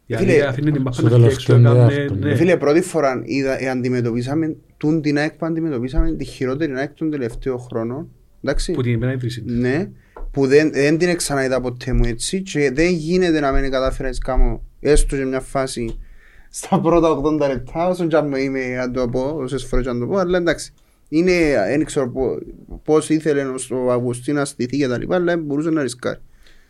Γιατί 0.06 0.24
Φίλε, 0.26 0.46
αφήνε 0.48 0.72
την 0.72 0.82
μπάχα 0.82 1.00
στο 1.00 1.10
να 1.10 1.16
φτιάξει, 1.28 1.46
τελευταίο 1.46 1.72
έκαμε- 1.72 1.94
δεύτερο, 1.94 2.16
ναι. 2.20 2.32
Ε, 2.32 2.36
Φίλε, 2.36 2.58
πρώτη 2.58 2.82
φορά 2.82 3.22
είδα, 3.24 3.62
ε, 3.64 3.70
αντιμετωπίσαμε 3.70 4.56
τούν 4.78 5.02
την 5.02 5.18
ΑΕΚ 5.18 5.32
που 5.34 5.46
αντιμετωπίσαμε 5.46 6.12
τη 6.12 6.26
χειρότερη 6.26 6.74
ΑΕΚ 6.76 6.92
των 6.94 7.12
τελευταίων 7.12 7.60
χρόνων. 7.60 8.08
Εντάξει. 8.44 8.72
που 8.72 8.82
την 8.82 8.92
ημέρα 8.94 9.12
ίδρυση. 9.12 9.44
Ναι, 9.46 9.90
που 10.32 10.48
δεν, 10.48 10.72
δεν 10.74 10.98
την 10.98 11.16
ξαναείδα 11.18 11.62
ποτέ 11.62 11.94
μου 11.94 12.04
έτσι 12.06 12.42
και 12.42 12.72
δεν 12.74 12.92
γίνεται 12.92 13.40
να 13.40 13.52
μην 13.52 13.72
κατάφερα 13.72 14.10
να 14.10 14.16
κάνω 14.26 14.62
έστω 14.80 15.16
και 15.16 15.26
μια 15.26 15.40
φάση 15.40 16.00
στα 16.50 16.80
πρώτα 16.80 17.22
80 17.24 17.48
λεπτά 17.48 17.88
όσο 17.88 18.06
και 18.08 18.16
αν 18.16 18.32
είμαι 18.34 18.76
να 18.76 18.92
το 18.92 19.08
πω, 19.08 19.36
όσες 19.38 19.64
φορές 19.66 19.86
να 19.86 20.00
το 20.00 20.06
πω, 20.08 20.18
αλλά 20.18 20.38
εντάξει. 20.38 20.74
Είναι, 21.10 21.32
δεν 21.68 21.86
ξέρω 21.86 22.10
πο- 22.10 22.38
πώς 22.84 23.10
ήθελε 23.10 23.44
ο 23.72 23.92
Αυγουστή 23.92 24.32
να 24.32 24.46
στηθεί 24.46 24.78
και 24.78 24.88
τα 24.88 24.98
λοιπά, 24.98 25.16
αλλά 25.16 25.38
μπορούσε 25.38 25.70
να 25.70 25.82
ρισκάρει. 25.82 26.20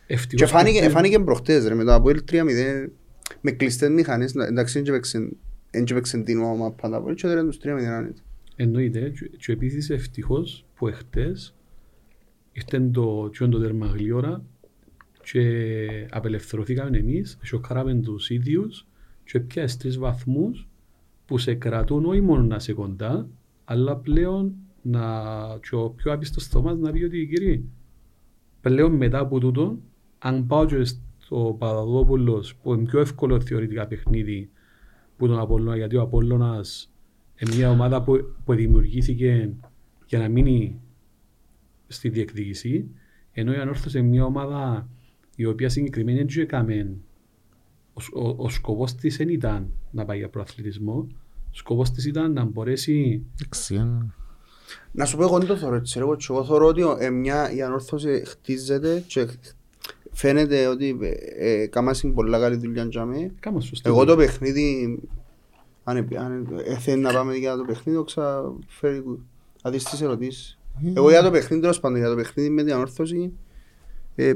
Ευτυχώς 0.06 0.50
Και 0.50 0.56
φάνηκε, 0.56 0.82
που- 0.84 0.90
φάνηκε 0.90 1.18
προχτές 1.18 1.66
ρε, 1.68 1.74
με 1.74 1.84
το 1.84 1.94
Αποέλ 1.94 2.22
3-0 2.32 2.88
με 3.40 3.50
κλειστές 3.50 3.88
μηχανές, 3.88 4.34
εντάξει 4.34 4.80
δεν 4.80 4.94
έπαιξε- 4.94 5.36
δεν 5.70 5.84
έπαιξε 5.90 6.18
την 6.18 6.42
ομάδα 6.42 6.70
πάντα 6.70 7.02
πολύ 7.02 7.14
και 7.14 7.26
έδεραν 7.26 7.46
τους 7.46 7.58
3-0 7.58 7.94
άνετα. 7.94 8.22
Εννοείται. 8.56 9.10
Και, 9.10 9.30
και 9.38 9.52
επίσης 9.52 9.90
ευτυχώς 9.90 10.64
που 10.74 10.88
εχθές 10.88 11.54
ήρθε 12.52 12.80
το, 12.80 13.30
και 13.32 13.46
το 13.46 13.58
τέρμα 13.58 13.86
γλύωρα 13.86 14.44
και 15.22 16.06
απελευθερωθήκαμε 16.10 16.98
εμείς, 16.98 17.38
σοκάραμε 17.42 17.94
τους 17.94 18.30
ίδιους 18.30 18.86
και 19.24 19.40
πιάσεις 19.40 19.76
τρεις 19.76 19.98
βαθμούς 19.98 20.68
που 21.26 21.38
σε 21.38 21.54
κρατούν 21.54 22.04
όχι 22.04 22.20
μόνο 22.20 22.42
να 22.42 22.56
είσαι 22.56 22.72
κοντά, 22.72 23.28
αλλά 23.64 23.96
πλέον 23.96 24.54
να, 24.82 25.02
και 25.68 25.74
ο 25.74 25.90
πιο 25.90 26.12
άπιστος 26.12 26.42
στο 26.42 26.62
μας 26.62 26.78
να 26.78 26.92
πει 26.92 27.02
ότι 27.04 27.26
κύριε, 27.26 27.62
πλέον 28.60 28.92
μετά 28.92 29.18
από 29.18 29.38
τούτο, 29.38 29.78
αν 30.18 30.46
πάω 30.46 30.66
και 30.66 30.84
στο 31.26 31.56
Παπαδόπουλος 31.58 32.54
που 32.56 32.74
είναι 32.74 32.84
πιο 32.84 33.00
εύκολο 33.00 33.40
θεωρητικά 33.40 33.86
παιχνίδι 33.86 34.50
που 35.16 35.26
τον 35.26 35.38
Απόλλωνα, 35.38 35.76
γιατί 35.76 35.96
ο 35.96 36.02
Απόλλωνας 36.02 36.90
είναι 37.36 37.54
μια 37.56 37.70
ομάδα 37.70 38.02
που, 38.02 38.34
που 38.44 38.54
δημιουργήθηκε 38.54 39.52
για 40.06 40.18
να 40.18 40.28
μείνει 40.28 40.80
στη 41.86 42.08
διεκδίκηση, 42.08 42.88
ενώ 43.32 43.52
η 43.52 43.56
Ανόρθωση 43.56 43.98
είναι 43.98 44.08
μια 44.08 44.24
ομάδα 44.24 44.88
η 45.36 45.44
οποία 45.44 45.68
συγκεκριμένη 45.68 46.22
δεν 46.24 46.42
έκαμε 46.42 46.96
ο, 47.94 48.20
ο, 48.22 48.34
ο 48.38 48.48
σκοπός 48.48 48.94
της 48.94 49.16
δεν 49.16 49.28
ήταν 49.28 49.72
να 49.90 50.04
πάει 50.04 50.18
για 50.18 50.28
προαθλητισμό, 50.28 51.06
ο 51.50 51.54
σκοπός 51.54 51.90
της 51.90 52.04
ήταν 52.06 52.32
να 52.32 52.44
μπορέσει 52.44 53.22
Εντάξει, 53.42 53.74
είναι- 53.74 54.10
Να 54.92 55.04
σου 55.04 55.16
πω 55.16 55.22
εγώ 55.22 55.38
δεν 55.38 55.46
το 55.46 55.56
θεωρώ 55.56 55.76
έτσι, 55.76 55.98
ρε, 55.98 56.04
εγώ 56.04 56.16
και 56.16 56.26
εγώ 56.30 56.44
θεωρώ 56.44 56.66
ότι 56.66 56.82
ε, 56.98 57.10
μια, 57.10 57.52
η 57.52 57.62
ανόρθωση 57.62 58.22
χτίζεται 58.26 59.04
και 59.06 59.26
φαίνεται 60.16 60.66
ότι 60.66 60.98
ε, 61.00 61.62
ε, 61.62 61.66
κάμασαν 61.66 62.14
πολλά 62.14 62.38
καλή 62.38 62.56
δουλειά 62.56 62.84
για 62.84 63.04
μέ. 63.04 63.30
Κάμα 63.40 63.60
σωστό. 63.60 63.88
Εγώ 63.88 64.04
το 64.04 64.16
παιχνίδι, 64.16 64.98
αν, 65.84 65.96
ε- 65.96 66.18
αν 66.18 66.62
ε, 66.64 66.78
θέλει 66.78 67.02
να 67.02 67.12
πάμε 67.12 67.34
για 67.34 67.56
το 67.56 67.64
παιχνίδι, 67.64 68.04
ξα 68.04 68.52
φέρει 68.66 69.02
να 69.62 69.70
δεις 69.70 69.84
τις 69.84 70.00
ερωτήσεις. 70.00 70.58
Εγώ 70.94 71.10
για 71.10 71.22
το 71.22 71.30
παιχνίδι, 71.30 71.60
τέλος 71.60 71.80
πάντων, 71.80 71.98
για 71.98 72.08
το 72.08 72.14
παιχνίδι 72.14 72.50
με 72.50 72.62
την 72.62 72.72
ανόρθωση, 72.72 73.32
ε, 74.14 74.32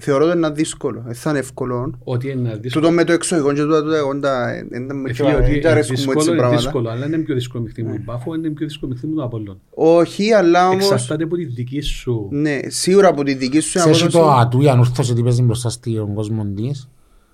θεωρώ 0.00 0.24
ότι 0.28 0.36
είναι 0.36 0.50
δύσκολο, 0.50 1.02
δεν 1.06 1.14
θα 1.14 1.30
είναι 1.30 1.38
εύκολο. 1.38 1.98
Ότι 2.04 2.30
είναι 2.30 2.56
δύσκολο. 2.60 2.84
Τούτο 2.84 2.96
με 2.96 3.04
το 3.04 3.12
εξωγικό 3.12 3.52
και 3.52 3.60
τούτα 3.60 3.82
τούτα 3.82 3.96
εγώ 3.96 4.20
τα- 4.20 4.50
ε, 4.50 4.66
δεν 4.70 4.88
τα 4.88 4.94
με 4.94 5.10
Ε, 5.10 5.12
φίλε, 5.12 5.28
ότι 5.34 5.40
δεν 5.42 5.50
τα 5.50 5.56
είναι 5.56 5.68
αρέσκουν 5.68 5.94
μου 5.98 6.02
έτσι 6.02 6.14
δύσκολο, 6.14 6.26
είναι 6.30 6.36
πράγματα. 6.36 6.62
δύσκολο, 6.62 6.88
αλλά 6.90 7.06
είναι 7.06 7.18
πιο 7.18 7.34
δύσκολο 7.34 7.62
παιχνίδι 7.64 7.88
με 7.90 7.96
τον 7.96 8.04
Πάφο, 8.04 8.34
είναι 8.34 8.48
πιο 8.50 8.66
δύσκολο 8.66 8.92
παιχνίδι 8.92 9.14
με 9.14 9.20
τον 9.20 9.28
Απόλλωνα. 9.30 9.58
Όχι, 9.74 10.32
αλλά 10.32 10.68
όμως, 10.68 10.90
Εξαρτάται 10.90 11.24
από 11.24 11.36
τη 11.36 11.44
δική 11.44 11.80
σου. 11.80 12.28
ναι, 12.30 12.58
σίγουρα 12.66 13.08
από 13.08 13.22
τη 13.22 13.34
δική 13.34 13.60
σου 13.60 13.78
Σε 13.78 13.88
έχει 13.90 14.06
το 14.06 14.18
απόδοση- 14.18 14.40
ατού 14.40 14.60
η 14.62 14.68
ανόρθωση 14.68 15.12
ότι 15.12 15.22
παίζει 15.22 15.42
μπροστά 15.42 15.68
στον 15.70 16.14
κόσμο 16.14 16.44
της. 16.54 16.88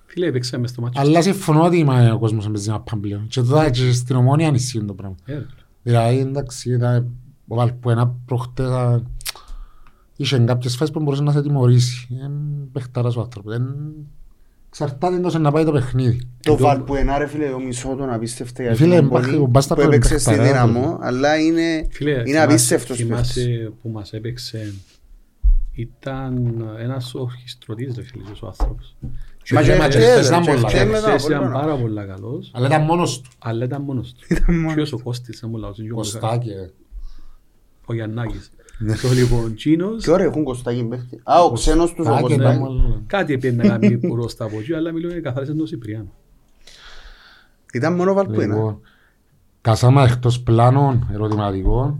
Φίλε, 0.05 0.31
παίξαμε 0.31 0.67
στο 0.67 0.81
μάτσο. 0.81 1.01
Αλλά 1.01 1.21
συμφωνώ 1.21 1.63
ότι 1.63 1.83
μα, 1.83 2.11
ο 2.13 2.19
κόσμος 2.19 2.45
παίζει 2.51 2.69
να 2.69 2.79
πάμε 2.79 3.01
πλέον. 3.01 3.27
Και 3.27 3.41
τώρα 3.41 3.69
και 3.69 3.91
στην 3.91 4.15
ομόνια 4.15 4.47
ανησύουν 4.47 4.87
το 4.87 4.93
πράγμα. 4.93 5.15
Ε, 5.25 5.33
ρε. 5.33 5.45
Δηλαδή, 5.83 6.17
εντάξει, 6.19 6.71
ήταν 6.73 7.09
ο 7.47 7.55
Βαλπουένα 7.55 8.15
προχτές 8.25 8.65
α, 8.65 9.01
είχε 10.15 10.37
κάποιες 10.39 10.75
φάσεις 10.75 10.93
που 10.93 11.01
μπορούσε 11.01 11.23
να 11.23 11.31
σε 11.31 11.41
τιμωρήσει. 11.41 12.07
Είναι 12.11 12.31
παιχταράς 12.71 13.15
ο 13.15 13.21
άνθρωπος. 13.21 13.53
Εν- 13.53 13.93
Εξαρτάται 14.75 15.19
τόσο 15.19 15.39
να 15.39 15.51
πάει 15.51 15.65
το 15.65 15.71
παιχνίδι. 15.71 16.21
Το 16.39 16.53
Εδώ- 16.53 16.65
Βαλπουενά 16.67 17.17
ρε 17.17 17.27
φίλε, 17.27 17.49
ο 17.49 17.59
μισό 17.59 17.95
τον 17.95 18.09
απίστευτα 18.13 18.63
για 18.63 18.75
Φίλε, 18.75 18.99
την 18.99 19.07
μπα- 19.07 19.19
πόλη 19.21 19.35
ο 19.35 19.45
Μπάσταρ 19.45 19.77
που 19.77 19.83
είναι 19.83 19.95
έπαιξε 19.95 20.17
στη 20.17 20.29
παιχταράς, 20.29 20.51
Δύναμο, 20.71 20.97
αλλά 21.01 21.37
είναι, 21.39 21.87
Φίλε, 21.91 22.11
είναι 22.11 22.23
θυμάσαι- 22.23 22.43
απίστευτος 22.49 22.97
παίκτης. 22.97 23.07
Θυμάσαι 23.33 23.71
που 23.81 23.89
μας 23.89 24.13
έπαιξε 24.13 24.73
ήταν 25.75 26.63
ένας 26.79 27.13
ορχιστρωτής 27.15 27.95
ρε 27.95 28.03
φίλε 28.03 28.23
ο 28.41 28.47
άνθρωπος. 28.47 28.95
Μα 29.51 29.61
Και 29.61 29.71
και 29.71 29.77
μα 29.77 29.87
και 29.87 29.97
χτες, 29.97 30.11
χτες 30.11 30.27
ήταν 30.27 30.41
και 30.41 30.47
πολλά 30.51 30.67
χτες 30.67 30.73
καλός. 30.79 30.93
μετά, 30.93 31.07
Χθες 31.07 31.21
πολύ 31.21 31.35
ήταν 31.35 31.47
καλά. 31.51 31.59
πάρα 31.65 31.75
πολύ 31.77 32.05
καλός, 32.05 32.51
Αλλά 32.53 32.67
ήταν 32.67 32.81
μόνος 32.81 33.21
του. 33.21 33.29
αλλά 33.39 33.65
ήταν 33.65 33.81
μόνος 33.81 34.13
του. 34.13 34.25
Ήταν 34.29 34.55
μόνος 34.59 34.73
Ποιος 34.73 34.93
ο 34.93 34.99
Κώστης, 35.03 35.37
ήταν 35.37 35.51
πολύ 35.51 35.63
λαός, 35.63 35.77
είναι 35.77 35.87
και 35.87 35.93
ο 35.93 35.95
Κωστάκη. 35.95 36.49
ε. 36.49 36.69
ο 37.85 37.93
Γιαννάκης. 37.93 38.51
Το 39.01 39.09
λοιπόν, 39.13 39.55
Τσίνος, 39.55 40.03
Και 40.03 40.11
ωραία 40.11 40.25
έχουν 40.25 40.43
κοστάκι 40.43 40.83
παίχτη. 40.83 41.19
Α, 41.23 41.43
ο 41.43 41.51
ξένος 41.51 41.93
τους 41.93 42.05
ο 42.05 42.09
Κωστάκη 42.09 42.21
Κωστάκη. 42.21 42.41
ήταν 42.57 42.57
μόνο- 42.57 43.03
κάτι 43.07 43.33
έπαιρνε 43.33 43.63
να 43.63 43.69
κάνει 43.77 43.97
προς 43.97 44.35
τα 44.35 44.45
από 44.45 44.59
εκεί, 44.59 44.73
αλλά 44.73 44.91
μιλούμε 44.91 45.13
καθάρισε 45.19 45.53
τον 45.53 45.67
Σιπριάνο. 45.67 46.11
Ήταν 47.73 47.95
μόνο 47.95 48.13
Βαλπουενά. 48.13 48.55
Λοιπόν, 48.55 48.79
Κασάμα 49.61 50.03
εκτός 50.03 50.41
πλάνων 50.41 51.09
ερωτηματικών. 51.13 51.99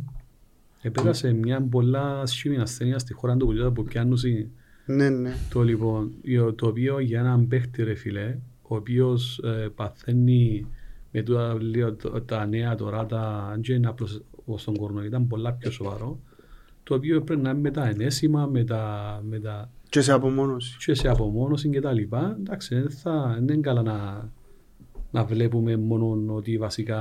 Επέρασε 0.81 1.33
μια 1.33 1.61
πολλά 1.61 2.25
σχήμη 2.25 2.57
ασθένεια 2.57 2.99
στη 2.99 3.13
χώρα 3.13 3.37
του 3.37 3.47
που 3.47 3.71
που 3.73 3.83
πιάνουσι 3.83 4.49
Ναι, 4.85 5.09
ναι. 5.09 5.33
Το 5.49 5.61
λοιπόν, 5.61 6.11
το- 6.37 6.53
το 6.53 6.67
οποίο 6.67 6.99
για 6.99 7.19
έναν 7.19 7.47
παίχτη 7.47 7.83
ρε 7.83 7.93
φίλε, 7.95 8.37
ο 8.61 8.75
οποίος 8.75 9.39
ε, 9.43 9.67
παθαίνει 9.75 10.65
με 11.11 11.21
τούτα, 11.21 11.57
λέω, 11.61 11.93
το- 11.93 12.21
τα 12.21 12.45
νέα 12.45 12.75
τώρα, 12.75 13.05
τα 13.05 13.49
αν 13.53 13.61
και 13.61 13.73
είναι 13.73 13.87
απλώς 13.87 14.21
όπως 14.45 14.63
τον 14.63 14.77
κορονοϊό, 14.77 15.07
ήταν 15.07 15.27
πολλά 15.27 15.51
πιο 15.53 15.71
σοβαρό, 15.71 16.19
το 16.83 16.93
οποίο 16.95 17.21
πρέπει 17.21 17.41
να 17.41 17.49
είναι 17.49 17.59
με 17.59 17.71
τα 17.71 17.87
ενέσιμα, 17.87 18.45
με 18.45 18.63
τα, 18.63 19.21
με 19.29 19.39
τα 19.39 19.69
Και 19.89 20.01
σε 20.01 20.11
απομόνωση. 20.11 20.77
και 20.85 20.93
σε 20.93 21.07
απομόνωση 21.07 21.69
και 21.69 21.81
τα 21.81 21.91
λοιπά. 21.91 22.37
Εντάξει, 22.39 22.75
δεν, 22.75 22.89
θα, 22.89 23.33
δεν 23.45 23.53
είναι 23.53 23.61
καλά 23.61 23.81
να, 23.81 24.29
να 25.11 25.23
βλέπουμε 25.23 25.77
μόνο 25.77 26.33
ότι 26.33 26.57
βασικά 26.57 26.97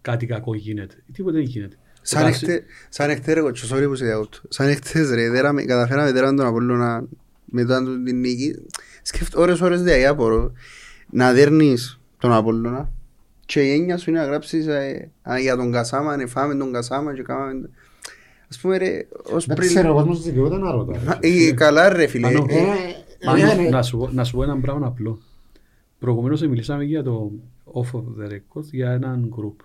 κάτι 0.00 0.26
κακό 0.26 0.54
γίνεται. 0.54 0.94
Τίποτε 1.12 1.36
δεν 1.36 1.46
γίνεται. 1.46 1.76
Σαν 2.02 2.20
Όταν- 2.22 2.32
εχτε- 2.32 2.64
Σαν 2.88 3.10
εχθές 3.10 3.34
ρε 3.34 3.40
κοτσο, 3.40 3.76
sorry 3.76 3.84
που 3.86 3.94
σε 3.94 4.04
διακόπτω. 4.04 4.38
Σαν 4.48 4.68
εχθές 4.68 5.10
ρε, 5.10 5.30
δέραμε- 5.30 5.64
καταφέραμε 5.64 6.12
δέραμε 6.12 6.36
τον 6.36 6.46
Απόλλωνα 6.46 7.04
μετά 7.44 7.84
του 7.84 8.02
την 8.02 8.20
νίκη. 8.20 8.54
Σκέφτω 9.02 9.40
ώρες 9.40 9.60
ώρες 9.60 9.82
διαγιάπωρο. 9.82 10.52
να 11.10 11.32
δέρνεις 11.32 12.00
τον 12.18 12.32
Απόλλωνα 12.32 12.92
και 13.46 13.60
η 13.62 13.72
έννοια 13.72 13.96
σου 13.96 14.10
είναι 14.10 14.18
να 14.18 14.24
γράψεις 14.26 14.66
ε, 14.66 15.10
α, 15.30 15.38
για 15.38 15.56
τον 15.56 15.72
Κασάμα, 15.72 16.16
να 16.16 16.26
φάμε 16.26 16.54
τον 16.54 16.72
Κασάμα 16.72 17.14
και 17.14 17.22
κάναμε... 17.22 17.68
Ας 18.50 18.58
πούμε 18.58 18.76
ρε, 18.78 19.06
ως 19.32 19.46
Δεν 19.46 19.56
πριν... 19.56 19.68
ξέρω, 19.68 19.90
ο 19.90 19.94
κόσμος 19.94 20.22
δικαιούται 20.22 20.56
να 20.56 20.70
ρωτά. 20.70 21.00
Μα, 21.02 21.18
ε, 21.20 21.52
Καλά 21.52 21.88
ρε 21.88 22.06
φίλε. 22.06 22.26
Μανώ. 22.26 22.46
Ε, 22.48 22.56
Μα, 23.26 23.36
Ε, 23.38 23.42
να- 23.42 23.54
ναι. 23.54 23.68
να, 23.68 23.82
σου, 23.82 23.96
πω- 23.98 24.12
να 24.12 24.24
σου 24.24 24.36
πω 24.36 24.42
ένα 24.42 24.60
πράγμα 24.60 24.86
απλό. 24.86 25.18
Προηγουμένως 25.98 26.40
μιλήσαμε 26.42 26.84
για 26.84 27.02
το 27.02 27.32
off 27.72 27.90
of 27.98 28.02
the 28.20 28.30
record 28.32 28.62
για 28.72 28.90
έναν 28.90 29.34
group. 29.36 29.64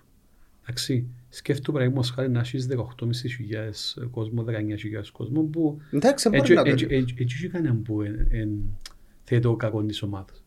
Εντάξει, 0.61 1.07
σκέφτομαι 1.29 1.77
παραδείγματος 1.77 2.11
χάρη 2.15 2.29
να 2.29 2.39
έχεις 2.39 2.67
18.500 2.67 4.07
κόσμο, 4.11 4.43
19.000 4.43 5.11
κόσμο 5.11 5.41
που 5.41 5.81
Εντάξει, 5.91 6.29
μπορεί 6.29 6.39
έτσι 6.41 6.53
να 6.53 6.61
έτσι- 6.61 6.87
το 6.87 6.93
έτσι- 6.95 7.15
έτσι 7.19 7.35
έχει 7.39 7.49
κανέναν 7.49 7.81
που 7.81 8.01
εν- 8.01 8.27
εν- 8.31 8.77
θέτω 9.23 9.55
κακό 9.55 9.83
της 9.83 10.01
ομάδας. 10.01 10.43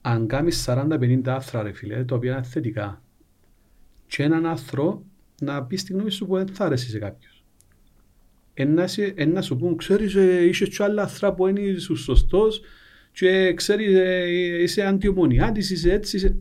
Αν 0.00 0.26
κάνεις 0.26 0.62
40-50 0.68 1.20
άθρα 1.34 1.62
ρε 1.62 1.72
φίλε, 1.72 2.04
τα 2.04 2.14
οποία 2.14 2.32
είναι 2.32 2.42
θετικά 2.42 3.02
και 4.06 4.22
έναν 4.22 4.46
άθρο 4.46 5.02
να 5.40 5.62
πεις 5.64 5.84
τη 5.84 5.92
γνώμη 5.92 6.10
σου 6.10 6.26
που 6.26 6.36
δεν 6.36 6.46
θα 6.48 6.64
αρέσει 6.64 6.90
σε 6.90 6.98
κάποιους. 6.98 7.44
Ένα, 8.54 8.88
ένα 9.14 9.42
σου 9.42 9.56
πούν, 9.56 9.76
ξέρεις, 9.76 10.14
ε, 10.14 10.44
είσαι 10.44 10.66
και 10.66 10.82
άλλα 10.82 11.02
άθρα 11.02 11.34
που 11.34 11.46
είναι 11.46 11.60
είσαι 11.60 11.94
σωστός 11.96 12.60
και 13.12 13.54
ξέρεις, 13.54 13.94
ε, 13.94 14.26
είσαι 14.62 14.82
αντιομονιάτης, 14.82 15.70
είσαι 15.70 15.92
έτσι, 15.92 16.16
είσαι... 16.16 16.36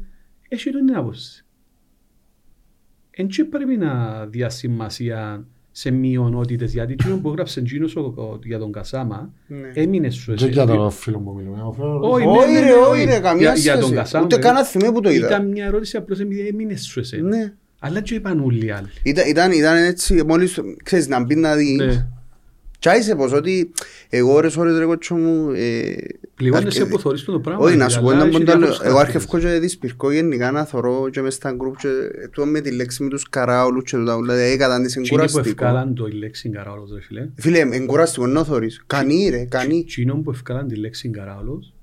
Έχει 0.49 0.71
τον 0.71 0.85
την 0.85 0.95
άποψη. 0.95 1.45
Εν 3.11 3.27
και 3.27 3.43
πρέπει 3.45 3.77
να 3.77 4.25
διασημασία 4.25 5.45
σε 5.71 5.91
μειονότητες, 5.91 6.73
γιατί 6.73 6.93
εκείνο 6.93 7.17
που 7.19 7.29
έγραψε 7.29 7.59
εκείνος 7.59 7.95
ο- 7.95 8.13
ο- 8.17 8.39
για 8.43 8.59
τον 8.59 8.71
Κασάμα, 8.71 9.33
Ναι. 9.47 9.71
έμεινε 9.73 10.09
σου. 10.09 10.33
Και 10.33 10.43
εσύ. 10.43 10.53
για 10.53 10.65
τον 10.65 10.91
φίλο 10.91 11.19
που 11.19 11.33
μιλούμε. 11.33 11.61
ο 11.61 11.71
φίλος- 11.71 12.03
Όχι, 12.03 12.25
Όχι, 12.27 12.51
ναι, 12.51 12.59
ναι, 12.59 12.59
ρε, 12.59 12.65
ναι, 12.65 12.71
όχι, 12.73 13.03
ρε, 13.03 13.19
καμία 13.19 13.41
Για- 13.41 13.53
για 13.61 13.73
τον 13.73 13.81
σχέση. 13.81 13.95
Κασάμα, 13.95 14.23
Ούτε 14.23 14.35
ρε. 14.35 14.41
καν 14.41 14.65
θυμέ 14.65 14.91
που 14.91 15.01
το 15.01 15.09
είδα. 15.09 15.27
Ήταν 15.27 15.47
μια 15.47 15.65
ερώτηση 15.65 15.97
απλώς 15.97 16.19
επειδή 16.19 16.47
έμεινε 16.47 16.75
σου 16.75 16.99
εσένα. 16.99 17.53
Ναι. 17.81 17.89
Αλλά 17.89 18.01
και 18.01 18.15
είπαν 18.15 18.39
όλοι 18.43 18.65
οι 18.65 18.71
άλλοι. 18.71 18.87
Ήταν, 19.03 19.27
ήταν, 19.29 19.51
ήταν 19.51 19.75
έτσι, 19.83 20.23
μόλις, 20.27 20.59
ξέρεις, 20.83 21.07
να 21.07 21.23
μπει 21.23 21.35
να 21.35 21.55
δεις. 21.55 21.77
Ναι. 21.77 22.07
Κι 22.79 22.89
άισε 22.89 23.15
πως 23.15 23.31
ότι 23.33 23.71
εγώ 24.09 24.33
ώρες 24.33 24.57
ώρες 24.57 24.77
ρε 24.77 24.85
κότσο 24.85 25.15
μου... 25.15 25.49
ε, 25.51 25.95
Πληγώνεσαι 26.35 26.79
αρκε- 26.81 26.93
που 26.93 26.99
θωρείς 26.99 27.23
το 27.23 27.39
πράγμα. 27.39 27.63
Όχι, 27.63 27.75
να 27.75 27.85
δηλαδή, 27.85 27.93
σου 27.93 28.01
πω 28.01 28.07
αλλά 28.09 28.19
ένα 28.19 28.27
έχει 28.29 28.37
ποντάλο. 28.37 28.57
διάφορους 28.59 28.79
Εγώ 28.85 28.95
χαρακτήρες. 28.95 29.15
αρχευκώ 29.25 29.39
και 29.53 29.59
δυσπυρκώ 29.59 30.11
γενικά 30.11 30.51
να 30.51 30.65
θωρώ 30.65 31.09
και 31.11 31.21
μες 31.21 31.33
στα 31.33 31.51
γκρουπ 31.51 31.75
και 31.77 31.87
τούτο 32.31 32.45
με 32.47 32.59
τη 32.61 32.71
λέξη 32.71 33.03
με 33.03 33.09
τους 33.09 33.29
καράουλους 33.29 33.83
και 33.83 33.97
τούτα. 33.97 34.19
Δηλαδή 34.21 34.41
έκαταν 34.41 34.83
της 34.83 34.91
Εκείνοι 34.95 35.07
που 35.07 35.13
εγκουραστικό. 35.13 35.47
ευκάλαν 35.49 35.93
το 35.95 36.05
η 36.05 36.11
λέξη 36.11 36.49
καράολος 36.49 36.91
ρε 36.93 37.01
φίλε. 37.01 37.29
Φίλε, 37.35 37.59
εγκουραστικό 37.59 38.27
να 38.27 38.43
θωρείς. 38.43 38.83
Κανεί 38.87 39.29
ρε, 39.29 39.45
κανεί. 39.45 39.77
Εκείνοι 39.77 40.15
που 40.21 40.31
ευκάλαν 40.31 40.67
τη 40.67 40.75
λέξη 40.75 41.09
καράολος, 41.09 41.73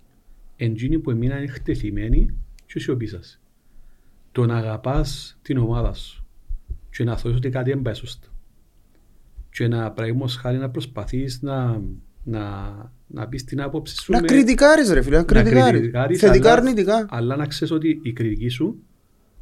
εκείνοι 0.57 0.99
που 0.99 1.11
έμειναν 1.11 1.43
εκτεθειμένοι 1.43 2.31
και 2.67 2.79
σιωπήσας. 2.81 3.41
Το 4.37 4.47
να 4.47 4.57
αγαπάς 4.57 5.39
την 5.43 5.59
ομάδα 5.59 5.93
σου 5.93 6.25
και 6.91 7.05
να 7.05 7.17
θεωρείς 7.17 7.39
ότι 7.39 7.49
κάτι 7.49 7.71
δεν 7.71 7.83
πάει 7.83 7.95
σωστά. 7.95 8.29
Και 9.51 9.69
να 9.69 9.91
πράγματος 9.93 10.37
χάρη 10.37 10.57
να 10.59 10.71
προσπαθείς 10.71 11.43
να, 11.43 11.83
να, 12.25 12.43
να 13.07 13.29
πεις 13.29 13.45
την 13.45 13.61
άποψη 13.61 13.97
σου 14.03 14.13
Να 14.13 14.21
με- 14.21 14.27
κριτικάρεις 14.27 14.91
ρε 14.93 15.03
φίλε, 15.03 15.17
να 15.17 15.23
να 15.23 15.27
κριτικάρεις. 15.27 15.71
κριτικάρεις, 15.79 16.19
Θετικά 16.21 16.49
αλλά- 16.53 16.59
αρνητικά. 16.61 17.07
Αλλά 17.09 17.37
να 17.37 17.47
ξέρεις 17.47 17.75
ότι 17.75 18.01
η 18.03 18.13
κριτική 18.13 18.49
σου 18.49 18.83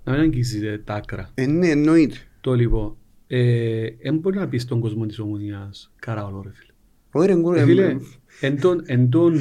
να 0.04 0.12
μην 0.12 0.20
αγγίζει 0.20 0.78
τα 0.84 0.94
άκρα. 0.94 1.30
Ε, 1.34 1.46
ναι, 1.46 1.68
εννοείται. 1.68 2.16
Το 2.40 2.54
λοιπόν, 2.54 2.96
ε, 3.26 3.86
δεν 4.02 4.16
μπορεί 4.18 4.36
να 4.38 4.48
πεις 4.48 4.62
στον 4.62 4.80
κόσμο 4.80 5.06
της 5.06 5.18
ομονίας 5.18 5.92
καράολο 5.96 6.42
ρε 6.42 6.50
φίλε. 6.52 6.72
Όχι 7.10 7.26
ρε, 7.26 7.32
εγκουρ- 7.32 7.58
Ε, 7.58 7.64
φίλε, 7.64 7.86
ε, 7.86 7.96
εν 8.40 8.60
τον, 8.60 8.82
εν 8.86 9.08
τον 9.08 9.38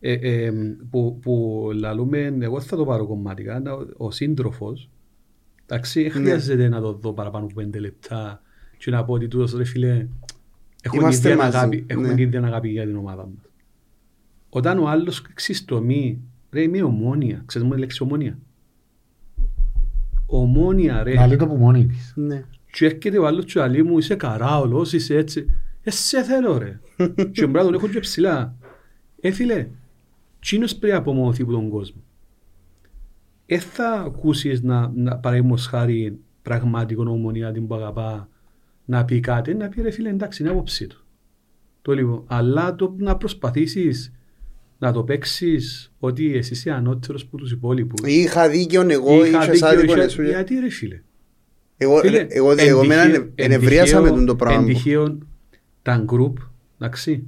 ε, 0.00 0.12
ε, 0.12 0.52
που, 0.90 1.18
που 1.22 1.62
λαλούμε, 1.74 2.36
εγώ 2.40 2.60
θα 2.60 2.76
το 2.76 2.84
πάρω 2.84 3.06
κομματικά, 3.06 3.60
να- 3.60 3.86
ο 3.96 4.10
σύντροφος, 4.10 4.90
εντάξει, 5.66 6.02
δεν 6.08 6.22
Ναι. 6.22 6.28
χρειάζεται 6.28 6.68
να 6.68 6.80
το 6.80 6.92
δω 6.92 7.12
παραπάνω 7.12 7.44
από 7.44 7.54
πέντε 7.54 7.78
λεπτά 7.78 8.42
και 8.78 8.90
να 8.90 9.04
πω 9.04 9.12
ότι 9.12 9.28
τούτος 9.28 9.52
ρε 9.54 9.64
φίλε, 9.64 10.06
έχουμε 10.82 11.02
Είμαστε 11.02 11.30
ίδια 11.30 11.42
μαζί, 11.44 11.56
αγάπη, 11.56 11.84
έχουμε 11.86 12.08
ναι. 12.08 12.14
την 12.14 12.22
ίδια 12.24 12.42
αγάπη 12.44 12.68
για 12.68 12.86
την 12.86 12.96
ομάδα 12.96 13.22
μας. 13.22 13.44
Όταν 14.48 14.78
ο 14.78 14.88
άλλος 14.88 15.22
ξυστομεί, 15.34 16.20
ρε 16.50 16.62
είμαι 16.62 16.82
ομόνια, 16.82 17.42
ξέρεις 17.46 17.66
μου 17.68 17.74
τη 17.74 17.80
λέξη 17.80 18.02
ομόνια; 18.02 18.38
Ομόνια 20.26 21.02
ρε, 21.02 21.14
Να 21.14 21.26
λέει 21.26 21.36
το 21.36 21.46
που 21.46 21.56
μόνη 21.56 21.86
της. 21.86 22.12
Ναι. 22.16 22.44
και 22.72 22.84
έρχεται 22.86 23.18
ο 23.18 23.26
άλλος 23.26 23.44
και 23.44 23.66
λέει 23.66 23.82
μου 23.82 23.98
είσαι 23.98 24.14
καράολος, 24.14 24.92
είσαι 24.92 25.16
έτσι. 25.16 25.46
Ε, 25.82 25.90
σε 25.90 26.22
θέλω 26.22 26.58
ρε. 26.58 26.80
και 27.32 27.46
μπρά 27.46 27.62
τον 27.62 27.74
έχω 27.74 27.88
και 27.88 28.00
ψηλά. 28.00 28.56
Ε, 29.20 29.30
φίλε, 29.30 29.68
τσίνος 30.40 30.76
πρέπει 30.76 30.92
να 30.92 30.98
απομονωθεί 30.98 31.42
από 31.42 31.52
τον 31.52 31.68
κόσμο. 31.68 32.02
Ε, 33.46 33.58
θα 33.58 33.92
ακούσεις 33.92 34.62
να, 34.62 34.92
να 34.94 35.16
παραδείγματος 35.16 35.66
χάρη 35.66 36.18
πραγματικό 36.42 37.04
ομονία 37.10 37.52
την 37.52 37.66
που 37.66 37.74
αγαπά 37.74 38.28
να 38.84 39.04
πει 39.04 39.20
κάτι, 39.20 39.54
να 39.54 39.68
πει 39.68 39.82
ρε 39.82 39.90
φίλε 39.90 40.08
εντάξει 40.08 40.42
είναι 40.42 40.50
άποψή 40.50 40.86
του. 40.86 41.04
Το 41.82 41.92
λοιπόν, 41.92 42.24
αλλά 42.26 42.74
το 42.74 42.94
να 42.98 43.16
προσπαθήσεις 43.16 44.12
να 44.78 44.92
το 44.92 45.04
παίξεις 45.04 45.92
ότι 45.98 46.36
εσύ 46.36 46.52
είσαι 46.52 46.70
ανώτερος 46.70 47.22
από 47.22 47.36
τους 47.36 47.52
υπόλοιπους. 47.52 48.00
Είχα 48.10 48.48
δίκιο 48.48 48.80
εγώ, 48.90 49.24
Είχα 49.24 49.42
είχες 49.42 49.50
δίκιο, 49.50 49.66
άδικο 49.68 49.92
είχα- 49.92 50.02
εσύ. 50.02 50.24
Γιατί 50.24 50.54
ρε 50.58 50.68
φίλε; 50.70 51.02
Εγώ, 51.76 51.98
Φίλε, 51.98 52.26
εγώ, 52.28 52.50
εν 52.50 52.58
εγώ 52.58 52.84
μένα 52.84 53.04
τυχαίο- 53.04 53.22
εν 53.22 53.32
ενευρίασα 53.34 53.96
με 53.96 54.00
τυχαίο- 54.02 54.16
τον 54.16 54.26
το 54.26 54.36
πράγμα. 54.36 54.56
Εν 54.58 54.62
μου. 54.62 54.68
τυχαίο 54.72 55.18
τα 55.82 56.04
group, 56.08 56.32
εντάξει, 56.78 57.26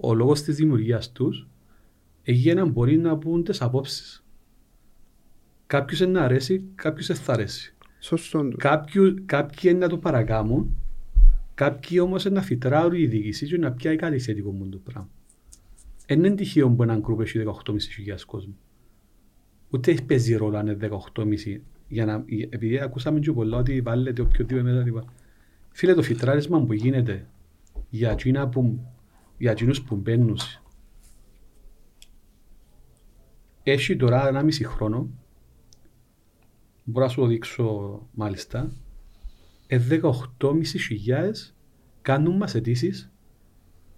ο 0.00 0.14
λόγος 0.14 0.42
της 0.42 0.56
δημιουργίας 0.56 1.12
τους 1.12 1.48
έγινε 2.22 2.60
να 2.60 2.66
μπορεί 2.66 2.98
να 2.98 3.18
πούν 3.18 3.44
τις 3.44 3.62
απόψεις. 3.62 4.24
Κάποιους 5.66 6.00
είναι 6.00 6.10
να 6.10 6.24
αρέσει, 6.24 6.64
κάποιους 6.74 7.06
δεν 7.06 7.16
θα 7.16 7.32
αρέσει. 7.32 7.74
Σωστό 7.98 8.48
του. 8.48 8.56
Κάποιου, 8.56 9.14
κάποιοι 9.26 9.60
είναι 9.62 9.78
να 9.78 9.88
το 9.88 9.98
παρακάμουν, 9.98 10.76
κάποιοι 11.54 11.98
όμως 12.02 12.24
είναι 12.24 12.34
να 12.34 12.42
φυτράρουν 12.42 12.94
η 12.94 13.06
διοίκηση 13.06 13.46
και 13.46 13.58
να 13.58 13.72
πιάει 13.72 13.96
κάτι 13.96 14.18
θετικό 14.18 14.52
μου 14.52 14.68
το 14.68 14.78
πράγμα. 14.78 15.08
Δεν 16.06 16.24
είναι 16.24 16.34
τυχαίο 16.34 16.70
που 16.70 16.82
έναν 16.82 17.04
group 17.06 17.20
έχει 17.20 17.42
18.500 17.46 18.20
κόσμο. 18.26 18.54
Ούτε 19.70 19.90
έχει 19.90 20.04
παίζει 20.04 20.34
ρόλο 20.34 20.56
αν 20.56 20.66
είναι 20.66 20.88
18.500 21.14 21.60
για 21.88 22.04
να, 22.04 22.24
επειδή 22.48 22.78
ακούσαμε 22.78 23.20
και 23.20 23.32
πολλά 23.32 23.56
ότι 23.58 23.80
βάλετε 23.80 24.22
οποιοδήποτε 24.22 24.62
μετά 24.62 24.84
λοιπά. 24.84 25.04
Φίλε 25.70 25.94
το 25.94 26.02
φυτράρισμα 26.02 26.64
που 26.64 26.72
γίνεται 26.72 27.26
για, 27.90 28.10
εκείνα 28.10 28.48
που, 28.48 28.80
για 29.38 29.50
εκείνους 29.50 29.82
που 29.82 29.96
μπαίνουν 29.96 30.38
έχει 33.72 33.96
τώρα 33.96 34.28
ένα 34.28 34.42
μισή 34.42 34.64
χρόνο 34.64 35.08
μπορώ 36.84 37.04
να 37.04 37.10
σου 37.10 37.20
το 37.20 37.26
δείξω 37.26 38.00
μάλιστα 38.12 38.72
ε, 39.66 39.80
18.500 40.38 40.52
κάνουν 42.02 42.36
μας 42.36 42.54
αιτήσεις 42.54 43.12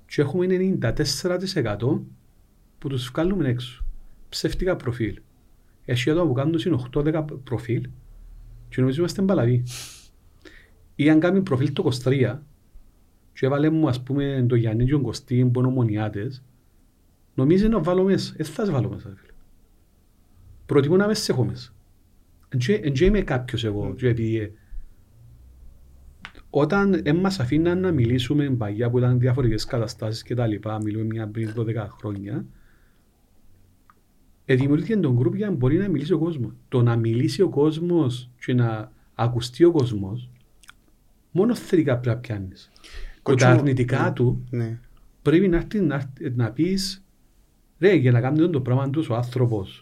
και 0.07 0.21
έχουμε 0.23 0.47
94% 0.81 2.01
που 2.79 2.89
τους 2.89 3.09
βγάλουμε 3.09 3.49
έξω. 3.49 3.85
Ψεύτικα 4.29 4.77
προφίλ. 4.77 5.21
Έχει 5.85 6.11
άτομα 6.11 6.27
που 6.27 6.33
κάνουν 6.33 6.61
είναι 6.67 6.83
8-10 6.95 7.25
προφίλ 7.45 7.89
και 8.69 8.81
νομίζω 8.81 8.99
είμαστε 8.99 9.23
μπαλαβοί. 9.23 9.63
Ή 10.95 11.11
αν 11.11 11.21
κάνουμε 11.21 11.43
προφίλ 11.43 11.73
το 11.73 11.91
23 12.05 12.39
και 13.33 13.47
έβαλε 13.47 13.71
μου 13.71 13.89
ας 13.89 14.03
πούμε 14.03 14.45
το 14.49 14.55
Γιάννη 14.55 14.85
και 14.85 14.91
τον 14.91 15.03
Κωστή 15.03 15.45
που 15.53 15.59
είναι 15.59 15.69
ομονιάτες 15.69 16.43
νομίζεις 17.35 17.69
να 17.69 17.83
βάλω 17.83 18.03
μέσα. 18.03 18.35
Δεν 18.37 18.47
θα 18.47 18.65
σε 18.65 18.73
βάλω 18.73 18.89
μέσα. 18.89 19.09
ρε 19.09 19.15
φίλε. 19.17 19.32
Προτιμώ 20.73 20.97
να 20.97 21.07
με 21.07 21.15
σε 21.15 21.33
έχω 21.33 21.45
μέσα. 21.45 21.73
Εν 22.49 22.93
και 22.93 23.05
είμαι 23.05 23.21
κάποιος 23.21 23.65
εγώ 23.65 23.95
και 23.95 24.09
επειδή 24.09 24.37
ε, 24.37 24.51
όταν 26.51 27.03
δεν 27.03 27.17
μας 27.17 27.41
αφήναν 27.41 27.81
να 27.81 27.93
μιλήσουμε 27.93 28.51
παγιά 28.51 28.91
που 28.91 28.99
ήταν 28.99 29.19
διαφορετικές 29.19 29.65
καταστάσεις 29.65 30.23
και 30.23 30.35
τα 30.35 30.47
λοιπά, 30.47 30.83
μιλούμε 30.83 31.05
μια 31.05 31.29
πριν 31.29 31.53
12 31.57 31.87
χρόνια, 31.99 32.45
ε, 34.45 34.55
δημιουργήθηκε 34.55 34.97
τον 35.01 35.15
γκρουπ 35.15 35.35
για 35.35 35.47
να 35.47 35.53
μπορεί 35.53 35.79
να 35.79 35.89
μιλήσει 35.89 36.13
ο 36.13 36.19
κόσμος. 36.19 36.53
Το 36.69 36.83
να 36.83 36.97
μιλήσει 36.97 37.43
ο 37.43 37.49
κόσμος 37.49 38.31
και 38.45 38.55
να 38.55 38.93
ακουστεί 39.15 39.65
ο 39.65 39.71
κόσμος, 39.71 40.31
μόνο 41.31 41.55
θετικά 41.55 41.99
πρέπει 41.99 42.17
να 42.17 42.21
πιάνεις. 42.21 42.71
Και 42.83 43.21
Κοτσό, 43.23 43.47
τα 43.47 43.53
αρνητικά 43.53 44.03
ναι. 44.05 44.13
του 44.13 44.47
Ναι. 44.51 44.79
πρέπει 45.23 45.49
να, 45.49 45.57
έρθει 45.57 45.81
να, 45.81 45.95
έρθει- 45.95 46.37
να 46.37 46.51
πεις 46.51 47.05
ρε 47.79 47.95
για 47.95 48.13
να 48.13 48.21
κάνει 48.21 48.51
το 48.51 48.61
πράγμα 48.61 48.91
τους 48.91 49.09
ο 49.09 49.15
άνθρωπος 49.15 49.82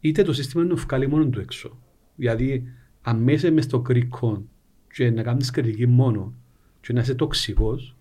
είτε 0.00 0.22
το 0.22 0.32
σύστημα 0.32 0.64
να 0.64 0.74
βγάλει 0.74 1.08
μόνο 1.08 1.26
του 1.28 1.40
έξω 1.40 1.78
γιατί 2.16 2.64
αν 3.02 3.22
μέσα 3.22 3.50
μες 3.50 3.64
στο 3.64 3.80
κρίκο 3.80 4.44
και 4.92 5.10
να 5.10 5.22
κάνεις 5.22 5.50
κριτική 5.50 5.86
μόνο 5.86 6.34
και 6.80 6.92
να 6.92 7.00
είσαι 7.00 7.14
τοξικός 7.14 7.96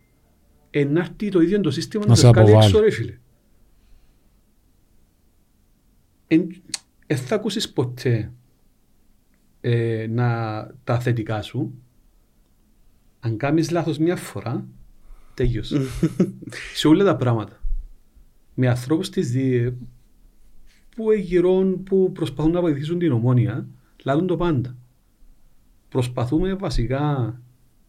ε, 0.69 0.83
να 0.83 0.99
έρθει 0.99 1.29
το 1.29 1.41
ίδιο 1.41 1.61
το 1.61 1.71
σύστημα 1.71 2.03
Να 2.03 2.09
να 2.09 2.15
σε 2.15 2.21
σε 2.21 2.27
βγάλει 2.27 2.49
αποβάλει. 2.49 2.67
έξω 2.69 2.79
ρε 2.83 2.91
φίλε 2.91 3.17
εν, 6.27 6.61
ε, 7.07 7.15
θα 7.15 7.35
ακούσεις 7.35 7.71
ποτέ 7.71 8.31
ε, 9.61 10.07
να, 10.09 10.27
τα 10.83 10.99
θετικά 10.99 11.41
σου 11.41 11.73
αν 13.19 13.37
κάνεις 13.37 13.71
λάθος 13.71 13.97
μια 13.97 14.15
φορά 14.15 14.67
τέλειωσε 15.33 15.81
σε 16.75 16.87
όλα 16.87 17.03
τα 17.03 17.15
πράγματα. 17.15 17.61
Με 18.53 18.67
ανθρώπους 18.67 19.09
της 19.09 19.31
δι... 19.31 19.77
που 20.97 21.11
εγγυρών 21.11 21.83
που 21.83 22.11
προσπαθούν 22.11 22.51
να 22.51 22.61
βοηθήσουν 22.61 22.99
την 22.99 23.11
ομόνια, 23.11 23.67
λάλλουν 24.03 24.27
το 24.27 24.37
πάντα. 24.37 24.77
Προσπαθούμε 25.89 26.53
βασικά 26.53 27.33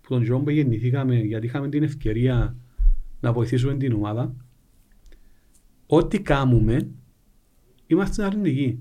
που 0.01 0.09
τον 0.09 0.23
καιρό 0.23 0.39
που 0.39 0.51
γεννηθήκαμε, 0.51 1.17
γιατί 1.17 1.47
είχαμε 1.47 1.69
την 1.69 1.83
ευκαιρία 1.83 2.57
να 3.21 3.33
βοηθήσουμε 3.33 3.75
την 3.75 3.93
ομάδα, 3.93 4.35
ό,τι 5.87 6.21
κάνουμε, 6.21 6.89
είμαστε 7.87 8.25
αρνητικοί. 8.25 8.79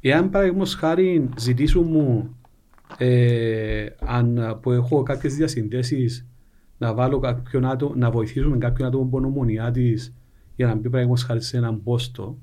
Εάν 0.00 0.30
παραδείγματος 0.30 0.74
χάρη 0.74 1.28
ζητήσουν 1.38 1.86
μου 1.86 2.36
ε, 2.98 3.86
αν, 3.98 4.58
που 4.62 4.70
έχω 4.70 5.02
κάποιες 5.02 5.34
διασυνδέσεις 5.36 6.28
να, 6.78 6.94
βάλω 6.94 7.18
κάποιον 7.18 7.64
άτομο, 7.64 7.94
να 7.94 8.10
βοηθήσουμε 8.10 8.58
κάποιον 8.58 8.88
άτομο 8.88 9.04
από 9.04 9.26
ομονιά 9.26 9.70
της 9.70 10.14
για 10.56 10.66
να 10.66 10.74
μπει 10.74 10.88
παραδείγματος 10.88 11.24
χάρη 11.24 11.42
σε 11.42 11.56
έναν 11.56 11.82
πόστο 11.82 12.38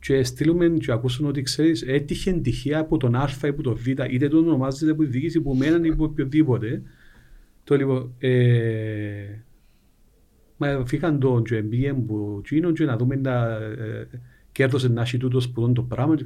και 0.00 0.22
στείλουμε 0.22 0.68
και 0.68 0.92
ακούσουν 0.92 1.26
ότι 1.26 1.42
ξέρεις 1.42 1.82
έτυχε 1.82 2.32
τυχαία 2.32 2.78
από 2.78 2.96
τον 2.96 3.14
Α 3.14 3.28
ή 3.44 3.48
από 3.48 3.62
τον 3.62 3.74
Β 3.74 3.86
είτε 3.86 4.28
το 4.28 4.38
ονομάζεται 4.38 4.90
από 4.90 5.02
τη 5.02 5.08
διοίκηση 5.08 5.40
που 5.40 5.54
μέναν 5.54 5.84
ή 5.84 5.88
από 5.88 6.04
οποιοδήποτε 6.04 6.82
το 7.64 7.76
λοιπόν 7.76 8.14
ε, 8.18 9.42
μα 10.56 10.86
φύγαν 10.86 11.18
τον 11.18 11.44
και 11.44 11.62
μπήκαν 11.62 12.06
που 12.06 12.36
εκείνον 12.38 12.74
και 12.74 12.84
να 12.84 12.96
δούμε 12.96 13.16
να 13.16 13.54
ε, 13.54 14.08
κέρδωσε 14.52 14.88
να 14.88 15.00
έχει 15.00 15.16
τούτος 15.16 15.44
σπουδόν 15.44 15.74
το 15.74 15.82
πράγμα. 15.82 16.16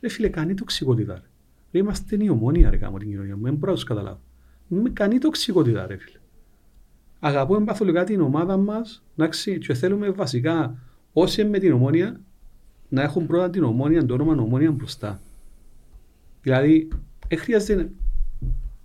Ρε 0.00 0.08
φίλε 0.08 0.28
κάνει 0.28 0.54
τοξικότητα 0.54 1.14
ρε. 1.14 1.20
ρε 1.72 1.78
είμαστε 1.78 2.16
η 2.20 2.28
ομόνια 2.28 2.70
ρε 2.70 2.76
κάμω 2.76 2.98
την 2.98 3.08
κοινωνία 3.08 3.36
μου. 3.36 3.42
Δεν 3.42 3.54
μπορώ 3.54 3.70
να 3.70 3.74
τους 3.74 3.84
καταλάβω. 3.84 4.20
Με 4.68 4.90
κάνει 4.90 5.18
τοξικότητα 5.18 5.86
ρε 5.86 5.96
φίλε. 5.96 6.18
Αγαπούμε 7.18 7.64
παθολικά 7.64 8.04
την 8.04 8.20
ομάδα 8.20 8.56
μας 8.56 9.04
εντάξει, 9.16 9.58
και 9.58 9.74
θέλουμε 9.74 10.10
βασικά 10.10 10.78
όσοι 11.12 11.44
με 11.44 11.58
την 11.58 11.72
ομόνια 11.72 12.20
να 12.88 13.02
έχουν 13.02 13.26
πρώτα 13.26 13.50
την 13.50 13.64
ομόνια, 13.64 14.06
το 14.06 14.14
όνομα 14.14 14.42
ομόνια 14.42 14.70
μπροστά. 14.70 15.20
Δηλαδή, 16.42 16.88
δεν 17.28 17.38
χρειάζεται 17.38 17.90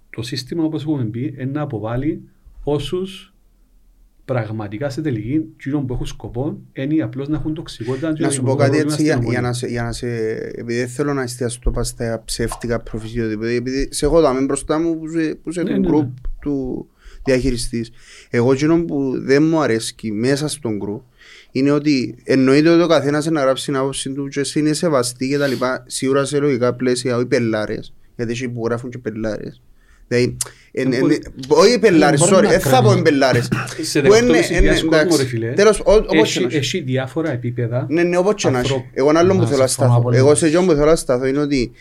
το 0.10 0.22
σύστημα 0.22 0.64
όπως 0.64 0.82
έχουμε 0.82 1.04
πει 1.04 1.50
να 1.52 1.62
αποβάλει 1.62 2.30
όσους 2.64 3.34
πραγματικά 4.26 4.90
σε 4.90 5.02
τελική 5.02 5.54
κύριο 5.58 5.80
που 5.80 5.94
έχουν 5.94 6.06
σκοπό 6.06 6.58
είναι 6.74 7.04
απλώς 7.04 7.28
να 7.28 7.38
έχουν 7.38 7.54
τοξικότητα 7.54 8.14
Να 8.20 8.30
σου 8.30 8.44
πω 8.44 8.56
κάτι 8.56 8.78
έτσι 8.78 9.04
για, 9.04 9.22
για, 9.24 9.42
να 9.42 9.54
σε, 9.54 9.68
για 9.68 9.84
να 9.84 9.92
σε 9.92 10.08
επειδή 10.36 10.78
δεν 10.78 10.88
θέλω 10.88 11.14
να 11.14 11.22
εστιάσω 11.22 11.60
το 11.64 11.72
πας 11.72 11.88
στα 11.88 12.22
ψεύτικα 12.26 12.80
προφησία 12.80 13.24
επειδή 13.32 13.88
σε 13.92 14.06
έχω 14.06 14.22
δάμε 14.22 14.42
μπροστά 14.42 14.80
μου 14.80 15.00
που, 15.00 15.08
σε, 15.08 15.36
που 15.36 15.52
σε 15.52 15.64
ναι, 15.64 15.78
ναι, 15.78 15.90
ναι. 15.90 16.10
του 16.42 16.88
διαχειριστής 17.24 17.92
εγώ 18.30 18.56
κύριο 18.56 18.86
που 18.86 19.14
δεν 19.22 19.44
μου 19.44 19.62
αρέσει 19.62 19.96
μέσα 20.12 20.48
στον 20.48 20.78
γκρουπ 20.78 21.02
είναι 21.56 21.72
ότι 21.72 22.16
εννοείται 22.24 22.70
ότι 22.70 22.82
ο 22.82 22.88
καθένας 22.88 23.26
να 23.26 23.42
γράψει 23.42 23.66
την 23.66 23.76
άποψη 23.76 24.12
του 24.12 24.28
και 24.28 24.42
είναι 24.54 24.74
σεβαστή 24.74 25.28
και 25.28 25.38
τα 25.38 25.48
λοιπά. 25.48 25.84
Σίγουρα 25.88 26.26
σε 26.26 26.40
λογικά 26.40 26.74
πλαίσια, 26.74 27.16
όχι 27.16 27.26
πελάρες. 27.26 27.94
Γιατί 28.16 28.32
έχει 28.32 28.50
που 28.50 28.66
γράφουν 28.66 28.90
και 28.90 28.98
πελάρες. 28.98 29.62
Δηλαδή, 30.08 30.38
όχι 31.48 31.80
πελάρες, 31.80 32.22
sorry, 32.32 32.46
δεν 32.48 32.60
θα 32.60 32.82
πω 32.82 33.02
πελάρες. 33.04 33.50
Σε 33.82 34.02
δεύτερο 34.02 34.88
κόσμο 34.98 35.18
ρε 35.18 35.24
φίλε, 35.24 35.54
έχει 36.50 36.80
διάφορα 36.80 37.32
επίπεδα. 37.32 37.86
Ναι, 37.90 38.04
ναι, 38.04 38.18
όπως 38.18 38.34
και 38.42 38.50
να 38.50 38.60
έχει. 38.60 38.86
Εγώ 38.94 39.10
ένα 39.10 39.20
άλλο 39.20 39.36
που 39.36 39.46
θέλω 39.48 39.62
να 39.62 39.68
σταθώ. 39.68 40.10
Εγώ 40.14 40.36
σε 40.36 40.46
αυτό 40.46 40.62
που 40.62 40.72
θέλω 40.72 40.86
να 40.86 40.96
σταθώ 40.96 41.26
είναι 41.26 41.40
ότι 41.40 41.72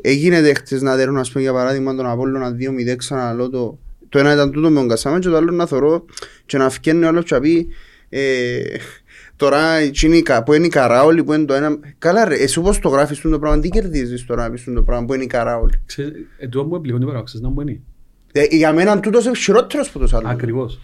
έγινε 0.00 0.54
χτες 0.54 0.82
να 0.82 0.96
δέρουν, 0.96 1.18
ας 1.18 1.30
πούμε, 1.30 1.42
για 1.42 1.52
παράδειγμα, 1.52 1.94
τον 1.94 2.06
Απόλλωνα 2.06 2.56
2-0 2.92 2.96
ξαναλώ 2.96 3.50
το 3.50 3.78
το 4.14 4.20
ένα 4.20 4.32
ήταν 4.32 4.50
τούτο 4.50 4.68
με 4.70 4.74
τον 4.74 4.88
Κασάμεν 4.88 5.20
και 5.20 5.28
το 5.28 5.36
άλλο 5.36 5.50
να 5.50 5.66
θωρώ 5.66 6.04
και 6.46 6.58
να 6.58 6.70
φκένει 6.70 7.04
όλο 7.04 7.22
και 7.22 7.34
να 7.34 7.40
πει 7.40 7.68
ε, 8.16 8.62
τώρα 9.36 9.60
που 10.44 10.52
είναι 10.52 10.66
η 10.66 10.68
καράολη 10.68 11.24
που 11.24 11.32
είναι 11.32 11.44
το 11.44 11.54
ένα. 11.54 11.78
Καλά, 11.98 12.24
ρε, 12.24 12.34
εσύ 12.34 12.60
πώ 12.60 12.80
το 12.80 12.88
γράφεις 12.88 13.20
το 13.20 13.38
πράγμα, 13.38 13.60
τι 13.60 13.68
κερδίζεις 13.68 14.24
τώρα 14.24 14.42
να 14.42 14.50
πεις 14.50 14.64
το 14.64 14.82
πράγμα 14.82 15.06
που 15.06 15.14
είναι 15.14 15.24
η 15.24 15.26
καράολη; 15.26 15.72
Ε, 16.38 16.48
το 16.48 16.64
μου 16.64 16.80
πληρώνει 16.80 17.02
παραπάνω, 17.02 17.24
ξέρεις 17.24 17.46
να 17.46 17.52
μου 17.52 17.60
είναι. 17.60 17.80
Ε, 18.32 18.44
για 18.50 18.72
μένα 18.72 19.00
τούτος 19.00 19.24
είναι 19.24 19.36
χειρότερος 19.36 19.88
από 19.88 19.98
το 20.06 20.16
άλλο. 20.16 20.28
Ακριβώς. 20.28 20.80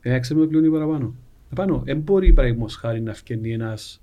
Ε, 0.00 0.18
ξέρεις 0.18 0.42
με 0.42 0.48
πληρώνει 0.48 0.70
παραπάνω. 0.70 1.14
Επάνω, 1.52 1.82
δεν 1.84 1.98
μπορεί 1.98 2.32
παραδείγματος 2.32 2.76
χάρη 2.76 3.00
να 3.00 3.14
φτιάξει 3.14 3.50
ένας 3.50 4.02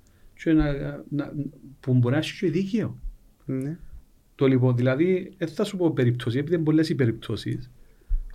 που 1.80 1.92
μπορεί 1.94 2.14
να 2.14 2.20
έχει 2.20 2.38
και 2.38 2.50
δίκαιο. 2.50 2.98
Ναι. 3.44 3.76
Το 4.34 4.46
λοιπόν, 4.46 4.76
δηλαδή, 4.76 5.32
δεν 5.38 5.48
θα 5.48 5.64
σου 5.64 5.76
πω 5.76 5.92
περιπτώσεις, 5.92 6.40
επειδή 6.40 6.54
είναι 6.54 6.64
πολλές 6.64 6.88
οι 6.88 6.94
περιπτώσεις, 6.94 7.70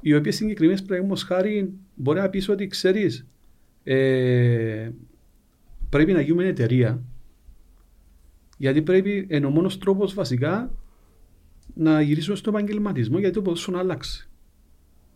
οι 0.02 0.16
οποίες 0.16 0.36
συγκεκριμένες 0.36 0.82
παραδείγματος 0.82 1.24
χάρη 1.24 1.74
μπορεί 1.96 2.20
να 2.20 2.30
πεις 2.30 2.50
ότι 2.50 2.68
ξέρεις, 2.68 3.26
ε, 3.92 4.92
πρέπει 5.90 6.12
να 6.12 6.22
γίνουμε 6.22 6.46
εταιρεία 6.46 7.04
γιατί 8.58 8.82
πρέπει 8.82 9.28
είναι 9.30 9.46
ο 9.46 9.50
μόνος 9.50 9.78
τρόπος 9.78 10.14
βασικά 10.14 10.72
να 11.74 12.02
γυρίσουμε 12.02 12.36
στο 12.36 12.50
επαγγελματισμό 12.50 13.20
γιατί 13.20 13.36
το 13.36 13.42
ποδόσφαιρο 13.42 13.78
άλλαξε. 13.78 14.30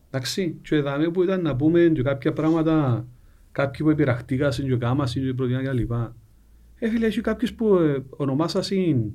Εντάξει, 0.07 0.59
και 0.61 0.75
εδώ 0.75 1.11
που 1.11 1.23
ήταν 1.23 1.41
να 1.41 1.55
πούμε 1.55 1.91
και 1.93 2.01
κάποια 2.01 2.33
πράγματα 2.33 3.07
κάποιοι 3.51 3.85
που 3.85 3.89
επιραχτήκασαν 3.89 4.67
και 4.67 4.75
κάμασαν 4.75 5.23
και 5.23 5.33
προτείναν 5.33 5.63
και 5.63 5.71
λοιπά. 5.71 6.15
Ε, 6.75 6.89
φίλε, 6.89 7.05
έχει 7.05 7.21
κάποιους 7.21 7.53
που 7.53 7.75
ε, 7.75 8.03
ονομάσασαν 8.09 9.13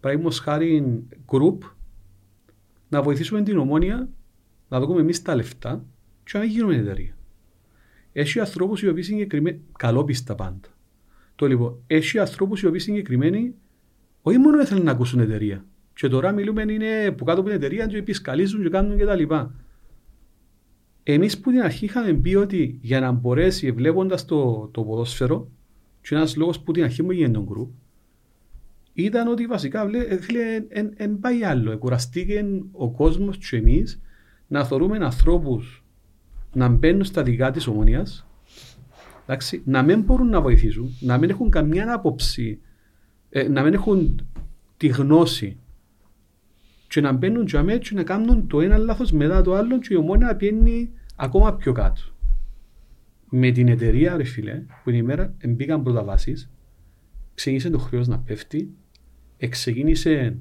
παραδείγματος 0.00 0.40
χάρη 0.40 1.02
group 1.26 1.58
να 2.88 3.02
βοηθήσουμε 3.02 3.42
την 3.42 3.58
ομόνια 3.58 4.08
να 4.68 4.80
δούμε 4.80 5.00
εμείς 5.00 5.22
τα 5.22 5.34
λεφτά 5.34 5.84
και 6.24 6.38
να 6.38 6.44
γίνουμε 6.44 6.76
εταιρεία. 6.76 7.16
Έχει 8.12 8.40
ανθρώπους 8.40 8.82
οι 8.82 8.88
οποίοι 8.88 9.02
συγκεκριμένοι, 9.02 9.60
καλόπιστα 9.78 10.34
πάντα. 10.34 10.68
Το 11.34 11.46
λοιπόν, 11.46 11.82
έχει 11.86 12.18
ανθρώπους 12.18 12.62
οι 12.62 12.66
οποίοι 12.66 12.80
συγκεκριμένοι 12.80 13.54
όχι 14.22 14.38
μόνο 14.38 14.60
ήθελαν 14.60 14.84
να 14.84 14.90
ακούσουν 14.90 15.20
εταιρεία. 15.20 15.64
Και 15.94 16.08
τώρα 16.08 16.32
μιλούμε 16.32 16.62
είναι 16.62 17.10
που 17.10 17.24
κάτω 17.24 17.40
από 17.40 17.48
την 17.48 17.58
εταιρεία 17.58 17.86
και 17.86 17.96
επισκαλίζουν 17.96 18.62
και 18.62 18.68
κάνουν 18.68 18.96
και 18.96 19.04
τα 19.04 19.14
λοιπά. 19.14 19.54
Εμείς 21.02 21.40
που 21.40 21.50
την 21.50 21.60
αρχή 21.60 21.84
είχαμε 21.84 22.12
πει 22.12 22.34
ότι 22.34 22.78
για 22.82 23.00
να 23.00 23.10
μπορέσει 23.10 23.72
βλέποντας 23.72 24.24
το, 24.24 24.68
το 24.72 24.82
ποδόσφαιρο, 24.82 25.50
και 26.00 26.14
ένας 26.14 26.36
λόγος 26.36 26.60
που 26.60 26.72
την 26.72 26.82
αρχή 26.82 27.02
μου 27.02 27.10
έγινε 27.10 27.28
τον 27.28 27.44
γκρουπ, 27.44 27.70
ήταν 28.92 29.28
ότι 29.28 29.46
βασικά 29.46 29.90
δεν 30.96 31.18
πάει 31.20 31.44
άλλο. 31.44 31.70
Εκουραστήκε 31.70 32.44
ο 32.72 32.90
κόσμος 32.90 33.38
και 33.38 33.56
εμείς 33.56 34.00
να 34.46 34.64
θεωρούμε 34.64 34.96
ανθρώπους 34.96 35.81
να 36.54 36.68
μπαίνουν 36.68 37.04
στα 37.04 37.22
δικά 37.22 37.50
της 37.50 37.66
ομονίας, 37.66 38.26
να 39.64 39.82
μην 39.82 40.02
μπορούν 40.02 40.28
να 40.28 40.40
βοηθήσουν, 40.40 40.96
να 41.00 41.18
μην 41.18 41.30
έχουν 41.30 41.50
καμιά 41.50 41.92
άποψη, 41.92 42.60
ε, 43.30 43.48
να 43.48 43.62
μην 43.62 43.72
έχουν 43.72 44.26
τη 44.76 44.86
γνώση 44.86 45.58
και 46.88 47.00
να 47.00 47.12
μπαίνουν 47.12 47.46
και 47.46 47.56
αμέσως 47.56 47.88
και 47.88 47.94
να 47.94 48.02
κάνουν 48.02 48.46
το 48.46 48.60
ένα 48.60 48.76
λάθος 48.76 49.12
μετά 49.12 49.42
το 49.42 49.54
άλλο 49.54 49.78
και 49.78 49.94
η 49.94 49.96
ομόνια 49.96 50.26
να 50.26 50.36
πιένει 50.36 50.90
ακόμα 51.16 51.54
πιο 51.54 51.72
κάτω. 51.72 52.00
Με 53.30 53.50
την 53.50 53.68
εταιρεία, 53.68 54.16
ρε 54.16 54.24
φίλε, 54.24 54.62
που 54.84 54.90
την 54.90 54.98
ημέρα 54.98 55.34
μπήκαν 55.48 55.82
πρώτα 55.82 56.04
βάσεις, 56.04 56.50
ξεκίνησε 57.34 57.70
το 57.70 57.78
χρέος 57.78 58.08
να 58.08 58.18
πέφτει, 58.18 58.74
ξεκίνησε 59.48 60.36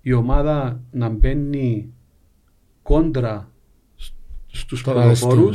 η 0.00 0.12
ομάδα 0.12 0.82
να 0.90 1.08
μπαίνει 1.08 1.92
κόντρα 2.82 3.51
στους 4.52 4.82
πληροφόρου 4.82 5.50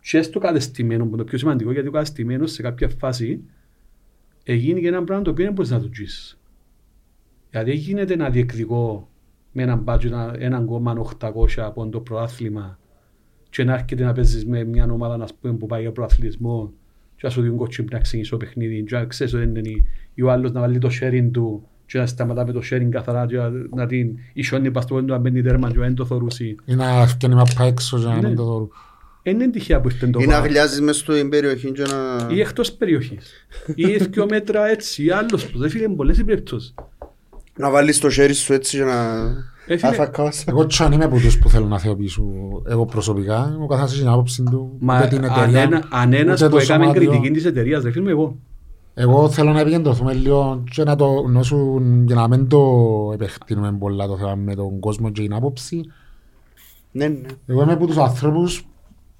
και 0.00 0.22
στο 0.22 0.38
κατεστημένος, 0.38 1.06
που 1.06 1.14
είναι 1.14 1.22
το 1.22 1.28
πιο 1.28 1.38
σημαντικό, 1.38 1.72
γιατί 1.72 1.88
ο 1.88 1.90
κατεστημένος 1.90 2.52
σε 2.52 2.62
κάποια 2.62 2.88
φάση 2.88 3.42
έγινε 4.44 4.80
και 4.80 4.88
ένα 4.88 5.04
πράγμα 5.04 5.24
το 5.24 5.30
οποίο 5.30 5.44
δεν 5.44 5.52
μπορείς 5.52 5.70
να 5.70 5.80
το 5.80 5.88
τζίσει. 5.88 6.38
Γιατί 7.50 7.70
δεν 7.70 7.78
γίνεται 7.78 8.16
να 8.16 8.30
διεκδικώ 8.30 9.08
με 9.52 9.62
έναν 9.62 9.78
μπάτζο 9.78 10.08
έναν 10.38 10.66
κόμμα 10.66 11.08
800 11.18 11.32
από 11.56 11.88
το 11.88 12.00
προάθλημα 12.00 12.78
και 13.50 13.64
να 13.64 13.74
έρχεται 13.74 14.04
να 14.04 14.12
παίζεις 14.12 14.46
με 14.46 14.64
μια 14.64 14.84
ομάδα 14.90 15.16
να 15.16 15.26
πούμε, 15.40 15.54
που 15.54 15.66
πάει 15.66 15.80
για 15.80 15.92
προαθλητισμό 15.92 16.72
και 17.16 17.22
να 17.22 17.30
σου 17.30 17.42
δίνουν 17.42 17.56
κότσι 17.56 17.84
να 17.90 17.98
ξεκινήσει 17.98 18.30
το 18.30 18.36
παιχνίδι. 18.36 18.84
Και 18.84 18.96
να 18.96 19.04
ξέρεις 19.04 19.34
ότι 19.34 19.42
είναι 19.44 19.84
ή 20.14 20.22
ο 20.22 20.30
άλλος 20.30 20.52
να 20.52 20.60
βάλει 20.60 20.78
το 20.78 20.88
sharing 21.00 21.28
του 21.32 21.68
και 21.86 21.98
να 21.98 22.06
σταματά 22.06 22.46
με 22.46 22.52
το 22.52 22.60
sharing 22.70 22.88
καθαρά 22.90 23.26
και 23.26 23.36
να 23.74 23.86
την 23.86 24.18
ισιώνει 24.32 24.70
πας 24.70 24.86
το 24.86 25.00
να 25.00 25.18
μπαίνει 25.18 25.42
τέρμα 25.42 25.70
και 25.70 25.78
να 25.78 25.94
το 25.94 26.04
θωρούσει. 26.04 26.56
Ή 26.64 26.74
να 26.74 27.06
φτιάνει 27.06 27.34
μαπά 27.34 27.64
έξω 27.64 27.98
και 27.98 28.04
να 28.04 28.14
μην 28.14 28.36
το 28.36 28.44
θωρού. 28.44 28.68
Είναι 29.22 29.50
τυχαία 29.50 29.80
που 29.80 29.88
ήρθε 29.88 30.06
το 30.06 30.18
Ή 30.22 30.26
να 30.26 30.38
γλιάζεις 30.38 30.80
μέσα 30.80 30.98
στην 30.98 31.28
περιοχή 31.28 31.72
και 31.72 31.82
να... 31.82 32.34
Ή 32.34 32.40
εκτός 32.40 32.72
περιοχής. 32.72 33.46
Ή 33.74 33.96
δύο 33.96 34.26
μέτρα 34.30 34.66
έτσι, 34.66 35.04
ή 35.04 35.10
άλλος 35.10 35.46
που 35.46 35.58
δεν 35.58 35.70
φίλε 35.70 35.88
πολλές 35.88 36.18
οι 36.18 36.24
περιπτώσεις. 36.24 36.74
Να 37.56 37.70
βάλεις 37.70 37.98
το 37.98 38.10
χέρι 38.10 38.34
σου 38.34 38.52
έτσι 38.52 38.76
και 38.76 38.84
να... 38.84 38.94
Εγώ 40.46 40.66
τσάν 40.66 40.92
είμαι 40.92 41.04
από 41.04 41.16
τους 41.16 41.38
που 41.38 41.50
θέλω 41.50 41.66
να 41.66 41.78
θεοποιήσω 41.78 42.22
εγώ 42.68 42.84
προσωπικά, 42.84 43.58
ο 43.60 43.66
καθένας 43.66 43.92
έχει 43.92 44.00
την 44.00 44.08
άποψη 44.08 44.42
του, 44.42 44.76
Μα 44.78 45.08
αν 45.90 46.12
ένας 46.12 46.48
που 46.48 46.58
έκαμε 46.58 46.92
κριτική 46.92 47.30
της 47.30 47.44
εταιρείας, 47.44 47.82
δεν 47.82 47.92
φίλουμε 47.92 48.10
εγώ. 48.10 48.38
Εγώ 48.98 49.30
θέλω 49.30 49.52
να 49.52 49.60
επικεντρωθούμε 49.60 50.12
λίγο 50.12 50.62
και 50.70 50.84
να 50.84 50.96
το 50.96 51.06
γνώσουν 51.06 52.06
για 52.06 52.14
να 52.14 52.28
μην 52.28 52.48
το 52.48 53.10
επεκτείνουμε 53.14 53.72
πολλά 53.72 54.06
το 54.06 54.16
θέμα 54.16 54.34
με 54.34 54.54
τον 54.54 54.80
κόσμο 54.80 55.10
και 55.10 55.22
την 55.22 55.34
άποψη. 55.34 55.80
Ναι, 56.92 57.08
ναι. 57.08 57.26
Εγώ 57.46 57.62
είμαι 57.62 57.72
από 57.72 57.86
τους 57.86 57.96
ανθρώπους 57.96 58.66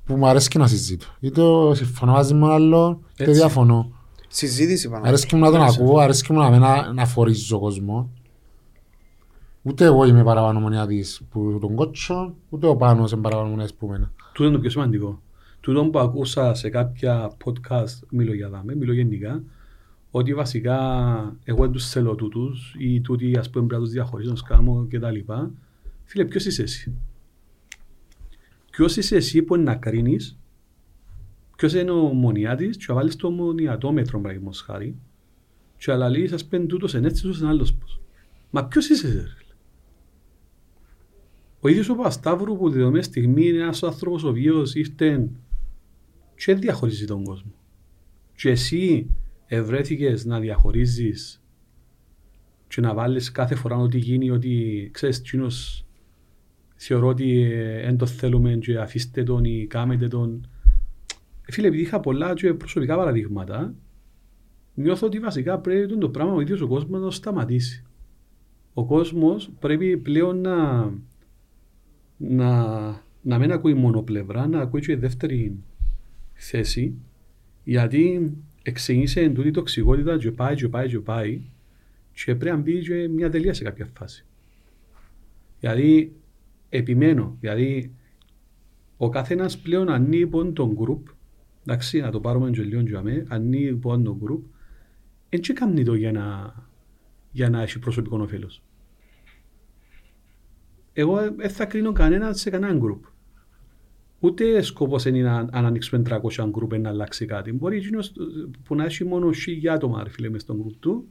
που 0.05 0.17
μου 0.17 0.27
αρέσει 0.27 0.49
και 0.49 0.59
να 0.59 0.67
συζητώ. 0.67 1.07
Είτε 1.21 1.43
συμφωνώ 1.73 2.13
μαζί 2.13 2.35
με 2.35 2.53
άλλο, 2.53 3.01
είτε 3.19 3.33
διαφωνώ. 3.33 3.93
Συζήτηση 4.29 4.89
πάνω. 4.89 5.07
Αρέσκει 5.07 5.35
μου 5.35 5.41
να 5.41 5.51
τον 5.51 5.63
ακούω, 5.63 5.99
αρέσκει 5.99 6.33
μου 6.33 6.39
να 6.39 6.51
με 6.51 6.59
να, 6.59 6.93
να 6.93 7.07
φορίζει 7.07 7.55
ο 7.55 7.59
κόσμο. 7.59 8.11
Ούτε 9.63 9.85
εγώ 9.85 10.07
είμαι 10.07 10.25
παραπάνω 10.25 10.61
μονιάτης 10.61 11.23
που 11.31 11.59
τον 11.61 11.75
κότσο, 11.75 12.35
ούτε 12.49 12.67
ο 12.67 12.77
Πάνος 12.77 13.13
είναι 13.13 13.21
παραπάνω 13.21 13.49
μονιάτης 13.49 13.75
που 13.75 13.87
εμένα. 13.87 14.13
Τούτο 14.33 14.49
είναι 14.49 14.57
το 14.57 14.61
πιο 14.61 14.71
σημαντικό. 14.71 15.21
Τούτο 15.61 15.85
που 15.85 15.99
ακούσα 15.99 16.55
σε 16.55 16.69
κάποια 16.69 17.33
podcast, 17.45 18.07
μιλώ 18.11 18.35
για 18.35 18.49
δάμε, 18.49 18.75
μιλώ 18.75 18.93
γενικά, 18.93 19.43
ότι 20.17 20.35
βασικά 20.35 20.79
εγώ 21.45 21.63
δεν 21.63 21.73
τους 21.73 21.89
θέλω 21.89 22.15
τούτους 22.15 22.75
ή 22.79 23.01
τούτοι 23.01 23.39
ας 23.39 23.51
πούμε 23.51 23.67
πρέπει 23.67 23.81
να 23.81 23.87
τους 23.87 23.95
διαχωρίζω, 23.95 24.29
να 24.29 24.35
τους 24.35 24.45
κάνω 24.45 24.87
και 24.91 24.99
τα 24.99 25.11
λοιπά. 25.11 25.51
Φίλε, 26.05 26.25
ποιος 26.25 26.45
είσαι 26.45 26.63
εσύ; 26.63 26.99
Ποιος 28.71 28.97
είσαι 28.97 29.17
εσύ 29.17 29.43
που 29.43 29.55
είναι 29.55 29.65
να 29.65 29.77
κρίνεις; 29.77 30.39
Ποιος 31.57 31.75
είναι 31.75 31.91
ο 31.91 32.03
μονιάτης; 32.03 32.77
Και 32.77 32.85
να 32.89 32.95
βάλεις 32.95 33.17
το 33.17 33.31
μονιατό 33.31 33.93
μέτρο 33.93 34.21
πράγματος 34.21 34.61
χάρη 34.61 34.97
και 35.77 35.91
να 35.91 35.97
λαλείς 35.97 36.33
ας 36.33 36.45
πούμε 36.45 36.67
τούτος 36.67 36.95
είναι 36.95 37.07
έτσι, 37.07 37.23
τούτος 37.23 37.39
είναι 37.39 37.49
άλλος 37.49 37.75
πώς. 37.75 38.01
Μα 38.51 38.65
ποιος 38.65 38.89
είσαι 38.89 39.07
εσύ, 39.07 39.17
ρε 39.17 39.21
φίλε; 39.21 39.55
Ο 41.61 41.69
ίδιος 41.69 41.89
ο 41.89 41.95
Πασταύρου 41.95 42.57
που 42.57 42.71
τη 42.71 42.79
δομένη 42.79 43.05
στιγμή 43.05 43.47
είναι 43.47 43.59
ένας 43.59 43.83
άνθρωπος 43.83 44.25
ο 44.25 44.29
οποίος 44.29 44.75
ήρθε 44.75 45.29
και 46.35 46.55
διαχωρίζει 46.55 47.07
τον 47.07 47.25
κόσμο. 47.25 47.53
Και 48.37 48.51
εσύ 48.51 49.11
ευρέθηκες 49.47 50.25
να 50.25 50.41
διαχωρίζεις 50.41 51.43
και 52.69 52.81
να 52.81 52.95
βάλεις 52.95 53.33
κάθε 53.33 53.55
φορά 53.55 53.77
ό,τι 53.77 53.99
γίνει, 53.99 54.31
ότι 54.31 54.89
ξέρεις, 54.93 55.23
τσίνος 55.23 55.87
θεωρώ 56.77 57.09
ότι 57.09 57.49
δεν 57.85 57.97
το 57.97 58.07
θέλουμε 58.07 58.57
και 58.57 58.79
αφήστε 58.79 59.23
τον 59.23 59.45
ή 59.45 59.67
κάμετε 59.67 60.09
τον. 60.09 60.49
Ε, 61.47 61.53
Φίλε, 61.53 61.67
επειδή 61.67 61.83
είχα 61.83 62.01
πολλά 62.01 62.35
και 62.35 62.55
προσωπικά 62.55 62.97
παραδείγματα, 62.97 63.75
νιώθω 64.75 65.07
ότι 65.07 65.19
βασικά 65.19 65.59
πρέπει 65.59 65.99
το 65.99 66.09
πράγμα 66.09 66.33
ο 66.33 66.41
ίδιος 66.41 66.61
ο 66.61 66.67
κόσμος 66.67 67.01
να 67.01 67.07
το 67.07 67.11
σταματήσει. 67.11 67.85
Ο 68.75 68.85
κόσμος 68.87 69.51
πρέπει 69.59 69.97
πλέον 69.97 70.41
να, 70.41 70.91
να, 72.17 72.61
να 73.23 73.39
μην 73.39 73.53
ακούει 73.53 73.75
μόνο 73.75 74.03
πλευρά, 74.03 74.47
να 74.47 74.61
ακούει 74.61 74.81
και 74.81 74.97
δεύτερη 74.97 75.57
θέση, 76.35 76.95
γιατί 77.65 78.33
εξηγήσε 78.69 79.29
τούτη 79.29 79.51
τοξικότητα 79.51 80.19
και 80.19 80.31
πάει 80.31 80.55
και 80.55 80.69
πάει 80.69 80.89
και 80.89 80.99
πάει 80.99 81.41
και 82.13 82.35
πρέπει 82.35 82.57
να 82.57 82.63
μπει 82.63 82.81
και 82.81 83.09
μια 83.09 83.31
τελεία 83.31 83.55
σε 83.55 83.65
κάποια 83.65 83.89
φάση. 83.99 84.25
Δηλαδή, 85.61 86.17
επιμένω, 86.69 87.37
δηλαδή 87.41 87.95
ο 88.97 89.09
καθένας 89.09 89.59
πλέον 89.59 89.89
ανήκει 89.89 90.17
λοιπόν 90.17 90.55
τον 90.55 90.77
group, 90.79 91.13
εντάξει, 91.67 92.01
να 92.01 92.11
το 92.11 92.21
πάρουμε 92.21 92.51
και 92.51 92.63
λίγο 92.63 92.81
για 92.81 93.03
μέ, 93.03 93.25
ανήκει 93.29 93.65
λοιπόν 93.65 94.05
τον 94.05 94.21
group, 94.25 94.41
δεν 95.31 95.41
και 95.41 95.53
κάνει 95.53 95.85
το 95.85 95.95
για 95.95 96.13
να, 96.13 96.55
για 97.31 97.51
να 97.51 97.63
έχει 97.63 97.79
προσωπικό 97.79 98.19
ωφέλος. 98.19 98.63
Εγώ 100.93 101.35
δεν 101.37 101.51
θα 101.51 101.65
κρίνω 101.65 101.93
κανένα 101.93 102.33
σε 102.33 102.51
κανέναν 102.51 102.81
group. 102.83 103.09
Ούτε 104.27 104.63
σκοπός 104.63 105.05
είναι 105.05 105.23
να, 105.23 105.37
αν 105.37 105.67
ανοίξουμε 105.67 106.03
300 106.39 106.47
γκρουπ 106.49 106.79
να 106.79 106.89
αλλάξει 106.89 107.27
κάτι. 107.27 107.53
Μπορεί 107.53 107.77
εκείνος 107.77 108.13
που 108.65 108.75
να 108.75 108.85
έχει 108.85 109.05
μόνο 109.05 109.33
χίλια 109.33 109.73
άτομα 109.73 110.03
ρε 110.03 110.11
φίλε, 110.11 110.29
μες 110.29 110.43
στον 110.43 110.57
γκρουπ 110.57 110.81
του, 110.81 111.09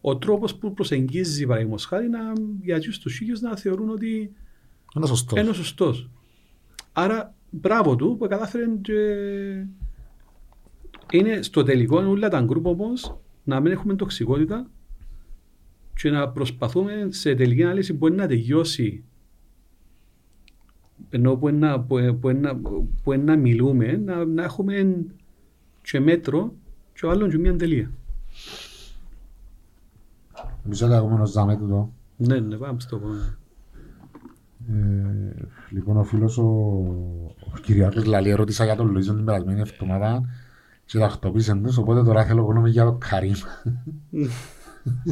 ο 0.00 0.16
τρόπος 0.16 0.56
που 0.56 0.74
προσεγγίζει 0.74 1.46
παραδείγματος 1.46 1.84
χάρη 1.84 2.08
να, 2.08 2.18
για 2.62 2.80
τους 2.80 3.16
χίλιους 3.16 3.40
να 3.40 3.56
θεωρούν 3.56 3.88
ότι 3.88 4.32
Είναι 4.96 5.06
σωστός. 5.06 5.40
είναι 5.40 5.50
ο 5.50 5.52
σωστός. 5.52 6.10
Άρα 6.92 7.34
μπράβο 7.50 7.96
του 7.96 8.16
που 8.18 8.28
κατάφερε 8.28 8.64
και... 8.80 8.94
Είναι 11.12 11.42
στο 11.42 11.62
τελικό 11.62 11.96
όλα 11.96 12.28
τα 12.28 12.40
γκρουπ 12.40 12.66
όμως 12.66 13.16
να 13.44 13.60
μην 13.60 13.72
έχουμε 13.72 13.94
τοξικότητα 13.94 14.70
και 15.94 16.10
να 16.10 16.28
προσπαθούμε 16.28 17.08
σε 17.10 17.34
τελική 17.34 17.62
ανάλυση 17.62 17.92
μπορεί 17.92 18.14
να 18.14 18.26
τελειώσει 18.26 19.04
ενώ 21.10 21.36
που 21.36 21.48
είναι 21.48 21.66
να, 21.66 21.80
που, 21.80 22.18
που, 22.20 22.28
είναι 22.28 22.40
να- 22.40 22.56
που 23.02 23.12
είναι 23.12 23.22
να 23.22 23.36
μιλούμε 23.36 23.96
να, 23.96 24.24
να 24.24 24.42
έχουμε 24.42 24.96
και 25.82 26.00
μέτρο 26.00 26.54
και 26.92 27.06
ο 27.06 27.10
άλλον 27.10 27.30
και 27.30 27.38
μια 27.38 27.56
τελεία. 27.56 27.90
Μισό 30.64 30.86
λεπτό 30.86 31.04
ακόμα 31.04 31.24
ζάμε 31.24 31.56
τούτο. 31.56 31.92
Ναι, 32.16 32.38
ναι, 32.38 32.56
πάμε 32.56 32.80
στο 32.80 32.96
επόμενο. 32.96 33.34
Ε, 34.68 35.46
λοιπόν, 35.70 35.96
ο 35.96 36.04
φίλος 36.04 36.38
ο, 36.38 36.42
ο 37.40 37.58
Κυριάκος 37.62 38.04
Λαλή 38.04 38.32
ρώτησα 38.32 38.64
για 38.64 38.76
τον 38.76 38.90
Λουίζον 38.90 39.16
την 39.16 39.24
περασμένη 39.24 39.60
εβδομάδα 39.60 40.22
και 40.84 40.98
τακτοποίησε 40.98 41.54
τους, 41.54 41.76
οπότε 41.76 42.02
τώρα 42.02 42.24
θέλω 42.24 42.40
εγώ 42.40 42.52
να 42.52 42.58
είμαι 42.58 42.68
για 42.68 42.84
τον 42.84 42.98
Καρύμ. 42.98 43.32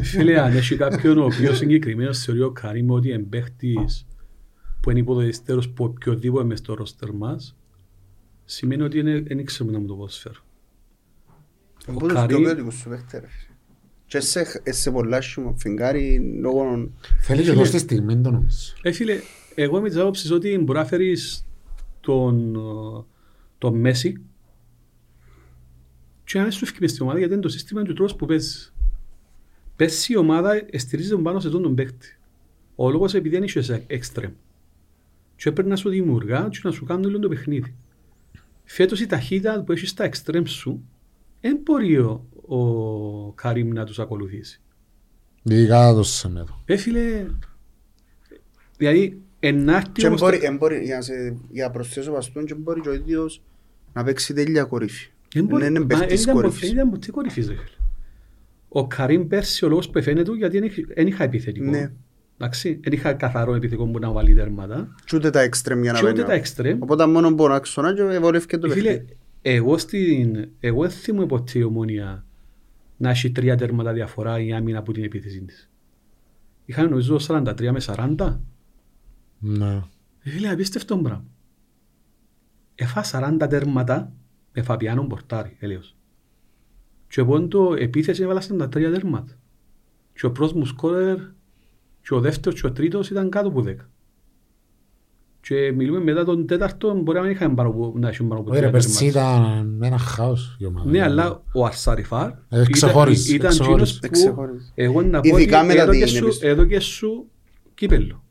Φίλε, 0.03 0.41
αν 0.41 0.57
έχει 0.57 0.77
κάποιον 0.77 1.19
ο 1.19 1.25
οποίος 1.25 1.57
συγκεκριμένος 1.57 2.19
θεωρεί 2.19 2.41
ο 2.43 2.51
Καρύμ 2.51 2.91
ότι 2.91 3.09
είναι 3.09 3.19
παίχτης 3.19 4.07
που 4.89 4.95
είναι 4.95 5.03
υποδοιστέρος 5.03 5.69
που 5.69 5.85
οποιοδήποτε 5.85 6.45
μες 6.45 6.59
στο 6.59 6.75
ρόστερ 6.75 7.13
μας, 7.13 7.57
σημαίνει 8.45 8.83
ότι 8.83 8.99
είναι- 8.99 9.21
δεν 9.21 9.45
ξέρουμε 9.45 9.75
να 9.75 9.81
μου 9.81 9.87
το 9.87 9.95
ποδοσφαίρο. 9.95 10.41
Από 11.87 11.97
Ο 11.97 11.99
τους 11.99 12.09
πιο 12.13 12.15
Καρύμ, 12.21 12.43
ποιοτικούς 12.43 12.75
σου 12.75 12.89
παίχτες, 12.89 13.21
ρε 13.21 13.27
φίλε. 13.27 13.55
Και 14.07 14.21
σε, 14.21 14.63
σε 14.73 14.91
πολλά 14.91 15.21
σου 15.21 15.55
φιγκάρι 15.59 16.19
λόγω 16.41 16.63
Θέλει 17.21 17.39
και 17.39 17.45
Φίλε- 17.45 17.49
εδώ 17.49 17.65
στη 17.65 17.79
στιγμή 17.79 18.21
το 18.21 18.31
νομίζω. 18.31 18.73
ε, 18.83 18.93
φίλε, 18.93 19.21
εγώ 19.55 19.79
είμαι 19.79 19.89
της 19.89 19.99
άποψης 19.99 20.31
ότι 20.31 20.59
μπορεί 20.59 20.79
να 20.79 20.85
φέρεις 20.85 21.47
τον, 22.01 22.55
ε, 22.55 23.05
τον 23.59 23.75
Μέση 23.81 24.21
και 26.25 26.39
να 26.41 26.51
σου 26.51 26.67
φύγει 26.67 26.89
στην 26.89 27.03
ομάδα 27.03 27.19
γιατί 27.19 27.33
είναι 27.33 27.43
το 27.43 27.49
σύστημα 27.49 27.83
του 27.83 27.93
τρόπου 27.93 28.17
που 28.17 28.27
παίζεις. 28.27 28.75
Πες 29.77 30.09
η 30.09 30.17
ομάδα 30.17 30.53
στηρίζεται 30.77 31.23
πάνω 31.23 31.41
σε 31.41 31.47
αυτόν 31.47 31.63
τον 31.63 31.75
παίχτη. 31.75 32.19
Ο 32.75 32.91
λόγος 32.91 33.15
επειδή 33.15 33.35
δεν 33.39 33.45
είσαι 33.45 33.85
εξτρέμ. 33.87 34.33
Και 35.39 35.49
έπρεπε 35.49 35.69
να 35.69 35.77
σου 35.77 35.89
δημιουργά 35.89 36.49
και 36.51 36.61
να 36.63 36.71
σου 36.71 36.85
κάνουν 36.85 37.05
όλο 37.05 37.19
το 37.19 37.29
παιχνίδι. 37.29 37.75
Φέτος 38.65 39.01
η 39.01 39.07
ταχύτητα 39.07 39.63
που 39.63 39.73
έχεις 39.73 39.91
στα 39.91 40.05
εξτρέμ 40.05 40.45
σου 40.45 40.83
δεν 41.41 41.59
μπορεί 41.63 41.97
ο, 41.99 42.25
ο 42.47 43.33
Καρύμ 43.33 43.69
να 43.73 43.85
τους 43.85 43.99
ακολουθήσει. 43.99 44.61
Ειδικά 45.43 45.93
το 45.95 46.03
Σεμέδο. 46.03 46.63
Ε, 46.65 46.77
φίλε, 46.77 47.27
δηλαδή, 48.77 49.21
ενάρτη 49.41 50.01
Και 50.01 50.07
όμως... 50.07 50.21
μπορεί, 50.21 50.39
εν 50.43 50.57
μπορεί, 50.57 50.83
για, 50.85 50.97
να 50.97 51.03
σε, 51.03 51.37
για 51.51 51.65
να 51.65 51.71
προσθέσω 51.71 52.13
βαστούν 52.13 52.45
και 52.45 52.55
μπορεί 52.55 52.81
και 52.81 52.89
ο 52.89 52.93
ίδιος 52.95 53.43
να 53.93 54.05
παίξει 54.05 54.35
τέλεια 54.35 54.65
κορύφη. 54.65 55.11
Δεν 55.35 55.45
μπορεί- 55.45 55.63
Δεν 55.63 55.71
είναι 55.75 55.81
μα 55.81 55.87
παίχτης 55.87 56.23
ήταν 56.23 56.35
ποτέ- 56.35 56.49
κορύφης. 56.51 56.69
Δεν 56.69 56.79
ήταν 56.79 56.91
ποτέ 56.91 57.11
κορυφής, 57.11 57.49
ρε 57.49 57.55
φίλε. 57.55 57.65
Ο 58.69 58.87
Καρύμ 58.87 59.27
πέρσι 59.29 59.65
ο 59.65 59.69
λόγος 59.69 59.91
που 59.91 59.99
εφαίνεται 59.99 60.23
του 60.31 60.35
γιατί 60.35 60.59
δεν 60.59 60.69
είχ- 60.69 60.95
δεν 60.95 61.07
είχα 61.07 61.25
επιθετικό. 61.25 61.71
Ναι. 61.71 61.91
Εντάξει, 62.41 62.81
δεν 62.83 62.93
είχα 62.93 63.13
καθαρό 63.13 63.55
επιθετικό 63.55 63.87
που 63.87 63.99
να 63.99 64.11
βάλει 64.13 64.35
τέρματα. 64.35 64.95
Και 65.05 65.17
ούτε 65.17 65.31
τα 65.31 65.41
εξτρέμ 65.41 65.83
για 65.83 65.93
να 65.93 65.99
Και 65.99 66.05
ούτε 66.05 66.13
παίρνει. 66.15 66.29
τα 66.29 66.35
εξτρέμ. 66.35 66.83
Οπότε 66.83 67.07
μόνο 67.07 67.31
μπορεί 67.31 67.51
να 67.51 67.57
άξονα 67.57 67.95
και 67.95 68.19
βολεύει 68.19 68.47
το 68.59 68.67
Ε, 68.67 68.71
Φίλε, 68.71 68.91
παιχνίδι. 68.91 69.17
εγώ 69.43 69.79
στην... 69.79 70.49
Εγώ 70.61 70.81
δεν 70.83 70.91
θυμούμαι 70.91 71.27
ποτέ 71.27 71.59
η 71.59 71.63
ομόνια 71.63 72.25
να 72.97 73.11
έχει 73.11 73.31
τρία 73.33 73.57
τέρματα 73.57 73.93
διαφορά 73.93 74.41
η 74.41 74.53
άμυνα 74.53 74.79
από 74.79 74.93
την 74.93 75.05
επίθεση 75.05 75.41
της. 75.41 75.71
Είχαν 76.65 76.89
νομίζω 76.89 77.17
43 77.29 77.71
με 77.71 77.81
40. 78.17 78.37
Ναι. 79.39 79.75
Ε, 80.23 80.31
Φίλε, 80.31 80.49
απίστευτο 80.49 80.97
πράγμα. 80.99 81.25
Έφα 82.75 83.05
40 83.41 83.47
τέρματα 83.49 84.13
με 84.53 84.63
Φαπιάνο 84.63 85.03
Πορτάρι, 85.07 85.57
έλεος. 85.59 85.97
Και 87.09 87.21
εγώ 87.21 87.49
το 87.49 87.75
επίθεση 87.79 88.23
έβαλα 88.23 88.43
43 88.59 88.69
τέρματα. 88.71 89.33
Και 90.13 90.27
ο 90.27 90.33
πρώτος 90.33 90.53
μου 90.53 90.65
σκόρερ 90.65 91.19
και 92.09 92.15
ο 92.15 92.21
δεύτερος 92.21 92.61
και 92.61 92.67
ο 92.67 92.73
τρίτος 92.73 93.11
ήταν 93.11 93.31
κάτω 93.31 93.49
από 93.49 93.65
10. 93.67 93.75
Και 95.41 95.73
μιλούμε 95.73 96.01
μετά 96.01 96.25
τον 96.25 96.47
τέταρτο, 96.47 96.95
μπορεί 96.95 97.19
να 97.19 97.25
μην 97.25 97.33
είχαμε 97.33 97.55
πάνω 97.55 97.69
από, 97.69 97.93
να 97.97 98.09
έχουν 98.09 98.29
πάνω 98.29 98.41
από 98.41 98.51
Ωραία, 98.51 98.61
τρία 98.61 98.73
πέρσι 98.73 99.13
τέρματα. 99.13 99.37
ήταν 99.55 99.79
ένα 99.83 99.99
χάος 99.99 100.57
η 100.59 100.65
ομάδα. 100.67 100.91
Ναι, 100.91 101.03
αλλά 101.03 101.43
ο 101.53 101.65
Αρσαριφάρ 101.65 102.31
Ε, 102.49 102.63
ξεχώρισε, 102.71 103.35
ήταν 103.35 103.51
ξεχώρισε. 103.51 103.73
εκείνος 103.73 103.93
που 103.99 104.07
Εξεχώρισε. 104.07 104.73
εγώ 104.75 105.03
να 105.03 105.21
πω 105.21 105.29
Ειδικά 105.39 105.59
ότι 105.59 105.67
μετά 105.67 105.83
έδωκε 105.83 105.99
την 105.99 106.09
σου, 106.09 106.25
επιστροφή. 106.25 106.53
έδωκε 106.53 106.81
σου 106.81 107.27
κύπελλο. 107.75 108.23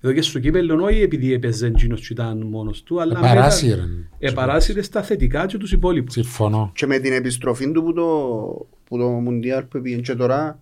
Έδωκε 0.00 0.22
σου 0.22 0.40
κύπελλο 0.40 0.84
όχι 0.84 1.00
επειδή 1.00 1.32
έπαιζε 1.32 1.66
εκείνος 1.66 2.00
και 2.00 2.08
ήταν 2.12 2.42
μόνος 2.46 2.82
του, 2.82 3.00
αλλά 3.00 3.18
Επαράσυρε. 3.18 3.82
επαράσυρε 4.18 4.82
στα 4.82 5.02
θετικά 5.02 5.46
και 5.46 5.58
τους 5.58 5.72
υπόλοιπους. 5.72 6.12
Συμφωνώ. 6.12 6.70
Και 6.74 6.86
με 6.86 6.98
την 6.98 7.12
επιστροφή 7.12 7.72
του 7.72 7.82
που 7.82 7.92
το, 7.92 8.06
που 8.84 8.98
το 8.98 9.08
Μουντιάλ 9.08 9.62
που 9.64 9.80
πήγαινε 9.80 10.02
και 10.02 10.14
τώρα 10.14 10.60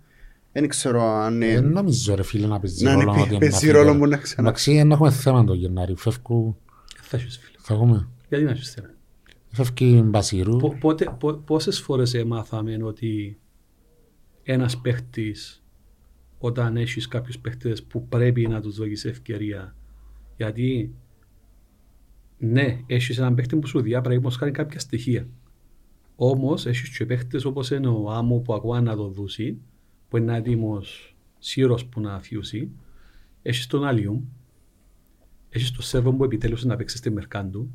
δεν 0.60 0.68
ξέρω 0.68 1.02
αν 1.02 1.38
Δεν 1.38 1.50
είναι 1.50 1.60
νομίζω 1.60 2.14
ρε 2.14 2.22
φίλε 2.22 2.46
να 2.46 2.60
παίζει 2.60 2.84
Να 2.84 2.92
είναι 2.92 3.04
ρόλο 3.04 3.22
ότι 3.22 3.36
παίζει 3.38 3.66
να 3.66 3.72
ρόλο 3.72 3.86
φύγει. 3.88 3.98
που 3.98 4.06
να 4.06 4.16
ξανά- 4.16 4.40
Εντάξει, 4.48 4.74
δεν 4.74 4.90
έχουμε 4.90 5.10
θέμα 5.10 5.44
το 5.44 5.54
Γενάρη. 5.54 5.94
Φεύγουν, 5.96 6.56
Θα 7.02 7.16
έχεις 7.16 7.38
φίλε. 7.38 7.56
θα 7.60 7.74
έχουμε. 7.74 8.08
Γιατί 8.28 8.44
να 8.44 8.50
έχεις 8.50 8.70
θέμα; 8.70 8.88
Φεύγει 9.48 10.02
Μπασίρου. 10.04 10.56
Πο- 10.56 10.76
πότε- 10.80 11.10
πο- 11.18 11.32
Πόσες 11.46 11.80
φορές 11.80 12.14
έμαθαμε 12.14 12.78
ότι 12.82 13.38
ένας 14.42 14.78
παίχτης 14.78 15.62
όταν 16.38 16.76
έχεις 16.76 17.08
κάποιους 17.08 17.38
παίχτες 17.38 17.82
που 17.82 18.08
πρέπει 18.08 18.46
να 18.46 18.60
τους 18.60 18.76
δώσεις 18.76 19.04
ευκαιρία 19.04 19.76
γιατί 20.36 20.94
ναι, 22.38 22.80
έχεις 22.86 23.18
έναν 23.18 23.34
παίχτη 23.34 23.56
που 23.56 23.66
σου 23.66 23.80
διά 23.80 24.00
παραδείγματος 24.00 24.36
χάρη 24.38 24.50
κάποια 24.50 24.78
στοιχεία 24.78 25.28
Όμως 26.16 26.66
έχεις 26.66 26.96
και 26.96 27.06
παίχτες 27.06 27.44
όπως 27.44 27.70
είναι 27.70 27.88
ο 27.88 28.10
Άμμο 28.10 28.38
που 28.38 28.54
ακόμα 28.54 28.80
να 28.80 28.96
το 28.96 29.08
δούσει, 29.08 29.58
που 30.14 30.20
είναι 30.20 30.36
έτοιμος 30.36 31.16
σύρος 31.38 31.86
που 31.86 32.00
να 32.00 32.20
φιούσει. 32.20 32.70
Έχεις 33.42 33.66
τον 33.66 33.84
Αλιούμ, 33.84 34.20
έχεις 35.48 35.70
τον 35.70 35.82
Σέρβο 35.82 36.12
που 36.12 36.24
επιτέλους 36.24 36.64
να 36.64 36.76
παίξει 36.76 36.96
στη 36.96 37.10
Μερκάντου. 37.10 37.70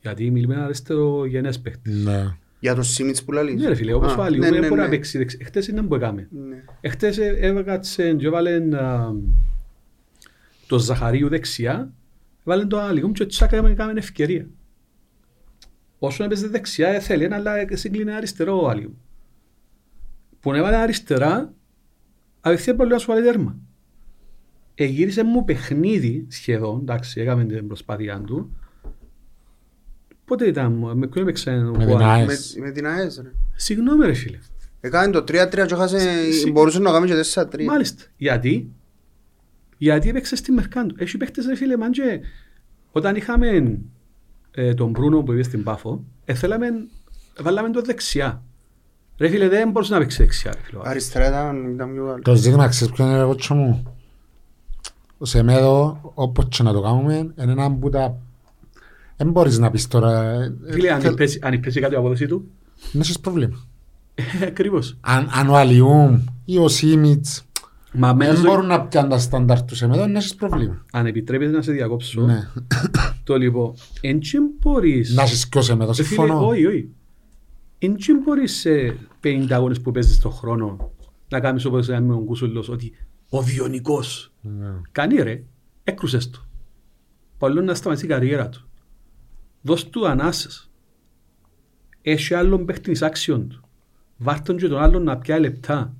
Γιατί 0.00 0.30
μιλούμε 0.30 0.54
ένα 0.54 0.64
αριστερό 0.64 1.24
γενές 1.24 1.60
παίχτης. 1.60 2.04
Ναι. 2.04 2.36
Για 2.60 2.74
το 2.74 2.82
Σίμιτς 2.82 3.24
που 3.24 3.32
λαλείς. 3.32 3.60
Ναι 3.60 3.68
ρε 3.68 3.74
φίλε, 3.74 3.92
όπως 3.92 4.12
Α, 4.12 4.16
ο 4.18 4.22
Αλιούμ 4.22 4.40
ναι, 4.40 4.50
δεν 4.50 4.60
ναι, 4.60 4.68
μπορεί 4.68 4.80
να 4.80 4.86
ναι. 4.86 4.92
παίξει 4.92 5.18
δεξιά. 5.18 5.38
Εχθές 5.42 5.68
είναι 5.68 5.82
που 5.82 5.94
έκαμε. 5.94 6.28
Ναι. 6.30 6.64
Εχθές 6.80 7.18
ε- 7.18 7.36
έβγατσε 7.40 8.14
και 8.14 8.26
έβαλε 8.26 8.76
α, 8.76 9.12
το 10.66 10.78
Ζαχαρίου 10.78 11.28
δεξιά, 11.28 11.92
έβαλε 12.44 12.66
το 12.66 12.80
Αλιούμ 12.80 13.12
και 13.12 13.26
τσάκα 13.26 13.56
έκαμε 13.56 13.92
ευκαιρία. 13.96 14.48
Όσο 15.98 16.24
έπαιζε 16.24 16.48
δεξιά 16.48 16.88
ε, 16.88 17.00
θέλει, 17.00 17.34
αλλά 17.34 17.52
συγκλίνε 17.72 18.14
αριστερό 18.14 18.62
ο 18.62 18.68
Αλιούμ. 18.68 18.92
Που 20.40 20.52
έβαλε 20.54 20.76
αριστερά, 20.76 21.52
απευθεία 22.40 22.74
μπορεί 22.74 22.88
να 22.90 22.98
σου 22.98 23.06
βάλει 23.06 23.22
τέρμα. 23.24 23.56
Εγύρισε 24.74 25.24
μου 25.24 25.44
παιχνίδι 25.44 26.26
σχεδόν, 26.28 26.78
εντάξει, 26.80 27.20
έκαμε 27.20 27.44
την 27.44 27.66
προσπάθειά 27.66 28.20
του. 28.20 28.56
Πότε 30.24 30.46
ήταν, 30.46 30.72
με 30.94 31.06
ποιον 31.06 31.24
έπαιξε 31.24 31.50
ο 31.50 31.70
Με 31.70 31.78
την 31.78 31.88
Γουάν. 31.88 32.02
ΑΕΣ. 32.02 32.54
Με, 32.58 32.64
με 32.66 32.70
την 32.72 32.86
ΑΕΣ 32.86 33.20
ρε. 33.22 33.32
Συγγνώμη 33.54 34.06
ρε 34.06 34.12
φίλε. 34.14 34.38
Έκανε 34.80 35.12
το 35.12 35.18
3-3 35.18 35.24
και 35.50 35.60
έχασε, 35.60 36.30
Συ- 36.32 36.52
μπορούσε 36.52 36.78
να 36.78 36.90
κάνει 36.92 37.06
και 37.06 37.14
4-3. 37.34 37.64
Μάλιστα. 37.64 38.02
Γιατί; 38.16 38.70
Γιατί 39.78 40.08
έπαιξε 40.08 40.36
στη 40.36 40.52
Μερκάντο. 40.52 40.94
Έχει 40.98 41.16
παίχτες 41.16 41.46
ρε 41.46 41.54
φίλε 41.56 41.76
μάντζε. 41.76 42.20
Όταν 42.92 43.16
είχαμε 43.16 43.78
ε, 44.50 44.74
τον 44.74 44.90
Μπρούνο 44.90 45.22
που 45.22 45.32
είπε 45.32 45.42
στην 45.42 45.62
Πάφο, 45.62 46.04
ε, 46.24 46.34
θέλαμε, 46.34 46.68
βάλαμε 47.40 47.70
το 47.70 47.82
δεξιά. 47.82 48.42
Ρε 49.18 49.28
φίλε 49.28 49.48
δεν 49.48 49.70
μπορούσε 49.70 49.92
να 49.92 49.98
παίξεις 49.98 50.18
δεξιά. 50.18 50.52
Ρε, 50.52 50.58
φίλε. 50.62 50.80
Αριστερά 50.84 51.28
ήταν, 51.28 51.72
ήταν 51.74 51.92
πιο 51.92 52.04
καλό. 52.04 52.22
Το 52.22 52.34
ζήτημα 52.34 52.68
ξέρεις 52.68 52.94
ποιο 52.94 53.04
είναι 53.06 53.16
ρε 53.18 53.24
κότσο 53.24 53.54
μου; 53.54 53.82
Ο 55.18 55.24
Σεμέδο, 55.24 56.00
όπως 56.14 56.44
και 56.48 56.62
να 56.62 56.72
το 56.72 56.80
κάνουμε, 56.80 57.14
είναι 57.14 57.52
ένα 57.52 57.72
που 57.72 57.90
τα... 57.90 58.16
Δεν 59.16 59.30
μπορείς 59.30 59.58
να 59.58 59.70
πεις 59.70 59.86
τώρα... 59.88 60.22
ε, 60.22 60.54
Φίλε, 60.70 60.90
αν 60.92 61.00
θέλ- 61.00 61.12
υπέσει- 61.12 61.38
αν 61.42 61.52
υπέσει 61.52 61.80
κάτι 61.80 61.94
η 61.94 61.96
απόδοση 61.96 62.26
του, 62.26 62.48
Να 62.92 63.00
έχεις 63.00 63.20
πρόβλημα. 63.20 63.56
ακριβώς. 64.46 64.96
Αν, 65.00 65.28
αν 65.32 65.48
ο 65.48 65.56
Αλιούμ 65.56 66.18
ή 66.44 66.58
ο 66.58 66.68
Σίμιτς 66.68 67.44
Μα 67.92 68.12
μέσα 68.14 68.30
δεν 68.30 68.40
στο- 68.40 68.50
μπορούν 68.50 68.66
να 68.66 68.80
πιάνουν 68.82 69.10
τα 69.10 69.18
στάνταρ 69.18 69.62
τους 69.62 69.78
Σεμέδο, 69.78 70.06
να 70.06 70.18
έχεις 70.18 70.34
πρόβλημα. 70.34 70.84
αν 70.92 71.06
επιτρέπεις 71.06 71.50
να 71.50 71.62
σε 71.62 71.72
διακόψω, 71.72 72.20
Ναι. 72.20 72.48
το 73.24 73.36
λοιπόν, 73.36 73.74
εν 74.00 74.20
τσι 74.20 74.38
μπορείς... 74.60 75.14
Να 75.14 75.22
έχεις 75.22 75.48
και 75.48 75.58
ο 75.58 75.62
Σεμέδο, 75.62 75.92
Ρε 75.96 76.02
φίλε, 76.02 76.06
συμφωνώ. 76.06 76.46
όχι, 76.46 76.66
όχι. 76.66 76.88
Εν 77.78 77.96
τσι 77.96 78.12
μπορείς 78.14 78.52
σε 78.58 78.96
50 79.22 79.46
αγώνες 79.50 79.80
που 79.80 79.90
παίζεις 79.90 80.16
στον 80.16 80.32
χρόνο 80.32 80.90
να 81.28 81.40
κάνεις 81.40 81.64
όπως 81.64 81.88
λέμε 81.88 82.14
ο 82.14 82.18
Κούσουλος 82.18 82.68
ότι 82.68 82.92
ο 83.28 83.42
Διονικός 83.42 84.32
Ναι. 84.40 84.68
Κάνει 84.92 85.16
ρε, 85.22 85.42
έκρουσες 85.84 86.30
το. 86.30 86.44
Παλού 87.38 87.62
να 87.62 87.74
σταματήσει 87.74 88.06
η 88.06 88.08
καριέρα 88.08 88.48
του. 88.48 88.68
Δώσ' 89.62 89.88
του 89.90 90.08
ανάσες. 90.08 90.70
Έχει 92.02 92.34
άλλον 92.34 92.64
παίχτη 92.64 92.90
εις 92.90 93.02
άξιον 93.02 93.48
του. 93.48 93.60
Βάρτον 94.16 94.56
και 94.56 94.68
τον 94.68 94.78
άλλον 94.78 95.02
να 95.02 95.18
πιάει 95.18 95.40
λεπτά. 95.40 95.94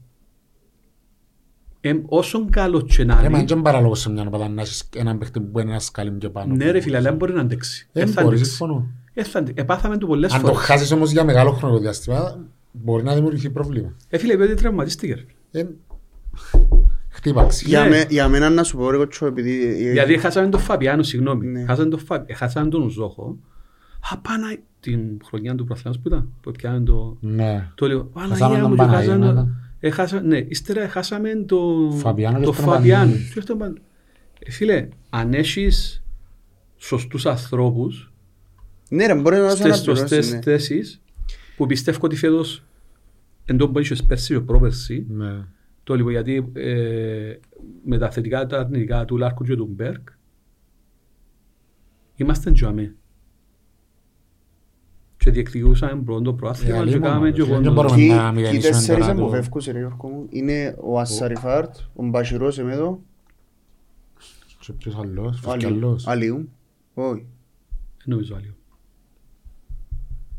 Ε, 1.80 1.94
όσον 2.06 2.50
καλό 2.50 2.80
και 2.80 3.04
να 3.04 3.24
Ε, 3.24 3.28
μα 3.28 3.38
είναι, 3.38 3.46
δεν 3.46 3.62
παραλόγω 3.62 3.94
σε 3.94 4.10
μια 4.10 4.22
ομάδα 4.26 4.48
να 4.48 4.62
έχεις 4.62 4.88
έναν 4.96 5.18
παίχτη 5.18 5.40
που 5.40 5.46
μπορεί 5.50 5.66
να 5.66 5.78
σκάλει 5.78 6.10
πιο 6.10 6.30
πάνω. 6.30 6.54
ναι 6.54 6.70
ρε 6.70 6.80
φίλε, 6.80 6.96
αλλά 6.96 7.08
δεν 7.08 7.16
μπορεί 7.18 7.32
να 7.32 7.40
αντέξει. 7.40 7.88
Δεν 7.92 8.08
Ε, 8.08 8.10
θα 8.10 8.22
μπορείς, 8.22 8.38
αντέξει. 8.40 8.56
συμφωνώ. 8.56 8.86
Ε, 9.18 9.24
θα 9.24 9.38
αντέξει. 9.38 9.62
Επάθαμε 9.62 9.96
του 9.98 10.06
πολλές 10.06 10.32
Αν 10.32 10.40
το 10.40 10.46
φορές. 10.46 10.62
χάσεις 10.64 10.92
όμως 10.92 11.10
για 11.10 11.24
μεγάλο 11.24 11.50
χρονικό 11.52 11.80
διάστημα, 11.80 12.38
μπορεί 12.72 13.02
να 13.02 13.14
δημιουργηθεί 13.14 13.50
πρόβλημα. 13.50 13.92
Ε, 14.08 14.18
φίλε, 14.18 14.32
επειδή 14.32 14.54
τραυματίστηκε. 14.54 15.14
ρε. 15.50 15.60
Ε, 15.60 15.66
Χτύπαξε. 17.08 17.64
Για, 17.68 17.82
Ναι. 17.82 17.88
με, 17.88 18.06
για 18.08 18.28
μένα 18.28 18.50
να 18.50 18.62
σου 18.62 18.76
πω 18.76 18.90
ρε 18.90 18.96
κοτσό, 18.96 19.26
επειδή... 19.26 19.92
Γιατί 19.92 20.18
χάσαμε 20.18 20.48
τον 20.48 20.60
Φαβιάνο, 20.60 21.02
συγγνώμη. 21.02 21.46
Ναι. 21.46 21.64
Χάσαμε 21.64 21.88
τον, 21.88 21.98
Φα... 21.98 22.22
ε, 22.26 22.32
χάσαμε 22.34 22.68
τον 22.68 22.82
Ουζόχο. 22.82 23.36
Α, 24.12 24.18
Πανα... 24.18 24.56
την 24.80 25.00
χρονιά 25.24 25.54
του 25.54 25.64
Προαθλάνος 25.64 26.00
που 26.00 26.08
ήταν, 26.08 26.28
που 26.40 26.50
πιάνε 26.52 26.80
το... 26.84 27.16
Ναι. 27.20 27.70
Το 27.74 27.86
λέω, 27.86 28.10
Χάσαμε 28.16 28.36
Παναγία 28.38 28.60
τον 28.60 28.70
μου, 28.70 28.76
και 28.76 28.82
Παναγία, 28.82 28.98
χάσαμε... 29.12 29.26
ναι. 29.26 29.32
το- 29.32 29.48
ε, 29.80 29.90
χάσα- 29.90 30.20
Ναι, 30.22 30.38
ύστερα 30.38 30.88
χάσαμε 30.88 31.30
το... 31.46 31.58
Φαβιάνο 31.96 32.38
και 32.38 32.44
το 32.44 32.50
τον 32.52 32.64
Φαβιάνο. 32.64 33.04
Παναγία. 33.10 33.30
Και 33.32 33.38
αυτό 33.38 33.56
παν- 33.56 33.78
Ε, 34.38 34.50
Φίλε, 34.50 34.88
αν 35.10 35.34
έχεις 35.34 36.04
σωστούς 36.76 37.26
ανθρώπους 37.26 38.12
Ναι 38.90 39.06
ρε, 39.06 39.14
μπορεί 39.14 39.36
να 39.36 39.48
στις 39.50 39.60
σε 39.76 39.82
σωστές 39.82 39.96
αναπληρώσει, 40.12 40.34
ναι. 40.34 40.40
θέσεις 40.40 41.00
που 41.56 41.66
πιστεύω 41.66 41.98
ότι 42.02 42.16
φέτος 42.16 42.62
εν 43.44 43.56
τω 43.56 43.68
που 43.70 43.78
είχες 43.78 44.04
πέρσι 44.04 44.34
και 44.34 44.40
πρόπερσι 44.40 45.06
Ναι. 45.08 45.44
το 45.84 45.94
λοιπόν 45.94 46.12
γιατί 46.12 46.50
ε, 46.52 47.38
με 47.84 47.98
τα 47.98 48.10
θετικά 48.10 48.46
τα 48.46 48.58
αρνητικά 48.58 49.04
του 49.04 49.16
Λάρκου 49.16 49.44
και 49.44 49.56
του 49.56 49.66
Μπέρκ 49.66 50.08
είμαστε 52.16 52.52
τζαμί. 52.52 52.92
Και 55.16 55.30
διεκδικούσαμε 55.30 56.02
πρώτο 56.02 56.34
προάθλημα 56.34 56.70
Ε, 56.74 56.76
και 56.76 56.82
αλίμονο, 56.82 57.04
κάναμε 57.06 57.30
και 57.30 57.36
ρε, 57.42 57.46
εγώ 57.46 57.54
δεν 57.54 57.62
το- 57.62 57.72
μπορούμε 57.72 57.94
Ποιοι- 57.96 58.10
να 58.10 58.32
ποιοι 58.32 58.42
μηδενίσουμε 58.42 58.72
τέσσερις 58.72 59.04
τώρα 59.04 59.14
το- 59.14 59.20
εμποφεύκους 59.20 59.66
ρε 59.66 59.78
Γιώργο 59.78 60.08
μου 60.08 60.26
είναι 60.30 60.76
ο 60.80 60.98
Ασσαριφάρτ, 61.00 61.76
ο 61.94 62.04
Μπασιρός 62.06 62.58
εμέδο, 62.58 63.02
Και 64.60 64.72
ποιος 64.72 64.96
άλλος, 64.96 65.38
ο 65.44 65.50
φεύγει 65.50 65.66
Αλίου. 65.66 65.76
άλλος. 65.86 66.06
Αλίου. 66.06 66.48
Όχι. 66.94 67.26
Δεν 67.96 68.06
νομίζω 68.14 68.34
άλλο. 68.34 68.44
Φεύγει 68.44 68.54
ακόμα 68.54 68.84
ένας. 69.96 70.30
Α, 70.30 70.35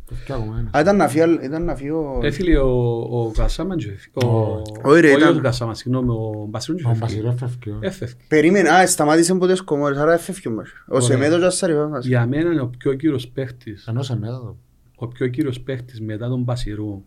ήταν 0.80 0.96
να 0.96 1.08
φύγει 1.08 1.22
άλλ- 1.22 1.44
ήταν 1.44 1.64
να 1.64 1.76
φύγει 1.76 1.90
ο... 1.90 2.20
Έφυγε 2.24 2.58
ο, 2.58 2.70
ο 3.00 3.32
Κασάμαν 3.36 3.78
και 3.78 3.90
έφυγε. 3.92 4.26
Ο, 4.28 4.62
Όχι, 4.84 5.02
ρε, 5.02 5.08
όχι 5.12 5.18
ήταν- 5.22 5.38
ο 5.38 5.42
Κασάμαν, 5.42 5.76
συγγνώμη, 5.76 6.10
ο 6.10 6.46
Μπασιρούν 6.50 6.80
και 6.80 6.88
Ο 6.88 6.90
έφυγε. 6.90 7.06
Μπασιρό 7.06 7.32
φεύγει. 7.32 7.78
ε. 7.82 7.88
Έφυγε. 7.88 8.12
Περίμενε, 8.28 8.70
α, 8.70 8.88
σταμάτησε 8.88 9.36
ποτέ 9.36 9.56
σκομόρες, 9.56 9.98
άρα 9.98 10.14
έφευκε 10.14 10.48
ο 10.48 10.52
Μπασιρός. 10.52 10.82
Ο 10.90 10.96
Ωραία. 10.96 11.08
Σεμέδος 11.08 11.38
και 11.38 11.44
ο 11.44 11.48
Ασσαριφάρτ. 11.48 11.90
μας. 11.90 12.06
Για 12.06 12.28
μένα 12.28 12.52
είναι 12.52 12.62
ο 12.62 12.68
πιο 12.78 12.94
κύριος 12.94 13.28
παίχτης, 13.28 13.88
Ενώ 13.88 14.02
σε 14.02 14.18
μέθοδο. 14.18 14.58
ο 14.96 15.08
πιο 15.08 15.28
κύριος 15.28 15.62
παίχτης 15.62 16.02
μετά 16.02 16.28
τον 16.30 16.42
Μπασιρού, 16.42 17.04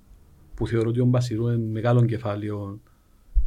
που 0.54 0.66
θεωρώ 0.66 0.88
ότι 0.88 1.00
ο 1.00 1.04
Μπασιρού 1.04 1.48
είναι 1.48 1.70
μεγάλο 1.72 2.04
κεφάλαιο 2.04 2.78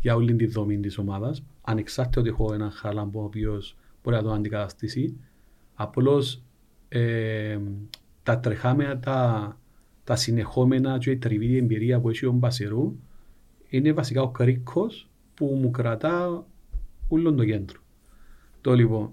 για 0.02 0.16
όλη 0.16 0.36
τη 0.36 0.46
δομή 0.46 0.80
της 0.80 0.98
ομάδας, 0.98 1.44
ανεξάρτητα 1.62 2.20
ότι 2.22 2.30
έχω 2.30 2.54
έναν 2.54 2.72
χάλαμπο 2.72 3.22
ο 3.22 3.24
οποίος 3.24 3.76
μπορεί 4.04 4.16
να 4.16 4.24
τον 4.24 4.34
αντικαταστήσει, 4.34 5.18
απλώς 5.76 6.42
ε, 6.90 7.58
τα 8.24 8.40
τρεχάμενα, 8.40 9.00
τα, 9.00 9.58
τα 10.04 10.16
συνεχόμενα 10.16 10.98
και 10.98 11.12
η 11.12 11.18
τριβή 11.18 11.58
εμπειρία 11.58 12.00
που 12.00 12.10
έχει 12.10 12.26
ο 12.26 12.32
Μπασιρού 12.32 12.96
είναι 13.70 13.94
βασικά 13.94 14.22
ο 14.22 14.30
κρίκος 14.32 15.10
που 15.34 15.46
μου 15.62 15.72
κρατά 15.72 16.46
όλο 17.08 17.34
το 17.34 17.46
κέντρο. 17.46 17.80
Το 18.62 18.74
λοιπόν, 18.74 19.12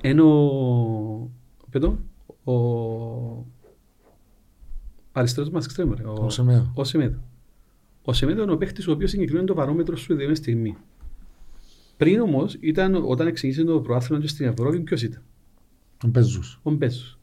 ενώ, 0.00 1.30
πέτω, 1.70 1.98
ο 2.44 2.52
αριστερός 5.12 5.50
μας 5.50 5.64
εξτρέμερ, 5.64 6.06
Ο 6.06 6.30
Σεμέδο. 6.30 6.70
ο 6.74 6.84
Σεμέδο. 6.84 7.18
Ο 8.02 8.12
Σεμέδο 8.12 8.42
είναι 8.42 8.52
ο 8.52 8.56
παίχτης 8.56 8.86
ο 8.88 8.92
οποίος 8.92 9.10
συγκεκριμένει 9.10 9.46
το 9.46 9.54
παρόμετρο 9.54 9.96
σου 9.96 10.14
δίνει 10.14 10.34
στιγμή. 10.34 10.76
Πριν 11.96 12.20
όμως, 12.20 12.56
ήταν, 12.60 12.94
όταν 12.94 13.32
ξεκίνησε 13.32 13.64
το 13.64 13.80
προάθλημα 13.80 14.20
και 14.22 14.28
στην 14.28 14.46
Ευρώπη, 14.46 14.80
ποιος 14.80 15.02
ήταν, 15.02 15.22
Τον 15.98 16.10
παίζους. 16.10 16.60
ο 16.62 16.70
Μπέζος. 16.70 17.18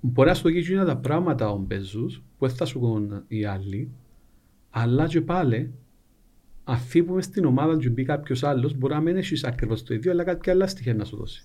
Μπορεί 0.00 0.28
να 0.28 0.34
σου 0.34 0.48
δει 0.48 0.58
εκείνα 0.58 0.84
τα 0.84 0.96
πράγματα 0.96 1.50
ο 1.50 1.56
Μπέζος 1.56 2.22
που 2.38 2.46
δεν 2.46 2.56
θα 2.56 2.64
σου 2.64 2.80
κάνουν 2.80 3.22
οι 3.28 3.44
άλλοι, 3.44 3.90
αλλά 4.70 5.06
και 5.06 5.20
πάλι, 5.20 5.70
αφού 6.64 7.04
που 7.04 7.12
μες 7.12 7.24
στην 7.24 7.44
ομάδα 7.44 7.76
και 7.76 7.88
μπει 7.90 8.04
κάποιος 8.04 8.42
άλλος, 8.42 8.74
μπορεί 8.78 8.94
να 8.94 9.00
μην 9.00 9.16
έχεις 9.16 9.44
ακριβώς 9.44 9.82
το 9.82 9.94
ίδιο, 9.94 10.10
αλλά 10.12 10.24
κάποια 10.24 10.52
άλλα 10.52 10.66
στοιχεία 10.66 10.94
να 10.94 11.04
σου 11.04 11.16
δώσει. 11.16 11.44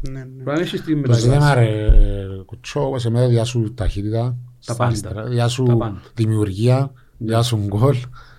Ναι, 0.00 0.18
ναι. 0.18 0.24
Μπορεί 0.24 0.44
να 0.44 0.52
μην 0.52 0.62
έχεις 0.62 0.82
την 0.82 1.02
Το 1.02 1.12
ζήτημα 1.12 1.34
μεταβάση. 1.34 1.66
ρε 1.66 2.42
κουτσό, 2.46 2.94
σε 2.96 3.10
μέθοδο 3.10 3.30
διά 3.30 3.44
σου 3.44 3.74
ταχύτητα, 3.74 4.20
Τα 4.22 4.36
στα 4.58 4.72
πάντα. 4.76 4.86
αριστερά, 4.88 5.24
διά 5.24 5.42
Τα 5.42 5.48
σου 5.48 5.62
πάντα. 5.64 6.02
δημιουργία, 6.14 6.92
διά 7.18 7.42
σου 7.42 7.56
γκολ. 7.66 7.96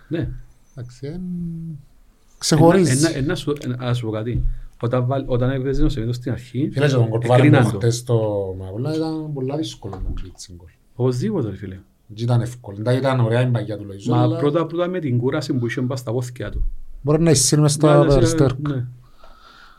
Ναι. 0.07 0.29
Εντάξει, 0.75 1.07
εν- 1.07 1.79
ξεχωρίζεις. 2.37 3.03
Ένα- 3.05 3.17
ένα- 3.17 3.27
να 3.27 3.35
σου- 3.35 3.57
ένα- 3.63 3.75
να 3.77 3.93
σου 3.93 4.05
πω 4.05 4.11
κάτι. 4.11 4.43
Όταν, 4.81 5.05
βάλ- 5.07 5.29
όταν 5.29 5.49
έπαιζε 5.49 5.83
ο 5.83 5.89
Σεμίδος 5.89 6.15
στην 6.15 6.31
αρχή, 6.31 6.69
Φίλε, 6.73 6.85
και 6.87 6.91
τον 6.93 7.07
γκολ 7.07 7.19
που 7.19 7.27
βάλαμε 7.27 7.47
εκρίναν 7.47 7.71
το. 7.71 7.77
χτες 7.77 7.95
στο 7.95 8.55
Μαγουλά 8.59 8.95
ήταν 8.95 9.33
πολλά 9.33 9.55
δύσκολο 9.57 10.01
να 10.03 10.09
μπει 10.09 10.21
έτσι 10.31 10.53
γκολ. 10.57 10.67
Οπωσδήποτε, 10.95 11.49
ρε 11.49 11.55
φίλε. 11.55 11.79
Δεν 12.07 12.23
ήταν 12.25 12.41
εύκολο. 12.41 12.77
Δεν 12.81 12.97
ήταν 12.97 13.19
ωραία 13.19 13.41
η 13.41 13.45
μπαγιά 13.45 13.77
του 13.77 13.85
Λοϊζό, 13.85 14.13
Μα 14.15 14.21
αλλά 14.21 14.37
πρώτα 14.37 14.65
πρώτα 14.65 14.87
με 14.87 14.99
την 14.99 15.17
κούραση 15.17 15.53
που 15.53 15.65
είχε 15.65 15.81
μπας 15.81 15.99
στα 15.99 16.11
πόθηκια 16.11 16.49
του. 16.49 16.67
μπορεί 17.01 17.21
να 17.21 17.31
εισύρει 17.31 17.61
μες 17.61 17.77
Μα, 17.77 17.89
στα 17.89 18.03
ναι, 18.05 18.13
περιστέρκα. 18.13 18.69
ναι. 18.69 18.85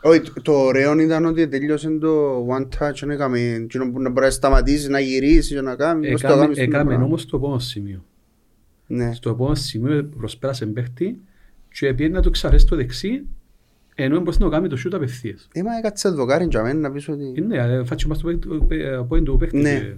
Όχι, 0.01 0.19
το- 0.21 0.41
το 0.41 0.51
ωραίο 0.51 0.99
ήταν 0.99 1.25
ότι 1.25 1.47
τελείωσε 1.47 1.89
το 1.89 2.45
one 2.47 2.61
touch, 2.61 2.93
δεν 2.99 3.09
έκαμε 3.09 3.39
εκείνο 3.39 3.91
που 3.91 4.01
να 4.01 4.09
μπορεί 4.09 4.25
να 4.25 4.31
σταματήσει, 4.31 4.89
να 4.89 4.99
γυρίσει 4.99 5.53
και 5.53 5.61
να 5.61 5.75
κάνει. 5.75 6.11
πώς 6.11 6.21
το 6.21 6.27
Έκαμε, 6.27 6.41
κάνεις 6.41 6.57
στον 6.57 6.67
έκαμε 6.69 6.85
πράγμα. 6.89 7.05
όμως 7.05 7.25
το 7.25 7.37
επόμενο 7.37 7.59
σημείο. 7.59 8.03
Ναι. 8.87 9.13
Στο 9.13 9.29
επόμενο 9.29 9.55
σημείο 9.55 10.09
προσπέρασε 10.17 10.65
παίχτη 10.65 11.19
και 11.71 11.93
πήγε 11.93 12.09
να 12.09 12.21
του 12.21 12.29
ξαρέσει 12.29 12.67
το 12.67 12.75
δεξί 12.75 13.25
ενώ 13.99 14.17
μπορούσε 14.17 14.39
να 14.39 14.45
το 14.45 14.51
κάνει 14.51 14.67
το 14.67 14.75
σιούτ 14.75 14.93
απευθείας. 14.93 15.47
Ε, 15.53 15.63
μα 15.63 15.77
έκατσε 15.77 16.09
δοκάρι 16.09 16.47
για 16.49 16.61
μένα 16.63 16.79
να 16.79 16.91
πεις 16.91 17.09
ότι... 17.09 17.33
Είναι, 17.35 17.57
ε, 17.57 17.83
φάτσι 17.83 18.07
μας 18.07 18.17
το 18.19 18.27
παίχτη- 18.27 18.47
το 18.47 18.55
παι- 18.67 18.93
από 18.97 19.15
είναι 19.15 19.25
το 19.25 19.37
παίχτη. 19.37 19.57
Ναι. 19.61 19.79
και- 19.79 19.93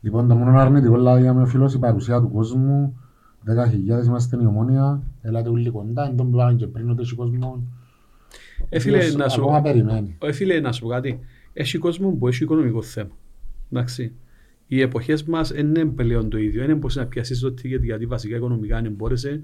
Λοιπόν, 0.00 0.28
το 0.28 0.34
μόνο 0.34 0.58
αρνητικό 0.58 0.96
δηλαδή 0.96 1.20
για 1.20 1.34
με 1.34 1.46
φίλος 1.46 1.74
η 1.74 1.78
παρουσία 1.78 2.20
του 2.20 2.30
κόσμου 2.32 2.98
10.000 3.46 4.04
είμαστε 4.06 4.38
η 4.42 4.46
ομόνια, 4.46 5.02
έλατε 5.22 5.48
όλοι 5.48 5.70
κοντά, 5.70 6.06
εν 6.08 6.16
τω 6.16 6.24
που 6.24 6.30
είπαμε 6.34 6.54
και 6.54 6.66
πριν 6.66 6.90
ότι 6.90 7.02
έχει 7.02 7.14
κόσμο 7.14 7.62
Ε, 8.68 8.78
φίλε, 8.78 8.98
Ποιος 8.98 9.14
να 9.14 9.28
σου, 9.28 9.40
ακόμα 9.42 9.60
περιμένει. 9.60 10.16
ε, 10.22 10.32
φίλε, 10.32 10.60
να 10.60 10.72
σου 10.72 10.82
πω 10.82 10.88
κάτι. 10.88 11.20
Έχει 11.52 11.78
κόσμο 11.78 12.10
που 12.10 12.28
έχει 12.28 12.42
οικονομικό 12.42 12.82
θέμα. 12.82 13.10
Εντάξει. 13.72 14.12
Οι 14.66 14.80
εποχές 14.80 15.24
μας 15.24 15.52
δεν 15.52 15.66
είναι 15.66 15.84
πλέον 15.84 16.28
το 16.30 16.38
ίδιο. 16.38 16.60
Δεν 16.66 16.70
είναι 16.70 16.78
να 16.94 17.06
πιάσεις 17.06 17.40
το 17.40 17.48
ticket 17.48 17.80
γιατί 17.82 18.06
βασικά 18.06 18.36
οικονομικά 18.36 18.80
δεν 18.80 18.92
μπόρεσε. 18.92 19.40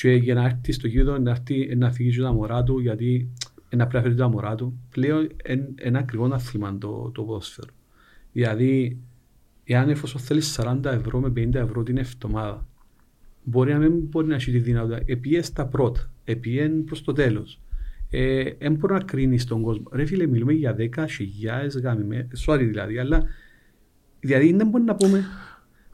Και 0.00 0.10
για 0.10 0.34
να 0.34 0.44
έρθει 0.44 0.72
στο 0.72 0.86
γήπεδο 0.86 1.18
να, 1.18 1.30
έρθει, 1.30 1.76
να 1.76 1.92
φύγει 1.92 2.10
και 2.10 2.20
τα 2.20 2.32
μωρά 2.32 2.62
του, 2.62 2.78
γιατί 2.78 3.28
ε, 3.68 3.76
να 3.76 3.86
πρέπει 3.86 3.96
να 3.96 4.02
φέρει 4.02 4.14
τα 4.14 4.28
μωρά 4.28 4.54
του. 4.54 4.78
Πλέον 4.90 5.28
είναι 5.48 5.68
ένα 5.74 5.98
ακριβό 5.98 6.24
αθλήμα 6.32 6.78
το, 6.78 7.10
το 7.14 7.22
ποδόσφαιρο. 7.22 7.68
Δηλαδή, 8.32 8.98
εάν 9.64 9.88
εφόσον 9.88 10.20
θέλεις 10.20 10.60
40 10.60 10.84
ευρώ 10.84 11.20
με 11.20 11.28
50 11.28 11.54
ευρώ 11.54 11.82
την 11.82 11.96
εβδομάδα, 11.96 12.66
μπορεί 13.42 13.72
να 13.72 13.78
μην 13.78 13.92
μπορεί 13.92 14.26
να 14.26 14.34
έχει 14.34 14.50
τη 14.50 14.58
δυνατότητα. 14.58 15.12
Επίε 15.12 15.42
στα 15.42 15.66
πρώτα, 15.66 16.10
επίε 16.24 16.68
προς 16.68 17.02
το 17.02 17.12
τέλος. 17.12 17.60
Ε, 18.10 18.50
δεν 18.58 18.74
μπορεί 18.74 18.92
να 18.92 19.00
κρίνεις 19.00 19.44
τον 19.44 19.62
κόσμο. 19.62 19.84
Ρε 19.92 20.04
φίλε, 20.04 20.26
μιλούμε 20.26 20.52
για 20.52 20.76
10.000 20.78 20.86
γαμημένε. 21.82 22.28
Sorry 22.46 22.64
δηλαδή, 22.66 22.98
αλλά. 22.98 23.24
Δηλαδή 24.20 24.52
δεν 24.52 24.68
μπορεί 24.68 24.84
να 24.84 24.94
πούμε. 24.94 25.24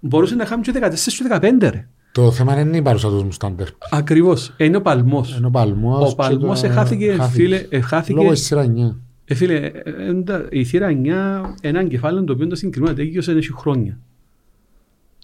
Μπορούσε 0.00 0.34
να 0.34 0.42
είχαμε 0.42 0.62
και 0.62 0.72
14 0.74 0.94
και 0.94 1.24
15 1.28 1.70
ρε. 1.70 1.88
Το 2.14 2.30
θέμα 2.32 2.60
είναι 2.60 2.76
η 2.76 2.82
παρουσία 2.82 3.08
του 3.08 3.28
στα 3.30 3.50
ντέρπι. 3.52 3.72
Ακριβώ. 3.90 4.34
Είναι 4.56 4.76
ο 4.76 4.80
παλμός. 4.82 5.36
Ενώ 5.36 5.46
ο 5.46 5.50
Παλμός... 5.50 6.12
Ο 6.12 6.14
Παλμός 6.14 6.60
και 6.60 6.66
το- 6.66 6.72
εχάθηκε, 6.72 7.16
φίλε, 7.30 7.66
εχάθηκε- 7.68 8.18
Λόγω 8.18 8.32
της 8.32 8.44
σειρά 8.44 8.62
9. 8.62 8.96
Ε, 9.24 9.34
φίλε, 9.34 9.54
ε, 9.54 9.66
ε, 9.84 10.06
εντα- 10.08 10.46
η 10.50 10.64
θύρα 10.64 10.88
9 10.88 11.54
ένα 11.60 11.84
κεφάλαιο 11.84 12.24
το 12.24 12.32
οποίο 12.32 12.46
το 12.46 12.54
συγκεκριμένα 12.54 12.94
τέγιωσε 12.94 13.32
έχει 13.32 13.52
χρόνια. 13.52 13.98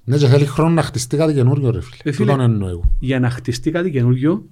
Ναι, 0.04 0.16
και 0.16 0.26
θέλει 0.26 0.44
χρόνο 0.44 0.70
να 0.74 0.82
χτιστεί 0.82 1.16
κάτι 1.16 1.34
καινούριο, 1.34 1.70
ρε 1.70 1.80
φίλε. 1.80 1.96
Ε, 2.04 2.12
φίλε. 2.12 2.30
Τούτον 2.32 2.44
εννοώ 2.50 2.68
εγώ. 2.68 2.92
Για 2.98 3.20
να 3.20 3.30
χτιστεί 3.30 3.70
κάτι 3.70 3.90
καινούριο, 3.90 4.44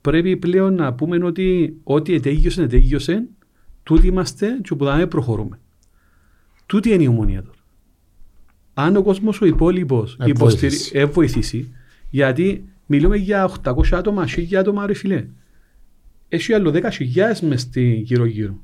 πρέπει 0.00 0.36
πλέον 0.36 0.74
να 0.74 0.92
πούμε 0.94 1.24
ότι 1.24 1.76
ό,τι 1.84 2.14
ετέγιωσε, 2.14 2.62
ετέγιωσε, 2.62 3.24
τούτοι 3.82 4.06
είμαστε 4.06 4.58
και 4.62 4.74
που 4.74 4.84
θα 4.84 5.06
προχωρούμε. 5.08 5.58
Τούτη 6.66 6.90
είναι 6.90 7.02
η 7.02 7.06
ομονία 7.06 7.42
τώρα. 7.42 7.55
Αν 8.78 8.96
ο 8.96 9.02
κόσμος 9.02 9.40
ο 9.40 9.46
υπόλοιπος 9.46 10.16
Εβοήθησε. 10.20 11.06
βοηθήσει, 11.06 11.72
γιατί 12.10 12.64
μιλούμε 12.86 13.16
για 13.16 13.50
800 13.62 13.72
άτομα, 13.92 14.24
1000 14.26 14.54
άτομα, 14.54 14.86
ρε 14.86 14.94
φιλέ. 14.94 15.26
Έχει 16.28 16.52
άλλο 16.52 16.70
10.000 16.70 16.80
μες 17.48 17.60
στη 17.60 18.02
γύρω-γύρω. 18.04 18.58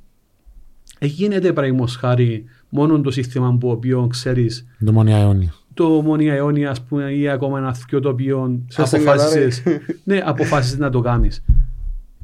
Ε, 0.98 1.06
γίνεται 1.06 1.52
παραδείγματος 1.52 1.96
χάρη 1.96 2.44
μόνο 2.68 3.00
το 3.00 3.10
σύστημα 3.10 3.56
που 3.60 3.68
οποίος 3.70 4.06
ξέρεις 4.08 4.66
Το 4.84 4.92
Μονία 4.92 5.18
Ιόνια. 5.18 5.54
το 5.74 5.88
Μονία 5.88 6.34
Αιώνια 6.34 6.70
ας 6.70 6.82
πούμε 6.82 7.12
ή 7.12 7.28
ακόμα 7.28 7.58
ένα 7.58 7.74
θείο 7.74 8.00
το 8.00 8.08
οποίο 8.08 8.62
Σας 8.68 8.90
καλά, 8.90 9.12
αποφάσισες, 9.12 9.62
ναι, 10.04 10.20
αποφάσισες 10.24 10.78
να 10.78 10.90
το 10.90 11.00
κάνεις. 11.00 11.44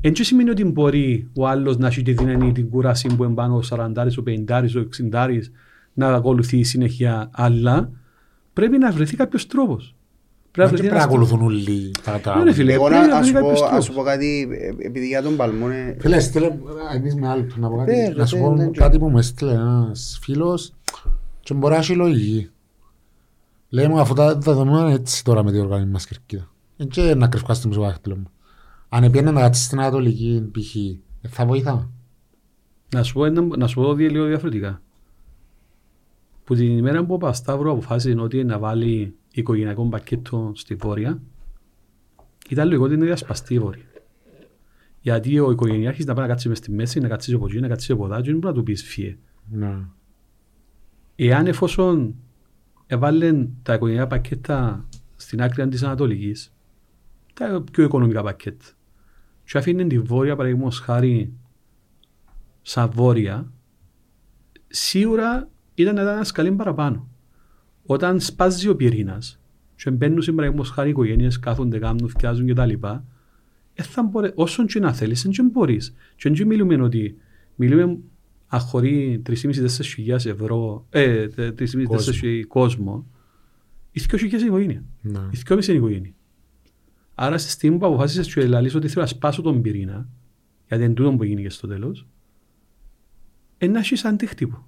Εν 0.01 0.13
και 0.13 0.23
σημαίνει 0.25 0.51
ότι 0.51 0.65
μπορεί 0.65 1.29
ο 1.35 1.47
άλλος 1.47 1.77
να 1.79 1.87
έχει 1.87 2.03
τη 2.03 2.13
δύναμη 2.13 2.53
την 2.53 2.69
κούραση 2.69 3.09
που 3.17 3.25
εμπάνω 3.25 3.57
ο 3.57 3.61
40, 3.69 4.19
ο 4.19 4.23
50, 4.27 4.77
ο 4.77 4.81
60 4.81 5.51
να 5.99 6.15
ακολουθεί 6.15 6.63
συνέχεια, 6.63 7.29
αλλά 7.33 7.91
πρέπει 8.53 8.79
να 8.79 8.91
βρεθεί 8.93 9.17
κάποιος 9.17 9.47
τρόπος. 9.47 9.95
Δεν 10.53 10.67
βρεθεί 10.69 10.83
πρέπει 10.83 10.95
να 10.95 11.01
ένας 11.01 11.13
ακολουθούν 11.13 11.43
όλοι 11.43 11.91
τα 12.05 12.13
Ναι, 12.13 12.19
τα... 12.19 12.43
ρε 12.45 12.53
φίλε. 12.53 12.73
Εγώ 12.73 12.85
πρέπει 12.85 13.01
να 13.01 13.07
να 13.09 13.17
ας 13.17 13.27
σου 13.27 13.33
βρει 13.33 13.41
πω- 13.43 13.49
κάποιος 13.49 13.63
ας 13.63 13.69
τρόπος. 13.69 13.85
σου 13.85 13.93
πω 13.93 14.03
κάτι, 14.03 14.49
ε, 14.81 14.87
επειδή 14.87 15.07
για 15.07 15.23
τον 15.23 15.37
Παλμό 15.37 15.67
είναι... 15.67 15.97
Φίλε, 16.01 16.21
στείλε, 16.21 16.59
εμείς 16.95 17.15
με 17.15 17.29
άλλο 17.29 17.47
να 17.57 17.69
πω 17.69 17.77
κάτι. 17.77 17.93
Ε, 17.93 18.09
Να 18.17 18.27
σου 18.27 18.37
ρε, 18.37 18.41
πω 18.43 18.55
δεν- 18.57 18.73
κάτι 18.73 18.99
που 18.99 19.09
μου 19.09 19.19
έστειλε 19.19 19.53
ένας 19.53 20.19
φίλος 20.23 20.73
και 21.41 21.55
μπορεί 21.55 21.73
να 21.73 21.79
έχει 21.79 21.95
λογική. 21.95 22.51
Λέει 23.69 23.87
μου 23.89 24.01
αφού 24.01 24.15
τα 24.15 24.35
δεδομένα 24.39 24.81
είναι 24.81 24.93
έτσι 24.95 25.25
τώρα 25.25 25.45
με 25.45 25.51
την 25.51 25.61
οργάνωση 25.61 25.91
μας 25.91 26.07
κερκίδα. 26.07 26.49
Δεν 26.77 26.89
και 26.89 27.15
να 27.15 27.29
κρυφκάσει 27.29 27.63
το 27.63 27.69
μισογάχτυλο 27.69 28.17
μου. 28.17 28.31
Αν 28.89 29.05
επιένε 29.05 29.31
να 29.31 29.41
κάτσεις 29.41 29.65
στην 29.65 29.81
Ανατολική 29.81 30.51
π.χ. 30.53 30.75
ε, 31.23 31.29
θα 31.29 31.47
βοηθά. 31.47 31.91
Να 32.95 33.03
σου 33.03 33.13
πω, 33.15 33.25
ένα- 33.25 33.57
να 33.57 33.67
σου 33.67 33.75
πω 33.81 33.95
δύο 33.95 34.09
λίγο 34.09 34.25
διαφορετικά. 34.25 34.83
Που 36.49 36.55
την 36.55 36.79
ημέρα 36.79 37.05
που 37.05 37.15
ο 37.15 37.19
Πασταύρου 37.19 37.71
αποφάσισε 37.71 38.21
ότι 38.21 38.45
να 38.45 38.59
βάλει 38.59 39.15
οικογενειακό 39.33 39.89
πακέτο 39.89 40.53
στη 40.55 40.75
Βόρεια, 40.75 41.23
ήταν 42.49 42.67
λογικό 42.67 42.85
ότι 42.85 42.95
είναι 42.95 43.05
διασπαστεί 43.05 43.55
η 43.55 43.59
Βόρεια. 43.59 43.85
Γιατί 45.01 45.39
ο 45.39 45.51
οικογενειάρχης 45.51 46.05
να 46.05 46.15
πάει 46.15 46.27
να 46.27 46.31
κάτσει 46.31 46.49
μες 46.49 46.59
στη 46.59 46.71
μέση, 46.71 47.01
να 47.01 47.09
κάτσει 47.09 47.33
από 47.33 47.47
εκεί, 47.47 47.61
να 47.61 47.69
κάτσει 47.69 47.93
από 47.93 48.05
εδώ, 48.05 48.21
και 48.21 48.31
δεν 48.31 48.39
μπορεί 48.39 48.47
να 48.47 48.53
του 48.53 48.63
πεις 48.63 48.85
φύε. 48.85 49.19
Ναι. 49.51 49.79
Εάν 51.17 51.47
εφόσον 51.47 52.15
έβαλε 52.87 53.49
τα 53.63 53.75
οικογενειακά 53.75 54.09
πακέτα 54.09 54.89
στην 55.17 55.43
άκρη 55.43 55.69
της 55.69 55.83
Ανατολικής, 55.83 56.55
τα 57.35 57.65
πιο 57.73 57.85
οικονομικά 57.85 58.23
πακέτα, 58.23 58.65
και 59.45 59.59
αφήνε 59.59 59.85
τη 59.85 59.99
Βόρεια, 59.99 60.37
παραδείγματος 60.37 60.81
χάρη, 60.81 61.33
σαν 62.63 62.91
Βόρεια, 62.91 63.53
σίγουρα 64.69 65.49
ήταν 65.83 65.95
να 65.95 66.03
ήταν 66.03 66.15
ένας 66.15 66.29
σκαλί 66.29 66.53
παραπάνω. 66.53 67.09
Όταν 67.87 68.21
σπάζει 68.21 68.69
ο 68.69 68.77
πυρήνας 68.77 69.41
και 69.77 69.91
μπαίνουν 69.91 70.23
σε 70.23 70.33
παραδείγματος 70.33 70.71
χάρη 70.71 70.89
οι 70.89 70.91
οικογένειες, 70.91 71.39
κάθονται, 71.39 71.79
κάνουν, 71.79 72.09
φτιάζουν 72.09 72.47
κτλ. 72.47 72.73
Ε, 73.75 73.83
θα 73.83 74.03
μπορέ, 74.03 74.33
όσον 74.35 74.67
και 74.67 74.81
να 74.81 74.93
θέλεις, 74.93 75.23
δεν 75.23 75.49
μπορείς. 75.53 75.95
Και 76.17 76.31
δεν 76.31 76.47
μιλούμε 76.47 76.83
ότι 76.83 77.17
μιλούμε 77.57 77.99
αχωρεί 78.49 79.23
3.500-4.000 79.29 80.09
ευρώ, 80.09 80.87
ε, 80.91 81.27
3.500 81.37 82.43
κόσμο, 82.49 83.07
οι 83.91 84.01
2.000 84.11 84.33
είναι 84.33 84.45
οικογένεια. 84.45 84.85
Ναι. 85.03 85.19
Οι 85.31 85.39
2.500 85.49 85.69
είναι 85.69 85.77
οικογένεια. 85.77 86.13
Άρα 87.15 87.39
στη 87.39 87.51
στιγμή 87.51 87.79
που 87.79 87.87
αποφάσισες 87.87 88.35
και 88.35 88.47
λαλείς 88.47 88.75
ότι 88.75 88.89
θέλω 88.89 89.01
να 89.01 89.09
σπάσω 89.09 89.43
τον 89.43 89.63
πυρήνα, 89.63 90.09
γιατί 90.69 90.85
είναι 90.85 90.95
τούτο 90.95 91.13
που 91.13 91.25
γίνει 91.25 91.51
στο 91.51 91.67
τέλος, 91.67 92.07
ε, 93.59 93.67
να 93.67 93.79
έχεις 93.79 94.05
αντίκτυπο. 94.05 94.68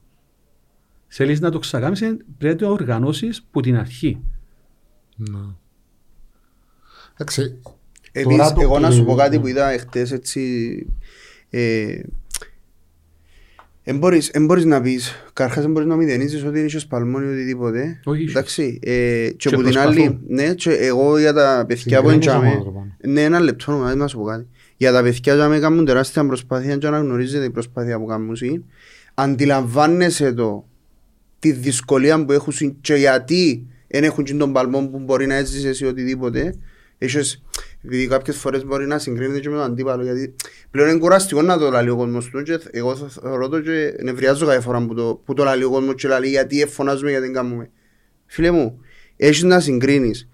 Θέλεις 1.13 1.41
να 1.41 1.51
το 1.51 1.59
ξακάμεις, 1.59 2.01
ε, 2.03 2.17
πρέπει 2.39 2.63
να 2.63 2.69
το 2.69 2.73
οργανώσεις 2.73 3.43
που 3.51 3.61
την 3.61 3.77
αρχή. 3.77 4.21
Ναι. 5.17 5.39
Εντάξει, 7.13 7.61
Επίσης, 8.13 8.37
Τώρα 8.37 8.53
το 8.53 8.61
εγώ 8.61 8.79
να 8.79 8.91
σου 8.91 8.99
πω 9.05 9.05
κλειδί- 9.05 9.21
κάτι 9.23 9.39
που 9.41 9.47
είδα 9.47 9.71
εχθές 9.71 10.13
έτσι... 10.13 10.87
Ε, 11.51 12.01
Εν 13.83 13.99
μπορείς, 13.99 14.29
εν 14.29 14.45
μπορείς 14.45 14.65
να 14.65 14.81
πεις, 14.81 15.15
καρχάς 15.33 15.65
εν 15.65 15.71
μπορείς 15.71 15.89
να 15.89 15.97
μηδενίζεις 15.97 16.45
ότι 16.45 16.59
είναι 16.61 16.69
παλμόν 16.89 17.23
ή 17.25 17.27
οτιδήποτε. 17.33 18.01
Όχι, 18.05 18.23
ίσως. 18.23 18.35
Εντάξει, 18.35 18.79
ε, 18.83 18.91
και, 19.29 19.35
Και 19.37 19.49
από 19.49 19.57
την 19.57 19.65
προσπαθούν. 19.73 19.91
άλλη, 20.03 20.21
ναι, 20.29 20.55
και 20.55 20.71
εγώ 20.71 21.19
για 21.19 21.33
τα 21.33 21.65
παιδιά 21.69 22.01
που 22.03 22.09
συγκρίνεις 22.09 22.27
εντιαμε, 22.27 22.49
όμως, 22.49 22.65
ρε, 22.65 22.71
πάνω. 22.71 22.97
ναι, 23.07 23.23
ένα 23.23 23.41
λεπτό 23.41 23.73
να 23.73 23.95
να 23.95 24.07
σου 24.07 24.19
πω 24.19 24.25
κάτι. 24.25 24.47
Για 24.77 24.93
τα 24.93 25.03
παιδιά 25.03 25.49
που 25.49 25.61
κάνουν 25.61 25.85
τεράστια 25.85 26.27
προσπάθεια 26.27 26.77
και 26.77 26.87
αναγνωρίζεται 26.87 27.45
η 27.45 27.51
προσπάθεια 27.51 27.99
που 27.99 28.07
κάνουν 28.07 28.37
συν, 28.37 28.65
αντιλαμβάνεσαι 29.15 30.33
το 30.33 30.69
τη 31.41 31.53
δυσκολία 31.53 32.25
που 32.25 32.33
έχουν 32.33 32.53
συν 32.53 32.77
και 32.81 32.95
γιατί 32.95 33.67
δεν 33.89 34.05
έχουν 34.05 34.25
και 34.25 34.35
τον 34.35 34.53
παλμό 34.53 34.89
που 34.89 34.99
μπορεί 34.99 35.27
να 35.27 35.35
έζησες 35.35 35.81
ή 35.81 35.87
οτιδήποτε. 35.87 36.55
Έχεις, 36.99 37.43
επειδή 37.85 38.07
κάποιες 38.07 38.37
φορές 38.37 38.65
μπορεί 38.65 38.87
να 38.87 38.99
συγκρίνεται 38.99 39.41
και 39.41 39.49
με 39.49 39.57
τον 39.57 39.65
αντίπαλο 39.65 40.03
γιατί 40.03 40.35
πλέον 40.71 40.89
είναι 40.89 40.99
κουραστικό 40.99 41.43
να 41.43 41.59
το 41.59 41.71
λαλεί 41.71 41.91
ο 41.91 41.97
κόσμος 41.97 42.29
του 42.29 42.43
και 42.43 42.61
εγώ 42.71 42.97
θα 42.97 43.09
θεωρώ 43.09 43.49
το 43.49 43.61
και 43.61 43.95
νευριάζω 44.03 44.47
κάθε 44.47 44.61
φορά 44.61 44.87
που 44.87 44.95
το, 44.95 45.21
που 45.25 45.35
το 45.35 45.45
λαλεί 45.45 45.65
ο 45.65 45.71
κόσμος 45.71 45.95
και 45.95 46.09
λαλεί 46.09 46.29
γιατί 46.29 46.67
φωνάζουμε 46.67 47.11
γιατί 47.11 47.25
δεν 47.25 47.35
κάνουμε. 47.35 47.71
Φίλε 48.27 48.51
μου, 48.51 48.81
έχεις 49.17 49.43
να 49.43 49.61
συγκρίνεις 49.61 50.29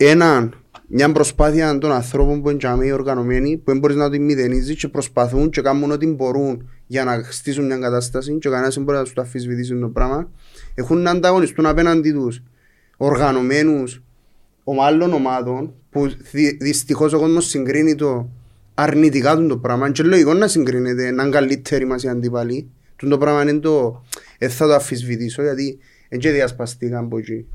έναν, 0.00 0.62
μια 0.86 1.12
προσπάθεια 1.12 1.78
των 1.78 1.92
ανθρώπων 1.92 2.42
που 2.42 2.48
είναι 2.48 2.58
τζαμί 2.58 2.92
οργανωμένοι, 2.92 3.56
που 3.56 3.70
δεν 3.70 3.78
μπορείς 3.78 3.96
να 3.96 4.10
την 4.10 4.24
μηδενίζεις 4.24 4.76
και 4.76 4.88
προσπαθούν 4.88 5.50
και 5.50 5.60
κάνουν 5.60 5.90
ό,τι 5.90 6.06
μπορούν 6.06 6.70
για 6.88 7.04
να 7.04 7.22
στήσουν 7.28 7.66
μια 7.66 7.78
κατάσταση 7.78 8.38
και 8.38 8.48
ο 8.48 8.50
κανένας 8.50 8.74
δεν 8.74 8.84
μπορεί 8.84 8.98
να 8.98 9.04
σου 9.04 9.14
το 9.14 9.20
αφισβητήσει 9.20 9.78
το 9.78 9.88
πράγμα. 9.88 10.30
Έχουν 10.74 10.98
να 10.98 11.10
ανταγωνιστούν 11.10 11.66
απέναντι 11.66 12.12
τους 12.12 12.42
οργανωμένους 12.96 14.02
ομάλων 14.64 15.12
ομάδων 15.12 15.74
που 15.90 16.08
δυ, 16.30 16.56
δυστυχώς 16.60 17.12
ο 17.12 17.18
κόσμος 17.18 17.46
συγκρίνει 17.46 17.94
το 17.94 18.28
αρνητικά 18.74 19.36
του 19.36 19.46
το 19.46 19.58
πράγμα. 19.58 19.90
Και 19.90 20.02
λογικό 20.02 20.34
να 20.34 20.48
συγκρίνεται 20.48 21.10
να 21.10 21.22
είναι 21.22 21.32
καλύτεροι 21.32 21.84
μας 21.86 22.02
οι 22.02 22.08
αντίπαλοι 22.08 22.70
Τούτο 22.96 23.12
το 23.12 23.18
πράγμα 23.18 23.42
είναι 23.42 23.58
το 23.58 24.02
δεν 24.38 24.50
θα 24.50 24.66
το 24.66 24.74
αφισβητήσω 24.74 25.42
γιατί 25.42 25.78
δεν 26.08 26.18
και 26.18 26.30
διασπαστήκαν 26.30 27.04
από 27.04 27.18
εκεί. 27.18 27.46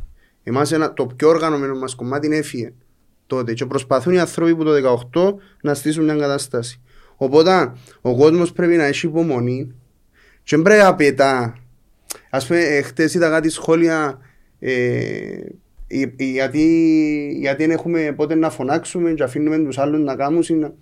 Εμάς 0.43 0.71
ένα, 0.71 0.93
το 0.93 1.05
πιο 1.05 1.29
οργανωμένο 1.29 1.75
μας 1.75 1.95
κομμάτι 1.95 2.25
είναι 2.25 2.35
έφυγε 2.35 2.73
τότε 3.27 3.53
και 3.53 3.65
προσπαθούν 3.65 4.13
οι 4.13 4.19
άνθρωποι 4.19 4.55
που 4.55 4.63
το 4.63 4.99
18 5.11 5.33
να 5.61 5.73
στήσουν 5.73 6.03
μια 6.03 6.15
κατάσταση 6.15 6.81
οπότε 7.23 7.71
ο 8.01 8.15
κόσμος 8.17 8.51
πρέπει 8.51 8.75
να 8.75 8.83
έχει 8.83 9.05
υπομονή 9.05 9.71
και 10.43 10.55
δεν 10.55 10.61
πρέπει 10.61 10.81
να 10.83 10.95
πετά 10.95 11.57
ας 12.29 12.47
πούμε 12.47 12.59
ε, 12.59 12.81
χτες 12.81 13.13
είδα 13.13 13.29
κάτι 13.29 13.49
σχόλια 13.49 14.19
ε, 14.59 14.73
ε, 15.87 16.01
ε, 16.17 16.23
γιατί, 16.23 16.65
γιατί 17.39 17.63
δεν 17.63 17.71
έχουμε 17.71 18.13
πότε 18.15 18.35
να 18.35 18.49
φωνάξουμε 18.49 19.11
και 19.11 19.23
αφήνουμε 19.23 19.57
τους 19.57 19.77
άλλους 19.77 19.99
να 19.99 20.15
κάνουν. 20.15 20.43
συνα- 20.43 20.73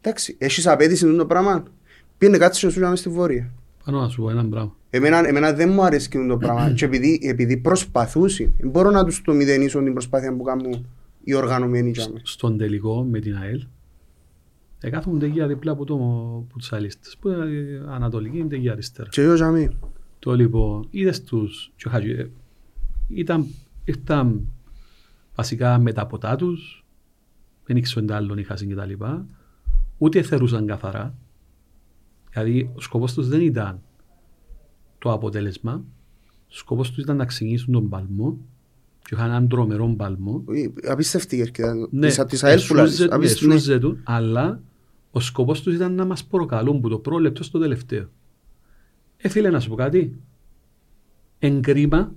Εντάξει, 0.00 0.36
έχεις 0.38 0.66
απέτηση 0.66 1.04
αυτό 1.04 1.16
το 1.16 1.26
πράγμα; 1.26 1.62
Πήγαινε 2.18 2.38
κάτσε 2.38 2.70
σου 2.70 2.80
να 2.80 2.96
στη 2.96 3.08
βόρεια. 3.08 3.50
Πάνω 3.84 4.00
να 4.00 4.08
σου 4.08 4.22
πω 4.22 4.30
έναν 4.30 4.48
πράγμα. 4.48 4.76
Εμένα, 4.90 5.28
εμένα 5.28 5.52
δεν 5.52 5.68
μου 5.70 5.82
αρέσει 5.84 6.08
το 6.28 6.36
πράγμα 6.36 6.70
και 6.76 6.84
επειδή, 6.84 7.20
επειδή 7.22 7.56
προσπαθούσε, 7.56 8.50
δεν 8.58 8.70
μπορώ 8.70 8.90
να 8.90 9.04
τους 9.04 9.22
το 9.22 9.32
μηδενίσω 9.32 9.82
την 9.82 9.92
προσπάθεια 9.92 10.36
που 10.36 10.42
κάνουν 10.42 10.86
οι 11.24 11.34
οργανωμένοι 11.34 11.90
για 11.90 12.06
μένα. 12.08 12.20
Στον 12.22 12.58
τελικό 12.58 13.02
με 13.10 13.20
την 13.20 13.36
ΑΕΛ, 13.36 13.62
εκάθομαι 14.80 15.18
τεγεία 15.18 15.46
δίπλα 15.46 15.72
από, 15.72 15.84
το, 15.84 15.94
από 16.48 16.58
τους 16.58 16.72
αλίστες, 16.72 17.16
που 17.20 17.28
είναι 17.28 17.44
η 17.46 17.80
ανατολική 17.88 18.38
είναι 18.38 18.48
τεγεία 18.48 18.72
αριστερά. 18.72 19.08
Και 19.08 19.20
εγώ 19.22 19.34
για 19.34 19.50
μένα. 19.50 19.72
Το 20.18 20.34
λοιπόν, 20.34 20.86
είδες 20.90 21.22
τους, 21.24 21.72
και 21.76 21.88
ο 21.88 21.90
Χατζη- 21.90 22.18
ε, 22.18 22.30
ήταν, 23.08 23.46
ήρθαν 23.84 24.46
βασικά 25.34 25.78
με 25.78 25.92
τα 25.92 26.06
ποτά 26.06 26.36
τους, 26.36 26.84
δεν 27.64 27.76
ήξεραν 27.76 28.06
τι 28.06 28.12
άλλον 28.12 28.38
είχαν 28.38 28.56
και 28.56 28.74
τα 28.74 28.84
λοιπά, 28.86 29.26
ούτε 29.98 30.22
θερούσαν 30.22 30.66
καθαρά, 30.66 31.14
δηλαδή 32.32 32.70
ο 32.74 32.80
σκοπός 32.80 33.14
τους 33.14 33.28
δεν 33.28 33.40
ήταν 33.40 33.80
το 34.98 35.12
αποτέλεσμα, 35.12 35.84
ο 36.28 36.54
σκοπός 36.54 36.88
τους 36.90 37.02
ήταν 37.02 37.16
να 37.16 37.24
ξεκινήσουν 37.24 37.72
τον 37.72 37.88
παλμό 37.88 38.38
και 39.02 39.14
είχαν 39.14 39.28
έναν 39.28 39.48
τρομερό 39.48 39.94
παλμό 39.96 40.44
Ε, 40.82 40.90
Απίστευτη 40.90 41.36
η 41.36 41.38
κερκίδα 41.38 41.74
ναι, 41.90 42.06
της, 42.06 42.24
της 42.24 42.44
ΑΕΛ 42.44 42.60
που 42.66 42.74
λάζεις. 42.74 42.92
εσούζε- 42.94 43.10
ναι, 43.10 43.16
Απίστευτη, 43.16 43.46
ναι. 43.46 43.54
εσούζε 43.54 43.78
του, 43.78 43.98
αλλά 44.04 44.60
ο 45.16 45.20
σκοπός 45.20 45.62
τους 45.62 45.74
ήταν 45.74 45.94
να 45.94 46.04
μας 46.04 46.24
προκαλούν 46.24 46.80
που 46.80 46.88
το 46.88 46.98
πρώτο 46.98 47.18
λεπτό 47.18 47.42
στο 47.42 47.58
τελευταίο. 47.58 48.08
Ε, 49.16 49.28
φίλε, 49.28 49.50
να 49.50 49.60
σου 49.60 49.68
πω 49.68 49.74
κάτι. 49.74 50.20
Εν 51.38 51.62
κρίμα, 51.62 52.14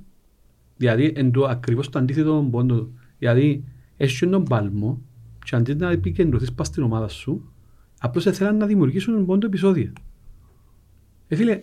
δηλαδή 0.77 1.13
εν 1.15 1.31
το 1.31 1.45
ακριβώς 1.45 1.89
το 1.89 1.99
αντίθετο 1.99 2.47
πόντο. 2.51 2.89
Δηλαδή, 3.17 3.63
έχει 3.97 4.27
τον 4.27 4.43
παλμό 4.43 5.01
και 5.45 5.55
αντί 5.55 5.75
να 5.75 5.91
επικεντρωθείς 5.91 6.53
πας 6.53 6.67
στην 6.67 6.83
ομάδα 6.83 7.07
σου, 7.07 7.51
απλώς 7.99 8.25
ήθελαν 8.25 8.57
να 8.57 8.65
δημιουργήσουν 8.65 9.15
ένα 9.15 9.25
πόντο 9.25 9.47
επεισόδιο. 9.47 9.93
Ε, 11.27 11.35
φίλε, 11.35 11.61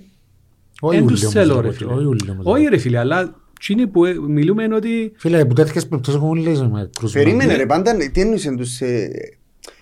Όχι 0.80 0.96
εν 0.96 1.02
ούλοι 1.04 1.12
τους 1.12 1.20
όμως, 1.22 1.34
θέλω 1.34 1.54
ρε, 1.54 1.60
ρε 1.60 1.68
όχι 1.68 1.76
φίλε. 1.76 1.92
ούλοι 2.06 2.30
όμως, 2.30 2.44
Όχι 2.46 2.62
ρε. 2.62 2.68
ρε 2.68 2.78
φίλε, 2.78 2.98
αλλά 2.98 3.40
εκείνοι 3.60 3.86
που 3.86 4.04
ε, 4.04 4.14
μιλούμε 4.14 4.62
είναι 4.62 4.74
ότι 4.74 5.12
Φίλε, 5.16 5.44
που 5.44 5.54
τέτοιες 5.54 5.88
περιπτώσεις 5.88 6.20
έχουν 6.20 6.30
ούλες 6.38 6.62
με 6.62 6.90
κρούσμα. 6.98 7.22
Περίμενε 7.22 7.56
ρε, 7.56 7.66
πάντα 7.66 7.96
τι 8.12 8.20
εννοείς 8.20 8.46
εν 8.46 8.56
τους... 8.56 8.80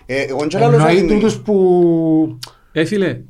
ε, 0.07 0.15
ε, 0.17 0.23
Εγώ 0.29 0.47
και 0.47 0.59
λαλώ 0.59 0.75
Εννοεί 0.77 0.97
σαν- 0.99 1.07
τούτους 1.09 1.37
που... 1.41 2.39
Ε, 2.73 2.85
φίλε, 2.85 3.21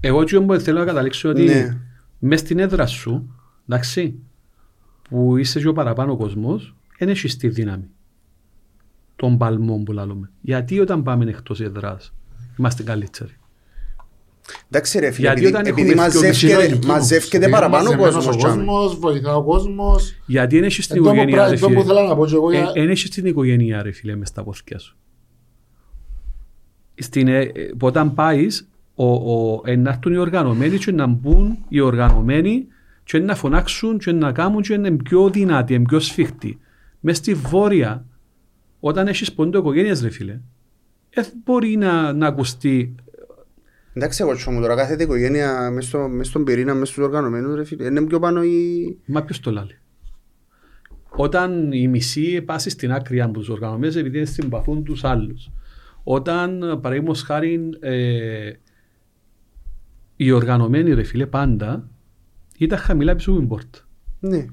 εγώ 0.00 0.24
τι 0.24 0.36
όμως 0.36 0.62
θέλω 0.62 0.78
να 0.78 0.84
καταλήξω 0.84 1.28
ότι 1.28 1.44
Ναι. 1.44 1.76
μες 2.18 2.40
στην 2.40 2.58
έδρα 2.58 2.86
σου, 2.86 3.34
εντάξει, 3.68 4.14
που 5.08 5.36
είσαι 5.36 5.60
και 5.60 5.68
ο 5.68 5.72
παραπάνω 5.72 6.16
κόσμος, 6.16 6.74
δεν 6.98 7.08
έχεις 7.08 7.36
τη 7.36 7.48
δύναμη 7.48 7.84
των 9.16 9.38
παλμών 9.38 9.84
που 9.84 9.92
λαλούμε. 9.92 10.30
Γιατί 10.40 10.80
όταν 10.80 11.02
πάμε 11.02 11.24
εκτός 11.30 11.60
έδρας 11.60 12.12
είμαστε 12.58 12.82
καλύτεροι; 12.82 13.32
Εντάξει 14.70 14.98
ρε 14.98 15.10
φίλε, 15.10 15.26
Γιατί 15.26 15.40
επειδή- 15.40 15.54
όταν 15.56 15.66
επειδή 15.66 15.90
έχουμε 15.90 16.08
πιο 16.08 16.20
μαζεύκεται- 16.20 16.76
μισή 16.76 16.86
μαζεύκεται 16.86 17.44
Είναι 17.44 17.52
παραπάνω 17.54 17.84
μαζεμένος 17.84 18.14
κόσμος. 18.14 18.34
ο 18.34 18.38
τζάμε. 18.38 18.64
κόσμος, 18.64 18.98
βοηθά 18.98 19.36
ο 19.36 19.42
κόσμος. 19.44 20.14
Γιατί 20.26 20.54
δεν 20.56 20.64
έχεις 20.64 20.86
την 20.86 20.96
Εν 20.96 21.02
τω 21.02 21.08
που 21.08 21.14
οικογένεια, 21.14 21.36
πρά- 21.36 21.48
ρε 21.48 21.54
εν 21.54 21.60
τω 21.60 21.66
που 21.66 21.72
φίλε. 21.72 21.84
θέλω 21.84 22.08
να 22.08 22.16
πω 22.16 22.26
και 22.26 22.34
εγώ 22.34 22.50
για- 22.50 22.72
Ε, 22.74 22.80
εν 22.80 22.90
έχεις 22.90 23.10
την 23.10 23.26
οικογένεια, 23.26 23.82
ρε 23.82 23.92
φίλε, 23.92 24.16
μες 24.16 24.28
στα 24.28 24.42
πόθηκια 24.44 24.78
σου. 24.78 24.96
Στην, 26.98 27.28
ε, 27.28 27.40
ε, 27.40 27.50
που 27.78 27.86
όταν 27.86 28.14
πάεις, 28.14 28.68
ο, 28.94 29.12
ο, 29.12 29.62
ε, 29.64 29.76
να 29.76 29.90
έρθουν 29.90 30.12
οι 30.12 30.16
οργανωμένοι 30.16 30.78
και 30.78 30.92
να 30.92 31.06
μπουν 31.06 31.58
οι 31.68 31.80
οργανωμένοι 31.80 32.66
και 33.04 33.18
να 33.18 33.34
φωνάξουν 33.34 33.98
και 33.98 34.12
να 34.12 34.32
κάνουν 34.32 34.62
και 34.62 34.76
να 34.76 34.88
είναι 34.88 34.96
πιο 35.02 35.30
δυνατοί, 35.30 35.74
είναι 35.74 35.84
πιο 35.84 35.98
σφιχτοί. 35.98 36.58
Μες 37.00 37.16
στη 37.16 37.34
βόρεια, 37.34 38.04
όταν 38.80 39.06
έχεις 39.08 39.32
πόντο 39.32 39.58
οικογένειας, 39.58 40.00
ρε 40.00 40.10
φίλε, 40.10 40.40
δεν 41.14 41.26
μπορεί 41.44 41.76
να, 41.76 42.12
να 42.12 42.26
ακουστεί 42.26 42.94
Εντάξει 43.92 44.22
εγώ 44.22 44.34
τσόμου 44.34 44.60
τώρα 44.60 44.76
κάθεται 44.76 45.02
η 45.02 45.04
οικογένεια 45.04 45.70
μες 45.70 45.86
στο- 45.86 46.08
μες 46.08 46.26
στον 46.26 46.44
πυρήνα, 46.44 46.74
μες 46.74 46.88
στους 46.88 47.04
οργανωμένους 47.04 47.54
ρε 47.54 47.64
φίλε. 47.64 47.84
Είναι 47.84 48.02
πιο 48.02 48.18
πάνω 48.18 48.42
η... 48.42 48.96
Μα 49.06 49.22
ποιος 49.22 49.40
το 49.40 49.50
λέει. 49.50 49.78
Όταν 51.08 51.72
οι 51.72 51.88
μισοί 51.88 52.42
πάσει 52.42 52.70
στην 52.70 52.92
άκρη 52.92 53.20
από 53.20 53.32
τους 53.32 53.48
οργανωμένους 53.48 53.96
επειδή 53.96 54.24
συμπαθούν 54.24 54.84
τους 54.84 55.04
άλλους. 55.04 55.50
Όταν, 56.10 56.58
παραδείγματος 56.82 57.22
χάρη, 57.22 57.68
ε, 57.80 58.52
οι 60.16 60.30
οργανωμένοι 60.30 60.94
ρε 60.94 61.02
φίλε 61.02 61.26
πάντα 61.26 61.88
ήταν 62.58 62.78
χαμηλά 62.78 63.14
πίσω 63.16 63.30
από 63.30 63.38
την 63.38 63.48
πόρτα. 63.48 63.78
Ναι. 64.20 64.46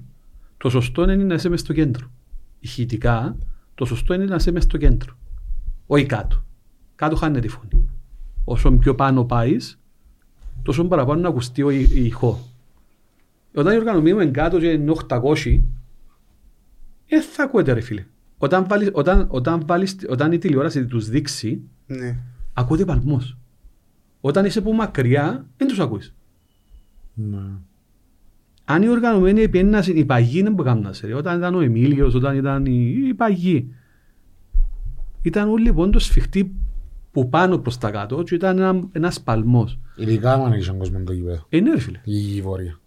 Το 0.58 0.70
σωστό 0.70 1.04
είναι 1.04 1.16
να 1.16 1.34
είσαι 1.34 1.50
μες 1.50 1.60
στο 1.60 1.74
κέντρο. 1.74 2.12
Ηχητικά, 2.60 3.38
το 3.76 3.86
σωστό 3.86 4.14
είναι 4.14 4.26
να 4.26 4.36
είσαι 4.36 4.52
μες 4.52 4.64
στο 4.64 4.78
κέντρο. 4.78 5.18
Όχι 5.88 6.06
κάτω. 6.06 6.44
Κάτω 6.96 7.16
χάνεται 7.16 7.40
τη 7.40 7.48
φωνή. 7.48 7.90
Όσο 8.44 8.72
πιο 8.72 8.96
πάνω 8.96 9.24
πάεις, 9.26 9.80
τόσο 10.64 10.86
παραπάνω 10.86 11.22
να 11.22 11.28
ακουστεί 11.28 11.64
ο 11.64 11.70
η- 11.70 11.90
η 11.94 12.06
ηχό. 12.06 12.40
Όταν 13.56 13.74
οι 13.74 13.78
οργανωμένοι 13.78 14.22
είναι 14.24 14.32
κάτω 14.32 14.60
και 14.60 14.72
είναι 14.72 14.92
800, 14.92 15.64
δεν 17.10 17.22
θα 17.22 17.44
ακούετε 17.44 17.74
ρε 17.74 17.82
φίλε. 17.82 18.06
Όταν, 18.38 18.66
βάλεις, 18.68 18.90
όταν, 18.94 19.28
όταν, 19.30 19.64
βάλεις, 19.66 19.96
όταν 20.10 20.32
η 20.32 20.38
τηλεόραση 20.38 20.86
τους 20.86 21.10
δείξει, 21.10 21.62
Ναι. 21.88 22.18
ακούτε 22.54 22.86
παλμός. 22.86 23.38
Όταν 24.22 24.46
είσαι 24.46 24.60
από 24.60 24.74
μακριά, 24.74 25.46
δεν 25.58 25.68
τους 25.68 25.80
ακούεις. 25.80 26.16
Ναι. 27.14 27.38
Αν 28.66 28.82
οι 28.84 28.90
οργανωμένοι 28.90 29.42
επιέναν, 29.42 29.84
οι 29.86 30.06
παγιοί 30.06 30.36
είναι 30.40 30.52
που 30.52 30.62
έκαναν 30.62 30.94
σε, 30.94 31.08
ρε. 31.08 31.14
Όταν 31.14 31.38
ήταν 31.38 31.56
ο 31.56 31.60
Εμίλιος, 31.60 32.14
όταν 32.14 32.38
ήταν 32.38 32.66
οι, 32.66 32.94
οι 33.08 33.14
παγιοί. 33.14 33.74
Ήταν 35.22 35.50
όλοι 35.50 35.74
πόντος 35.74 36.04
σφιχτοί 36.04 36.56
που 37.12 37.30
πάνω 37.30 37.58
προς 37.58 37.78
τα 37.78 37.92
κάτω 37.92 38.24
και 38.24 38.36
ήταν 38.36 38.58
ένα, 38.58 38.88
ένας 38.92 39.22
παλμός. 39.22 39.80
Ειδικά 39.96 40.34
αν 40.34 40.52
έχεις 40.54 40.68
τον 40.68 40.78
κόσμο 40.78 41.04
το 41.04 41.14
γήπεδο. 41.14 41.46
Ε, 41.50 41.60
ναι 41.60 41.72
ρε 41.72 41.80
φίλε. 41.80 42.00
Η 42.04 42.42
Βόρεια. 42.42 42.80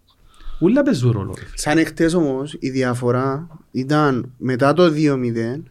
Ούλα 0.61 0.83
παίζουν 0.83 1.11
ρόλο 1.11 1.33
ρε 1.37 1.45
φίλε. 1.45 1.57
Σαν 1.57 1.77
εχθές 1.77 2.13
όμως 2.13 2.57
η 2.59 2.69
διαφορά 2.69 3.47
ήταν 3.71 4.33
μετά 4.37 4.73
το 4.73 4.93
2-0 4.95 5.61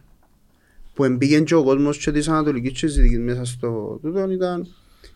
που 0.93 1.03
εμπήγαινε 1.03 1.43
και 1.43 1.55
ο 1.55 1.63
κόσμος 1.63 1.97
και 1.97 2.11
της 2.11 2.27
Ανατολικής 2.27 2.79
και 2.79 2.85
της 2.85 2.95
Δυτικής 2.95 3.19
μέσα 3.19 3.45
στο 3.45 3.99
τούτο 4.01 4.29
ήταν 4.29 4.67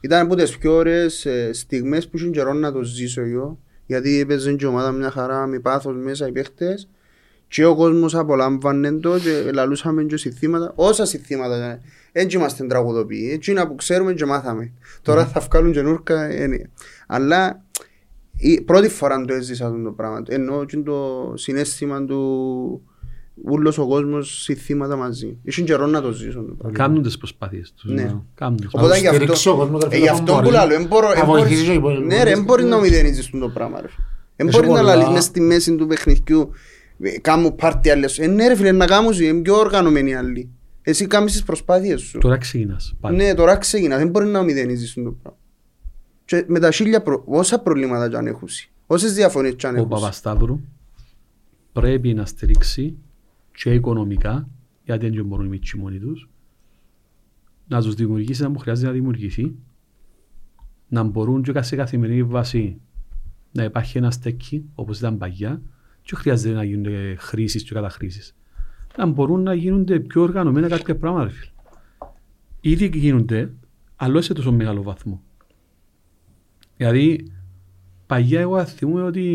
ήταν 0.02 0.26
από 0.26 0.36
τις 0.36 0.58
πιο 0.58 0.74
ωραίες 0.74 1.26
ε, 1.26 1.54
στιγμές 1.54 2.08
που 2.08 2.18
είχαν 2.18 2.32
καιρό 2.32 2.54
να 2.54 2.72
το 2.72 2.84
ζήσω 2.84 3.22
εγώ 3.22 3.60
γιατί 3.86 4.20
έπαιζε 4.20 4.54
και 4.54 4.66
η 4.66 4.68
ομάδα 4.68 4.92
μια 4.92 5.12
χαρά 5.12 5.48
με 5.48 5.60
πάθος 5.60 5.96
μέσα 5.98 6.28
οι 6.28 6.32
παίχτες 6.32 6.88
και 7.48 7.66
ο 7.66 7.76
κόσμος 7.76 8.16
απολάμβανε 8.16 8.92
το 8.92 9.20
και 9.20 9.52
λαλούσαμε 9.54 10.04
και 10.04 10.18
συνθήματα 10.18 10.74
όσα 10.76 11.06
συνθήματα 11.06 11.80
έτσι 12.12 12.38
είμαστε 12.38 12.66
τραγουδοποιοί 12.66 13.30
έτσι 13.34 13.54
να 13.54 13.68
που 13.68 13.76
ξέρουμε 13.76 14.14
και 14.14 14.26
μάθαμε 14.26 14.72
τώρα 15.02 15.26
θα 15.26 15.40
βγάλουν 15.40 15.72
και 15.72 15.82
νούρκα 15.82 16.24
ε, 16.24 16.48
ναι. 16.48 16.58
αλλά 17.08 17.63
η 18.52 18.62
πρώτη 18.62 18.88
φορά 18.90 19.26
το 19.26 19.34
έζησα 19.34 19.66
αυτό 19.68 19.82
το 19.84 19.92
πράγμα. 19.92 20.22
Ενώ 20.28 20.66
και 20.66 20.78
το 20.78 21.32
συνέστημα 21.36 22.06
του 22.06 22.82
ούλος 23.44 23.78
ο 23.78 23.88
κόσμος 23.88 24.42
συνθήματα 24.42 24.96
μαζί. 24.96 25.38
Ήσουν 25.44 25.66
καιρό 25.66 25.86
να 25.88 26.02
το 26.02 26.12
ζήσω 26.12 26.40
το 26.44 26.54
πράγμα. 26.58 26.78
Κάνουν 26.78 27.02
τις 27.04 27.18
προσπάθειες 27.18 27.74
τους. 27.74 27.92
Ναι. 27.92 28.16
Κάνουν 28.36 28.58
τις 28.58 28.68
Οπότε 28.72 28.88
Να 28.88 28.98
γι' 28.98 29.06
αυτό, 29.08 29.20
στηρίξει 29.20 29.50
ο 29.50 29.56
κόσμος, 29.56 29.82
ρε 29.82 29.88
ε, 29.88 29.90
φίλε, 29.90 30.02
γι' 30.04 30.10
αφού 30.10 30.18
αυτό 30.22 30.34
μπορεί. 30.34 30.46
που 30.46 30.52
λέω, 30.52 30.74
εν 30.80 30.86
μπορώ- 30.88 31.08
Να 31.08 31.20
εν 31.20 31.26
μπορείς- 31.26 31.44
βοηθήσει 31.44 31.66
και 31.66 31.72
οι 31.72 31.76
υπόλοιποι. 31.76 32.06
ναι 32.06 32.24
ρε, 32.24 32.32
εν 32.32 32.44
μπορείς 32.44 32.66
να 32.66 32.80
μηδενίζεις 32.80 33.30
το 33.30 33.50
πράγμα 33.50 33.82
ρε. 33.82 33.88
Εν 34.36 34.48
Έχει 34.48 34.56
μπορείς 34.58 34.72
να 34.72 34.80
πολλά- 34.80 34.96
λαλείς 34.96 35.14
μες 35.14 35.24
στη 35.24 35.42
μέση 35.42 35.76
του 35.76 35.88
παιχνιδιού 35.88 36.50
ε, 37.02 37.20
κάμουν 37.20 37.56
πάρτι 37.56 37.90
άλλες. 37.90 38.20
Ε, 38.20 38.28
ναι 38.28 38.48
ρε 38.48 38.56
φίλε, 38.56 38.72
να 38.72 38.86
κάνουν 38.86 39.14
είναι 39.22 39.42
πιο 39.42 39.56
οργανωμένοι 39.56 40.16
άλλοι. 40.16 40.50
Εσύ 40.82 41.08
κάνεις 41.08 41.32
τις 41.32 41.44
προσπάθειες 41.44 42.02
σου. 42.02 42.18
Τώρα 42.18 42.38
ξεκινάς 42.38 42.96
πάλι. 43.00 43.16
Ναι, 43.16 43.34
τώρα 43.34 43.56
ξεκινάς. 43.58 43.98
Δεν 43.98 44.08
μπορείς 44.10 44.30
να 44.32 44.44
μηδενίζεις 44.44 44.94
το 44.94 45.02
πράγμα. 45.22 45.38
Και 46.26 46.46
με 46.48 46.60
τα 46.60 46.72
χίλια 46.72 47.02
προ... 47.02 47.24
όσα 47.26 47.60
προβλήματα 47.60 48.10
και 48.10 48.16
αν 48.16 48.28
έχουν, 48.28 48.48
όσες 48.88 49.14
διαφωνίες 49.14 49.56
και 49.56 49.68
αν 49.68 49.74
Ο 49.74 49.78
έχουν. 49.78 49.90
Παπασταύρου 49.90 50.60
πρέπει 51.74 52.14
να 52.14 52.26
στηρίξει 52.26 52.98
και 53.56 53.74
οικονομικά, 53.74 54.50
γιατί 54.84 55.10
δεν 55.10 55.26
μπορούν 55.26 55.46
οι 55.46 55.50
μίτσοι 55.50 55.78
μόνοι 55.78 56.00
τους, 56.00 56.30
να 57.68 57.82
τους 57.82 57.96
δημιουργήσει 57.96 58.42
να 58.42 58.50
μου 58.50 58.58
χρειάζεται 58.58 58.88
να 58.88 58.94
δημιουργηθεί, 58.94 59.56
να 60.88 61.04
μπορούν 61.04 61.44
και 61.44 61.62
σε 61.62 61.76
καθημερινή 61.76 62.24
βάση 62.24 62.82
να 63.52 63.64
υπάρχει 63.64 63.98
ένα 63.98 64.12
στέκι, 64.12 64.66
όπως 64.76 64.98
ήταν 64.98 65.18
παγιά, 65.18 65.62
και 66.02 66.16
χρειάζεται 66.16 66.54
να 66.54 66.64
γίνονται 66.64 67.16
χρήσεις 67.16 67.64
και 67.64 67.74
καταχρήσεις. 67.74 68.36
Να 68.98 69.06
μπορούν 69.06 69.44
να 69.44 69.54
γίνονται 69.54 70.00
πιο 70.00 70.22
οργανωμένα 70.22 70.68
κάποια 70.68 70.96
πράγματα, 70.96 71.24
ρε 71.24 71.32
φίλε. 71.32 71.52
Ήδη 72.62 72.92
γίνονται, 72.94 73.52
αλλά 73.96 74.16
όχι 74.16 74.26
σε 74.26 74.34
τόσο 74.34 74.52
μεγάλο 74.52 74.82
βαθμό. 74.84 75.24
Δηλαδή, 76.84 77.32
παγιά 78.06 78.40
εγώ 78.40 78.66
θυμούμαι 78.66 79.02
ότι 79.04 79.26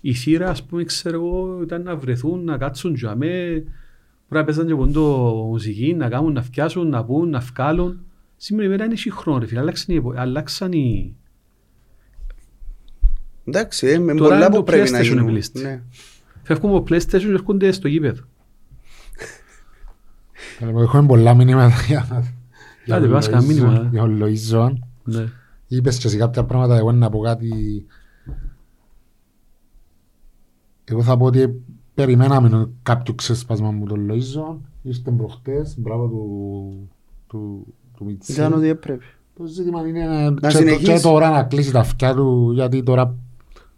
η 0.00 0.14
θύρα, 0.14 0.50
ας 0.50 0.62
πούμε, 0.64 0.84
ξέρω 0.84 1.16
εγώ, 1.16 1.62
ήταν 1.62 1.82
να 1.82 1.96
βρεθούν, 1.96 2.44
να 2.44 2.56
κάτσουν 2.56 2.94
για 2.94 3.14
με, 3.16 3.26
πρέπει 3.26 3.64
να 4.28 4.44
παίζαν 4.44 4.66
και 4.66 4.74
πόντο 4.74 5.32
μουσική, 5.50 5.94
να 5.94 6.08
κάνουν, 6.08 6.32
να 6.32 6.42
φτιάσουν, 6.42 6.88
να 6.88 7.04
πούν, 7.04 7.28
να 7.30 7.38
βγάλουν. 7.38 8.00
Σήμερα 8.36 8.66
η 8.66 8.70
μέρα 8.70 8.84
είναι 8.84 8.96
σύγχρονο, 8.96 9.38
ρε 9.38 9.46
φίλε, 9.46 9.60
αλλάξαν 9.60 9.94
οι, 9.94 9.98
επο- 9.98 10.14
αλλάξαν 10.16 10.72
οι... 10.72 11.16
Εντάξει, 13.44 13.86
ε, 13.86 13.98
με 13.98 14.14
Τώρα 14.14 14.28
πολλά 14.28 14.36
είναι 14.36 14.46
που 14.48 14.52
το 14.56 14.62
πρέπει 14.62 14.90
να 14.90 14.98
PlayStation 14.98 15.02
γίνουν. 15.02 15.22
επιλίστη. 15.24 15.62
Ναι. 15.62 15.82
Φεύγουν 16.42 16.70
από 16.76 16.84
PlayStation 16.88 17.08
και 17.08 17.26
έρχονται 17.26 17.72
στο 17.72 17.88
γήπεδο. 17.88 18.22
Ε, 20.58 20.80
Έχουμε 20.82 21.06
πολλά 21.06 21.34
μηνύματα 21.34 21.74
για 21.86 22.24
Άντε, 22.90 23.06
βάσκα, 23.06 23.42
μήνυμα, 23.42 23.72
ε. 23.74 23.88
για 23.90 24.00
τον 24.00 24.22
Λοΐζο. 24.22 24.72
Ναι. 25.68 25.76
Είπες 25.78 25.98
και 25.98 26.06
εσύ 26.06 26.16
κάποια 26.16 26.44
πράγματα, 26.44 26.76
εγώ 26.76 26.92
να 26.92 27.10
πω 27.10 27.18
κάτι... 27.18 27.84
Εγώ 30.84 31.02
θα 31.02 31.16
πω 31.16 31.24
ότι 31.24 31.60
περιμέναμε 31.94 32.70
κάποιο 32.82 33.14
ξέσπασμα 33.14 33.70
μου 33.70 33.86
τον 33.86 34.10
Λοΐζο. 34.10 34.56
Ήρθε 34.82 35.10
προχτές, 35.10 35.74
μπράβο 35.78 36.06
του, 36.06 36.88
του, 37.26 37.66
του 37.96 38.04
Μιτσί. 38.04 38.32
Ήταν 38.32 38.52
ότι 38.52 38.68
έπρεπε. 38.68 39.04
Το 39.38 39.44
ζήτημα 39.44 39.86
είναι 39.88 40.06
Να 40.30 40.48
και, 40.50 40.56
συνεχίσει. 40.56 40.92
και 40.92 41.00
τώρα 41.00 41.30
να 41.30 41.42
κλείσει 41.44 41.72
τα 41.72 41.80
αυτιά 41.80 42.14
του, 42.14 42.50
γιατί 42.54 42.82
τώρα 42.82 43.14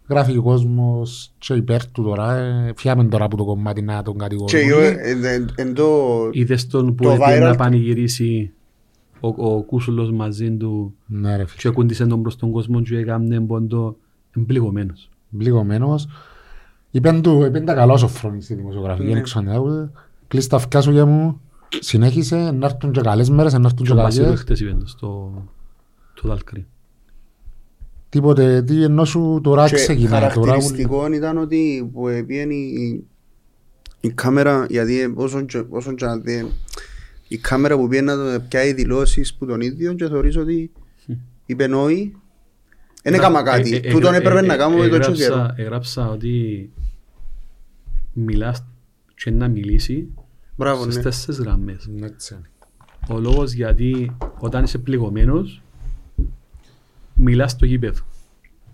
γράφει 0.09 0.37
ο 0.37 0.41
κόσμος 0.41 1.33
και 1.37 1.53
υπέρ 1.53 1.91
του 1.91 2.03
τώρα. 2.03 2.37
Ε, 2.37 2.71
φιάμε 2.75 3.03
τώρα 3.03 3.25
από 3.25 3.37
το 3.37 3.43
κομμάτι 3.45 3.81
να 3.81 4.01
τον 4.01 4.13
Και 4.13 4.19
κατηγορούν. 4.19 4.59
εγώ, 4.59 4.79
ε, 4.79 4.95
ε, 5.33 5.45
εν 5.55 5.73
το... 5.73 5.89
Είδες 6.31 6.67
τον 6.67 6.95
που 6.95 7.03
Το 7.03 7.11
έπαιρνε 7.11 7.37
viral 7.37 7.41
να 7.41 7.51
του- 7.51 7.57
πανηγυρίσει 7.57 8.53
ο, 9.21 9.27
ο 9.37 9.61
Κούσουλος 9.63 10.11
μαζί 10.11 10.51
του 10.51 10.93
Ναι 11.07 11.29
ρε 11.37 11.45
φίλε. 11.45 11.61
και 11.61 11.69
κούντισε 11.69 12.05
τον 12.05 12.21
προς 12.21 12.35
τον 12.35 12.51
κόσμο 12.51 12.81
και 12.81 12.97
έκαμνε 12.97 13.41
πόντο 13.41 13.97
εμπληγωμένος. 14.37 15.09
Πληγωμένος. 15.37 16.07
Είπεν 16.91 17.21
του, 17.21 17.43
είπεν 17.45 17.65
τα 17.65 17.73
καλά 17.73 17.93
ο 17.93 17.97
Σοφρόνης 17.97 18.43
στη 18.45 18.53
δημοσιογραφία. 18.53 19.05
Ναι. 19.05 19.13
Δεν 19.13 19.23
ξέρω 19.23 19.61
ούτε. 19.63 19.91
Κλείς 20.27 20.47
τα 20.47 20.55
αυτιά 20.55 20.81
σου 20.81 20.91
για 20.91 21.05
μου. 21.05 21.41
Συνέχισε, 21.79 22.51
να 22.51 22.65
έρθουν 22.65 22.91
και 22.91 23.01
καλές 23.01 23.29
μέρες, 23.29 23.53
να 23.53 23.59
έρθουν 23.59 23.75
Και 23.77 23.83
και 23.83 23.91
ο 23.91 23.95
Βασίλου 23.95 24.25
κακές. 24.25 24.39
χτες 24.41 24.59
είπε 24.59 24.71
το 24.79 24.85
στο 24.87 25.33
το 26.21 26.27
Δαλκρή. 26.27 26.65
Τίποτε, 28.09 28.61
τι 28.61 28.83
ενώ 28.83 29.05
σου 29.05 29.39
τώρα 29.43 29.67
Και 29.67 29.75
ξεκινάει. 29.75 30.09
Τώρα 30.19 30.33
που- 30.33 30.41
χαρακτηριστικό 30.43 31.11
ήταν 31.13 31.37
ότι 31.37 31.89
που 31.93 32.03
πήγαινε 32.27 32.53
η, 32.53 33.03
η 33.99 34.09
κάμερα, 34.09 34.65
γιατί 34.69 35.13
όσον 35.15 35.45
και, 35.45 35.63
όσον 35.69 35.95
και 35.95 36.05
να 36.05 36.17
δει, 36.17 36.47
η 37.33 37.37
κάμερα 37.37 37.77
που 37.77 37.87
πήγαινε 37.87 38.15
να 38.15 38.33
το 38.33 38.43
πιάει 38.49 38.73
δηλώσεις 38.73 39.33
που 39.33 39.45
τον 39.45 39.61
ίδιο 39.61 39.93
και 39.93 40.07
θεωρείς 40.07 40.37
ότι 40.37 40.71
είπε 41.45 41.63
όχι, 41.73 42.15
δεν 43.03 43.13
έκανα 43.13 43.43
κάτι. 43.43 43.75
Ε, 43.75 43.79
ε, 43.87 43.91
Τούτον 43.91 44.13
ε, 44.13 44.17
έπρεπε 44.17 44.39
ε, 44.39 44.41
να 44.41 44.53
ε, 44.53 44.57
κάνω 44.57 44.77
με 44.77 44.87
το 44.87 44.95
έγραψα- 44.95 45.11
καιρό. 45.23 45.53
Έγραψα 45.55 46.09
ότι 46.09 46.69
μιλάς 48.13 48.65
και 49.15 49.31
να 49.31 49.47
μιλήσει 49.47 50.07
Μπράβο, 50.55 50.83
στις 50.83 50.95
ναι. 50.95 51.01
τέσσερις 51.01 51.39
γραμμές. 51.39 51.87
Ναι, 51.95 52.05
έτσι 52.05 52.33
είναι. 52.33 52.49
Ο 53.17 53.19
λόγος 53.19 53.51
γιατί 53.51 54.15
όταν 54.39 54.63
είσαι 54.63 54.77
πληγωμένος 54.77 55.61
μιλάς 57.13 57.51
στο 57.51 57.65
γήπεδο. 57.65 58.01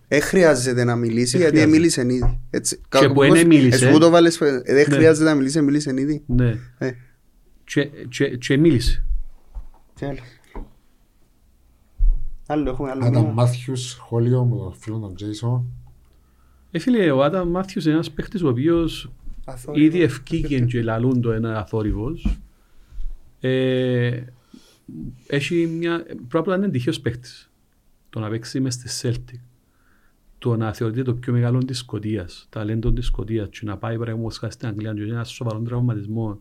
Δεν 0.07 0.21
χρειάζεται 0.21 0.83
να 0.83 0.95
μιλήσει 0.95 1.37
Δεν 1.37 1.41
γιατί 1.41 1.55
χρειάζεται. 1.55 1.77
μίλησε 1.79 2.01
ήδη. 2.01 2.39
Έτσι, 2.49 2.81
Και 2.89 3.07
που 3.07 3.13
πώς- 3.13 3.27
είναι 3.27 3.43
μίλησε. 3.43 3.85
εσύ 3.85 3.93
που 3.93 3.99
το 3.99 4.09
βάλες, 4.09 4.41
ε, 4.41 4.61
δεν 4.65 4.75
Ναι. 4.75 4.95
χρειάζεται 4.95 5.29
να 5.29 5.35
μιλήσει, 5.35 5.61
μίλησε 5.61 5.93
ήδη. 5.97 6.23
Ναι. 6.25 6.55
Ε, 7.75 7.83
Και, 7.83 8.05
και, 8.09 8.37
και 8.37 8.57
μίλησε. 8.57 9.03
τι 9.93 10.05
άλλο. 10.05 10.19
Άλλο 12.47 12.69
έχουμε, 12.69 12.89
άλλο 12.91 13.01
Άταν 13.05 13.13
μήνυμα. 13.13 13.33
Μάθιους, 13.33 13.89
σχόλιο 13.89 14.45
με 14.45 14.55
τον 14.57 14.73
φίλο 14.73 14.99
τον 14.99 15.15
Τζέισον. 15.15 15.65
Ε, 16.71 16.79
φίλε, 16.79 17.11
ο 17.11 17.23
Άνταμ 17.23 17.49
Μάθιος 17.49 17.85
είναι 17.85 17.93
ένας 17.93 18.11
παίχτης 18.11 18.41
ο 18.43 18.47
οποίος 18.47 19.11
Αθόρυβος. 19.45 19.85
ήδη 19.87 20.01
ευκήκε 20.01 20.59
και 20.59 20.81
λαλούν 20.83 21.21
το 21.21 21.31
ένα 21.31 21.59
αθόρυβος. 21.59 22.37
Ε, 23.39 24.23
έχει 25.27 25.65
μια... 25.67 26.05
Πρώτα 26.27 26.55
είναι 26.55 26.69
τυχαίος 26.69 26.99
παίχτης. 26.99 27.49
Το 28.09 28.19
να 28.19 28.29
παίξει 28.29 28.59
μες 28.59 28.73
στη 28.73 28.89
Celtic. 29.01 29.39
Το 30.37 30.55
να 30.55 30.73
θεωρείται 30.73 31.01
το 31.03 31.13
πιο 31.13 31.33
μεγάλο 31.33 31.57
της 31.65 31.77
Σκοτίας, 31.77 32.45
ταλέντο 32.49 32.93
της 32.93 33.05
Σκοτίας 33.05 33.49
και 33.49 33.59
να 33.63 33.77
πάει 33.77 33.97
παραδείγματος 33.97 34.37
χάρη 34.37 34.53
στην 34.53 34.67
Αγγλία 34.67 34.93
και 34.93 35.01
ένας 35.01 35.31
σοβαρό 35.31 35.59
τραυματισμός 35.61 36.37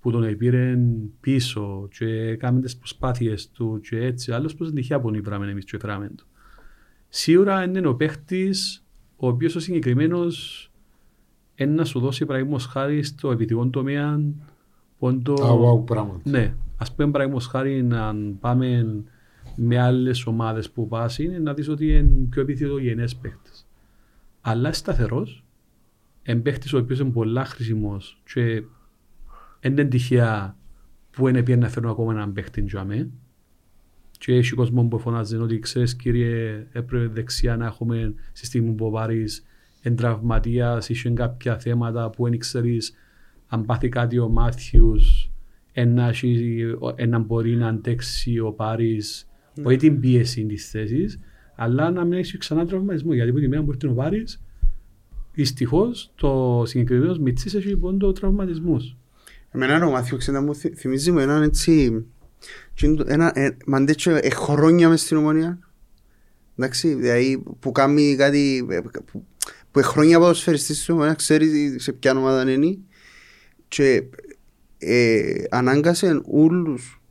που 0.00 0.10
τον 0.10 0.36
πήρε 0.36 0.78
πίσω 1.20 1.88
και 1.98 2.06
έκαμε 2.06 2.60
τις 2.60 2.76
προσπάθειες 2.76 3.50
του 3.50 3.80
και 3.88 3.96
έτσι, 3.96 4.32
άλλος 4.32 4.54
πως 4.54 4.72
τυχαία 4.72 5.00
που 5.00 5.10
νιβράμε 5.10 5.50
εμείς 5.50 5.64
και 5.64 5.78
φέραμε 5.78 6.08
του. 6.08 6.26
Σίγουρα 7.08 7.64
είναι 7.64 7.88
ο 7.88 7.94
παίχτης 7.94 8.84
ο 9.16 9.28
οποίος 9.28 9.54
ο 9.54 9.60
συγκεκριμένος 9.60 10.64
είναι 11.54 11.72
να 11.72 11.84
σου 11.84 12.00
δώσει 12.00 12.26
παραδείγματος 12.26 12.66
χάρη 12.66 13.02
στο 13.02 13.30
επιθυμικό 13.30 13.68
τομέα 13.68 14.20
πόντο... 14.98 15.34
Τα 15.34 15.58
wow 15.58 15.86
πράγματα. 15.86 16.30
Ναι, 16.30 16.54
ας 16.76 16.94
πούμε 16.94 17.10
παραδείγματος 17.10 17.48
χάρη 17.48 17.82
να 17.82 18.14
πάμε 18.40 18.86
με 19.56 19.78
άλλες 19.78 20.26
ομάδες 20.26 20.70
που 20.70 20.88
πας 20.88 21.18
είναι 21.18 21.38
να 21.38 21.54
δεις 21.54 21.68
ότι 21.68 21.96
είναι 21.96 22.26
πιο 22.30 22.42
επιθυμογενές 22.42 23.16
παίχτες. 23.16 23.66
Αλλά 24.40 24.72
σταθερός, 24.72 25.44
είναι 26.22 26.40
παίχτης 26.40 26.72
ο 26.72 26.78
οποίος 26.78 26.98
είναι 26.98 27.10
πολλά 27.10 27.44
χρήσιμος 27.44 28.20
και 28.32 28.42
δεν 28.42 28.64
είναι 29.62 29.84
τυχαία 29.84 30.56
που 31.10 31.28
είναι 31.28 31.42
πιέν 31.42 31.58
να 31.58 31.68
φέρουν 31.68 31.90
ακόμα 31.90 32.12
έναν 32.12 32.32
παίχτη 32.32 32.60
για 32.60 32.84
μέ. 32.84 33.10
Και 34.18 34.34
έχει 34.34 34.54
κόσμος 34.54 34.88
που 34.88 34.98
φωνάζει 34.98 35.36
ότι 35.36 35.58
ξέρεις 35.58 35.96
κύριε 35.96 36.66
έπρεπε 36.72 37.06
δεξιά 37.06 37.56
να 37.56 37.66
έχουμε 37.66 38.14
στη 38.32 38.46
στιγμή 38.46 38.72
που 38.72 38.90
πάρεις 38.90 39.44
εν 39.82 39.96
τραυματίας, 39.96 40.88
είχε 40.88 41.10
κάποια 41.10 41.58
θέματα 41.58 42.10
που 42.10 42.24
δεν 42.28 42.38
ξέρεις 42.38 42.94
αν 43.46 43.64
πάθει 43.64 43.88
κάτι 43.88 44.18
ο 44.18 44.28
Μάθιους 44.28 45.30
ένα, 45.72 46.08
έχει- 46.08 46.74
ένα 46.94 47.18
μπορεί 47.18 47.56
να 47.56 47.68
αντέξει 47.68 48.38
ο 48.38 48.52
Πάρης 48.52 49.28
όχι 49.62 49.76
την 49.76 50.00
πίεση 50.00 50.46
της 50.46 50.70
θέσης 50.70 51.18
αλλά 51.54 51.90
να 51.90 52.04
μην 52.04 52.18
έχει 52.18 52.38
ξανά 52.38 52.66
τραυματισμό 52.66 53.12
γιατί 53.12 53.30
από 53.30 53.38
τη 53.38 53.48
μέρα 53.48 53.62
που 53.62 53.70
ήρθε 53.72 53.86
ο 53.88 53.94
Πάρης 53.94 54.42
δυστυχώς 55.32 56.12
το 56.14 56.62
συγκεκριμένος 56.66 57.18
Μιτσής 57.18 57.54
έχει 57.54 57.76
πόντο 57.76 58.12
τραυματισμούς. 58.12 58.96
Εμένα 59.50 59.86
ο 59.86 59.90
Μάθιος 59.90 60.20
Ξέντα 60.20 60.40
μου 60.40 60.54
θυ- 60.54 60.78
θυμίζει 60.78 61.10
μου 61.12 61.18
έναν 61.18 61.42
έτσι... 61.42 62.04
τσιν- 62.74 63.04
Ένα, 63.10 63.32
ε, 63.34 63.56
μαντέτσο 63.66 64.10
ε, 64.10 64.30
χρόνια 64.30 64.88
μες 64.88 65.00
στην 65.00 65.16
ομονία. 65.16 65.58
Εντάξει, 66.58 66.94
δηλαδή 66.94 67.42
που 67.60 67.72
κάνει 67.72 68.14
κάτι... 68.16 68.66
ε, 68.70 68.80
Που, 68.80 69.24
που 69.70 69.78
ε, 69.78 69.82
χρόνια 69.82 70.18
ποδοσφαιριστής 70.18 70.82
στην 70.82 70.94
ομονία 70.94 71.14
ξέρει 71.14 71.78
σε 71.80 71.92
ποια 71.92 72.16
ομάδα 72.16 72.50
είναι 72.50 72.78
και 73.68 74.02
ε, 74.78 75.42
ανάγκασε 75.50 76.20
όλους 76.24 77.02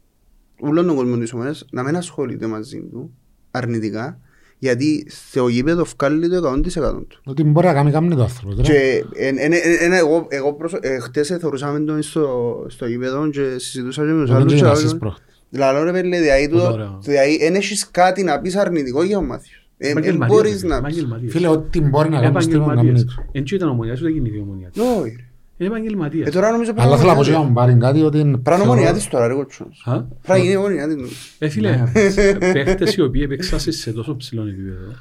όλον 0.60 0.86
τον 0.88 0.96
κόσμο 0.96 1.18
της 1.18 1.34
ομονίας 1.34 1.66
να 1.72 1.84
μην 1.84 1.96
ασχολείται 1.96 2.48
μαζί 2.48 2.80
του 2.82 3.14
αρνητικά 3.52 4.20
γιατί 4.60 5.06
στο 5.10 5.48
γήπεδο 5.48 5.86
βγάλει 5.98 6.30
το 6.30 6.52
100% 6.52 7.06
του. 7.08 7.20
Ότι 7.26 7.44
μπορεί 7.44 7.68
να 7.68 7.74
κάνει 7.74 7.92
κάνει 7.92 8.16
το 8.16 8.22
άνθρωπο. 8.24 8.56
τώρα. 8.56 8.68
Και 8.68 9.04
εν- 9.16 9.38
εν- 9.40 9.52
εν- 9.54 9.78
εν- 9.80 9.92
εγώ, 9.94 10.26
εγώ 10.30 10.54
προσω... 10.54 10.78
ε, 10.82 11.00
χτες 11.00 11.28
θεωρούσαμε 11.28 11.80
τον 11.80 12.02
στο, 12.02 12.66
στο 12.70 12.86
γήπεδο 12.88 13.30
και 13.30 13.42
συζητούσα 13.58 14.06
και 14.06 14.12
με 14.12 14.20
τους 14.22 14.30
Δεν 14.30 14.38
άλλους 14.40 14.54
και 14.54 14.60
είναι 14.60 14.68
άλλους. 14.68 14.84
εσείς 14.84 14.98
προχτές. 14.98 15.44
Λαλό 15.52 15.84
ρε 15.84 15.92
παιδί, 15.92 16.08
δηλαδή 16.18 16.50
Πολύ 16.50 16.62
τούτο- 16.62 16.74
ωραίο. 16.74 17.00
δηλαδή 17.02 17.38
εν 17.42 17.56
έχεις 17.56 17.88
κάτι 17.92 18.24
να 18.24 18.40
πεις 18.40 18.56
αρνητικό 18.56 19.04
για 19.04 19.18
ο 19.18 19.22
Μάθιος. 19.22 19.68
Ε, 19.78 19.86
εν 19.88 19.92
Επαγγελματίας, 19.98 20.38
μπορείς 20.42 20.62
ρε, 20.62 20.68
να 20.68 20.76
πεις. 20.76 20.80
επαγγελματίας. 20.98 21.32
Φίλε, 21.32 21.48
ό,τι 21.48 21.82
μπορεί 21.82 22.10
να 22.10 22.22
κάνεις 22.22 22.44
στην 22.44 22.58
να 22.58 22.64
Επαγγελματίας. 22.64 23.16
κάνει. 23.16 23.30
Εν 23.32 23.44
τσι 23.44 23.56
ήταν 23.56 23.70
ομονιάς, 23.70 24.02
ούτε 24.02 24.10
γίνει 24.10 24.30
η 24.30 24.40
ομονιάς. 24.40 24.72
Όχι, 24.78 25.16
ρε. 25.18 25.24
Είναι 25.62 25.70
επαγγελματίας. 25.70 26.28
Ε, 26.28 26.32
τώρα 26.32 26.52
νομίζω 26.52 26.72
Αλλά 26.76 26.98
θέλω 26.98 27.10
να 27.10 27.16
πω 27.16 27.24
και 27.24 27.30
για 27.30 27.38
πράγμα 27.38 27.44
τον 27.44 27.52
Μπάριν 27.64 27.80
κάτι 27.80 28.02
ότι 28.02 28.20
είναι... 28.20 28.38
Πράγμα 28.38 28.64
θεωρώ- 28.64 28.80
ομονιά 28.80 28.98
της 28.98 29.08
τώρα 29.08 29.28
ρε 29.28 29.34
κοτσόνος. 29.34 29.84
Α; 29.86 30.02
Πράγμα 30.22 30.44
είναι 30.46 30.56
ομονιά 30.56 30.86
της. 30.88 30.96
νομίζω. 30.96 31.14
Ε, 31.40 31.50
φίλε, 31.50 31.76
Ναι. 31.76 32.52
παίχτες 32.54 32.96
οι 32.96 33.02
οποίοι 33.02 33.28
παίξαν 33.28 33.60
σε 33.60 33.94
τόσο 33.94 34.16
ψηλό 34.16 34.42
επίπεδο 34.42 34.92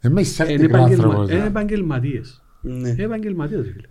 Εμείς 0.00 0.30
είσαι 0.30 0.42
είναι 0.42 0.52
ακτικά 0.52 0.78
επαγγελμα- 0.78 1.04
άνθρωπος. 1.04 1.30
είναι 1.30 1.42
ε. 1.42 1.46
επαγγελματίες. 1.46 2.42
Ναι. 2.60 2.88
Είναι 2.88 3.02
επαγγελματίες, 3.02 3.60
ρε 3.64 3.70
φίλε. 3.72 3.86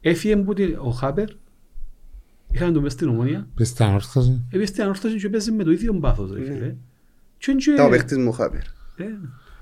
Έφυγε 0.00 0.36
που 0.36 0.52
την- 0.54 0.76
ο 0.78 0.90
Χάπερ, 0.90 1.28
είχαν 2.50 2.72
το 2.72 2.80
μες 2.80 2.92
στην 2.92 3.08
ομονία, 3.08 3.46
Πες 3.54 3.68
στην 3.68 3.84
ανόρθωση. 3.84 4.44
έπιε 4.50 4.66
στην 4.66 4.82
ανόρθωση 4.82 5.16
και 5.16 5.28
παίζεις 5.28 5.52
με 5.52 5.64
το 5.64 5.70
ίδιο 5.70 5.94
πάθος, 5.94 6.32
ρε 6.32 6.38
Ναι. 6.38 6.44
φίλε. 6.44 6.74
Και 7.38 7.50
είναι 7.50 7.60
και- 7.60 7.70
Ήταν 7.70 7.86
ο 7.86 7.88
παίκτης 7.88 8.16
μου 8.16 8.28
ο 8.28 8.32
Χάπερ. 8.32 8.60
Ε, 8.96 9.04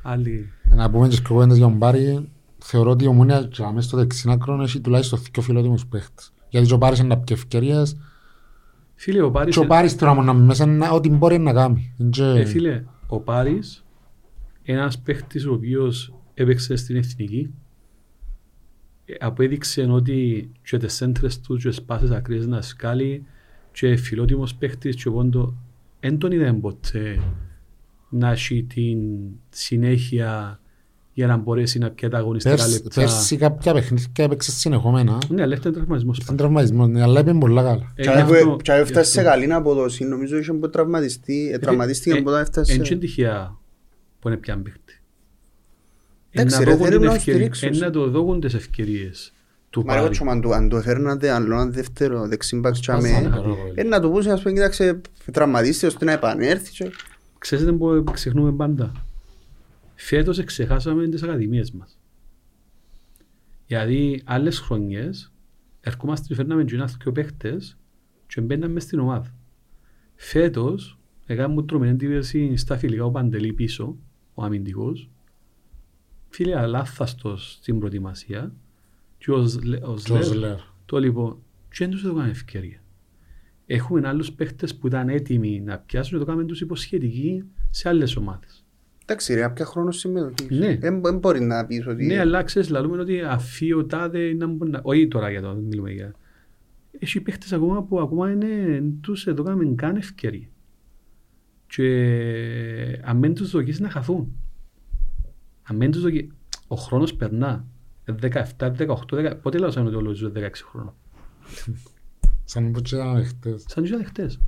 άλλοι. 0.02 0.52
Να 0.74 0.90
πούμε 0.90 1.08
και 1.08 1.16
σκοπέντες 1.16 1.56
για 1.56 1.66
τον 1.66 1.76
Μπάρι. 1.76 2.28
Θεωρώ 2.62 2.90
ότι 2.90 3.04
η 3.04 3.06
ομόνια 3.06 3.42
και 3.42 3.62
αμέσως 3.62 3.84
στο 3.84 3.96
δεξινάκρον 3.96 4.60
έχει 4.60 4.80
τουλάχιστον 4.80 5.18
δύο 5.32 5.42
φιλότιμους 5.42 5.86
παίχτες. 5.86 6.32
Γιατί 6.48 6.66
και 6.66 6.74
ο 6.74 6.78
Πάρης 6.78 6.98
είναι 6.98 7.08
να 7.08 7.16
πιει 7.18 7.36
ευκαιρίες 7.38 7.96
Φίλε, 8.94 9.22
ο 9.22 9.30
Πάρης, 9.30 9.54
και 9.54 9.60
ο 9.60 9.66
Πάρης 9.66 9.96
τώρα 9.96 10.14
μόνο 10.14 10.34
μέσα 10.34 10.64
είναι 10.64 10.88
ό,τι 10.92 11.08
μπορεί 11.10 11.38
να 11.38 11.52
κάνει. 11.52 11.94
Είναι 11.98 12.10
και- 12.10 12.22
ε, 12.24 12.44
φίλε, 12.44 12.84
ο 13.06 13.20
Πάρης, 13.20 13.84
ένας 14.62 14.98
παίχτης 14.98 15.46
ο 15.46 15.52
οποίος 15.52 16.14
έπαιξε 16.34 16.76
στην 16.76 16.96
εθνική, 16.96 17.54
ε, 19.04 19.14
απέδειξε 19.20 19.82
ότι 19.82 20.50
και 20.62 20.76
τις 20.76 20.94
σέντρες 20.94 21.40
του 21.40 21.56
και 21.56 21.68
τις 21.68 21.82
πάσες 21.82 22.10
ακρίες 22.10 22.46
να 22.46 22.62
σκάλει 22.62 23.24
και 23.72 23.96
φιλότιμος 23.96 24.54
παίχτης 24.54 24.96
και 24.96 25.10
πόντο 25.10 25.54
δεν 26.00 26.18
τον 26.18 26.32
είδαμε 26.32 26.58
ποτέ 26.58 27.20
να 28.08 28.30
έχει 28.30 28.62
την 28.62 28.98
συνέχεια 29.48 30.59
για 31.20 31.28
να 31.28 31.36
μπορέσει 31.36 31.78
να 31.78 31.90
πιέται 31.90 32.16
αγωνιστικά 32.16 32.54
Πέρσι- 32.54 32.72
λεπτά. 32.82 33.00
Πέρσι 33.00 33.36
κάποια 33.36 33.72
παιχνίδια 33.72 34.08
έπαιξε 34.22 34.50
συνεχόμενα. 34.50 35.18
Ναι, 35.28 35.42
αλλά 35.42 35.54
ήταν 35.54 35.72
τραυματισμός. 35.72 36.18
Ήταν 36.18 36.36
τραυματισμός, 36.36 36.88
ναι, 36.88 37.02
αλλά 37.02 37.20
έπαιξε 37.20 37.38
πολλά 37.38 37.62
καλά. 37.62 37.92
Ε, 37.94 38.02
Και 38.02 38.02
γι' 38.02 38.08
αν 38.08 38.18
αυτό- 38.22 38.50
που- 38.50 38.56
Και 38.62 38.70
αν 38.72 38.76
γι' 38.76 38.82
έφτασε 38.82 39.10
σε 39.10 39.20
αυτό. 39.20 39.30
καλή 39.30 39.52
αποδόση, 39.52 40.04
νομίζω 40.04 40.36
είχε 40.38 40.52
που 40.52 40.70
τραυματιστεί, 40.70 41.50
ε, 41.52 41.58
τραυματίστηκε 41.58 42.14
Ε, 42.16 42.18
από 42.18 42.28
όταν 42.28 42.40
έφτασε. 42.40 42.72
Εν 42.72 42.82
και 42.82 42.96
τυχαία 42.96 43.56
που 44.20 44.28
είναι 44.28 44.36
πια 44.36 44.58
παίχτη. 44.62 45.00
Εντάξει, 46.30 46.56
Εν 46.56 46.64
ρε, 46.64 46.70
να 46.70 46.76
δώκουν 46.76 46.86
θέλει 46.86 46.98
την 46.98 47.08
να 47.08 47.14
ευκαιρία- 47.14 47.38
στηρίξεις. 47.54 47.80
εν 47.80 47.86
να 47.86 47.90
το 47.90 48.10
δώκουν 48.10 48.40
τις 48.40 48.54
ευκαιρίες 48.54 49.32
του 49.70 49.84
Μα 49.84 49.92
εγώ 49.92 50.02
Πάρη. 50.02 50.14
τσομα, 50.14 50.32
αν 50.32 50.40
το- 50.40 50.50
αν 50.50 50.68
το 50.68 50.76
έφερνατε 50.76 51.30
άλλο 51.30 51.54
ένα 51.54 51.66
δεύτερο 51.66 52.26
δεξιμπακ 52.28 52.72
Ας 52.72 52.80
τσάμε, 52.80 53.08
είναι 53.08 53.28
καλό, 53.28 53.56
ε, 53.74 53.82
να 53.82 54.00
του 54.00 54.10
πούσε 54.10 54.30
ας 54.30 54.42
πούμε 54.42 54.54
κοίταξε 54.54 55.00
τραυματίστηκε 55.32 55.86
ώστε 55.86 56.04
να 56.04 56.12
επανέλθει 56.12 56.70
και- 56.72 56.90
ξέρετε 57.38 57.72
που 57.72 58.04
ξεχνούμε 58.12 58.52
πάντα. 58.52 58.92
Φέτος 60.02 60.44
ξεχάσαμε 60.44 61.08
τις 61.08 61.22
ακαδημίες 61.22 61.70
μας. 61.70 61.98
Γιατί 63.66 64.22
άλλες 64.24 64.58
χρονιές 64.58 65.32
ερχόμαστε 65.80 66.26
και 66.28 66.34
φέρναμε 66.34 66.64
και 66.64 66.74
ένας 66.74 66.96
και 66.96 67.10
παίχτες 67.10 67.78
και 68.26 68.40
μπαίναμε 68.40 68.72
μες 68.72 68.82
στην 68.82 68.98
ομάδα. 68.98 69.34
Φέτος 70.14 70.98
έκαμε 71.26 71.54
μου 71.54 71.64
τρομερή 71.64 71.90
εντύπωση 71.92 72.56
στα 72.56 72.76
φιλικά 72.76 73.04
ο 73.04 73.10
Παντελή 73.10 73.52
πίσω, 73.52 73.96
ο 74.34 74.42
αμυντικός. 74.44 75.10
Φίλε, 76.28 76.58
αλάθαστος 76.58 77.52
στην 77.52 77.78
προετοιμασία 77.78 78.54
και 79.18 79.30
ο 79.30 79.46
Σλε- 79.46 79.82
ο 79.84 79.86
Και 79.86 79.92
ο 79.92 79.96
Σλερ 79.96 80.24
Σλερ. 80.24 80.56
το 80.86 80.98
λοιπόν 80.98 81.42
και 81.68 81.76
δεν 81.78 81.90
τους 81.90 82.04
έδωκαν 82.04 82.28
ευκαιρία. 82.28 82.82
Έχουμε 83.66 84.08
άλλους 84.08 84.32
παίχτες 84.32 84.76
που 84.76 84.86
ήταν 84.86 85.08
έτοιμοι 85.08 85.60
να 85.60 85.78
πιάσουν 85.78 86.12
και 86.12 86.18
το 86.18 86.24
κάνουμε 86.24 86.46
τους 86.46 86.60
υποσχετικοί 86.60 87.44
σε 87.70 87.88
άλλες 87.88 88.16
ομάδες. 88.16 88.59
Εντάξει 89.10 89.34
ρε, 89.34 89.44
απ' 89.44 89.60
χρόνος 89.60 89.98
συμμετοχής. 89.98 90.58
Ναι. 90.58 90.76
Δεν 90.76 91.02
δεν 91.02 91.18
μπορεί 91.18 91.40
να 91.40 91.66
πεις 91.66 91.86
ότι... 91.86 92.06
Ναι, 92.06 92.18
αλλά 92.18 92.42
ξέρεις, 92.42 92.68
λαλούμε 92.68 93.00
ότι 93.00 93.20
αφή 93.20 93.72
ο 93.72 93.86
τάδε 93.86 94.32
να 94.32 94.46
μπορεί 94.46 94.70
να... 94.70 94.80
Όχι 94.82 95.08
τώρα 95.08 95.30
για 95.30 95.42
το, 95.42 95.54
δεν 95.54 95.62
μιλούμε 95.62 95.90
για... 95.90 96.14
Έχει 96.98 97.20
παίχτες 97.20 97.52
ακόμα 97.52 97.82
που 97.82 98.00
ακόμα 98.00 98.30
είναι, 98.30 98.82
τους 99.00 99.26
εδώ 99.26 99.42
κάνουμε 99.42 99.74
καν 99.74 99.96
ευκαιρία. 99.96 100.48
Και 101.66 101.84
αν 103.04 103.20
δεν 103.20 103.34
τους 103.34 103.50
δοκίσεις 103.50 103.80
να 103.80 103.90
χαθούν. 103.90 104.32
Αν 105.62 105.78
δεν 105.78 105.90
τους 105.90 106.02
δοκίσεις... 106.02 106.28
Ο 106.68 106.76
χρόνος 106.76 107.14
περνά. 107.14 107.66
Ε, 108.04 108.14
17, 108.58 108.72
18, 108.76 108.86
10... 109.10 109.36
Πότε 109.42 109.58
λέω 109.58 109.70
σαν 109.70 109.86
ότι 109.86 109.96
όλο 109.96 110.12
ζουν 110.12 110.32
16 110.36 110.50
χρόνων; 110.70 110.94
Σαν 112.44 112.70
που 112.70 112.80
και 112.80 112.96
ήταν 112.96 113.24
χτες. 113.24 113.64
Σαν 113.68 113.82
τους 113.82 113.92
αδεχτές. 113.92 114.40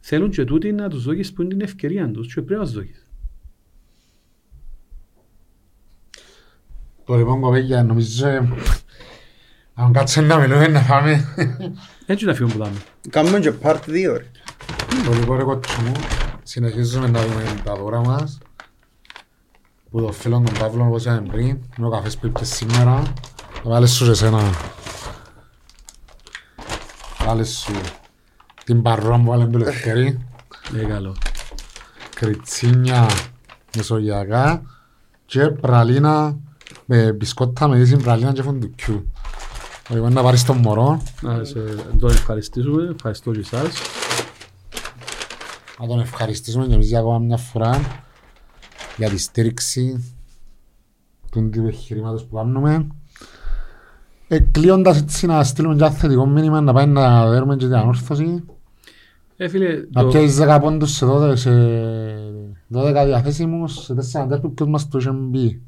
Θέλουν 0.00 0.30
και 0.30 0.44
τούτοι 0.44 0.72
να 0.72 0.88
τους 0.88 1.04
δώσεις 1.04 1.32
που 1.32 1.42
είναι 1.42 1.50
την 1.50 1.60
ευκαιρία 1.60 2.10
τους 2.10 2.34
και 2.34 2.42
πρέπει 2.42 2.60
να 2.60 2.66
τους 2.66 2.74
δώσεις. 2.74 3.05
Το 7.06 7.14
λοιπόν 7.16 7.40
κοπέγια 7.40 7.82
νομίζω 7.82 8.28
ε, 8.28 8.48
αν 9.74 9.92
κάτσε 9.92 10.20
να 10.20 10.36
μιλούμε 10.36 10.66
να 10.66 10.80
φάμε. 10.80 11.24
Έτσι 12.06 12.24
να 12.24 12.34
φύγουν 12.34 12.52
που 12.52 12.58
δάμε. 12.58 12.76
Κάνουμε 13.10 13.38
και 13.38 13.52
part 13.62 13.76
2 13.86 14.16
ρε. 14.16 14.30
Το 15.04 15.12
λοιπόν 15.12 15.36
ρε 15.36 15.42
κότσο 15.42 15.80
μου 15.82 15.92
συνεχίζουμε 16.42 17.08
να 17.08 17.20
δούμε 17.26 17.42
τα 17.64 17.74
δώρα 17.74 18.00
μας 18.00 18.38
που 19.90 20.00
το 20.00 20.12
φίλο 20.12 20.42
τον 20.44 20.54
Παύλο 20.58 20.84
όπως 20.86 21.04
είπαμε 21.04 21.28
πριν 21.32 21.46
είναι 21.46 21.86
ο 21.86 21.90
καφές 21.90 22.16
που 22.16 22.26
είπες 22.26 22.48
σήμερα 22.48 23.02
θα 23.52 23.62
βάλεις 23.70 23.92
σου 23.94 24.04
και 24.04 24.10
εσένα 24.10 24.40
βάλεις 27.24 27.58
σου 27.58 27.72
την 28.64 28.82
παρούρα 28.82 29.16
που 29.16 29.24
βάλε 29.24 29.46
το 29.46 29.58
λευκερί 29.58 30.26
Ε, 30.76 30.84
καλό. 30.84 31.16
κριτσίνια 32.14 33.06
μεσογειακά 33.76 34.62
και 35.26 35.40
πραλίνα 35.46 36.36
με 36.86 37.12
μπισκότα 37.12 37.68
με 37.68 37.78
ίση 37.78 37.96
πραλίνα 37.96 38.32
και 38.32 38.42
φουντουκιού. 38.42 39.12
Λοιπόν 39.88 40.12
να 40.12 40.22
πάρεις 40.22 40.44
τον 40.44 40.56
μωρό, 40.56 41.02
Να 41.20 41.44
σε, 41.44 41.60
τον 41.98 42.10
ευχαριστήσουμε. 42.10 42.90
Ευχαριστώ 42.94 43.32
και 43.32 43.38
εσάς. 43.38 43.74
να 45.80 45.86
τον 45.86 46.00
ευχαριστήσουμε 46.00 46.66
και 46.66 46.74
εμείς 46.74 46.88
για 46.88 46.98
ακόμα 46.98 47.18
μια 47.18 47.36
φορά 47.36 47.80
για 48.96 49.08
τη 49.08 49.18
στήριξη 49.18 50.14
του 51.30 51.50
τύπου 51.50 51.66
εγχειρήματος 51.66 52.24
που 52.24 52.36
κάνουμε. 52.36 52.86
Ε, 54.28 54.38
κλείοντας 54.38 54.98
έτσι 54.98 55.26
να 55.26 55.44
στείλουμε 55.44 55.74
και 55.74 55.84
ένα 55.84 55.92
θετικό 55.92 56.26
μήνυμα 56.26 56.60
να 56.60 56.72
πάει 56.72 56.86
να 56.86 57.30
δέρουμε 57.30 57.56
και 57.56 57.64
την 57.64 57.74
ανόρθωση. 57.74 58.44
Ε, 59.36 59.48
φίλε, 59.48 59.84
Να 59.92 60.02
το, 60.02 60.08
πιέσεις 60.08 60.38
10 60.40 60.58
πόντους 60.60 60.90
σε 60.90 61.06
12, 61.06 61.32
σε 61.36 61.50
12 62.74 63.02
διαθέσιμους 63.06 63.84
σε 63.84 63.94
4 63.94 64.26
τέρπου 64.28 64.54
ποιος 64.54 64.68
μας 64.68 64.88
το 64.88 64.98
είχε 64.98 65.10
μπει. 65.10 65.62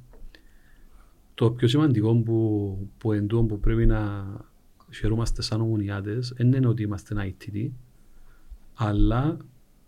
Το 1.39 1.51
πιο 1.51 1.69
σημαντικό 1.69 2.16
που, 2.16 2.78
που 2.98 3.12
εν 3.12 3.27
τούτο 3.27 3.43
που 3.44 3.60
πρέπει 3.60 3.86
να 3.86 4.27
χαιρούμαστε 4.94 5.43
σαν 5.43 5.60
ομονιάτες 5.60 6.32
δεν 6.36 6.52
είναι 6.52 6.66
ότι 6.66 6.82
είμαστε 6.82 7.15
ένα 7.15 7.32
ITT, 7.32 7.70
αλλά 8.74 9.36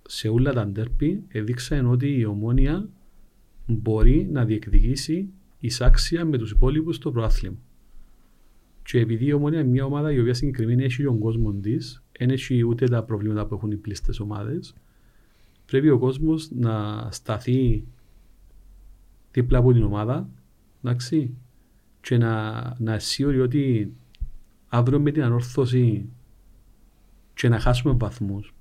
σε 0.08 0.28
όλα 0.28 0.52
τα 0.52 0.66
ντέρπι 0.66 1.22
έδειξαν 1.28 1.86
ότι 1.86 2.18
η 2.18 2.24
ομόνια 2.24 2.88
μπορεί 3.66 4.28
να 4.32 4.44
διεκδικήσει 4.44 5.28
εισάξια 5.58 6.24
με 6.24 6.38
τους 6.38 6.50
υπόλοιπους 6.50 6.96
στο 6.96 7.10
προάθλημα. 7.10 7.56
Και 8.82 8.98
επειδή 8.98 9.24
η 9.24 9.32
ομόνια 9.32 9.60
είναι 9.60 9.68
μια 9.68 9.84
ομάδα 9.84 10.12
η 10.12 10.18
οποία 10.20 10.34
συγκεκριμένα 10.34 10.82
έχει 10.82 11.02
τον 11.02 11.18
κόσμο 11.18 11.52
της, 11.52 12.02
δεν 12.18 12.30
έχει 12.30 12.64
ούτε 12.66 12.86
τα 12.86 13.04
προβλήματα 13.04 13.46
που 13.46 13.54
έχουν 13.54 13.70
οι 13.70 13.76
πλήστες 13.76 14.20
ομάδες, 14.20 14.74
πρέπει 15.66 15.88
ο 15.88 15.98
κόσμος 15.98 16.50
να 16.50 17.08
σταθεί 17.10 17.84
δίπλα 19.30 19.58
από 19.58 19.72
την 19.72 19.82
ομάδα 19.82 20.28
εντάξει, 20.84 21.34
και 22.00 22.18
να, 22.18 22.60
να 22.78 22.94
αισιόρει 22.94 23.40
ότι 23.40 23.92
αύριο 24.68 25.00
με 25.00 25.10
την 25.10 25.22
ανόρθωση 25.22 26.08
και 27.34 27.48
να 27.48 27.58
χάσουμε 27.58 27.94
βαθμούς 27.98 28.54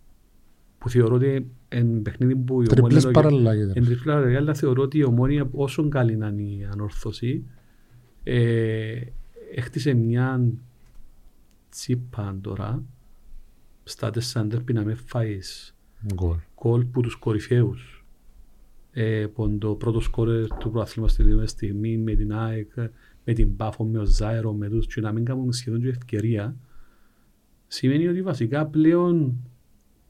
που 0.78 0.90
θεωρώ 0.90 1.16
ότι 1.16 1.48
είναι 1.76 2.00
παιχνίδι 2.00 2.36
που 2.36 2.62
η 2.62 2.66
Τριπλές 2.66 3.04
Ομόνια- 3.06 3.22
παραλλαγές. 3.22 3.68
Εν 3.74 3.84
τριπλή 3.86 4.06
παραλλαγή, 4.06 4.36
αλλά 4.36 4.54
θεωρώ 4.54 4.82
ότι 4.82 4.98
η 4.98 5.04
ομόνια 5.04 5.48
όσο 5.52 5.88
καλή 5.90 6.16
να 6.18 6.28
είναι 6.28 6.41
η 6.41 6.68
ανόρθωση 6.72 7.44
ε, 8.24 9.02
έχτισε 9.56 9.94
μια 9.94 10.41
τσίπα 11.70 12.38
τώρα 12.41 12.84
στα 13.84 14.10
τέσσερα 14.12 14.46
ντέρπι 14.46 14.74
να 14.74 14.84
με 14.84 14.94
φάεις 14.94 15.76
Γκολ. 16.14 16.38
γκολ 16.62 16.86
που 16.86 17.02
τους 17.02 17.16
κορυφαίους. 17.16 17.99
Ε, 19.02 19.28
που 19.28 19.58
το 19.58 19.76
πρώτο 19.76 20.00
σκόρερ 20.00 20.48
του 20.48 20.72
προαθλήματος 20.72 21.16
στη 21.16 21.24
δική 21.24 21.46
στιγμή 21.48 21.98
με 21.98 22.14
την 22.16 22.34
ΑΕΚ, 22.34 22.72
με 23.26 23.34
την 23.34 23.56
Πάφο, 23.56 23.84
με 23.84 24.00
ο 24.00 24.06
Ζάιρο, 24.06 24.54
με 24.54 24.70
τους 24.70 24.88
και 24.88 25.02
να 25.02 25.12
μην 25.12 25.26
κάνουμε 25.26 25.52
σχεδόν 25.54 25.82
και 25.82 25.88
ευκαιρία 25.88 26.56
σημαίνει 27.68 28.08
ότι 28.08 28.22
βασικά 28.22 28.66
πλέον 28.66 29.38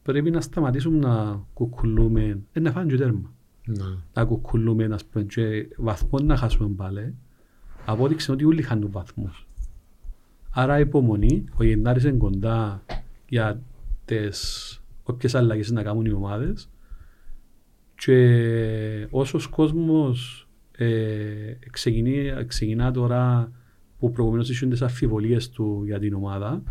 πρέπει 0.04 0.32
να 0.32 0.42
σταματήσουμε 0.42 0.98
να 0.98 1.44
κουκουλούμε, 1.54 2.40
ε, 2.52 2.60
να 2.60 2.72
φάνε 2.72 2.92
και 2.92 2.98
τέρμα, 2.98 3.34
Ναι. 3.66 3.86
να 4.14 4.26
κουκουλούμε 4.26 4.86
ας 4.92 5.06
πούμε, 5.06 5.24
και 5.24 5.68
βαθμό 5.78 6.20
να 6.20 6.36
χάσουμε 6.36 6.70
πάλι. 6.76 7.16
Απόδειξε 7.86 8.32
ότι 8.32 8.46
όλοι 8.46 8.62
χάνουν 8.62 8.92
βαθμούς. 8.92 9.48
Άρα 10.50 10.80
υπομονή, 10.80 11.44
ο 11.58 11.64
Γενάρης 11.64 12.04
είναι 12.04 12.18
κοντά 12.18 12.84
για 13.30 13.62
τις 14.06 14.82
όποιες 15.04 15.36
αλλαγές 15.36 15.72
να 15.72 15.84
κάνουν 15.84 16.06
οι 16.06 16.12
ομάδες 16.12 16.70
και 18.00 19.08
όσος 19.10 19.48
κόσμος 19.48 20.48
ε, 20.72 21.54
ξεκινεί, 21.72 22.32
ξεκινά 22.48 22.92
τώρα 22.92 23.52
που 24.00 24.12
προηγουμένως 24.12 24.50
είχαν 24.50 24.70
τις 24.70 24.82
αμφιβολίες 24.82 25.50
του 25.50 25.82
για 25.86 26.00
την 26.00 26.14
ομάδα 26.14 26.64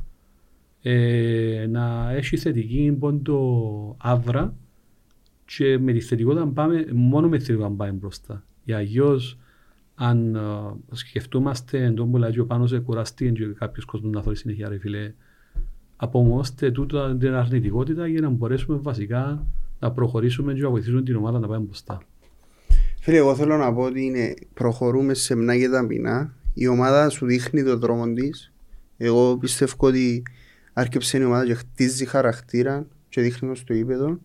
ε, 0.82 1.66
να 1.70 2.10
έχει 2.12 2.36
θετική 2.36 2.96
πόντο 2.98 3.96
άβρα 3.98 4.54
και 5.44 5.78
με 5.78 5.92
τη 5.92 6.00
θετικότητα 6.00 6.44
να 6.44 6.52
πάμε, 6.52 6.86
μόνο 6.92 7.28
με 7.28 7.36
τη 7.36 7.44
θετικότητα 7.44 7.70
να 7.70 7.84
πάμε 7.84 7.98
μπροστά. 7.98 8.44
Για 8.64 8.76
αλλιώς 8.76 9.38
αν 9.94 10.34
ε, 10.34 10.40
σκεφτούμαστε 10.92 11.84
εν 11.84 11.94
τόν 11.94 12.10
που 12.10 12.16
λέει 12.16 12.38
ο 12.38 12.46
Πάνος 12.46 12.72
ε, 12.72 12.78
κουραστεί 12.78 13.32
και 13.32 13.44
κάποιος 13.46 13.84
κόσμος 13.84 14.12
να 14.12 14.22
θέλει 14.22 14.36
συνέχεια 14.36 14.68
ρε 14.68 14.78
φίλε 14.78 15.12
απομόστε 15.96 16.70
τούτο 16.70 17.16
την 17.16 17.34
αρνητικότητα 17.34 18.06
για 18.06 18.20
να 18.20 18.28
μπορέσουμε 18.28 18.78
βασικά 18.78 19.46
να 19.78 19.92
προχωρήσουμε 19.92 20.52
και 20.52 20.62
να 20.62 20.70
βοηθήσουμε 20.70 21.02
την 21.02 21.16
ομάδα 21.16 21.38
να 21.38 21.48
πάμε 21.48 21.64
μπροστά. 21.64 22.02
Φίλε, 23.00 23.16
εγώ 23.16 23.34
θέλω 23.34 23.56
να 23.56 23.74
πω 23.74 23.82
ότι 23.82 24.04
είναι, 24.04 24.34
προχωρούμε 24.54 25.14
σε 25.14 25.36
μνά 25.36 25.56
και 25.56 25.68
ταπεινά. 25.68 26.34
Η 26.54 26.66
ομάδα 26.66 27.08
σου 27.08 27.26
δείχνει 27.26 27.62
τον 27.62 27.78
δρόμο 27.78 28.12
της. 28.12 28.52
Εγώ 28.96 29.38
πιστεύω 29.38 29.74
ότι 29.78 30.22
άρκεψε 30.72 31.18
η 31.18 31.24
ομάδα 31.24 31.46
και 31.46 31.54
χτίζει 31.54 32.04
χαρακτήρα 32.04 32.86
και 33.08 33.20
δείχνει 33.20 33.48
το 33.48 33.54
στο 33.54 33.74
ύπεδο. 33.74 34.20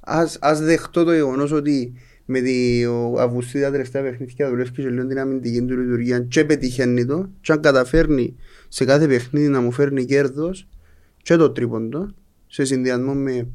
Ας, 0.00 0.38
ας 0.40 0.60
δεχτώ 0.60 1.04
το 1.04 1.12
γεγονός 1.12 1.52
ότι 1.52 1.92
με 2.24 2.40
τη 2.40 2.84
ο 2.86 3.20
Αυγουστή 3.20 3.60
τα 3.60 3.70
τελευταία 3.70 4.02
παιχνίδια 4.02 4.48
δουλεύει 4.48 4.70
και 4.70 4.88
λίγο 4.88 5.06
την 5.06 5.18
αμυντική 5.18 5.62
του 5.62 5.78
λειτουργία 5.78 6.20
και 6.20 6.44
πετυχαίνει 6.44 7.06
το 7.06 7.28
και 7.40 7.52
αν 7.52 7.60
καταφέρνει 7.60 8.36
σε 8.68 8.84
κάθε 8.84 9.06
παιχνίδι 9.06 9.48
να 9.48 9.60
μου 9.60 9.72
φέρνει 9.72 10.04
κέρδος 10.04 10.68
και 11.22 11.36
το 11.36 11.50
τρίποντο 11.50 12.14
σε 12.46 12.64
συνδυασμό 12.64 13.14
με, 13.14 13.48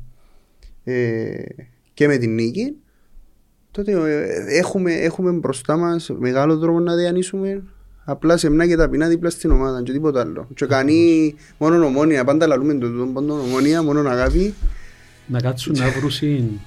ε, 0.85 1.43
και 1.93 2.07
με 2.07 2.17
την 2.17 2.33
νίκη 2.33 2.75
τότε 3.71 3.91
ε, 3.91 4.57
έχουμε, 4.57 4.93
έχουμε 4.93 5.31
μπροστά 5.31 5.77
μας 5.77 6.09
μεγάλο 6.19 6.57
δρόμο 6.57 6.79
να 6.79 6.95
διανύσουμε 6.95 7.63
απλά 8.05 8.37
σε 8.37 8.49
μνά 8.49 8.67
και 8.67 8.75
ταπεινά 8.75 9.07
δίπλα 9.07 9.29
στην 9.29 9.51
ομάδα 9.51 9.83
και 9.83 9.91
τίποτα 9.91 10.21
άλλο. 10.21 10.47
Και 10.55 10.65
κάνει 10.65 11.35
μόνο 11.57 11.85
ομόνια, 11.85 12.23
πάντα 12.23 12.47
λαλούμε 12.47 12.73
το 12.73 12.89
τούτο, 12.89 13.05
πάντα 13.05 13.33
ομόνια, 13.33 13.83
μόνο 13.83 14.09
αγάπη. 14.09 14.53
Να 15.27 15.39
κάτσουν 15.39 15.75
να 15.77 15.89
βρουν 15.89 16.59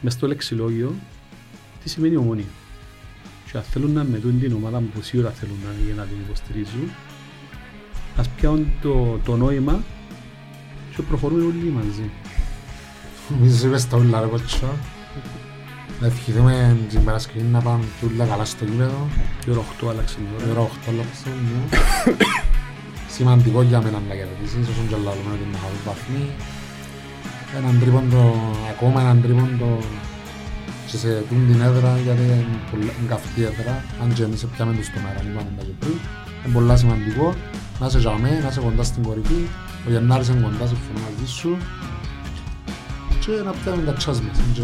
μες 0.00 0.12
στο 0.12 0.26
λεξιλόγιο 0.26 0.94
τι 1.82 1.88
σημαίνει 1.88 2.16
ομόνια; 2.16 2.44
Και 3.50 3.56
αν 3.56 3.62
θέλουν 3.62 3.92
να 3.92 4.04
μετούν 4.04 4.40
την 4.40 4.52
ομάδα 4.52 4.82
που 4.94 5.02
σίγουρα 5.02 5.30
θέλουν 5.30 5.56
να, 5.64 5.84
για 5.86 5.94
να 5.94 6.02
την 6.02 6.16
υποστηρίζουν, 6.26 6.90
ας 8.16 8.28
πιάνουν 8.28 8.66
το, 8.82 9.20
το 9.24 9.36
νόημα 9.36 9.82
και 10.96 11.02
προχωρούν 11.02 11.40
όλοι 11.40 11.70
μαζί. 11.70 12.10
Νομίζω 13.28 13.66
είπες 13.66 13.88
τα 13.88 13.96
ούλα 13.96 14.20
ρε 14.20 14.26
κότσο. 14.26 14.66
Να 16.00 16.06
ευχηθούμε 16.06 16.76
την 16.88 17.04
Παρασκευή 17.04 17.44
να 17.44 17.60
πάμε 17.60 17.84
και 18.00 18.06
ούλα 18.06 18.24
καλά 18.24 18.44
στο 18.44 18.64
γήπεδο. 18.64 19.08
Η 19.46 19.50
ώρα 19.50 19.60
8 19.60 19.88
άλλαξε 19.90 20.16
η 20.20 20.22
Η 20.22 20.50
ώρα. 20.50 20.60
ώρα 20.60 20.70
8 20.88 20.92
λεπτό, 20.98 21.30
ναι. 21.46 21.60
Σημαντικό 23.16 23.62
για 23.62 23.80
μένα 23.82 23.98
να 24.08 24.14
κερδίσεις, 24.14 24.68
όσον 24.72 24.86
και 24.88 24.96
λαλούμε 25.04 25.30
ότι 25.36 25.46
να 25.52 25.58
χωρίς 25.62 25.80
βαθμοί. 25.88 26.24
Έναν 27.58 27.74
τρίποντο, 27.80 28.22
ακόμα 28.74 29.00
έναν 29.04 29.22
τρίποντο 29.22 29.70
και 30.90 30.96
σε 31.02 31.10
τούν 31.28 31.40
την 31.50 31.60
έδρα, 31.68 31.90
γιατί 32.04 32.22
είναι 32.22 32.46
πολλά- 32.70 32.94
είναι 32.98 33.08
καυτή 33.12 33.40
έδρα. 33.50 33.74
Αν 34.02 34.08
και 34.14 34.22
εμείς 34.22 34.40
πιάμε 34.52 34.72
τους 34.76 34.86
στον 34.90 35.02
αέρα, 35.06 35.20
είπαμε 35.28 35.50
τα 35.58 35.62
και 35.68 35.74
πριν. 35.80 35.96
Είναι 36.44 36.52
πολλά 36.56 36.74
σημαντικό 36.82 37.26
να 37.80 37.86
είσαι 37.86 37.98
τζαμέ, 37.98 38.32
να 38.44 38.48
είσαι 38.50 38.60
κοντά 38.66 38.82
στην 38.90 39.02
κορυφή. 39.06 39.40
Ο 39.86 39.88
Γενάρης 39.92 40.28
είναι 40.28 40.40
κοντά, 40.46 40.64
συμφωνώ 40.72 40.98
μαζί 41.06 41.26
σου. 41.38 41.50
Και 43.28 43.42
να 43.44 43.52
πιάμε 43.60 43.82
τα 43.88 43.92
τσάς 43.92 44.20
μας. 44.20 44.36
είναι 44.38 44.52
και- 44.54 44.62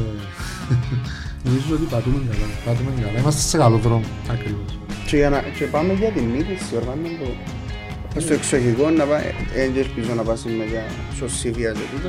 Νομίζω 1.45 1.75
ότι 1.77 1.85
πατούμε 1.95 2.19
καλά. 2.31 2.47
Πάτε 2.65 2.83
καλά, 3.07 3.19
είμαστε 3.21 3.41
σε 3.51 3.57
καλό 3.59 3.77
δρόμο. 3.77 4.05
Ακριβώς. 4.31 4.71
Και, 5.07 5.17
για 5.17 5.31
να, 5.31 5.39
και 5.59 5.65
πάμε 5.65 5.93
για 5.93 6.11
την 6.17 6.25
μύθιση, 6.25 6.71
οργάνωση 6.81 7.17
το... 7.21 8.21
Στο 8.21 8.33
εξοχικό 8.33 8.91
να 8.91 9.05
πάει, 9.05 9.29
δεν 9.55 9.73
ελπίζω 9.85 10.13
να 10.15 10.23
πάσει 10.23 10.49
μετά 10.61 10.83
στο 11.17 11.29
Σίβια 11.29 11.71
και 11.73 11.87
τούτο. 11.93 12.09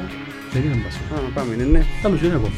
Δεν 0.54 0.62
είναι 0.66 0.76
μπάση. 0.84 1.00
Α, 1.16 1.18
πάμε, 1.34 1.56
ναι, 1.56 1.64
ναι. 1.64 1.82
Καλώς 2.02 2.22
είναι 2.22 2.36
ακόμα. 2.40 2.56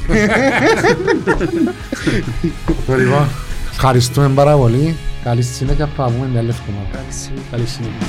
Λοιπόν, 3.03 3.28
ευχαριστούμε 3.72 4.30
πάρα 4.30 4.56
πολύ. 4.56 4.95
Καλή 5.24 5.41
συνέχεια 5.41 5.86
που 5.86 5.94
θα 5.98 6.03
πούμε 6.06 6.26
την 6.28 6.38
άλλη 6.38 6.49
εβδομάδα. 6.49 6.88
Εντάξει. 6.99 7.30
Καλή 7.52 7.65
συνέχεια. 7.65 8.07